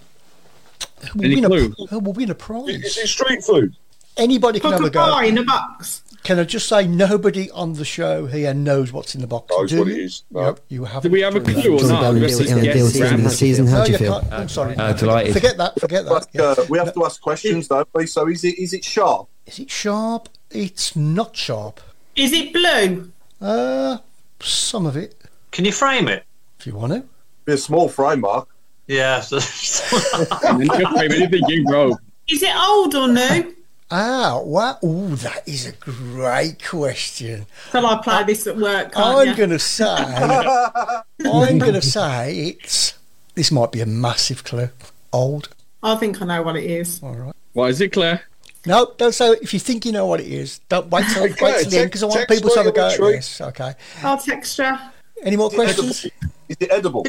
Who 1.13 1.19
will, 1.19 1.25
Any 1.27 1.35
win 1.37 1.45
a, 1.45 1.49
clue? 1.49 1.87
who 1.91 1.99
will 2.01 2.13
win 2.13 2.31
a 2.31 2.35
prize? 2.35 2.69
Is 2.71 2.97
it 2.99 3.07
street 3.09 3.45
food? 3.45 3.75
Anybody 4.17 4.59
can 4.59 4.71
Put 4.73 4.77
have 4.79 4.85
a 4.85 4.87
a 4.87 4.91
go. 4.91 5.19
in 5.21 5.39
a 5.39 5.45
box. 5.45 6.03
Can 6.25 6.41
I 6.41 6.45
just 6.45 6.69
say 6.69 6.87
nobody 6.89 7.49
on 7.53 7.75
the 7.75 7.85
show 7.85 8.27
here 8.27 8.53
knows 8.53 8.93
what's 8.93 9.15
in 9.15 9.21
the 9.21 9.29
box? 9.29 9.47
Knows 9.51 9.71
Do 9.71 9.79
what 9.79 9.87
you? 9.89 10.03
is, 10.03 10.25
no. 10.33 10.41
Yep, 10.47 10.61
you 10.69 10.85
have. 10.85 11.03
Do 11.05 11.11
we 11.11 11.21
have 11.21 11.37
a 11.37 11.41
clue 11.41 11.79
or 11.79 11.83
not? 11.83 12.01
about 12.01 12.15
We 12.15 12.21
the 12.21 12.29
have 12.29 12.39
deal, 12.39 12.49
to 12.49 12.55
the 12.57 12.61
guess 12.63 12.75
deal 12.75 12.83
round. 12.83 12.93
season, 12.93 13.23
the 13.23 13.31
season. 13.31 13.67
How 13.69 13.85
do 13.85 13.93
you 13.93 13.93
you 13.93 13.99
feel? 13.99 14.21
can't. 14.21 14.33
I'm 14.33 14.49
sorry. 14.49 14.75
Uh, 14.77 14.93
delighted. 14.95 15.33
Forget 15.35 15.57
that. 15.59 15.79
Forget 15.81 16.05
that. 16.05 16.11
Like, 16.13 16.25
yeah. 16.33 16.43
uh, 16.43 16.67
we 16.69 16.79
have 16.79 16.93
to 16.93 17.05
ask 17.05 17.21
questions, 17.23 17.69
don't 17.69 17.89
we? 17.95 18.07
So 18.07 18.27
is 18.29 18.43
it 18.45 18.59
is 18.59 18.73
it 18.73 18.85
sharp? 18.85 19.29
Is 19.47 19.61
it 19.61 19.71
sharp? 19.71 20.29
It's 20.51 20.97
not 20.97 21.37
sharp. 21.37 21.81
Is 22.17 22.33
it 22.33 22.53
blue? 22.53 23.13
Uh, 23.41 23.99
some 24.41 24.85
of 24.87 24.97
it, 24.97 25.15
Can 25.53 25.65
you 25.65 25.73
frame 25.73 26.09
it? 26.09 26.25
if 26.59 26.67
you 26.67 26.75
want 26.75 26.93
to. 26.93 27.05
Be 27.49 27.55
a 27.55 27.57
small 27.57 27.89
frame, 27.89 28.21
Mark. 28.21 28.47
Yeah. 28.89 29.23
so- 29.23 29.39
And 30.47 30.61
then 30.61 30.67
just 30.69 30.93
frame 30.93 31.13
anything 31.13 31.41
you 31.49 31.65
wrote. 31.67 31.97
Is 32.29 32.43
it 32.43 32.55
old 32.55 32.95
or 32.95 33.09
new? 33.09 33.55
Ah, 33.91 34.39
wow. 34.45 34.77
Ooh, 34.85 35.17
that 35.17 35.49
is 35.49 35.67
a 35.67 35.73
great 35.73 36.63
question. 36.63 37.47
Shall 37.73 37.87
I 37.87 38.03
play 38.03 38.25
this 38.25 38.47
at 38.47 38.59
work? 38.59 38.93
Can't 38.93 39.29
I'm 39.31 39.35
going 39.35 39.49
to 39.49 39.59
say, 39.59 39.87
I'm 39.87 41.59
going 41.59 41.73
to 41.73 41.81
say 41.81 42.39
it's. 42.61 42.93
This 43.35 43.51
might 43.51 43.73
be 43.73 43.81
a 43.81 43.87
massive 43.87 44.45
clue. 44.45 44.69
Old. 45.11 45.49
I 45.83 45.95
think 45.97 46.21
I 46.21 46.27
know 46.27 46.43
what 46.43 46.57
it 46.57 46.65
is. 46.71 47.03
All 47.03 47.15
right. 47.15 47.35
Why 47.55 47.69
is 47.69 47.81
it, 47.81 47.95
Claire? 47.95 48.21
No, 48.67 48.93
don't 48.99 49.13
say 49.15 49.31
it. 49.31 49.39
If 49.41 49.55
you 49.55 49.61
think 49.61 49.87
you 49.87 49.93
know 49.93 50.05
what 50.05 50.21
it 50.21 50.27
is, 50.27 50.59
don't 50.69 50.91
wait 50.91 51.07
till, 51.15 51.23
Okay, 51.31 51.35
wait 51.41 51.63
till 51.63 51.71
the 51.71 51.79
end 51.79 51.87
because 51.87 52.03
I 52.03 52.07
want 52.09 52.29
people 52.29 52.51
to 52.51 52.59
have 52.59 52.67
a 52.67 52.73
go 52.73 52.89
at 52.89 52.99
this. 52.99 53.41
Okay. 53.41 53.73
I'll 54.03 54.19
texture. 54.19 54.79
Any 55.25 55.37
more 55.37 55.51
questions? 55.51 56.07
Is 56.49 56.57
it 56.61 56.71
edible? 56.71 57.05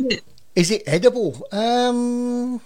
Is 0.55 0.71
it 0.71 0.83
edible? 0.87 1.47
Um, 1.51 2.59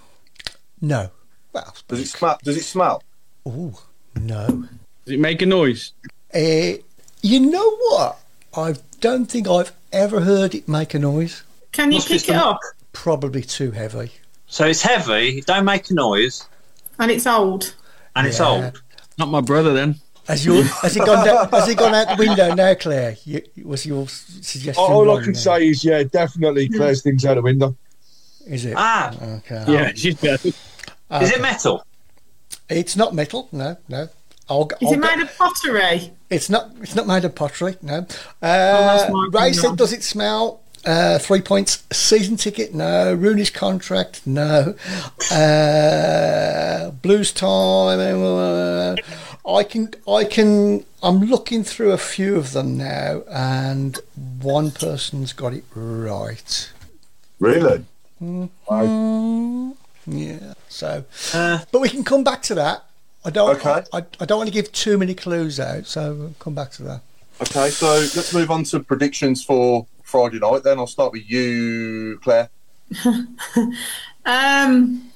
no. 0.81 1.09
Well, 1.51 1.75
Does 1.87 1.99
it 1.99 2.07
smell? 2.07 2.39
Does 2.43 2.57
it 2.57 2.63
smell? 2.63 3.03
ooh, 3.47 3.73
no. 4.15 4.47
Does 5.05 5.13
it 5.15 5.19
make 5.19 5.41
a 5.41 5.45
noise? 5.45 5.91
Uh, 6.33 6.73
you 7.21 7.39
know 7.39 7.75
what? 7.89 8.19
I 8.55 8.75
don't 9.01 9.25
think 9.25 9.47
I've 9.47 9.71
ever 9.91 10.21
heard 10.21 10.55
it 10.55 10.67
make 10.67 10.93
a 10.93 10.99
noise. 10.99 11.43
Can 11.71 11.91
you 11.91 11.97
Must 11.97 12.07
be 12.07 12.17
pick 12.19 12.29
it 12.29 12.35
up? 12.35 12.59
Probably 12.93 13.41
too 13.41 13.71
heavy. 13.71 14.11
So 14.47 14.65
it's 14.67 14.81
heavy, 14.81 15.41
don't 15.41 15.65
make 15.65 15.89
a 15.89 15.93
noise, 15.93 16.47
And 16.99 17.09
it's 17.11 17.25
old. 17.27 17.73
and 18.15 18.27
it's 18.27 18.39
old. 18.39 18.81
Not 19.17 19.29
my 19.29 19.41
brother 19.41 19.73
then. 19.73 19.95
Has 20.27 20.45
your 20.45 20.63
has 20.63 20.95
it 20.95 21.05
gone 21.05 21.25
down, 21.25 21.49
has 21.49 21.67
it 21.67 21.77
gone 21.77 21.93
out 21.93 22.07
the 22.17 22.23
window 22.25 22.53
now, 22.53 22.73
Claire? 22.75 23.17
You, 23.25 23.41
was 23.65 23.85
your 23.85 24.07
suggestion? 24.07 24.81
All 24.83 25.11
I 25.11 25.21
can 25.23 25.33
there? 25.33 25.41
say 25.41 25.67
is, 25.67 25.83
yeah, 25.83 26.03
definitely 26.03 26.69
Claire's 26.69 27.01
things 27.01 27.25
out 27.25 27.35
the 27.35 27.41
window. 27.41 27.75
is 28.47 28.65
it? 28.65 28.73
Ah, 28.77 29.13
Okay. 29.39 29.63
Yeah, 29.67 29.91
she's 29.95 30.15
dead. 30.15 30.39
is 30.45 30.55
it 31.11 31.41
metal? 31.41 31.85
It's 32.69 32.95
not 32.95 33.13
metal. 33.13 33.49
No, 33.51 33.75
no. 33.89 34.07
I'll, 34.49 34.67
Is 34.81 34.87
I'll 34.87 34.93
it 34.93 35.01
go- 35.01 35.07
made 35.15 35.19
of 35.23 35.37
pottery? 35.37 36.11
It's 36.29 36.49
not. 36.49 36.71
It's 36.81 36.95
not 36.95 37.07
made 37.07 37.25
of 37.25 37.33
pottery. 37.35 37.75
No. 37.81 38.05
Uh, 38.41 39.09
my 39.11 39.27
Ray 39.31 39.49
opinion. 39.49 39.53
said, 39.53 39.77
"Does 39.77 39.93
it 39.93 40.03
smell?" 40.03 40.61
Uh, 40.85 41.17
three 41.17 41.39
points. 41.41 41.83
Season 41.93 42.35
ticket? 42.35 42.73
No. 42.73 43.13
Rooney's 43.13 43.49
contract? 43.49 44.21
No. 44.25 44.75
Uh, 45.31 46.91
blues 46.91 47.31
time? 47.31 47.99
I 49.45 49.63
can. 49.63 49.93
I 50.07 50.23
can. 50.23 50.85
I'm 51.01 51.19
looking 51.21 51.63
through 51.63 51.91
a 51.91 51.97
few 51.97 52.37
of 52.37 52.53
them 52.53 52.77
now, 52.77 53.23
and 53.29 53.99
one 54.41 54.71
person's 54.71 55.33
got 55.33 55.53
it 55.53 55.65
right. 55.75 56.71
Really? 57.39 57.83
Mm, 58.21 59.75
yeah. 60.07 60.53
So, 60.69 61.03
Uh, 61.33 61.59
but 61.71 61.81
we 61.81 61.89
can 61.89 62.03
come 62.03 62.23
back 62.23 62.41
to 62.43 62.55
that. 62.55 62.85
I 63.25 63.29
don't. 63.29 63.57
Okay. 63.57 63.83
I, 63.91 64.05
I 64.19 64.25
don't 64.25 64.37
want 64.37 64.47
to 64.47 64.53
give 64.53 64.71
too 64.71 64.97
many 64.97 65.13
clues 65.13 65.59
out, 65.59 65.87
so 65.87 66.13
we'll 66.13 66.35
come 66.39 66.55
back 66.55 66.71
to 66.71 66.83
that. 66.83 67.01
Okay, 67.41 67.69
so 67.69 67.87
let's 68.15 68.33
move 68.33 68.49
on 68.51 68.63
to 68.65 68.79
predictions 68.79 69.43
for 69.43 69.85
Friday 70.03 70.39
night. 70.39 70.63
Then 70.63 70.77
I'll 70.77 70.87
start 70.87 71.11
with 71.11 71.29
you, 71.29 72.19
Claire. 72.23 72.49
Um, 74.25 75.11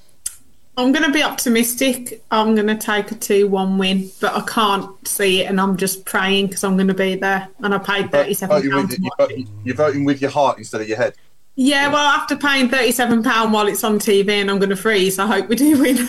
I'm 0.77 0.91
going 0.91 1.05
to 1.05 1.11
be 1.11 1.23
optimistic. 1.23 2.23
I'm 2.29 2.53
going 2.53 2.67
to 2.67 2.75
take 2.77 3.11
a 3.11 3.15
2 3.15 3.47
1 3.47 3.77
win, 3.79 4.11
but 4.21 4.33
I 4.35 4.41
can't 4.41 5.07
see 5.07 5.41
it, 5.41 5.49
and 5.49 5.59
I'm 5.59 5.75
just 5.75 6.05
praying 6.05 6.47
because 6.47 6.63
I'm 6.63 6.75
going 6.77 6.87
to 6.87 6.93
be 6.93 7.15
there. 7.15 7.49
And 7.63 7.73
I 7.73 7.79
paid 7.79 8.11
£37 8.11 8.47
Voting 8.47 8.75
with, 8.75 8.99
you, 8.99 9.09
watch 9.17 9.31
it. 9.31 9.47
you're 9.63 9.75
voting 9.75 10.05
with 10.05 10.21
your 10.21 10.29
heart 10.31 10.59
instead 10.59 10.81
of 10.81 10.87
your 10.87 10.97
head. 10.97 11.15
Yeah, 11.55 11.87
well, 11.87 11.97
after 11.97 12.35
paying 12.37 12.69
£37 12.69 13.51
while 13.51 13.67
it's 13.67 13.83
on 13.83 13.97
TV 13.97 14.29
and 14.33 14.51
I'm 14.51 14.59
going 14.59 14.69
to 14.69 14.75
freeze, 14.75 15.17
I 15.17 15.25
hope 15.25 15.49
we 15.49 15.55
do 15.55 15.81
win, 15.81 15.95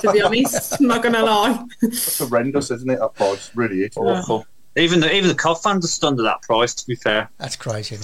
to 0.00 0.10
be 0.12 0.20
honest. 0.20 0.80
I'm 0.80 0.88
not 0.88 1.04
going 1.04 1.14
to 1.14 1.22
lie. 1.22 1.64
That's 1.80 2.18
horrendous, 2.18 2.72
isn't 2.72 2.90
it? 2.90 2.98
That 2.98 3.14
price 3.14 3.52
really 3.54 3.82
is. 3.82 3.96
awful. 3.96 4.44
Even 4.76 4.98
the 4.98 5.14
even 5.14 5.28
the 5.28 5.36
COD 5.36 5.62
fans 5.62 5.84
are 5.84 5.88
stunned 5.88 6.18
at 6.18 6.24
that 6.24 6.42
price. 6.42 6.74
To 6.74 6.86
be 6.86 6.96
fair, 6.96 7.30
That's 7.38 7.54
crazy. 7.54 7.98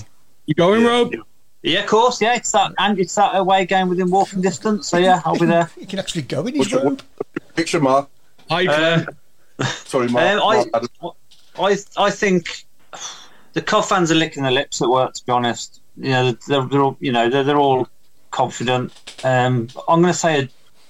You 0.47 0.55
going, 0.55 0.83
Yeah. 0.83 0.89
Rob? 0.89 1.13
Yeah, 1.63 1.81
of 1.81 1.87
course, 1.87 2.21
yeah. 2.21 2.35
It's 2.35 2.53
that 2.53 2.73
and 2.79 2.99
it's 2.99 3.15
that 3.17 3.35
away 3.37 3.67
game 3.67 3.89
within 3.89 4.11
walking 4.11 4.41
distance. 4.41 4.89
So 4.89 4.99
yeah, 4.99 5.23
I'll 5.25 5.39
be 5.39 5.47
there. 5.47 5.71
you 5.79 5.87
can 5.87 5.99
actually 5.99 6.23
go 6.23 6.47
in 6.47 6.55
his 6.55 6.59
What's 6.61 6.71
your 6.71 6.83
robe. 6.85 7.03
prediction, 7.55 7.83
Mark? 7.83 8.09
Hi, 8.51 8.65
Claire. 8.65 9.07
Sorry, 9.85 10.09
Mark. 10.09 10.41
Um, 10.41 10.43
I- 10.43 10.81
Mark 11.03 11.17
I 11.59 11.77
I 11.97 12.11
think 12.11 12.65
the 13.53 13.63
COD 13.63 13.85
fans 13.85 14.13
are 14.13 14.15
licking 14.15 14.43
their 14.45 14.53
lips 14.53 14.81
at 14.81 14.89
work. 14.89 15.15
To 15.15 15.27
be 15.27 15.33
honest, 15.33 15.81
you 15.97 16.11
know 16.11 16.33
they're, 16.47 16.65
they're 16.67 16.81
all 16.83 16.97
you 17.01 17.11
know 17.13 17.29
they're, 17.29 17.45
they're 17.45 17.59
all 17.59 17.89
confident. 18.31 18.93
Um, 19.25 19.69
I'm 19.89 20.01
going 20.01 20.13
to 20.13 20.19
say 20.19 20.43
a, 20.43 20.49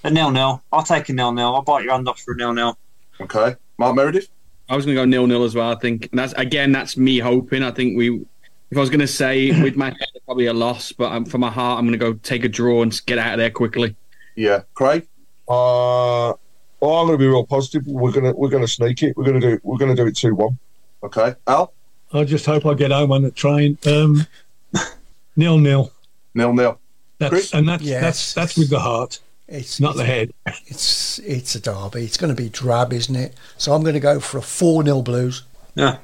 a 0.09 0.11
nil 0.11 0.31
nil. 0.31 0.63
I'll 0.73 0.83
take 0.83 1.09
a 1.09 1.13
nil 1.13 1.33
nil. 1.33 1.55
I'll 1.55 1.63
bite 1.63 1.85
your 1.85 1.93
hand 1.95 2.09
off 2.09 2.21
for 2.21 2.35
a 2.35 2.37
nil 2.37 2.53
nil. 2.53 2.77
Okay, 3.21 3.57
Mark 3.79 3.97
Meredith. 3.97 4.29
I 4.69 4.77
was 4.77 4.85
going 4.85 4.95
to 4.97 5.01
go 5.01 5.07
nil 5.07 5.27
nil 5.27 5.45
as 5.45 5.55
well. 5.55 5.73
I 5.73 5.77
think 5.77 6.11
and 6.11 6.19
that's 6.19 6.35
again 6.35 6.73
that's 6.73 6.97
me 6.97 7.19
hoping. 7.19 7.63
I 7.63 7.71
think 7.71 7.97
we. 7.97 8.27
If 8.71 8.77
I 8.77 8.81
was 8.81 8.91
going 8.91 9.01
to 9.01 9.07
say 9.07 9.51
with 9.63 9.77
my 9.77 9.87
head 9.91 10.09
probably 10.25 10.47
a 10.47 10.53
loss, 10.53 10.93
but 10.93 11.13
um, 11.13 11.25
for 11.25 11.39
my 11.39 11.51
heart 11.51 11.79
I'm 11.79 11.87
going 11.87 11.99
to 11.99 12.05
go 12.05 12.13
take 12.15 12.45
a 12.45 12.49
draw 12.49 12.83
and 12.83 13.01
get 13.07 13.19
out 13.19 13.35
of 13.35 13.39
there 13.39 13.51
quickly. 13.51 13.97
Yeah, 14.37 14.63
Craig. 14.75 15.07
Uh, 15.49 16.35
well, 16.81 16.95
I'm 17.01 17.07
going 17.07 17.13
to 17.13 17.19
be 17.19 17.27
real 17.27 17.47
positive. 17.47 17.87
We're 17.87 18.13
going 18.13 18.25
to 18.27 18.33
we're 18.33 18.51
going 18.51 18.63
to 18.63 18.69
sneak 18.69 19.03
it. 19.03 19.17
We're 19.17 19.25
going 19.25 19.41
to 19.41 19.57
do 19.57 19.61
we're 19.63 19.79
going 19.79 19.95
to 19.95 20.01
do 20.01 20.07
it 20.07 20.17
two 20.17 20.35
one. 20.35 20.59
Okay, 21.03 21.35
Al. 21.47 21.73
I 22.13 22.25
just 22.25 22.47
hope 22.47 22.65
I 22.67 22.75
get 22.75 22.91
home 22.91 23.13
on 23.13 23.23
the 23.23 23.31
train. 23.31 23.79
Um, 23.87 24.27
nil 25.37 25.59
nil. 25.59 25.93
Nil 26.35 26.53
nil. 26.53 26.79
That's 27.19 27.31
Chris? 27.31 27.55
and 27.55 27.69
that's 27.69 27.83
Yes. 27.83 28.01
that's 28.03 28.35
that's 28.35 28.57
with 28.57 28.71
the 28.71 28.79
heart, 28.79 29.19
It's 29.49 29.81
not 29.81 29.97
the 29.97 30.05
head. 30.05 30.33
It's 30.67 31.19
it's 31.21 31.55
a 31.55 31.61
derby. 31.61 32.05
It's 32.05 32.17
going 32.17 32.35
to 32.35 32.41
be 32.41 32.49
drab, 32.49 32.93
isn't 32.93 33.17
it? 33.17 33.35
So 33.57 33.73
I'm 33.73 33.83
going 33.83 33.95
to 33.95 34.01
go 34.01 34.21
for 34.21 34.39
a 34.39 34.43
four 34.43 34.85
0 34.85 35.03
Blues. 35.03 35.43
Yeah. 35.75 35.99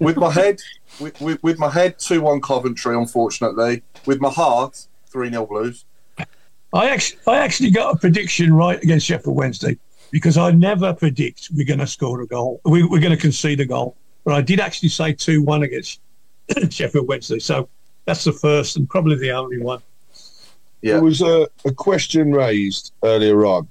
With 0.00 0.16
my 0.16 0.32
head, 0.32 0.58
with, 1.00 1.20
with, 1.20 1.42
with 1.42 1.58
my 1.58 1.70
head, 1.70 1.98
two 1.98 2.20
one 2.22 2.40
Coventry. 2.40 2.96
Unfortunately, 2.96 3.82
with 4.06 4.20
my 4.20 4.30
heart, 4.30 4.86
three 5.06 5.30
0 5.30 5.46
Blues. 5.46 5.84
I 6.72 6.90
actually 6.90 7.20
I 7.26 7.38
actually 7.38 7.70
got 7.70 7.94
a 7.94 7.98
prediction 7.98 8.52
right 8.52 8.82
against 8.82 9.06
Sheffield 9.06 9.36
Wednesday 9.36 9.78
because 10.10 10.36
I 10.36 10.50
never 10.50 10.92
predict 10.92 11.48
we're 11.54 11.66
going 11.66 11.80
to 11.80 11.86
score 11.86 12.20
a 12.20 12.26
goal. 12.26 12.60
We, 12.64 12.82
we're 12.82 13.00
going 13.00 13.14
to 13.14 13.20
concede 13.20 13.60
a 13.60 13.64
goal, 13.64 13.96
but 14.24 14.34
I 14.34 14.42
did 14.42 14.60
actually 14.60 14.90
say 14.90 15.12
two 15.12 15.42
one 15.42 15.62
against 15.62 16.00
Sheffield 16.70 17.08
Wednesday. 17.08 17.38
So 17.38 17.68
that's 18.04 18.24
the 18.24 18.32
first 18.32 18.76
and 18.76 18.88
probably 18.88 19.16
the 19.16 19.32
only 19.32 19.58
one. 19.58 19.80
Yeah. 20.82 20.94
There 20.94 21.04
was 21.04 21.22
a, 21.22 21.48
a 21.64 21.72
question 21.72 22.32
raised 22.32 22.92
earlier 23.02 23.46
on 23.46 23.68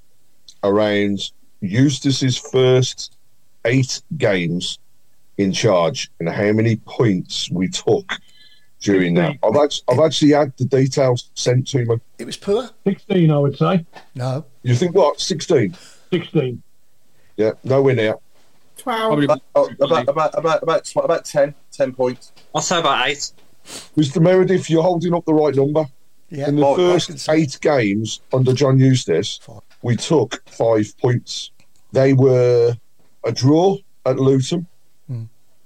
around 0.63 1.31
Eustace's 1.61 2.37
first 2.37 3.15
eight 3.65 4.01
games 4.17 4.79
in 5.37 5.51
charge 5.51 6.09
and 6.19 6.29
how 6.29 6.51
many 6.51 6.77
points 6.77 7.49
we 7.51 7.67
took 7.67 8.11
during 8.81 9.13
that. 9.15 9.35
I've 9.43 9.55
actually, 9.55 9.83
I've 9.89 9.99
actually 9.99 10.31
had 10.31 10.53
the 10.57 10.65
details 10.65 11.29
sent 11.35 11.67
to 11.69 11.85
me. 11.85 11.95
It 12.19 12.25
was 12.25 12.37
poor. 12.37 12.69
Sixteen, 12.85 13.31
I 13.31 13.37
would 13.39 13.57
say. 13.57 13.85
No, 14.15 14.45
You 14.63 14.75
think 14.75 14.95
what? 14.95 15.19
Sixteen? 15.19 15.75
Sixteen. 16.11 16.61
Yeah, 17.37 17.51
nowhere 17.63 17.95
near. 17.95 18.15
12. 18.77 19.23
About, 19.23 19.41
oh, 19.55 19.69
about, 19.81 20.07
about, 20.07 20.37
about, 20.37 20.63
about, 20.63 20.91
about 21.03 21.25
10, 21.25 21.55
10 21.71 21.93
points. 21.93 22.31
I'll 22.53 22.61
say 22.61 22.79
about 22.79 23.07
eight. 23.07 23.31
Mr. 23.97 24.21
Meredith, 24.21 24.69
you're 24.69 24.83
holding 24.83 25.13
up 25.13 25.25
the 25.25 25.33
right 25.33 25.55
number. 25.55 25.85
yeah. 26.29 26.47
In 26.49 26.57
the 26.57 26.65
Oh, 26.65 26.75
first 26.75 27.27
eight 27.29 27.57
games 27.61 28.21
under 28.31 28.53
John 28.53 28.77
Eustace, 28.77 29.39
Five. 29.41 29.61
we 29.81 29.95
took 29.95 30.47
five 30.49 30.93
points. 30.99 31.49
They 31.93 32.13
were 32.13 32.75
a 33.23 33.31
draw 33.31 33.77
at 34.05 34.17
Luton. 34.17 34.67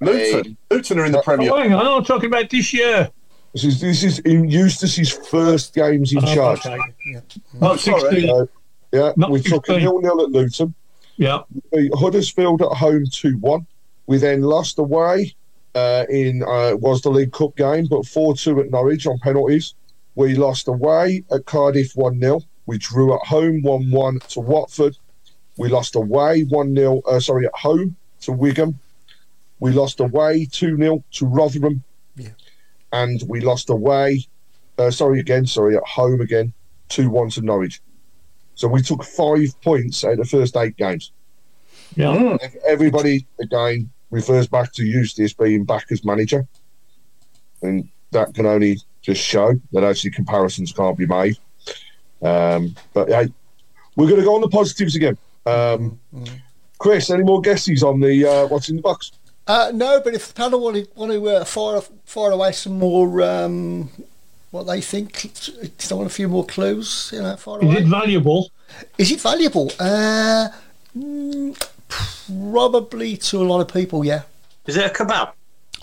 Luton. 0.01 0.57
Luton 0.71 0.99
are 0.99 1.05
in 1.05 1.11
the 1.11 1.21
Premier. 1.21 1.51
Oh, 1.51 1.57
hang 1.57 1.73
on, 1.73 1.85
I'm 1.85 2.03
talking 2.03 2.27
about 2.27 2.49
this 2.49 2.73
year. 2.73 3.09
This 3.53 3.63
is 3.63 3.81
this 3.81 4.03
is 4.03 4.19
in 4.19 4.47
Eustace's 4.49 5.11
first 5.11 5.73
games 5.73 6.13
in 6.13 6.19
Oh, 6.23 6.35
charge. 6.35 6.65
okay. 6.65 6.77
Yeah. 7.07 7.19
Not 7.59 7.79
sorry. 7.79 8.29
Uh, 8.29 8.45
yeah, 8.93 9.11
Not 9.17 9.31
we 9.31 9.41
took 9.41 9.67
a 9.67 9.73
16. 9.73 9.79
nil 9.79 10.01
nil 10.01 10.21
at 10.21 10.29
Luton. 10.29 10.73
Yeah. 11.17 11.39
beat 11.73 11.91
Huddersfield 11.95 12.61
at 12.61 12.69
home 12.69 13.05
2 13.11 13.37
1. 13.39 13.65
We 14.07 14.17
then 14.17 14.41
lost 14.41 14.77
away 14.79 15.35
uh, 15.75 16.05
in 16.09 16.43
uh, 16.43 16.75
was 16.77 17.01
the 17.01 17.09
League 17.09 17.31
Cup 17.33 17.55
game, 17.57 17.87
but 17.89 18.05
4 18.05 18.35
2 18.35 18.61
at 18.61 18.71
Norwich 18.71 19.05
on 19.07 19.17
penalties. 19.19 19.73
We 20.15 20.35
lost 20.35 20.67
away 20.67 21.23
at 21.31 21.45
Cardiff 21.45 21.93
1 21.95 22.19
0. 22.21 22.41
We 22.67 22.77
drew 22.77 23.15
at 23.15 23.21
home 23.25 23.61
1 23.63 23.89
1 23.91 24.19
to 24.29 24.39
Watford. 24.41 24.95
We 25.57 25.69
lost 25.69 25.95
away 25.95 26.43
1 26.43 26.75
0, 26.75 27.01
uh, 27.07 27.19
sorry, 27.19 27.47
at 27.47 27.55
home 27.55 27.95
to 28.21 28.31
Wigan. 28.31 28.79
We 29.59 29.71
lost 29.71 29.99
away 29.99 30.47
2 30.51 30.77
0 30.77 31.03
to 31.11 31.25
Rotherham. 31.25 31.83
Yeah. 32.15 32.29
And 32.91 33.21
we 33.27 33.41
lost 33.41 33.69
away, 33.69 34.25
uh, 34.77 34.91
sorry, 34.91 35.19
again, 35.19 35.45
sorry, 35.45 35.77
at 35.77 35.83
home 35.83 36.21
again, 36.21 36.53
2 36.89 37.09
1 37.09 37.29
to 37.31 37.41
Norwich. 37.41 37.81
So 38.55 38.67
we 38.67 38.81
took 38.81 39.03
five 39.03 39.59
points 39.61 40.03
out 40.03 40.13
of 40.13 40.17
the 40.17 40.25
first 40.25 40.57
eight 40.57 40.75
games. 40.75 41.11
Yeah. 41.95 42.37
Everybody 42.67 43.25
again 43.39 43.89
refers 44.11 44.47
back 44.47 44.73
to 44.73 44.85
Eustace 44.85 45.33
being 45.33 45.63
back 45.63 45.85
as 45.91 46.03
manager, 46.03 46.47
and 47.61 47.87
that 48.11 48.33
can 48.33 48.45
only 48.45 48.79
just 49.01 49.21
show 49.21 49.53
that 49.71 49.83
actually 49.83 50.11
comparisons 50.11 50.71
can't 50.71 50.97
be 50.97 51.05
made. 51.05 51.37
Um, 52.21 52.75
but 52.93 53.07
hey, 53.07 53.31
we're 53.95 54.07
going 54.07 54.19
to 54.19 54.25
go 54.25 54.35
on 54.35 54.41
the 54.41 54.49
positives 54.49 54.95
again. 54.95 55.17
Um, 55.45 55.99
Chris, 56.79 57.09
any 57.09 57.23
more 57.23 57.41
guesses 57.41 57.83
on 57.83 57.99
the 57.99 58.25
uh, 58.25 58.47
what's 58.47 58.69
in 58.69 58.77
the 58.77 58.81
box? 58.81 59.11
Uh, 59.49 59.71
no, 59.73 59.99
but 59.99 60.13
if 60.13 60.27
the 60.27 60.33
panel 60.35 60.59
want 60.59 60.75
to, 60.75 60.87
want 60.93 61.11
to 61.11 61.27
uh, 61.27 61.43
fire 61.43 61.81
fire 62.05 62.29
away 62.29 62.51
some 62.51 62.77
more, 62.77 63.19
um, 63.23 63.89
what 64.51 64.65
they 64.65 64.79
think, 64.79 65.23
they 65.23 65.95
want 65.95 66.05
a 66.05 66.13
few 66.13 66.27
more 66.27 66.45
clues, 66.45 67.09
you 67.11 67.19
know, 67.19 67.35
fire 67.35 67.57
away. 67.57 67.69
Is 67.69 67.73
away. 67.73 67.81
it 67.81 67.87
valuable? 67.87 68.51
Is 68.99 69.11
it 69.11 69.19
valuable? 69.19 69.71
Uh, 69.79 70.49
mm, 70.95 71.69
probably 72.51 73.17
to 73.17 73.37
a 73.37 73.43
lot 73.43 73.59
of 73.59 73.73
people. 73.73 74.05
Yeah. 74.05 74.21
Is 74.67 74.77
it 74.77 74.85
a 74.85 74.93
kebab? 74.93 75.31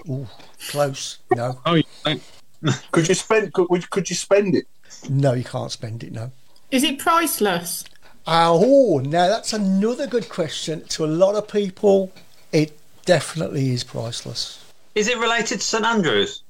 Ooh, 0.08 0.28
close. 0.68 1.18
No. 1.34 1.58
Oh, 1.66 1.74
yeah. 1.74 2.14
Could 2.92 3.08
you 3.08 3.14
spend? 3.16 3.52
Could, 3.52 3.90
could 3.90 4.08
you 4.08 4.14
spend 4.14 4.54
it? 4.54 4.66
No, 5.10 5.32
you 5.32 5.42
can't 5.42 5.72
spend 5.72 6.04
it. 6.04 6.12
No. 6.12 6.30
Is 6.70 6.84
it 6.84 7.00
priceless? 7.00 7.84
Oh, 8.28 9.00
now 9.04 9.26
that's 9.26 9.52
another 9.52 10.06
good 10.06 10.28
question. 10.28 10.84
To 10.90 11.04
a 11.04 11.06
lot 11.06 11.34
of 11.34 11.48
people, 11.48 12.12
it 12.52 12.78
definitely 13.06 13.70
is 13.70 13.82
priceless. 13.82 14.62
Is 14.94 15.08
it 15.08 15.18
related 15.18 15.60
to 15.60 15.66
St 15.66 15.84
Andrews? 15.84 16.42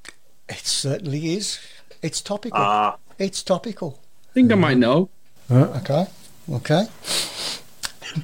It 0.48 0.66
certainly 0.66 1.34
is. 1.34 1.60
It's 2.02 2.20
topical. 2.20 2.58
Ah. 2.60 2.96
It's 3.18 3.42
topical. 3.42 4.00
I 4.30 4.32
think 4.32 4.50
I 4.50 4.56
might 4.56 4.78
know. 4.78 5.08
Uh, 5.48 5.80
okay. 5.80 6.06
Okay. 6.50 6.86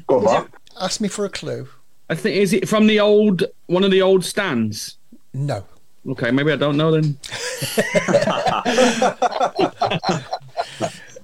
Go 0.07 0.19
on, 0.19 0.25
Mark. 0.25 0.51
Ask 0.81 1.01
me 1.01 1.09
for 1.09 1.25
a 1.25 1.29
clue. 1.29 1.69
I 2.11 2.15
think 2.15 2.37
is 2.37 2.53
it 2.53 2.69
from 2.69 2.89
the 2.89 3.01
old 3.01 3.45
one 3.67 3.85
of 3.85 3.91
the 3.91 4.03
old 4.03 4.25
stands? 4.25 4.97
No. 5.33 5.65
Okay, 6.07 6.31
maybe 6.31 6.53
I 6.53 6.57
don't 6.57 6.77
know 6.77 6.91
then. 6.91 7.17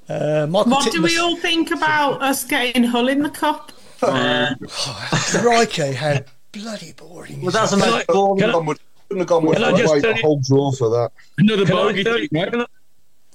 Uh, 0.09 0.47
Michael 0.49 0.73
What 0.73 0.91
do 0.91 1.03
we 1.03 1.19
all 1.19 1.37
think 1.37 1.71
about 1.71 2.23
us 2.23 2.43
getting 2.43 2.83
Hull 2.83 3.09
in 3.09 3.23
the 3.23 3.29
cup? 3.29 3.73
Crikey, 4.01 5.93
how 5.93 6.21
bloody 6.63 6.93
boring 6.93 7.41
Well, 7.43 7.51
that's 7.53 7.73
a 7.73 7.77
most 7.77 8.07
boring. 8.07 8.39
Couldn't 8.39 8.51
have 8.51 8.53
gone 8.53 8.67
with- 8.67 8.81
couldn't 9.09 9.19
have 9.21 9.29
gone 9.29 9.45
with 9.47 9.57
Can 9.59 9.65
I 9.65 9.79
just 9.79 9.93
Wait 9.95 10.03
tell 10.03 10.13
a 10.13 10.17
you- 10.17 10.23
whole 10.23 10.41
draw 10.41 10.73
for 10.73 10.91
that. 10.91 11.13
Another 11.39 11.65
Can 11.65 11.77
I 11.77 11.83
bogey. 11.83 12.05
tell 12.05 12.19
you- 12.19 12.29
right? 12.33 12.51
can 12.51 12.61
I- 12.63 12.67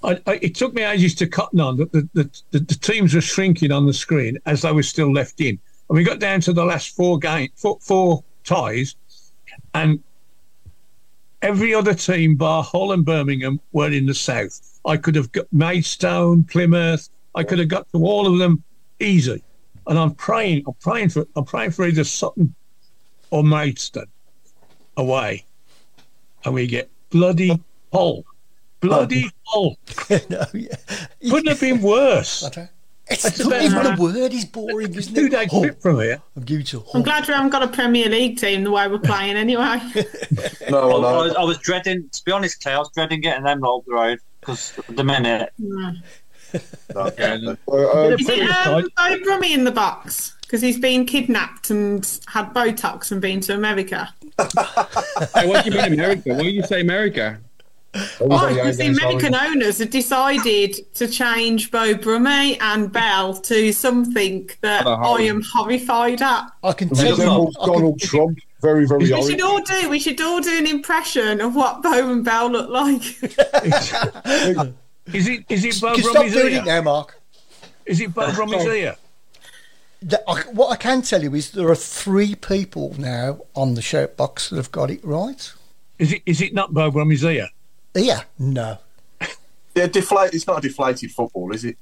I, 0.06 0.20
I, 0.28 0.34
it 0.42 0.56
took 0.56 0.74
me 0.74 0.84
ages 0.84 1.16
to 1.16 1.28
cotton 1.28 1.62
on 1.62 1.78
that 1.78 1.92
the, 1.94 2.10
the, 2.14 2.30
the, 2.52 2.60
the 2.60 2.76
teams 2.76 3.14
were 3.14 3.22
shrinking 3.22 3.72
on 3.72 3.86
the 3.86 3.94
screen 3.94 4.38
as 4.46 4.62
they 4.62 4.72
were 4.74 4.84
still 4.84 5.12
left 5.14 5.40
in. 5.40 5.58
And 5.90 5.98
we 5.98 6.04
got 6.04 6.20
down 6.20 6.42
to 6.42 6.52
the 6.54 6.66
last 6.66 6.94
four 6.96 7.18
game, 7.20 7.50
four, 7.56 7.78
four 7.82 8.22
ties, 8.44 8.96
and 9.74 10.04
every 11.42 11.74
other 11.74 11.94
team, 11.94 12.36
bar 12.36 12.64
Hull 12.64 12.92
and 12.92 13.06
Birmingham, 13.06 13.60
were 13.72 13.90
in 13.92 14.06
the 14.06 14.14
south. 14.14 14.80
I 14.86 14.98
could 14.98 15.16
have 15.16 15.32
got 15.32 15.46
Maidstone, 15.54 16.44
Plymouth. 16.44 17.10
I 17.36 17.44
could 17.44 17.60
have 17.60 17.70
got 17.70 17.90
to 17.94 18.04
all 18.06 18.28
of 18.32 18.38
them 18.40 18.62
easy. 19.00 19.42
And 19.88 19.98
I'm 19.98 20.16
praying, 20.16 20.64
I'm 20.68 20.74
praying 20.82 21.10
for, 21.10 21.26
I'm 21.36 21.46
praying 21.46 21.72
for 21.72 21.86
either 21.86 22.04
Sutton 22.04 22.54
or 23.34 23.44
Maidstone 23.44 24.06
away, 24.96 25.44
and 26.46 26.54
we 26.54 26.68
get 26.68 26.88
bloody 27.10 27.60
Hull, 27.92 28.24
bloody 28.80 29.32
Hull. 29.48 29.76
no, 30.30 30.46
yeah. 30.54 30.76
Couldn't 31.28 31.48
have 31.48 31.60
been 31.60 31.82
worse. 31.82 32.48
It's 33.10 33.24
That's 33.24 33.40
not 33.46 33.62
even 33.64 33.72
half- 33.86 33.98
the 33.98 34.02
word 34.04 34.32
is 34.34 34.46
boring, 34.46 34.94
isn't 34.94 35.16
Two 35.16 35.26
it? 35.26 35.32
day 35.32 35.48
Hull. 35.48 35.62
trip 35.64 35.82
from 35.82 36.00
here. 36.00 36.22
I'm 36.36 36.46
due 36.46 36.62
to 36.64 36.84
I'm 36.94 37.02
glad 37.02 37.28
we 37.28 37.34
haven't 37.34 37.50
got 37.50 37.64
a 37.64 37.68
Premier 37.68 38.08
League 38.08 38.38
team 38.38 38.64
the 38.64 38.72
way 38.72 38.88
we're 38.88 39.00
playing 39.12 39.36
anyway. 39.36 39.80
No, 40.70 40.78
I, 40.98 41.02
no. 41.02 41.18
was, 41.18 41.36
I 41.36 41.44
was 41.44 41.58
dreading, 41.58 42.08
to 42.10 42.24
be 42.24 42.32
honest, 42.32 42.62
Clay, 42.62 42.74
I 42.74 42.78
was 42.78 42.92
dreading 42.94 43.20
getting 43.22 43.44
them 43.46 43.62
rolled 43.62 43.86
the 43.88 43.94
road 43.94 44.20
because 44.40 44.78
at 44.88 44.96
the 44.96 45.04
minute, 45.04 45.52
No. 45.58 45.92
no. 46.94 47.02
Uh, 47.02 47.10
Is 48.20 48.30
it 48.30 48.48
um, 48.68 48.84
Brummie 49.24 49.54
in 49.56 49.64
the 49.64 49.72
box? 49.72 50.38
Because 50.54 50.62
he's 50.62 50.78
been 50.78 51.08
kidnapped 51.08 51.72
and 51.72 52.06
had 52.28 52.54
Botox 52.54 53.12
and 53.12 53.20
been 53.20 53.40
to 53.42 53.56
America. 53.56 54.14
Hey, 55.34 55.48
what 55.48 55.64
do 55.66 55.72
you 55.72 55.78
mean 55.82 55.94
America? 55.94 56.30
Why 56.36 56.44
do 56.44 56.50
you 56.52 56.62
say 56.62 56.82
America? 56.82 57.40
Oh, 58.22 58.48
because 58.50 58.78
the 58.78 58.86
American 58.86 59.34
owners 59.34 59.80
have 59.80 59.90
decided 59.90 60.76
to 60.94 61.08
change 61.08 61.72
Beau 61.72 61.96
Brummie 61.96 62.58
and 62.62 62.92
Belle 62.92 63.34
to 63.34 63.72
something 63.74 64.48
that 64.62 64.86
Oh, 64.86 65.18
I 65.18 65.22
am 65.22 65.42
horrified 65.42 66.22
at. 66.22 66.46
I 66.64 66.74
can 66.74 66.90
tell 66.90 67.18
you. 67.18 67.18
Donald, 67.18 67.56
I 67.60 67.66
can- 67.66 67.74
Donald 67.74 68.00
Trump, 68.00 68.38
very, 68.62 68.86
very 68.86 69.06
We 69.06 69.12
orange. 69.12 69.28
should 69.32 69.42
all 69.42 69.60
do. 69.62 69.90
We 69.90 70.00
should 70.00 70.22
all 70.22 70.40
do 70.40 70.56
an 70.56 70.68
impression 70.68 71.42
of 71.42 71.56
what 71.56 71.82
Beau 71.82 72.12
and 72.12 72.24
Belle 72.24 72.52
look 72.52 72.70
like. 72.70 73.02
Is 75.14 75.28
it 75.28 75.46
is 75.50 75.66
it 75.66 75.82
Beau 75.82 75.96
you 75.96 75.96
can 75.96 76.04
stop 76.04 76.14
Brummie's 76.14 76.34
doing 76.34 76.54
ear? 76.54 76.60
it 76.62 76.66
now, 76.66 76.82
Mark. 76.84 77.20
Is 77.88 78.00
it 78.02 78.14
Beau 78.14 78.30
Brummie's 78.32 78.66
ear? 78.66 78.96
The- 80.04 80.24
I- 80.30 80.42
what 80.52 80.70
I 80.72 80.76
can 80.76 81.02
tell 81.02 81.24
you 81.24 81.34
is 81.36 81.52
there 81.52 81.70
are 81.70 81.76
three 81.76 82.36
people 82.36 82.94
now 82.98 83.40
on 83.56 83.76
the 83.76 83.82
shout 83.82 84.18
box 84.18 84.50
that 84.50 84.58
have 84.58 84.72
got 84.72 84.92
it 84.92 85.04
right. 85.04 85.52
Is 86.00 86.12
it 86.14 86.22
is 86.26 86.42
it 86.42 86.54
not 86.54 86.74
Beau 86.74 86.92
Brummie's 86.92 87.24
ear? 87.24 87.50
Yeah, 87.96 88.24
no, 88.40 88.80
Yeah, 89.76 89.88
deflate. 89.88 90.34
It's 90.34 90.48
not 90.48 90.58
a 90.64 90.68
deflated 90.68 91.12
football, 91.12 91.54
is 91.54 91.64
it? 91.64 91.78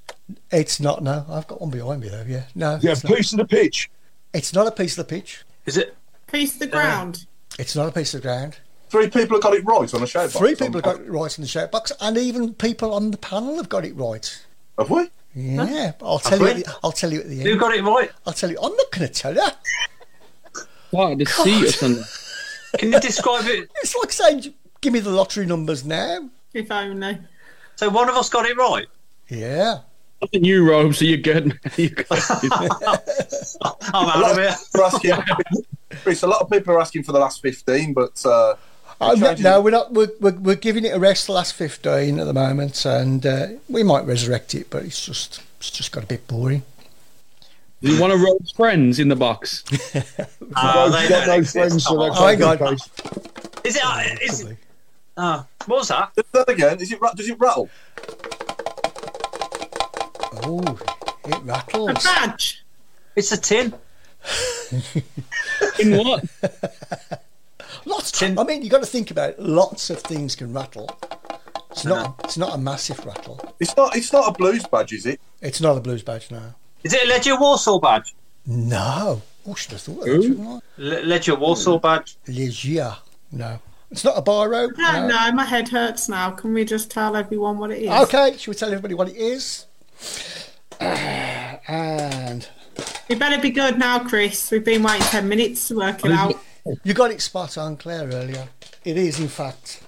it's 0.52 0.80
not. 0.80 1.02
No, 1.03 1.26
I've 1.30 1.48
got 1.48 1.60
one 1.61 1.69
behind 1.72 2.02
me 2.02 2.10
though. 2.10 2.26
Yeah, 2.27 2.43
no, 2.56 2.77
Yeah, 2.81 2.91
it's, 2.91 3.03
not. 3.03 3.15
piece 3.15 3.31
of 3.34 3.38
the 3.39 3.45
pitch. 3.45 3.89
it's 4.34 4.53
not 4.53 4.68
a 4.68 4.72
piece 4.72 4.98
of 4.98 5.07
the 5.07 5.15
pitch. 5.15 5.43
is 5.65 5.77
it? 5.77 5.95
Piece 6.27 6.53
of 6.53 6.60
the 6.60 6.68
ground. 6.68 7.26
Uh, 7.53 7.56
it's 7.60 7.76
not 7.76 7.88
a 7.88 7.91
piece 7.91 8.14
of 8.14 8.22
ground. 8.22 8.57
Three 8.89 9.10
people 9.10 9.35
have 9.38 9.41
got 9.43 9.53
it 9.53 9.64
right 9.65 9.93
on 9.93 10.02
the 10.02 10.07
show. 10.07 10.27
Three 10.27 10.56
people 10.56 10.73
have 10.76 10.84
got 10.84 10.99
it 10.99 11.10
right 11.10 11.38
on 11.39 11.41
the 11.41 11.48
shout 11.48 11.72
box, 11.72 11.91
and 12.02 12.18
even 12.18 12.53
people 12.53 12.93
on 12.93 13.11
the 13.11 13.18
panel 13.18 13.56
have 13.56 13.69
got 13.69 13.85
it 13.85 13.95
right. 13.95 14.45
Have 14.77 14.89
we? 14.89 15.10
Yeah, 15.33 15.93
I'll 16.01 16.19
tell 16.19 16.39
you. 16.39 16.53
The, 16.63 16.77
I'll 16.83 16.91
tell 16.91 17.11
you 17.13 17.19
at 17.21 17.29
the 17.29 17.39
Who 17.41 17.51
end. 17.51 17.59
got 17.59 17.73
it 17.75 17.83
right? 17.83 18.11
I'll 18.25 18.33
tell 18.33 18.49
you. 18.51 18.57
I'm 18.61 18.75
not 18.75 18.91
going 18.91 19.07
to 19.07 19.13
tell 19.13 19.33
you. 19.33 19.41
What, 20.91 21.17
the 21.17 21.25
seat 21.25 21.63
or 21.63 21.71
something? 21.71 22.03
Can 22.79 22.91
you 22.91 22.99
describe 22.99 23.45
it? 23.45 23.69
It's 23.81 23.95
like 23.95 24.11
saying, 24.11 24.53
"Give 24.81 24.91
me 24.93 24.99
the 24.99 25.09
lottery 25.09 25.45
numbers 25.45 25.85
now." 25.85 26.29
If 26.53 26.69
only. 26.71 27.17
So 27.77 27.89
one 27.89 28.09
of 28.09 28.15
us 28.15 28.29
got 28.29 28.45
it 28.45 28.57
right. 28.57 28.87
Yeah. 29.29 29.79
Nothing 30.21 30.43
you, 30.43 30.69
Rob, 30.69 30.93
so 30.93 31.05
you're 31.05 31.17
good. 31.17 31.57
You 31.77 31.89
got- 31.89 32.09
I'm 33.93 34.05
out 34.09 34.31
of 34.31 34.37
it. 34.37 34.53
We're 34.75 34.83
asking, 34.83 35.13
Chris, 36.03 36.21
a 36.23 36.27
lot 36.27 36.41
of 36.41 36.49
people 36.49 36.75
are 36.75 36.79
asking 36.81 37.03
for 37.03 37.11
the 37.11 37.19
last 37.19 37.41
15, 37.41 37.93
but 37.93 38.23
uh, 38.25 38.55
No, 39.01 39.15
changes- 39.27 39.43
no, 39.43 39.61
we're 39.61 39.71
not. 39.71 39.93
We're, 39.93 40.09
we're, 40.19 40.35
we're 40.37 40.55
giving 40.55 40.85
it 40.85 40.89
a 40.95 40.99
rest 40.99 41.27
the 41.27 41.33
last 41.33 41.53
fifteen 41.53 42.19
at 42.19 42.25
the 42.25 42.33
moment, 42.33 42.85
and 42.85 43.25
uh, 43.25 43.47
we 43.69 43.83
might 43.83 44.05
resurrect 44.05 44.53
it, 44.55 44.69
but 44.69 44.83
it's 44.83 45.05
just 45.05 45.41
it's 45.59 45.71
just 45.71 45.91
got 45.91 46.03
a 46.03 46.07
bit 46.07 46.27
boring. 46.27 46.63
you 47.81 47.99
want 47.99 48.13
to 48.13 48.19
Rob's 48.19 48.51
friends 48.51 48.99
in 48.99 49.07
the 49.07 49.15
box? 49.15 49.63
Rogue's 49.71 50.93
they 50.93 51.09
got 51.09 51.27
no 51.27 51.43
friends, 51.43 51.83
so 51.83 51.97
Come. 51.97 52.11
Oh, 52.15 52.27
hang 52.27 52.39
not 52.39 52.59
the 52.59 52.65
on. 52.65 52.77
case. 52.77 52.89
Is 53.63 53.75
it? 53.75 53.83
Uh, 53.85 54.03
is 54.21 54.41
it? 54.41 54.57
Uh, 55.17 55.43
what 55.65 55.79
was 55.79 55.87
that? 55.89 56.11
do 56.15 56.23
that 56.33 56.49
again. 56.49 56.79
Is 56.79 56.91
it, 56.91 56.99
does 57.15 57.27
it 57.29 57.39
rattle? 57.39 57.69
Oh, 60.43 60.79
it 61.25 61.43
rattles. 61.43 61.89
A 61.89 61.93
rattles. 61.93 62.03
badge. 62.03 62.63
It's 63.15 63.31
a 63.31 63.37
tin. 63.37 63.73
In 65.79 65.97
what? 65.97 66.23
Lots. 67.85 68.11
Tin- 68.11 68.37
I 68.37 68.43
mean, 68.43 68.61
you 68.61 68.69
got 68.69 68.81
to 68.81 68.87
think 68.87 69.11
about 69.11 69.31
it. 69.31 69.39
Lots 69.39 69.89
of 69.89 69.99
things 69.99 70.35
can 70.35 70.53
rattle. 70.53 70.89
It's 71.71 71.85
not. 71.85 72.19
It's 72.23 72.37
not 72.37 72.55
a 72.55 72.57
massive 72.57 73.03
rattle. 73.05 73.39
It's 73.59 73.75
not. 73.75 73.95
It's 73.95 74.11
not 74.11 74.27
a 74.27 74.31
blues 74.31 74.65
badge, 74.65 74.93
is 74.93 75.05
it? 75.05 75.19
It's 75.41 75.61
not 75.61 75.77
a 75.77 75.81
blues 75.81 76.03
badge 76.03 76.29
now. 76.31 76.55
Is 76.83 76.93
it 76.93 77.03
a 77.03 77.11
Legia 77.11 77.39
Warsaw 77.39 77.79
badge? 77.79 78.13
No. 78.45 79.21
Oh, 79.47 79.55
should 79.55 79.71
have 79.71 79.81
thought 79.81 79.99
of 79.99 80.05
that, 80.05 80.23
shouldn't 80.23 80.47
I? 80.47 80.59
Le- 80.77 81.01
Legia 81.03 81.39
Warsaw 81.39 81.77
hmm. 81.77 81.81
badge. 81.81 82.17
Legia. 82.27 82.97
No. 83.31 83.59
It's 83.91 84.03
not 84.05 84.17
a 84.17 84.21
biro. 84.21 84.71
I 84.77 84.99
don't 84.99 85.07
know. 85.09 85.31
My 85.33 85.43
head 85.43 85.69
hurts 85.69 86.07
now. 86.07 86.31
Can 86.31 86.53
we 86.53 86.63
just 86.63 86.89
tell 86.89 87.15
everyone 87.15 87.57
what 87.57 87.71
it 87.71 87.83
is? 87.83 87.89
Okay, 87.89 88.37
shall 88.37 88.53
we 88.53 88.55
tell 88.55 88.69
everybody 88.69 88.93
what 88.93 89.09
it 89.09 89.17
is? 89.17 89.65
And 91.67 92.49
You 93.07 93.15
better 93.15 93.39
be 93.39 93.51
good 93.51 93.77
now, 93.77 93.99
Chris. 93.99 94.49
We've 94.49 94.65
been 94.65 94.81
waiting 94.81 95.03
10 95.03 95.29
minutes 95.29 95.67
to 95.67 95.75
work 95.75 96.03
it 96.03 96.11
out. 96.11 96.35
You 96.83 96.93
got 96.93 97.11
it 97.11 97.21
spot 97.21 97.57
on, 97.57 97.77
Claire, 97.77 98.07
earlier. 98.07 98.47
It 98.85 98.97
is, 98.97 99.19
in 99.19 99.27
fact, 99.27 99.81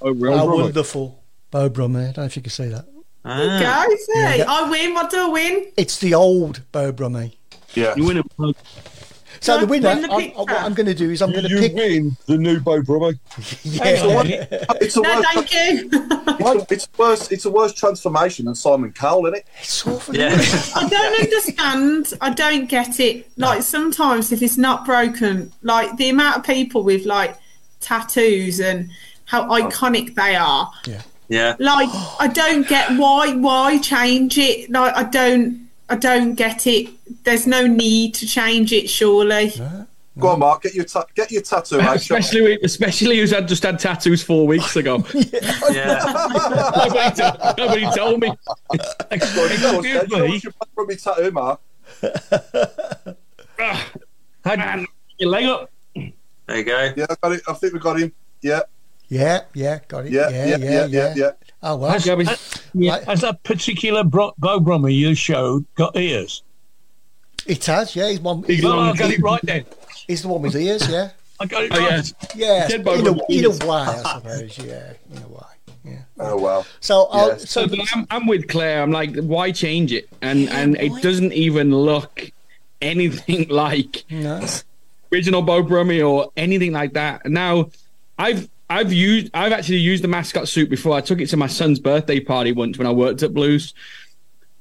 Oh, 0.00 0.10
real 0.12 0.34
our 0.38 0.48
Robert. 0.48 0.62
wonderful 0.64 1.22
Beau 1.50 1.70
Brummer. 1.70 2.00
I 2.00 2.12
don't 2.12 2.16
know 2.18 2.24
if 2.24 2.36
you 2.36 2.42
can 2.42 2.50
see 2.50 2.68
that. 2.68 2.84
Ah. 3.24 3.84
Go, 3.88 3.96
see. 3.96 4.12
Yeah. 4.38 4.44
I 4.48 4.70
win. 4.70 4.94
What 4.94 5.10
do 5.10 5.16
I 5.18 5.28
win? 5.28 5.66
It's 5.76 5.98
the 5.98 6.14
old 6.14 6.60
Beau 6.72 6.92
Brummie. 6.92 7.36
Yeah. 7.74 7.94
You 7.96 8.04
win 8.04 8.18
a 8.18 8.24
plug. 8.24 8.54
So 9.40 9.58
the 9.60 9.66
winner, 9.66 9.94
the 9.94 10.10
I'm, 10.12 10.20
picture. 10.20 10.38
what 10.38 10.52
I'm 10.52 10.74
going 10.74 10.86
to 10.86 10.94
do 10.94 11.10
is 11.10 11.22
I'm 11.22 11.32
going 11.32 11.44
to 11.44 11.50
You 11.50 11.60
pick. 11.60 11.74
win 11.74 12.16
the 12.26 12.38
new 12.38 12.60
Beau 12.60 12.80
Brummie. 12.82 13.18
Yeah. 13.64 14.46
It's 14.80 14.96
a 14.96 15.00
No, 15.02 15.16
worse, 15.16 15.26
thank 15.32 15.52
you. 15.52 15.90
it's, 15.92 16.72
it's 16.72 16.88
worse. 16.98 17.32
It's 17.32 17.44
a 17.44 17.50
worse 17.50 17.72
transformation 17.72 18.46
than 18.46 18.54
Simon 18.54 18.92
Cowell, 18.92 19.26
isn't 19.26 19.38
it? 19.38 19.46
It's 19.60 19.86
awful. 19.86 20.14
Yeah. 20.16 20.28
isn't 20.32 20.70
it? 20.70 20.76
I 20.76 20.88
don't 20.88 21.20
understand. 21.20 22.14
I 22.20 22.30
don't 22.30 22.66
get 22.66 23.00
it. 23.00 23.30
Like 23.36 23.62
sometimes 23.62 24.32
if 24.32 24.42
it's 24.42 24.56
not 24.56 24.84
broken, 24.84 25.52
like 25.62 25.96
the 25.96 26.08
amount 26.08 26.38
of 26.38 26.44
people 26.44 26.82
with 26.82 27.04
like 27.06 27.36
tattoos 27.80 28.60
and 28.60 28.90
how 29.26 29.42
oh. 29.48 29.60
iconic 29.62 30.14
they 30.14 30.36
are. 30.36 30.70
Yeah. 30.86 31.02
Yeah. 31.28 31.56
Like 31.58 31.88
I 32.20 32.28
don't 32.28 32.66
get 32.68 32.96
why 32.98 33.34
why 33.34 33.78
change 33.78 34.38
it. 34.38 34.70
Like 34.70 34.94
I 34.96 35.02
don't 35.04 35.65
I 35.88 35.96
don't 35.96 36.34
get 36.34 36.66
it. 36.66 36.88
There's 37.24 37.46
no 37.46 37.66
need 37.66 38.14
to 38.14 38.26
change 38.26 38.72
it. 38.72 38.88
Surely. 38.90 39.52
Go 40.18 40.28
on, 40.28 40.38
Mark. 40.38 40.62
Get 40.62 40.74
your 40.74 40.84
ta- 40.86 41.04
get 41.14 41.30
your 41.30 41.42
tattoo 41.42 41.78
out. 41.80 42.00
Show- 42.00 42.16
Especially, 42.16 42.58
especially 42.62 43.18
who's 43.18 43.30
had 43.32 43.46
just 43.46 43.62
had 43.62 43.78
tattoos 43.78 44.22
four 44.22 44.46
weeks 44.46 44.74
ago. 44.76 45.04
Yeah. 45.70 45.98
nobody, 46.76 47.14
t- 47.14 47.54
nobody 47.58 47.86
told 47.94 48.20
me. 48.20 48.28
Go 48.28 48.34
on, 48.34 49.10
Excuse 49.10 49.92
Ted, 50.00 50.08
me. 50.10 50.40
from 50.74 50.88
your 50.88 50.96
tattoo, 50.96 51.30
Mark. 51.32 51.60
Ah, 53.58 53.92
had, 54.44 54.58
Man, 54.58 54.86
your 55.18 55.30
leg 55.30 55.44
up. 55.46 55.70
There 55.94 56.56
you 56.58 56.64
go. 56.64 56.92
Yeah, 56.96 57.06
I 57.10 57.16
got 57.20 57.32
it. 57.32 57.42
I 57.48 57.52
think 57.54 57.72
we 57.74 57.78
got 57.80 57.98
him. 58.00 58.12
Yeah. 58.42 58.60
Yeah, 59.08 59.40
yeah, 59.54 59.78
got 59.88 60.06
it. 60.06 60.12
Yeah, 60.12 60.28
Yeah, 60.30 60.56
yeah, 60.56 60.86
yeah. 60.86 61.14
yeah. 61.16 61.30
Oh 61.68 61.76
well. 61.76 61.90
Has, 61.90 62.04
has- 62.04 62.62
yeah, 62.74 63.04
has 63.04 63.22
that 63.22 63.42
particular 63.42 64.04
bro- 64.04 64.34
Beau 64.38 64.60
Brummer 64.60 64.92
you 64.94 65.14
showed 65.14 65.64
got 65.74 65.96
ears? 65.96 66.42
It 67.46 67.64
has, 67.66 67.94
yeah. 67.96 68.08
He's 68.10 68.20
one. 68.20 68.42
He's 68.44 68.64
oh, 68.64 68.78
I 68.78 68.94
got 68.96 69.10
it 69.10 69.20
right 69.20 69.40
then. 69.42 69.64
He's 70.06 70.22
the 70.22 70.28
one 70.28 70.42
with 70.42 70.54
ears, 70.56 70.88
yeah. 70.88 71.10
I 71.40 71.46
got 71.46 71.64
it 71.64 71.72
Oh, 71.74 71.78
right. 71.78 72.12
yeah. 72.34 72.58
Yeah, 72.60 72.68
Dead 72.68 72.80
in 72.80 72.86
a, 72.86 72.90
Brummer 72.90 73.20
in 73.28 73.44
a 73.44 73.48
ears. 73.48 73.58
way, 73.60 73.68
I 73.76 74.02
suppose. 74.14 74.58
Yeah, 74.58 74.92
in 75.10 75.22
a 75.22 75.28
way. 75.28 75.40
Yeah. 75.84 75.98
Oh 76.18 76.38
well. 76.40 76.66
So, 76.80 77.06
I'll, 77.10 77.28
Yes. 77.28 77.50
so 77.50 77.66
So 77.66 77.76
I'm, 77.94 78.06
I'm 78.10 78.26
with 78.26 78.48
Claire. 78.48 78.82
I'm 78.82 78.90
like, 78.92 79.16
why 79.16 79.50
change 79.52 79.92
it? 79.92 80.08
And 80.22 80.48
and 80.50 80.76
it 80.76 81.02
doesn't 81.02 81.32
even 81.32 81.74
look 81.74 82.30
anything 82.80 83.48
like 83.50 84.04
no. 84.10 84.44
original 85.12 85.42
Beau 85.42 85.62
Brummie 85.62 86.06
or 86.08 86.30
anything 86.36 86.72
like 86.72 86.92
that. 86.94 87.26
Now, 87.26 87.70
I've 88.18 88.48
I've 88.68 88.92
used 88.92 89.30
I've 89.34 89.52
actually 89.52 89.78
used 89.78 90.02
the 90.04 90.08
mascot 90.08 90.48
suit 90.48 90.68
before. 90.70 90.96
I 90.96 91.00
took 91.00 91.20
it 91.20 91.28
to 91.28 91.36
my 91.36 91.46
son's 91.46 91.78
birthday 91.78 92.20
party 92.20 92.52
once 92.52 92.78
when 92.78 92.86
I 92.86 92.92
worked 92.92 93.22
at 93.22 93.32
Blues. 93.32 93.74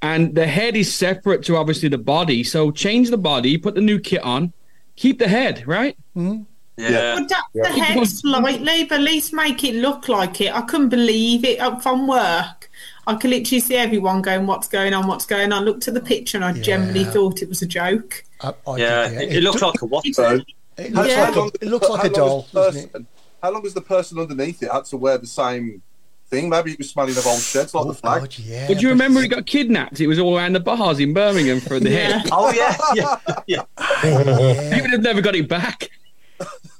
And 0.01 0.35
the 0.35 0.45
head 0.45 0.75
is 0.75 0.93
separate 0.93 1.43
to 1.45 1.55
obviously 1.57 1.89
the 1.89 1.97
body. 1.97 2.43
So 2.43 2.69
change 2.69 3.09
the 3.09 3.17
body, 3.17 3.57
put 3.57 3.73
the 3.73 3.81
new 3.81 3.99
kit 3.99 4.21
on, 4.23 4.53
keep 4.95 5.17
the 5.17 5.27
head, 5.27 5.63
right? 5.65 5.97
Hmm? 6.13 6.43
Yeah. 6.77 7.17
Adapt 7.17 7.53
the 7.53 7.69
head 7.69 8.05
slightly, 8.05 8.83
but 8.83 8.95
at 8.99 9.01
least 9.01 9.33
make 9.33 9.63
it 9.63 9.75
look 9.75 10.09
like 10.09 10.41
it. 10.41 10.53
I 10.53 10.61
couldn't 10.61 10.89
believe 10.89 11.45
it 11.45 11.59
up 11.59 11.81
from 11.81 12.05
work. 12.05 12.69
I 13.07 13.15
could 13.15 13.29
literally 13.29 13.61
see 13.61 13.75
everyone 13.75 14.21
going, 14.21 14.45
"What's 14.45 14.67
going 14.67 14.93
on? 14.93 15.07
What's 15.07 15.25
going 15.25 15.53
on?" 15.53 15.61
I 15.63 15.65
looked 15.65 15.87
at 15.87 15.93
the 15.93 16.01
picture 16.01 16.37
and 16.37 16.43
I 16.45 16.51
generally 16.51 17.05
thought 17.05 17.41
it 17.41 17.49
was 17.49 17.61
a 17.61 17.65
joke. 17.65 18.23
I, 18.41 18.53
I 18.67 18.77
Yeah, 18.77 19.07
think, 19.07 19.21
it, 19.31 19.37
it 19.37 19.43
looks 19.43 19.61
like 19.61 19.81
a 19.81 19.85
what? 19.85 20.05
So, 20.07 20.41
It 20.77 20.91
looks 20.91 21.09
Yeah. 21.09 21.21
like 21.21 21.35
a, 21.37 21.45
it 21.61 21.67
looks 21.69 21.89
like 21.89 22.03
a 22.03 22.09
doll, 22.09 22.41
has 22.41 22.51
the 22.51 22.59
doesn't 22.59 22.95
it? 22.95 23.05
Person- 23.45 23.47
How 23.47 23.51
long 23.53 23.63
has 23.63 23.73
the 23.73 23.81
person 23.81 24.19
underneath 24.19 24.61
it 24.63 24.71
had 24.71 24.85
to 24.85 24.97
wear 24.97 25.17
the 25.17 25.27
same 25.27 25.81
thing? 26.27 26.49
Maybe 26.49 26.71
it 26.73 26.77
was 26.77 26.89
smelling 26.89 27.17
of 27.17 27.25
old 27.27 27.39
sheds 27.41 27.73
like 27.73 27.85
Oh, 27.85 27.87
the 27.89 27.93
flag. 27.93 28.21
God, 28.21 28.37
yeah. 28.39 28.67
But 28.67 28.77
do 28.77 28.83
you 28.83 28.89
remember 28.89 29.21
he 29.21 29.27
got 29.27 29.45
kidnapped? 29.45 29.99
It 29.99 30.07
was 30.07 30.19
all 30.19 30.37
around 30.37 30.53
the 30.53 30.59
bars 30.59 30.99
in 30.99 31.13
Birmingham 31.13 31.59
for 31.59 31.79
the 31.79 31.89
Yeah. 31.91 32.19
head. 32.19 32.29
Oh 32.31 32.51
yeah, 32.51 32.77
yeah, 32.95 33.17
yeah. 33.47 33.63
He 34.75 34.81
would 34.81 34.91
have 34.91 35.01
never 35.01 35.21
got 35.21 35.35
it 35.35 35.47
back. 35.47 35.89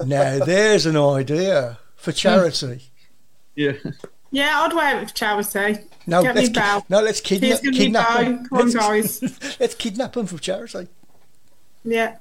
Now 0.05 0.43
there's 0.43 0.85
an 0.85 0.97
idea 0.97 1.77
for 1.95 2.11
charity. 2.11 2.89
Yeah. 3.55 3.73
Yeah, 4.31 4.61
I'd 4.63 4.73
wear 4.73 5.01
it 5.01 5.07
for 5.09 5.15
charity. 5.15 5.81
No, 6.07 6.21
Get 6.21 6.35
let's 6.35 6.49
ki- 6.49 6.85
no, 6.89 7.01
let's 7.01 7.21
kidnap, 7.21 7.61
Here's 7.61 7.77
kidnap 7.77 8.07
Beau. 8.09 8.23
them. 8.23 8.45
Come 8.47 8.57
on, 8.59 8.69
Let's, 8.71 9.19
guys. 9.19 9.57
let's 9.59 9.75
kidnap 9.75 10.13
them 10.13 10.27
for 10.27 10.37
charity. 10.37 10.87
Yeah. 11.83 12.17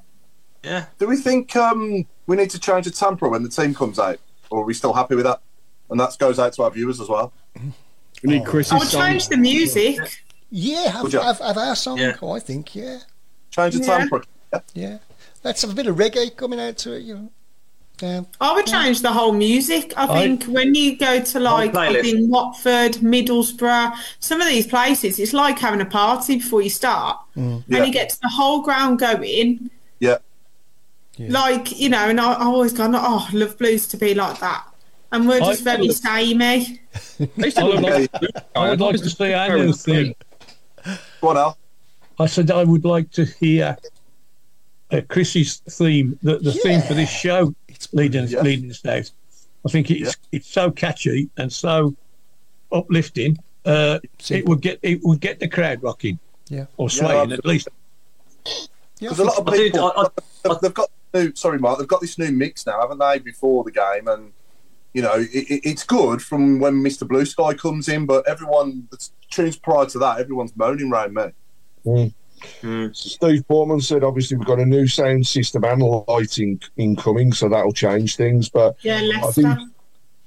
yeah. 0.63 0.87
Do 0.99 1.07
we 1.09 1.17
think 1.17 1.55
um, 1.57 2.07
we 2.27 2.37
need 2.37 2.51
to 2.51 2.59
change 2.61 2.85
the 2.87 2.93
tempo 2.93 3.29
when 3.29 3.43
the 3.43 3.49
team 3.49 3.75
comes 3.75 3.99
out, 3.99 4.19
or 4.55 4.63
are 4.63 4.65
we 4.65 4.75
still 4.75 4.93
happy 4.93 5.17
with 5.17 5.25
that? 5.25 5.41
And 5.91 5.99
that 5.99 6.17
goes 6.19 6.39
out 6.39 6.53
to 6.55 6.63
our 6.63 6.71
viewers 6.71 7.01
as 7.01 7.09
well. 7.09 7.33
We 8.23 8.31
need 8.39 8.47
Chris's 8.47 8.73
I 8.73 8.79
would 8.79 8.89
song. 8.89 9.03
change 9.03 9.29
the 9.29 9.37
music. 9.37 9.99
Yeah, 10.51 10.89
have, 10.91 11.13
have, 11.13 11.39
have 11.41 11.59
our 11.59 11.75
song. 11.77 11.99
Yeah. 11.99 12.17
I 12.23 12.39
think, 12.39 12.75
yeah, 12.77 13.01
Change 13.51 13.75
the 13.75 13.85
Yeah. 13.85 13.99
tempo. 13.99 14.23
yeah. 14.73 14.99
Let's 15.43 15.63
have 15.63 15.71
a 15.73 15.75
bit 15.75 15.89
of 15.89 15.97
reggae 15.97 16.35
coming 16.37 16.61
out 16.61 16.77
to 16.79 16.93
it, 16.95 17.03
you 17.03 17.15
know. 17.17 17.29
Yeah. 18.01 18.23
I 18.41 18.55
would 18.55 18.67
change 18.67 19.03
the 19.03 19.13
whole 19.13 19.33
music. 19.33 19.93
I 19.97 20.07
think 20.07 20.45
when 20.45 20.75
you 20.75 20.97
go 20.97 21.21
to 21.21 21.41
like 21.41 21.75
I 21.77 22.01
think 22.03 22.31
Watford, 22.31 22.95
Middlesbrough, 22.95 23.95
some 24.21 24.41
of 24.41 24.49
these 24.49 24.67
places, 24.67 25.19
it's 25.19 25.33
like 25.33 25.59
having 25.59 25.81
a 25.81 25.85
party 25.85 26.37
before 26.37 26.63
you 26.63 26.71
start. 26.71 27.19
Mm. 27.37 27.63
Yeah. 27.69 27.79
And 27.79 27.87
you 27.87 27.93
get 27.93 28.09
to 28.11 28.21
the 28.21 28.29
whole 28.29 28.63
ground 28.63 28.99
going. 29.01 29.71
Yeah. 31.17 31.29
Like, 31.31 31.79
you 31.79 31.89
know, 31.89 32.09
and 32.09 32.21
I, 32.21 32.33
I 32.35 32.45
always 32.45 32.73
gone, 32.73 32.95
oh, 32.95 33.27
I 33.31 33.33
love 33.37 33.57
blues 33.59 33.87
to 33.89 33.97
be 33.97 34.15
like 34.15 34.39
that. 34.41 34.65
And 35.13 35.29
we're 35.29 35.39
just 35.41 35.61
I- 35.67 35.77
very 35.77 35.89
samey. 35.91 36.81
I 37.21 37.29
used 37.37 37.57
to 37.57 37.65
love 37.65 37.85
Okay. 37.85 38.09
I 38.57 38.71
would 38.71 38.81
like 38.81 38.97
to 38.97 39.11
see 39.11 39.33
our 39.33 39.57
new 39.57 39.73
theme. 39.73 40.15
Go 41.21 41.29
on, 41.29 41.37
Al. 41.37 41.59
I 42.19 42.27
said 42.27 42.51
I 42.51 42.65
would 42.65 42.85
like 42.85 43.11
to 43.13 43.25
hear 43.25 43.77
uh, 44.91 45.01
Chris's 45.09 45.59
theme, 45.69 46.19
the, 46.23 46.39
the 46.39 46.53
theme 46.53 46.81
for 46.83 46.95
this 46.95 47.11
show, 47.11 47.55
leading 47.93 48.29
Yeah. 48.29 48.43
leading 48.43 48.71
us 48.71 48.85
out. 48.87 49.11
I 49.67 49.71
think 49.71 49.91
it's 49.91 50.17
it's 50.31 50.47
so 50.49 50.71
catchy 50.71 51.31
and 51.39 51.53
so 51.53 51.95
uplifting. 52.71 53.39
Uh, 53.65 53.99
it 54.29 54.47
would 54.47 54.61
get 54.61 54.79
it 54.83 55.01
would 55.03 55.21
get 55.21 55.41
the 55.41 55.49
crowd 55.49 55.83
rocking 55.83 56.19
Yeah. 56.49 56.67
or 56.77 56.91
swaying 56.91 57.31
Yeah, 57.31 57.37
at 57.37 57.45
least. 57.47 57.69
Yeah, 58.47 58.53
Because 59.01 59.19
a 59.21 59.25
lot 59.25 59.39
of 59.39 59.49
I 59.49 59.57
did- 59.57 59.73
people, 59.73 59.93
I- 59.97 60.07
I- 60.51 60.59
they've 60.61 60.75
got 60.75 60.91
new. 61.15 61.35
Sorry, 61.35 61.59
Mark. 61.59 61.79
They've 61.79 61.89
got 61.89 62.01
this 62.01 62.19
new 62.19 62.33
mix 62.33 62.67
now, 62.67 62.81
haven't 62.81 62.99
they? 62.99 63.19
Before 63.21 63.65
the 63.65 63.71
game, 63.73 64.09
and 64.09 64.33
you 64.93 65.03
know, 65.03 65.15
it, 65.15 65.31
it, 65.33 65.61
it's 65.65 65.85
good 65.85 66.21
from 66.21 66.59
when 66.61 66.83
Mister 66.83 67.05
Blue 67.05 67.25
Sky 67.25 67.55
comes 67.55 67.89
in. 67.89 68.05
But 68.07 68.29
everyone, 68.29 68.89
the 68.91 69.09
tunes 69.31 69.57
prior 69.57 69.87
to 69.87 69.99
that, 70.01 70.19
everyone's 70.21 70.57
moaning 70.57 70.93
around 70.93 71.15
me. 71.15 71.25
Mm. 71.87 72.15
Hmm. 72.61 72.89
Steve 72.93 73.47
Portman 73.49 73.81
said, 73.81 74.05
obviously, 74.05 74.37
we've 74.37 74.47
got 74.47 74.59
a 74.59 74.67
new 74.67 74.87
sound 74.87 75.27
system 75.27 75.65
and 75.65 75.83
lighting 76.09 76.61
incoming, 76.77 77.33
so 77.33 77.49
that'll 77.49 77.73
change 77.73 78.17
things. 78.17 78.51
But 78.51 78.77
Yeah, 78.83 78.99
I 78.99 79.01
Leicester. 79.01 79.43
think 79.43 79.59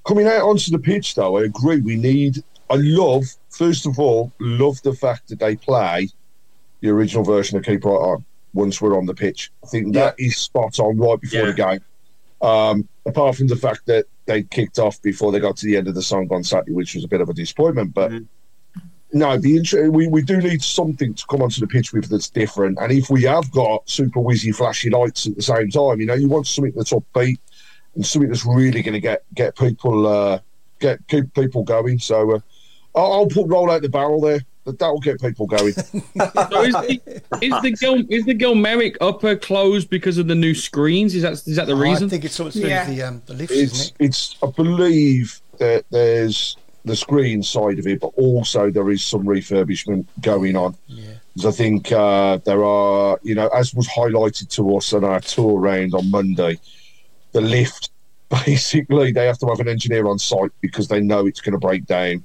coming 0.03 0.25
out 0.25 0.41
onto 0.41 0.71
the 0.71 0.79
pitch, 0.79 1.13
though, 1.13 1.37
I 1.37 1.43
agree. 1.43 1.79
We 1.79 1.95
need. 1.95 2.43
I 2.69 2.75
love, 2.75 3.25
first 3.49 3.85
of 3.85 3.99
all, 3.99 4.31
love 4.39 4.81
the 4.81 4.93
fact 4.93 5.27
that 5.29 5.39
they 5.39 5.55
play 5.55 6.09
the 6.81 6.89
original 6.89 7.23
version 7.23 7.57
of 7.57 7.63
Keep 7.63 7.85
Right 7.85 7.93
On 7.93 8.25
once 8.53 8.81
we're 8.81 8.97
on 8.97 9.05
the 9.05 9.13
pitch. 9.13 9.51
I 9.63 9.67
think 9.67 9.93
that 9.93 10.15
is 10.17 10.37
spot 10.37 10.79
on 10.79 10.97
right 10.97 11.19
before 11.19 11.47
the 11.47 11.53
game. 11.53 11.79
Um, 12.41 12.87
apart 13.05 13.35
from 13.35 13.47
the 13.47 13.55
fact 13.55 13.85
that 13.87 14.05
they 14.25 14.43
kicked 14.43 14.77
off 14.77 15.01
before 15.01 15.31
they 15.31 15.39
got 15.39 15.57
to 15.57 15.65
the 15.65 15.77
end 15.77 15.87
of 15.87 15.95
the 15.95 16.03
song 16.03 16.27
on 16.31 16.43
Saturday, 16.43 16.73
which 16.73 16.95
was 16.95 17.03
a 17.03 17.07
bit 17.07 17.21
of 17.21 17.29
a 17.29 17.33
disappointment. 17.33 17.93
But 17.93 18.11
no, 19.13 19.37
the 19.37 19.57
intro, 19.57 19.89
we, 19.89 20.07
we 20.07 20.21
do 20.21 20.37
need 20.37 20.61
something 20.61 21.13
to 21.13 21.25
come 21.27 21.41
onto 21.41 21.61
the 21.61 21.67
pitch 21.67 21.93
with 21.93 22.09
that's 22.09 22.29
different. 22.29 22.77
And 22.79 22.91
if 22.91 23.09
we 23.09 23.23
have 23.23 23.49
got 23.51 23.89
super 23.89 24.19
whizzy, 24.19 24.53
flashy 24.53 24.89
lights 24.89 25.25
at 25.25 25.35
the 25.35 25.41
same 25.41 25.69
time, 25.69 25.99
you 25.99 26.05
know, 26.05 26.13
you 26.13 26.27
want 26.27 26.45
something 26.45 26.73
that's 26.75 26.91
upbeat 26.91 27.39
and 27.95 28.05
something 28.05 28.29
that's 28.29 28.45
really 28.45 28.81
going 28.81 28.93
to 28.93 28.99
get 28.99 29.23
get 29.33 29.55
people 29.57 30.07
uh, 30.07 30.39
get 30.79 31.05
keep 31.07 31.33
people 31.33 31.63
going. 31.63 31.99
So 31.99 32.35
uh, 32.35 32.39
I'll, 32.95 33.13
I'll 33.13 33.27
put 33.27 33.47
roll 33.47 33.71
out 33.71 33.81
the 33.81 33.89
barrel 33.89 34.21
there. 34.21 34.41
That 34.67 34.79
that'll 34.79 34.99
get 34.99 35.21
people 35.21 35.47
going. 35.47 35.71
So 35.73 36.61
is 36.61 36.73
the, 36.73 37.21
is 37.41 37.53
the 37.61 37.71
Gil 37.79 38.03
is 38.09 38.25
the 38.25 38.33
Gil 38.33 38.53
Merrick 38.53 38.97
upper 38.99 39.37
closed 39.37 39.89
because 39.89 40.17
of 40.17 40.27
the 40.27 40.35
new 40.35 40.53
screens? 40.53 41.15
Is 41.15 41.21
that 41.21 41.31
is 41.47 41.55
that 41.55 41.67
the 41.67 41.73
Oh, 41.73 41.77
reason? 41.79 42.07
I 42.07 42.09
think 42.09 42.25
it's 42.25 42.35
something 42.35 42.51
to 42.51 42.59
do 42.61 42.67
Yeah. 42.67 42.85
with 42.87 42.97
the, 42.97 43.03
um, 43.03 43.21
the 43.27 43.33
lifts, 43.33 43.55
it's 43.55 43.73
isn't 43.73 43.95
it's 43.99 44.35
I 44.43 44.47
believe 44.51 45.39
that 45.59 45.85
there's 45.89 46.57
the 46.83 46.97
screen 46.97 47.43
side 47.43 47.79
of 47.79 47.87
it, 47.87 48.01
but 48.01 48.11
also 48.17 48.69
there 48.69 48.89
is 48.91 49.03
some 49.05 49.23
refurbishment 49.23 50.05
going 50.21 50.57
on. 50.57 50.75
Yeah. 50.87 51.13
'Cause 51.37 51.45
I 51.45 51.51
think 51.51 51.91
uh, 51.93 52.37
there 52.43 52.63
are, 52.65 53.19
you 53.23 53.35
know, 53.35 53.47
as 53.49 53.73
was 53.73 53.87
highlighted 53.87 54.49
to 54.55 54.75
us 54.75 54.91
on 54.91 55.05
our 55.05 55.21
tour 55.21 55.59
round 55.61 55.93
on 55.93 56.11
Monday, 56.11 56.59
the 57.31 57.39
lift 57.41 57.89
basically 58.45 59.13
they 59.13 59.25
have 59.27 59.37
to 59.39 59.45
have 59.47 59.61
an 59.61 59.69
engineer 59.69 60.07
on 60.07 60.19
site 60.19 60.51
because 60.59 60.89
they 60.89 60.99
know 60.99 61.25
it's 61.25 61.39
going 61.39 61.53
to 61.53 61.57
break 61.59 61.85
down. 61.85 62.21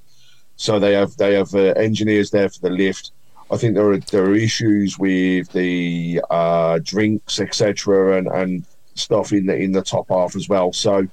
So 0.63 0.79
they 0.79 0.93
have 0.93 1.17
they 1.17 1.35
have 1.35 1.53
uh, 1.57 1.75
engineers 1.89 2.31
there 2.31 2.49
for 2.49 2.61
the 2.61 2.71
lift. 2.71 3.11
I 3.51 3.57
think 3.57 3.75
there 3.75 3.91
are 3.91 3.99
there 3.99 4.27
are 4.27 4.35
issues 4.37 4.97
with 4.97 5.51
the 5.51 6.23
uh, 6.31 6.79
drinks, 6.85 7.41
etc., 7.41 8.17
and 8.17 8.29
and 8.29 8.65
stuff 8.95 9.33
in 9.33 9.47
the 9.47 9.57
in 9.57 9.73
the 9.73 9.83
top 9.83 10.09
half 10.09 10.37
as 10.37 10.49
well. 10.49 10.73
So, 10.73 11.09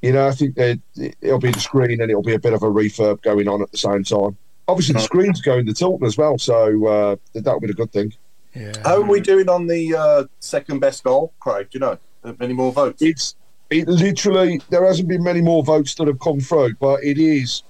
you 0.00 0.12
know, 0.12 0.28
I 0.28 0.30
think 0.30 0.54
that 0.54 0.78
it'll 1.20 1.40
be 1.40 1.50
the 1.50 1.58
screen 1.58 2.00
and 2.00 2.08
it'll 2.08 2.22
be 2.22 2.34
a 2.34 2.38
bit 2.38 2.52
of 2.52 2.62
a 2.62 2.66
refurb 2.66 3.20
going 3.22 3.48
on 3.48 3.62
at 3.62 3.72
the 3.72 3.78
same 3.78 4.04
time. 4.04 4.36
Obviously, 4.68 4.92
the 4.92 5.00
screen's 5.00 5.40
going 5.40 5.66
to 5.66 5.74
Tilton 5.74 6.06
as 6.06 6.16
well, 6.16 6.38
so 6.38 6.86
uh, 6.86 7.16
that'll 7.34 7.58
be 7.58 7.70
a 7.70 7.74
good 7.74 7.92
thing. 7.92 8.14
Yeah. 8.54 8.74
How 8.84 8.98
are 8.98 9.02
we 9.02 9.20
doing 9.20 9.48
on 9.48 9.66
the 9.66 9.92
uh, 9.96 10.24
second 10.38 10.78
best 10.78 11.02
goal, 11.02 11.32
Craig? 11.40 11.68
Do 11.72 11.78
you 11.78 11.80
know 11.80 11.98
any 12.40 12.54
more 12.54 12.70
votes? 12.70 13.02
It's 13.02 13.34
it 13.70 13.88
literally 13.88 14.62
there 14.70 14.86
hasn't 14.86 15.08
been 15.08 15.24
many 15.24 15.40
more 15.40 15.64
votes 15.64 15.96
that 15.96 16.06
have 16.06 16.20
come 16.20 16.38
through, 16.38 16.74
but 16.74 17.02
it 17.02 17.18
is 17.18 17.64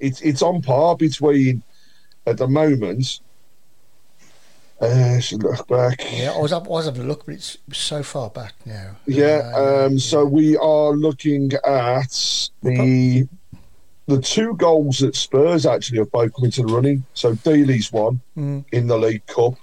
it's 0.00 0.20
it's 0.20 0.42
on 0.42 0.62
par 0.62 0.96
between 0.96 1.62
at 2.26 2.38
the 2.38 2.46
moment. 2.48 3.20
Uh, 4.80 5.18
should 5.20 5.42
look 5.42 5.66
back. 5.68 6.00
Yeah, 6.12 6.32
I 6.36 6.38
was, 6.38 6.52
up, 6.52 6.66
I 6.66 6.68
was 6.68 6.84
having 6.84 7.00
a 7.00 7.04
look, 7.06 7.24
but 7.24 7.36
it's 7.36 7.56
so 7.72 8.02
far 8.02 8.28
back 8.28 8.52
now. 8.66 8.94
Yeah, 9.06 9.50
Uh, 9.56 9.86
um, 9.86 9.98
so 9.98 10.22
we 10.26 10.54
are 10.58 10.90
looking 10.90 11.50
at 11.66 12.48
the 12.62 13.26
the 14.06 14.20
two 14.20 14.54
goals 14.56 14.98
that 14.98 15.16
Spurs 15.16 15.64
actually 15.66 15.98
have 15.98 16.12
both 16.12 16.32
come 16.34 16.44
into 16.44 16.62
the 16.62 16.72
running. 16.72 17.04
So 17.14 17.34
Dele's 17.36 17.90
one 17.90 18.20
Mm. 18.36 18.64
in 18.70 18.86
the 18.86 18.98
League 18.98 19.24
Cup, 19.26 19.54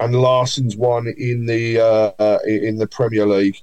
and 0.00 0.14
Larsson's 0.14 0.74
one 0.74 1.06
in 1.18 1.44
the 1.44 1.78
uh, 1.80 2.12
uh, 2.18 2.38
in 2.46 2.78
the 2.78 2.86
Premier 2.86 3.26
League. 3.26 3.60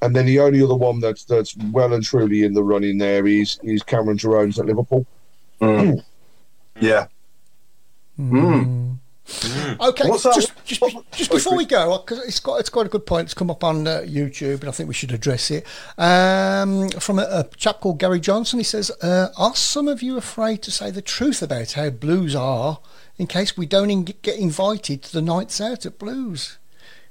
And 0.00 0.14
then 0.14 0.26
the 0.26 0.40
only 0.40 0.62
other 0.62 0.76
one 0.76 1.00
that's 1.00 1.24
that's 1.24 1.56
well 1.72 1.92
and 1.92 2.04
truly 2.04 2.44
in 2.44 2.54
the 2.54 2.62
running 2.62 2.98
there 2.98 3.26
is 3.26 3.58
is 3.62 3.82
Cameron 3.82 4.18
Jerome's 4.18 4.58
at 4.58 4.66
Liverpool. 4.66 5.06
Yeah. 6.80 7.08
Mm. 8.18 8.98
Okay, 9.80 10.08
What's 10.08 10.22
just 10.22 10.52
just, 10.64 10.82
just 11.12 11.30
before 11.30 11.56
we 11.56 11.66
go, 11.66 11.98
because 11.98 12.24
it's 12.24 12.40
got 12.40 12.60
it's 12.60 12.70
got 12.70 12.86
a 12.86 12.88
good 12.88 13.04
point. 13.04 13.26
It's 13.26 13.34
come 13.34 13.50
up 13.50 13.62
on 13.62 13.86
uh, 13.86 14.02
YouTube, 14.06 14.60
and 14.60 14.68
I 14.68 14.72
think 14.72 14.88
we 14.88 14.94
should 14.94 15.12
address 15.12 15.50
it. 15.50 15.66
Um, 15.98 16.88
from 16.90 17.18
a, 17.18 17.22
a 17.22 17.48
chap 17.56 17.80
called 17.80 17.98
Gary 17.98 18.20
Johnson, 18.20 18.58
he 18.58 18.64
says, 18.64 18.90
uh, 19.02 19.28
"Are 19.36 19.54
some 19.54 19.86
of 19.86 20.02
you 20.02 20.16
afraid 20.16 20.62
to 20.62 20.70
say 20.70 20.90
the 20.90 21.02
truth 21.02 21.42
about 21.42 21.72
how 21.72 21.90
Blues 21.90 22.34
are, 22.34 22.80
in 23.18 23.26
case 23.26 23.56
we 23.56 23.66
don't 23.66 23.90
in- 23.90 24.04
get 24.04 24.38
invited 24.38 25.02
to 25.02 25.12
the 25.12 25.22
nights 25.22 25.60
out 25.60 25.84
at 25.84 25.98
Blues? 25.98 26.58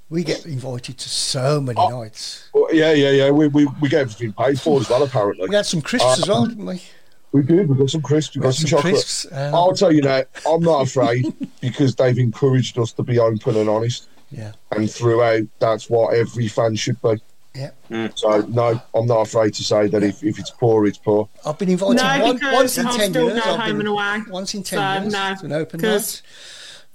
We 0.09 0.23
get 0.23 0.45
invited 0.45 0.97
to 0.99 1.09
so 1.09 1.59
many 1.59 1.77
Oh. 1.79 2.01
nights. 2.01 2.49
Well, 2.53 2.73
yeah, 2.73 2.93
yeah, 2.93 3.11
yeah. 3.11 3.29
We, 3.29 3.47
we, 3.47 3.67
we 3.81 3.89
get 3.89 4.01
everything 4.01 4.31
paid 4.33 4.59
for 4.59 4.79
as 4.79 4.89
well, 4.89 5.03
apparently. 5.03 5.47
We 5.49 5.55
had 5.55 5.65
some 5.65 5.81
crisps 5.81 6.21
as 6.21 6.29
well, 6.29 6.45
didn't 6.45 6.65
we? 6.65 6.81
We 7.33 7.41
did. 7.43 7.67
We 7.67 7.75
got 7.75 7.89
some 7.89 8.01
crisps. 8.01 8.35
We 8.37 8.41
got 8.41 8.53
some, 8.53 8.67
some 8.67 8.77
chocolate. 8.77 8.93
crisps, 8.93 9.25
uh, 9.31 9.51
I'll 9.53 9.73
tell 9.73 9.91
you 9.91 10.01
now, 10.01 10.23
I'm 10.49 10.61
not 10.61 10.87
afraid 10.87 11.25
because 11.61 11.93
they've 11.95 12.17
encouraged 12.17 12.79
us 12.79 12.93
to 12.93 13.03
be 13.03 13.19
open 13.19 13.57
and 13.57 13.67
honest. 13.69 14.07
Yeah. 14.31 14.53
And 14.71 14.89
throughout, 14.89 15.43
that's 15.59 15.89
what 15.89 16.13
every 16.15 16.47
fan 16.47 16.75
should 16.75 17.01
be. 17.01 17.21
Yeah. 17.53 18.09
So 18.15 18.41
no, 18.41 18.79
I'm 18.93 19.07
not 19.07 19.21
afraid 19.27 19.55
to 19.55 19.63
say 19.63 19.87
that 19.87 20.03
if, 20.03 20.23
if 20.23 20.37
it's 20.37 20.51
poor, 20.51 20.85
it's 20.85 20.99
poor. 20.99 21.27
I've 21.45 21.57
been 21.57 21.69
invited 21.69 21.95
No, 21.97 22.19
one, 22.25 22.35
because 22.35 22.53
once 22.53 22.77
in 22.77 22.85
I'll 22.87 22.93
ten 22.97 23.09
still 23.09 23.29
years. 23.29 23.43
go 23.43 23.51
I've 23.53 23.59
home 23.59 23.67
been- 23.77 23.79
and 23.79 23.87
away. 23.89 24.21
Once 24.29 24.53
in 24.53 24.61
ten 24.63 24.77
So, 24.77 25.01
years. 25.01 25.43
no, 25.43 25.61
It's 25.61 26.21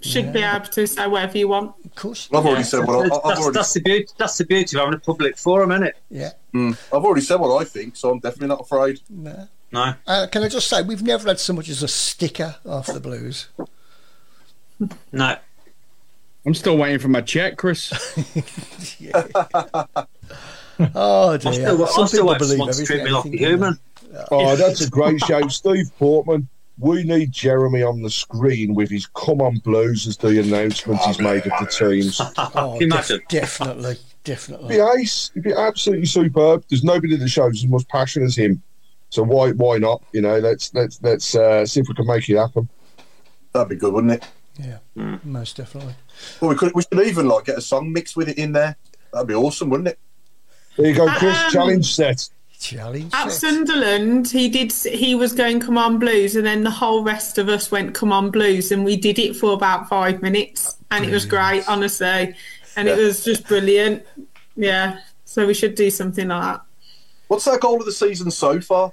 an 0.05 0.11
open 0.11 0.13
'cause 0.13 0.15
night. 0.15 0.25
Should 0.25 0.33
be 0.33 0.43
able 0.43 0.67
to 0.67 0.87
say 0.87 1.07
whatever 1.07 1.39
you 1.39 1.49
want. 1.49 1.75
Of 1.85 1.95
course. 1.95 2.29
I've 2.33 2.45
already 2.47 2.63
said 2.65 2.87
what 2.87 2.97
I, 2.97 3.01
I've 3.17 3.23
that's, 3.25 3.41
already. 3.41 3.55
that's 3.55 3.73
the 3.75 3.81
beauty. 3.81 4.07
That's 4.19 4.39
the 4.39 4.45
beauty 4.45 4.77
of 4.77 4.81
having 4.81 4.95
a 4.95 4.99
public 4.99 5.37
forum, 5.39 5.73
isn't 5.73 5.85
it? 5.85 5.97
Yeah. 6.11 6.31
Mm, 6.55 6.73
I've 6.93 7.05
already 7.05 7.23
said 7.23 7.37
what 7.37 7.57
I 7.61 7.65
think, 7.65 7.97
so 7.97 8.11
I'm 8.11 8.19
definitely 8.19 8.49
not 8.49 8.61
afraid. 8.61 9.01
No. 9.09 9.49
No. 9.73 9.95
Uh, 10.07 10.27
can 10.31 10.43
I 10.43 10.49
just 10.49 10.69
say, 10.69 10.83
we've 10.83 11.03
never 11.03 11.27
had 11.29 11.41
so 11.41 11.55
much 11.55 11.69
as 11.71 11.83
a 11.83 11.89
sticker 11.89 12.57
after 12.67 12.93
the 12.93 13.01
Blues. 13.01 13.49
No. 15.13 15.37
I'm 16.45 16.55
still 16.55 16.77
waiting 16.77 16.99
for 16.99 17.09
my 17.09 17.21
check, 17.23 17.57
Chris. 17.57 17.91
Oh 20.95 21.31
I 21.31 21.37
dear. 21.37 21.53
still, 21.53 21.85
I 21.85 21.89
Some 21.91 22.07
still 22.09 22.23
people 22.35 22.39
believe 22.57 22.75
to 22.77 22.85
treat 22.85 23.05
me 23.05 23.11
everything, 23.11 23.33
like 23.33 23.41
a 23.41 23.45
human. 23.51 23.79
Oh, 24.33 24.57
that's 24.57 24.81
a 24.81 24.91
great 24.91 25.21
show. 25.21 25.47
Steve 25.49 25.91
Portman. 25.99 26.49
We 26.83 27.05
need 27.05 27.31
Jeremy 27.31 27.83
on 27.85 28.03
the 28.03 28.11
screen 28.11 28.75
with 28.75 28.91
his 28.91 29.07
come 29.07 29.41
on 29.41 29.59
blues 29.59 30.07
as 30.09 30.17
the 30.17 30.41
announcements 30.41 31.05
he's 31.07 31.21
made 31.21 31.47
of 31.47 31.53
the 31.61 31.67
teams. 31.71 32.21
Oh, 32.37 32.77
Can 32.79 32.89
def- 32.89 33.11
imagine? 33.11 33.21
definitely, 33.29 33.91
It'd 33.93 34.05
definitely. 34.25 34.77
be 34.77 34.83
ace. 35.01 35.31
It'd 35.35 35.45
be 35.45 35.53
absolutely 35.53 36.07
superb. 36.07 36.65
There's 36.69 36.83
nobody 36.83 37.17
that 37.17 37.29
shows 37.29 37.63
as 37.63 37.67
much 37.71 37.87
passion 37.89 38.25
as 38.25 38.35
him. 38.37 38.63
So 39.11 39.23
why 39.23 39.53
why 39.53 39.79
not? 39.79 40.03
You 40.13 40.23
know, 40.23 40.39
let's 40.39 40.75
let's 40.75 41.01
let's 41.03 41.35
uh, 41.37 41.65
see 41.67 41.81
if 41.81 41.89
we 41.89 41.95
can 41.95 42.07
make 42.07 42.29
it 42.29 42.37
happen. 42.37 42.69
That'd 43.53 43.69
be 43.69 43.77
good, 43.77 43.93
wouldn't 43.93 44.15
it? 44.15 44.27
Yeah, 44.59 44.79
most 45.25 45.57
definitely. 45.57 45.95
Well, 46.41 46.51
we 46.51 46.57
could. 46.57 46.73
We 46.75 46.83
should 46.83 47.07
even 47.07 47.29
like 47.29 47.45
get 47.45 47.59
a 47.59 47.61
song 47.63 47.93
mixed 47.93 48.17
with 48.17 48.29
it 48.29 48.39
in 48.39 48.53
there. 48.53 48.77
That'd 49.13 49.29
be 49.29 49.35
awesome, 49.35 49.71
wouldn't 49.71 49.89
it? 49.89 49.99
There 50.77 50.87
you 50.87 50.95
go, 50.95 51.07
Chris. 51.19 51.37
Um, 51.39 51.51
challenge 51.53 51.95
set. 51.95 52.29
Challenge. 52.63 53.13
At 53.13 53.33
set. 53.33 53.41
Sunderland, 53.41 54.29
he 54.31 54.49
did. 54.49 54.73
He 54.73 55.17
was 55.17 55.33
going 55.33 55.59
"Come 55.59 55.77
on 55.77 55.99
Blues," 55.99 56.37
and 56.37 56.47
then 56.47 56.63
the 56.63 56.71
whole 56.71 57.03
rest 57.03 57.37
of 57.37 57.49
us 57.49 57.71
went 57.73 57.93
"Come 57.93 58.13
on 58.13 58.31
Blues," 58.31 58.71
and 58.71 58.85
we 58.85 58.97
did 58.97 59.19
it 59.19 59.35
for 59.35 59.53
about 59.53 59.89
five 59.89 60.23
minutes, 60.23 60.77
and 60.93 61.05
it 61.05 61.11
was 61.11 61.27
great, 61.27 61.69
honestly, 61.69 62.35
and 62.77 62.89
it 62.89 62.97
was 62.97 63.25
just 63.25 63.49
brilliant. 63.49 64.05
Yeah, 64.55 65.01
so 65.25 65.45
we 65.47 65.55
should 65.55 65.75
do 65.75 65.91
something 65.91 66.29
like 66.29 66.43
that. 66.43 66.61
What's 67.27 67.49
our 67.49 67.59
goal 67.59 67.81
of 67.81 67.87
the 67.87 67.93
season 67.93 68.31
so 68.31 68.61
far? 68.61 68.93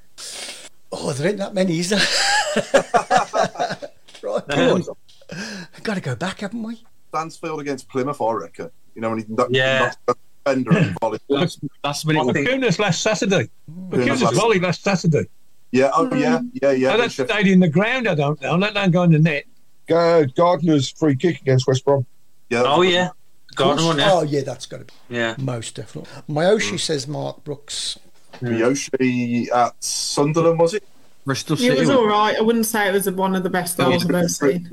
Oh, 0.92 1.14
there 1.14 1.28
ain't 1.30 1.38
that 1.38 1.54
many, 1.54 1.80
is 1.80 1.90
there? 1.90 2.00
right, 4.24 4.48
come 4.50 4.60
on. 4.60 4.84
Got 5.84 5.94
to 5.96 6.02
go 6.02 6.16
back, 6.16 6.40
haven't 6.40 6.64
we? 6.64 6.84
Stansfield 7.10 7.60
against 7.62 7.88
Plymouth, 7.88 8.20
I 8.22 8.32
reckon. 8.32 8.72
You 8.96 9.02
know 9.02 9.10
when 9.12 9.20
he 9.20 9.26
knocked, 9.28 9.52
Yeah. 9.54 9.80
knocked 9.80 10.06
the 10.08 10.16
defender 10.46 10.78
and 10.78 10.96
volleyed. 11.02 11.22
Last, 11.30 11.60
last 11.84 12.06
minute. 12.06 12.28
I 12.30 12.34
think- 12.34 12.48
Kunis 12.50 12.80
last 12.80 13.02
Saturday. 13.02 13.50
Kunis 13.92 14.22
last- 14.22 14.36
volley 14.36 14.60
last 14.60 14.84
Saturday. 14.84 15.28
Yeah, 15.72 15.92
oh 15.94 16.14
yeah, 16.16 16.40
yeah, 16.62 16.72
yeah. 16.72 16.90
How 16.92 16.98
that 16.98 17.12
Sheffield- 17.12 17.30
stayed 17.30 17.48
in 17.52 17.60
the 17.60 17.68
ground, 17.70 18.08
I 18.08 18.16
don't 18.16 18.42
know. 18.42 18.56
Let 18.56 18.74
that 18.74 18.92
go 18.92 19.04
in 19.04 19.12
the 19.12 19.20
net. 19.20 19.46
Uh, 19.90 20.24
Gardner's 20.36 20.90
free 20.92 21.16
kick 21.16 21.42
against 21.42 21.68
West 21.68 21.86
Brom. 21.86 22.06
yeah, 22.50 22.64
Oh 22.66 22.82
yeah. 22.82 23.10
Gardner 23.56 23.86
one, 23.86 23.98
yeah. 23.98 24.10
Oh, 24.14 24.22
yeah, 24.24 24.42
that's 24.42 24.66
got 24.68 24.78
to 24.80 24.86
be 24.86 24.94
Yeah. 25.10 25.36
most 25.40 25.76
definitely. 25.76 26.10
Miyoshi 26.30 26.80
says 26.80 27.08
Mark 27.08 27.44
Brooks. 27.44 27.98
Yoshi 28.42 29.48
at 29.54 29.74
Sunderland, 29.84 30.60
was 30.60 30.74
it? 30.76 30.84
Bristol 31.26 31.60
It 31.62 31.78
was 31.78 31.90
all 31.90 32.08
right. 32.08 32.36
I 32.38 32.42
wouldn't 32.42 32.66
say 32.66 32.88
it 32.88 32.94
was 32.94 33.10
one 33.12 33.36
of 33.36 33.44
the 33.44 33.50
best 33.50 33.78
goals 33.78 34.06
I've 34.06 34.12
ever 34.12 34.28
seen. 34.30 34.70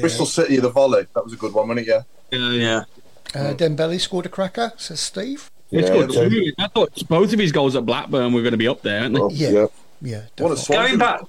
Bristol 0.00 0.26
City, 0.26 0.56
the 0.58 0.68
volley. 0.70 1.06
That 1.14 1.24
was 1.24 1.32
a 1.32 1.36
good 1.36 1.52
one, 1.54 1.68
wasn't 1.68 1.88
it? 1.88 2.04
Yeah. 2.30 2.38
Yeah. 2.50 2.84
Uh, 3.34 3.54
Dembele 3.54 4.00
scored 4.00 4.26
a 4.26 4.28
cracker, 4.28 4.72
says 4.76 5.00
Steve. 5.00 5.50
It's 5.70 5.90
good. 5.90 6.10
okay. 6.10 6.28
too. 6.30 6.52
I 6.58 6.68
thought 6.68 7.06
both 7.08 7.32
of 7.32 7.38
his 7.38 7.52
goals 7.52 7.76
at 7.76 7.84
Blackburn 7.84 8.32
were 8.32 8.40
going 8.42 8.52
to 8.52 8.58
be 8.58 8.68
up 8.68 8.80
there, 8.82 9.02
aren't 9.02 9.14
they? 9.14 9.20
Oh, 9.20 9.30
Yeah. 9.30 9.50
yeah. 9.50 9.66
Yeah, 10.00 10.22
definitely. 10.36 10.74
Going 10.76 10.98
back, 10.98 11.20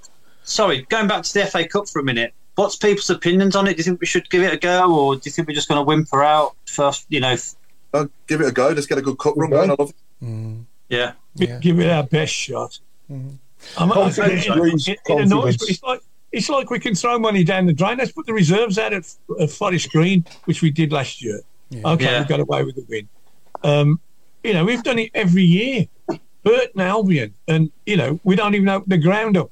sorry, 0.43 0.84
going 0.89 1.07
back 1.07 1.23
to 1.23 1.34
the 1.34 1.45
FA 1.47 1.67
Cup 1.67 1.89
for 1.89 1.99
a 1.99 2.03
minute. 2.03 2.34
What's 2.55 2.76
people's 2.76 3.09
opinions 3.09 3.55
on 3.55 3.67
it? 3.67 3.73
Do 3.73 3.77
you 3.77 3.84
think 3.84 3.99
we 3.99 4.05
should 4.05 4.30
give 4.30 4.43
it 4.43 4.53
a 4.53 4.57
go, 4.57 4.93
or 4.93 5.15
do 5.15 5.21
you 5.26 5.31
think 5.31 5.47
we're 5.47 5.55
just 5.55 5.67
going 5.67 5.80
to 5.80 5.84
whimper 5.84 6.23
out 6.23 6.55
first? 6.67 7.05
You 7.09 7.19
know, 7.21 7.30
f- 7.31 7.55
Uh, 7.93 8.05
give 8.27 8.41
it 8.41 8.47
a 8.47 8.51
go. 8.51 8.69
Let's 8.69 8.85
get 8.85 8.97
a 8.97 9.01
good 9.01 9.17
cup 9.17 9.35
run 9.38 9.49
going. 9.49 9.71
I 9.71 9.76
love 9.80 9.89
it. 9.89 9.95
Mm, 10.26 10.65
yeah. 10.89 11.13
Yeah. 11.35 11.57
Give 11.59 11.80
it 11.80 11.89
our 11.89 12.03
best 12.03 12.34
shot. 12.34 12.77
Mhm. 13.11 13.38
I'm, 13.77 13.91
I, 13.91 13.95
Confidence 13.95 14.45
it, 14.45 14.53
breeds 14.53 14.88
it, 14.88 14.99
it 15.05 15.19
annoys 15.19 15.30
confidence. 15.57 15.69
It's 15.69 15.84
like 15.84 16.01
it's 16.31 16.49
like 16.49 16.69
we 16.69 16.80
can 16.80 16.93
throw 16.95 17.17
money 17.17 17.43
down 17.43 17.65
the 17.65 17.73
drain. 17.73 17.97
Let's 17.97 18.11
put 18.11 18.26
the 18.27 18.34
reserves 18.34 18.77
out 18.77 18.93
at, 18.93 19.05
at 19.39 19.49
Forest 19.49 19.89
Green, 19.91 20.26
which 20.45 20.61
we 20.61 20.69
did 20.69 20.91
last 20.91 21.21
year. 21.23 21.41
Okay, 21.74 22.06
Yeah. 22.06 22.22
we 22.22 22.28
got 22.28 22.40
away 22.40 22.64
with 22.64 22.76
the 22.76 22.86
win. 22.90 23.08
Um, 23.64 24.00
you 24.44 24.54
know, 24.54 24.66
we've 24.66 24.84
done 24.84 25.00
it 25.00 25.12
every 25.14 25.44
year. 25.44 25.86
Burton 26.44 26.80
Albion, 26.82 27.34
and 27.48 27.72
you 27.86 27.98
know, 27.98 28.20
we 28.24 28.36
don't 28.36 28.56
even 28.56 28.70
open 28.70 28.90
the 28.90 28.98
ground 28.98 29.36
up. 29.38 29.52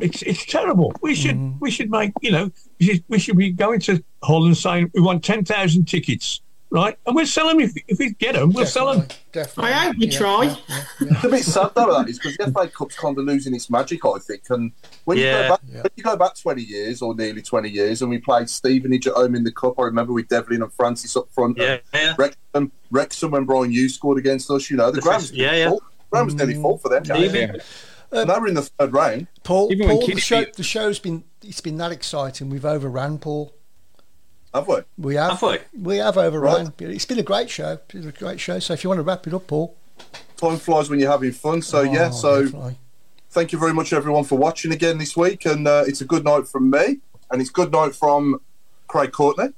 It's 0.00 0.22
it's 0.22 0.44
terrible. 0.46 0.92
We 1.02 1.14
should 1.14 1.36
Mm-hmm. 1.36 1.58
we 1.60 1.70
should 1.70 1.90
make 1.90 2.12
you 2.22 2.30
know 2.32 2.50
we 2.80 2.86
should, 2.86 3.04
we 3.08 3.18
should 3.18 3.36
be 3.36 3.50
going 3.50 3.80
to 3.80 4.02
Hull 4.22 4.46
and 4.46 4.56
saying 4.56 4.90
we 4.94 5.02
want 5.02 5.22
ten 5.22 5.44
thousand 5.44 5.84
tickets, 5.86 6.40
right? 6.74 6.98
And 7.06 7.14
we'll 7.16 7.26
sell 7.26 7.48
them 7.48 7.60
if 7.60 7.72
if 7.88 7.98
we 7.98 8.10
get 8.10 8.34
them. 8.34 8.52
We'll 8.52 8.66
sell 8.66 8.92
them. 8.92 9.06
Definitely, 9.32 9.32
definitely. 9.32 9.72
I 9.72 9.84
hope 9.86 9.96
you 9.98 10.08
Yeah, 10.08 10.18
try. 10.18 10.42
yeah, 10.44 10.56
yeah, 10.68 10.76
yeah. 11.00 11.14
It's 11.14 11.24
a 11.24 11.28
bit 11.28 11.44
sad 11.44 11.70
though 11.74 11.94
that 11.98 12.08
is 12.08 12.18
because 12.18 12.36
the 12.36 12.52
FA 12.52 12.68
Cup's 12.68 12.96
kind 12.96 13.18
of 13.18 13.24
losing 13.24 13.54
its 13.54 13.70
magic, 13.70 14.04
I 14.04 14.18
think. 14.18 14.42
And 14.50 14.72
when 15.04 15.18
you 15.18 15.24
go 15.24 15.48
back, 15.48 15.60
Yeah. 15.66 15.76
when 15.82 15.90
you 15.96 16.02
go 16.04 16.16
back 16.16 16.36
twenty 16.36 16.62
years 16.62 17.00
or 17.00 17.14
nearly 17.14 17.40
twenty 17.42 17.70
years, 17.70 18.02
and 18.02 18.10
we 18.10 18.18
played 18.18 18.50
Stevenage 18.50 19.06
at 19.06 19.14
home 19.14 19.34
in 19.34 19.44
the 19.44 19.52
cup. 19.52 19.78
I 19.78 19.82
remember 19.84 20.12
with 20.12 20.28
Devlin 20.28 20.62
and 20.62 20.72
Francis 20.72 21.16
up 21.16 21.30
front. 21.32 21.56
Yeah, 21.56 21.78
yeah. 21.94 22.14
Wrexham, 22.18 22.72
Wrexham 22.90 23.30
when 23.30 23.44
Bryan 23.44 23.70
Hughes 23.72 23.94
scored 23.94 24.18
against 24.18 24.50
us. 24.50 24.70
You 24.70 24.76
know 24.76 24.90
the, 24.90 24.96
The 24.96 25.00
ground. 25.02 25.30
yeah, 25.32 25.54
yeah. 25.54 25.68
Full. 25.70 25.78
The 25.80 26.10
ground 26.10 26.26
was 26.26 26.34
mm. 26.34 26.38
nearly 26.38 26.54
full 26.54 26.78
for 26.78 26.88
them. 26.90 27.02
guys. 27.04 27.20
Even- 27.22 27.50
uh, 28.12 28.20
And 28.20 28.30
they 28.30 28.38
were 28.38 28.46
in 28.46 28.54
the 28.54 28.62
third 28.62 28.92
round. 28.92 29.26
Paul, 29.42 29.72
Even 29.72 29.88
when 29.88 29.96
Paul 29.98 30.06
the, 30.06 30.20
show, 30.20 30.44
the 30.44 30.62
show's 30.62 30.98
been 31.00 31.24
it's 31.42 31.60
been 31.60 31.76
that 31.78 31.90
exciting. 31.92 32.48
We've 32.50 32.64
overran 32.64 33.18
Paul. 33.18 33.52
Have 34.54 34.68
we? 34.68 34.76
We 34.96 35.14
have. 35.16 35.40
Have 35.40 35.42
we? 35.42 35.58
We 35.80 35.96
have 35.96 36.16
overrun. 36.16 36.66
Right. 36.66 36.82
It's 36.90 37.04
been 37.04 37.18
a 37.18 37.22
great 37.24 37.50
show. 37.50 37.72
It's 37.72 37.92
been 37.92 38.08
a 38.08 38.12
great 38.12 38.38
show. 38.38 38.58
So 38.60 38.72
if 38.72 38.84
you 38.84 38.88
want 38.90 38.98
to 38.98 39.02
wrap 39.02 39.26
it 39.26 39.34
up, 39.34 39.46
Paul. 39.48 39.76
Time 40.36 40.58
flies 40.58 40.88
when 40.88 41.00
you're 41.00 41.10
having 41.10 41.32
fun. 41.32 41.60
So 41.62 41.82
yeah. 41.82 42.08
Oh, 42.12 42.14
So 42.14 42.42
definitely. 42.44 42.78
thank 43.30 43.52
you 43.52 43.58
very 43.58 43.74
much 43.74 43.92
everyone 43.92 44.24
for 44.24 44.38
watching 44.38 44.72
again 44.72 44.98
this 44.98 45.16
week, 45.16 45.44
and 45.44 45.66
uh, 45.66 45.84
it's 45.86 46.00
a 46.00 46.04
good 46.04 46.24
night 46.24 46.46
from 46.46 46.70
me, 46.70 46.98
and 47.30 47.40
it's 47.40 47.50
good 47.50 47.72
night 47.72 47.94
from 47.96 48.40
Craig 48.86 49.10
Courtney. 49.12 49.48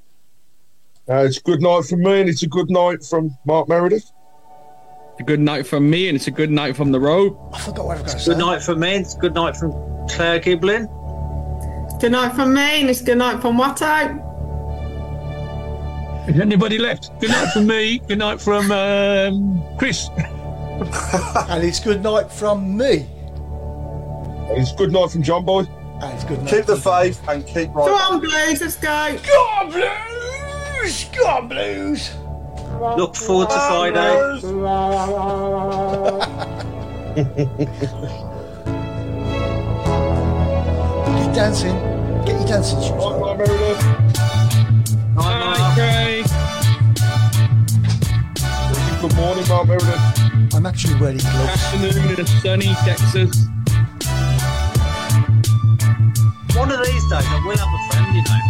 Uh, 1.09 1.25
it's 1.25 1.39
a 1.39 1.43
good 1.43 1.61
night 1.63 1.85
from 1.85 2.01
me, 2.03 2.21
and 2.21 2.29
it's 2.29 2.43
a 2.43 2.49
good 2.49 2.71
night 2.71 3.05
from 3.05 3.37
Mark 3.45 3.69
Meredith. 3.69 4.11
It's 5.13 5.21
a 5.21 5.25
good 5.25 5.41
night 5.41 5.67
from 5.67 5.89
me, 5.89 6.09
and 6.09 6.17
it's 6.17 6.27
a 6.27 6.31
good 6.31 6.51
night 6.51 6.75
from 6.77 6.91
the 6.93 7.01
road. 7.01 7.37
I 7.53 7.61
forgot 7.61 7.85
what 7.87 7.99
I 7.99 8.03
was 8.03 8.13
going 8.13 8.19
to 8.19 8.25
say. 8.25 8.33
Good 8.33 8.39
night 8.39 8.63
from 8.63 8.81
me. 8.81 8.95
It's 8.97 9.15
good 9.15 9.35
night 9.35 9.57
from 9.57 9.73
Claire 10.09 10.41
Giblin. 10.41 10.89
Good 12.01 12.13
night 12.13 12.35
from 12.35 12.53
me, 12.55 12.81
and 12.81 12.91
it's 12.91 13.01
good 13.03 13.19
night 13.19 13.41
from 13.41 13.57
Watto. 13.59 14.23
Is 16.29 16.41
anybody 16.41 16.79
left? 16.79 17.11
Good 17.21 17.31
night 17.31 17.53
from 17.53 17.67
me. 17.67 17.99
Good 17.99 18.19
night 18.19 18.41
from 18.41 18.71
um, 18.73 19.63
Chris. 19.79 20.09
And 21.49 21.65
it's 21.65 21.81
good 21.81 22.03
night 22.03 22.31
from 22.31 22.77
me. 22.77 23.07
It's 24.51 24.73
good 24.73 24.93
night 24.93 25.11
from 25.11 25.23
John 25.23 25.43
Boy. 25.45 25.61
And 25.61 26.13
it's 26.15 26.25
good 26.25 26.43
night. 26.43 26.51
Keep 26.51 26.67
the 26.67 26.77
from- 26.77 27.03
faith 27.05 27.29
and 27.29 27.47
keep 27.47 27.75
right. 27.75 27.87
Come 27.89 28.15
on, 28.15 28.21
Blues, 28.21 28.61
let's 28.61 28.77
go. 28.77 29.19
Go 29.25 29.33
on, 29.33 29.71
Blues! 29.71 31.05
Go 31.17 31.27
on, 31.27 31.49
Blues! 31.49 32.11
Look 32.99 33.17
forward 33.17 33.49
to 33.49 33.55
Friday. 33.55 34.17
Get 39.97 41.35
dancing. 41.35 41.77
Get 42.25 42.39
your 42.41 42.47
dancing 42.49 42.81
shoes 42.83 42.91
on. 42.91 43.21
Mark 43.21 43.39
Meredith. 43.39 43.81
Bye, 45.15 45.73
Craig. 45.75 46.16
Good 49.07 49.15
morning, 49.19 49.47
Mark 49.49 49.69
Meredith. 49.69 50.55
I'm 50.55 50.67
actually 50.67 50.99
wearing 51.01 51.19
gloves. 51.19 51.63
Afternoon 51.63 52.11
in 52.11 52.21
a 52.21 52.27
sunny 52.27 52.75
Texas. 52.83 53.47
One 56.57 56.73
of 56.73 56.79
these 56.85 57.05
days, 57.07 57.23
I 57.23 57.41
will 57.47 57.57
have 57.57 57.71
a 57.71 57.79
friend, 57.87 58.17
you 58.17 58.23
know. 58.27 58.41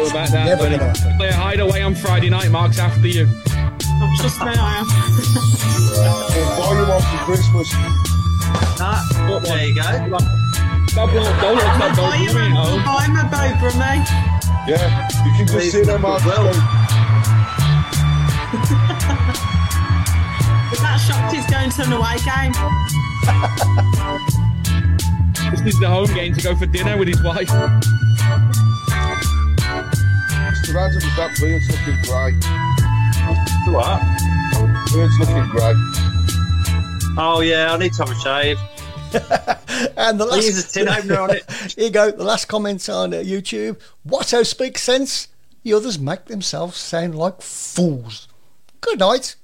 All 0.00 0.08
about 0.10 0.28
that, 0.32 0.46
Never 0.46 0.62
buddy. 0.64 0.78
gonna. 0.78 1.16
Play 1.18 1.28
a 1.28 1.32
hideaway 1.34 1.82
on 1.82 1.94
Friday 1.94 2.30
night, 2.30 2.50
Mark's 2.50 2.78
after 2.78 3.06
you. 3.06 3.28
Oh, 3.28 4.14
trust 4.18 4.40
me, 4.40 4.46
I 4.56 4.78
am. 4.80 4.86
We'll 5.92 6.56
buy 6.56 6.72
you 6.72 6.86
one 6.88 7.02
for 7.02 7.18
Christmas. 7.26 7.68
Ah, 8.80 9.04
there 9.44 9.66
you 9.66 9.74
go. 9.74 9.82
Don't 9.82 11.14
look, 11.14 11.24
don't 11.40 11.58
I'll 11.60 11.92
stop, 11.92 11.96
buy 11.98 12.16
you 12.16 12.28
don't 12.28 12.36
a- 12.40 12.48
you 12.48 12.56
I'll 12.56 12.78
know. 12.78 12.84
buy 12.84 13.04
him 13.04 13.16
a 13.16 13.24
Beau, 13.28 13.52
Brummie. 13.60 14.00
Yeah, 14.66 15.08
you 15.26 15.30
can 15.36 15.46
just 15.46 15.52
Please, 15.58 15.72
sit 15.72 15.84
there, 15.86 15.98
Mark. 15.98 16.24
well. 16.24 16.48
But 18.52 18.68
that 20.80 20.98
shocked 21.00 21.32
he's 21.34 21.46
going 21.50 21.70
to 21.70 21.82
an 21.84 21.92
away 21.92 22.16
game. 22.24 22.52
This 25.50 25.60
is 25.74 25.80
the 25.80 25.88
home 25.88 26.06
game 26.14 26.34
to 26.34 26.40
go 26.42 26.54
for 26.56 26.66
dinner 26.66 26.96
with 26.98 27.08
his 27.08 27.22
wife. 27.22 27.48
Mr. 30.48 30.74
Adams, 30.76 31.04
that 31.16 31.36
beard's 31.40 31.68
looking 31.70 31.96
great. 32.02 32.34
What? 33.72 34.00
Beard's 34.92 35.18
looking 35.18 35.48
great. 35.50 35.76
Oh 37.18 37.40
yeah, 37.42 37.72
I 37.72 37.76
need 37.78 37.92
to 37.94 38.04
have 38.04 38.10
a 38.10 38.14
shave. 38.20 38.58
And 39.96 40.18
the 40.18 40.24
last 40.26 40.44
Use 40.44 40.64
a 40.64 40.68
tin 40.72 40.88
opener 40.88 41.20
on 41.20 41.30
it. 41.30 41.50
Here 41.76 41.84
you 41.86 41.90
go. 41.90 42.10
The 42.10 42.24
last 42.24 42.46
comment 42.46 42.88
on 42.88 43.12
uh, 43.12 43.18
YouTube. 43.18 43.78
Watto 44.06 44.44
speaks 44.46 44.82
sense. 44.82 45.28
The 45.64 45.74
others 45.74 45.98
make 45.98 46.26
themselves 46.26 46.76
sound 46.76 47.14
like 47.16 47.42
fools. 47.42 48.28
Good 48.82 48.98
night. 48.98 49.36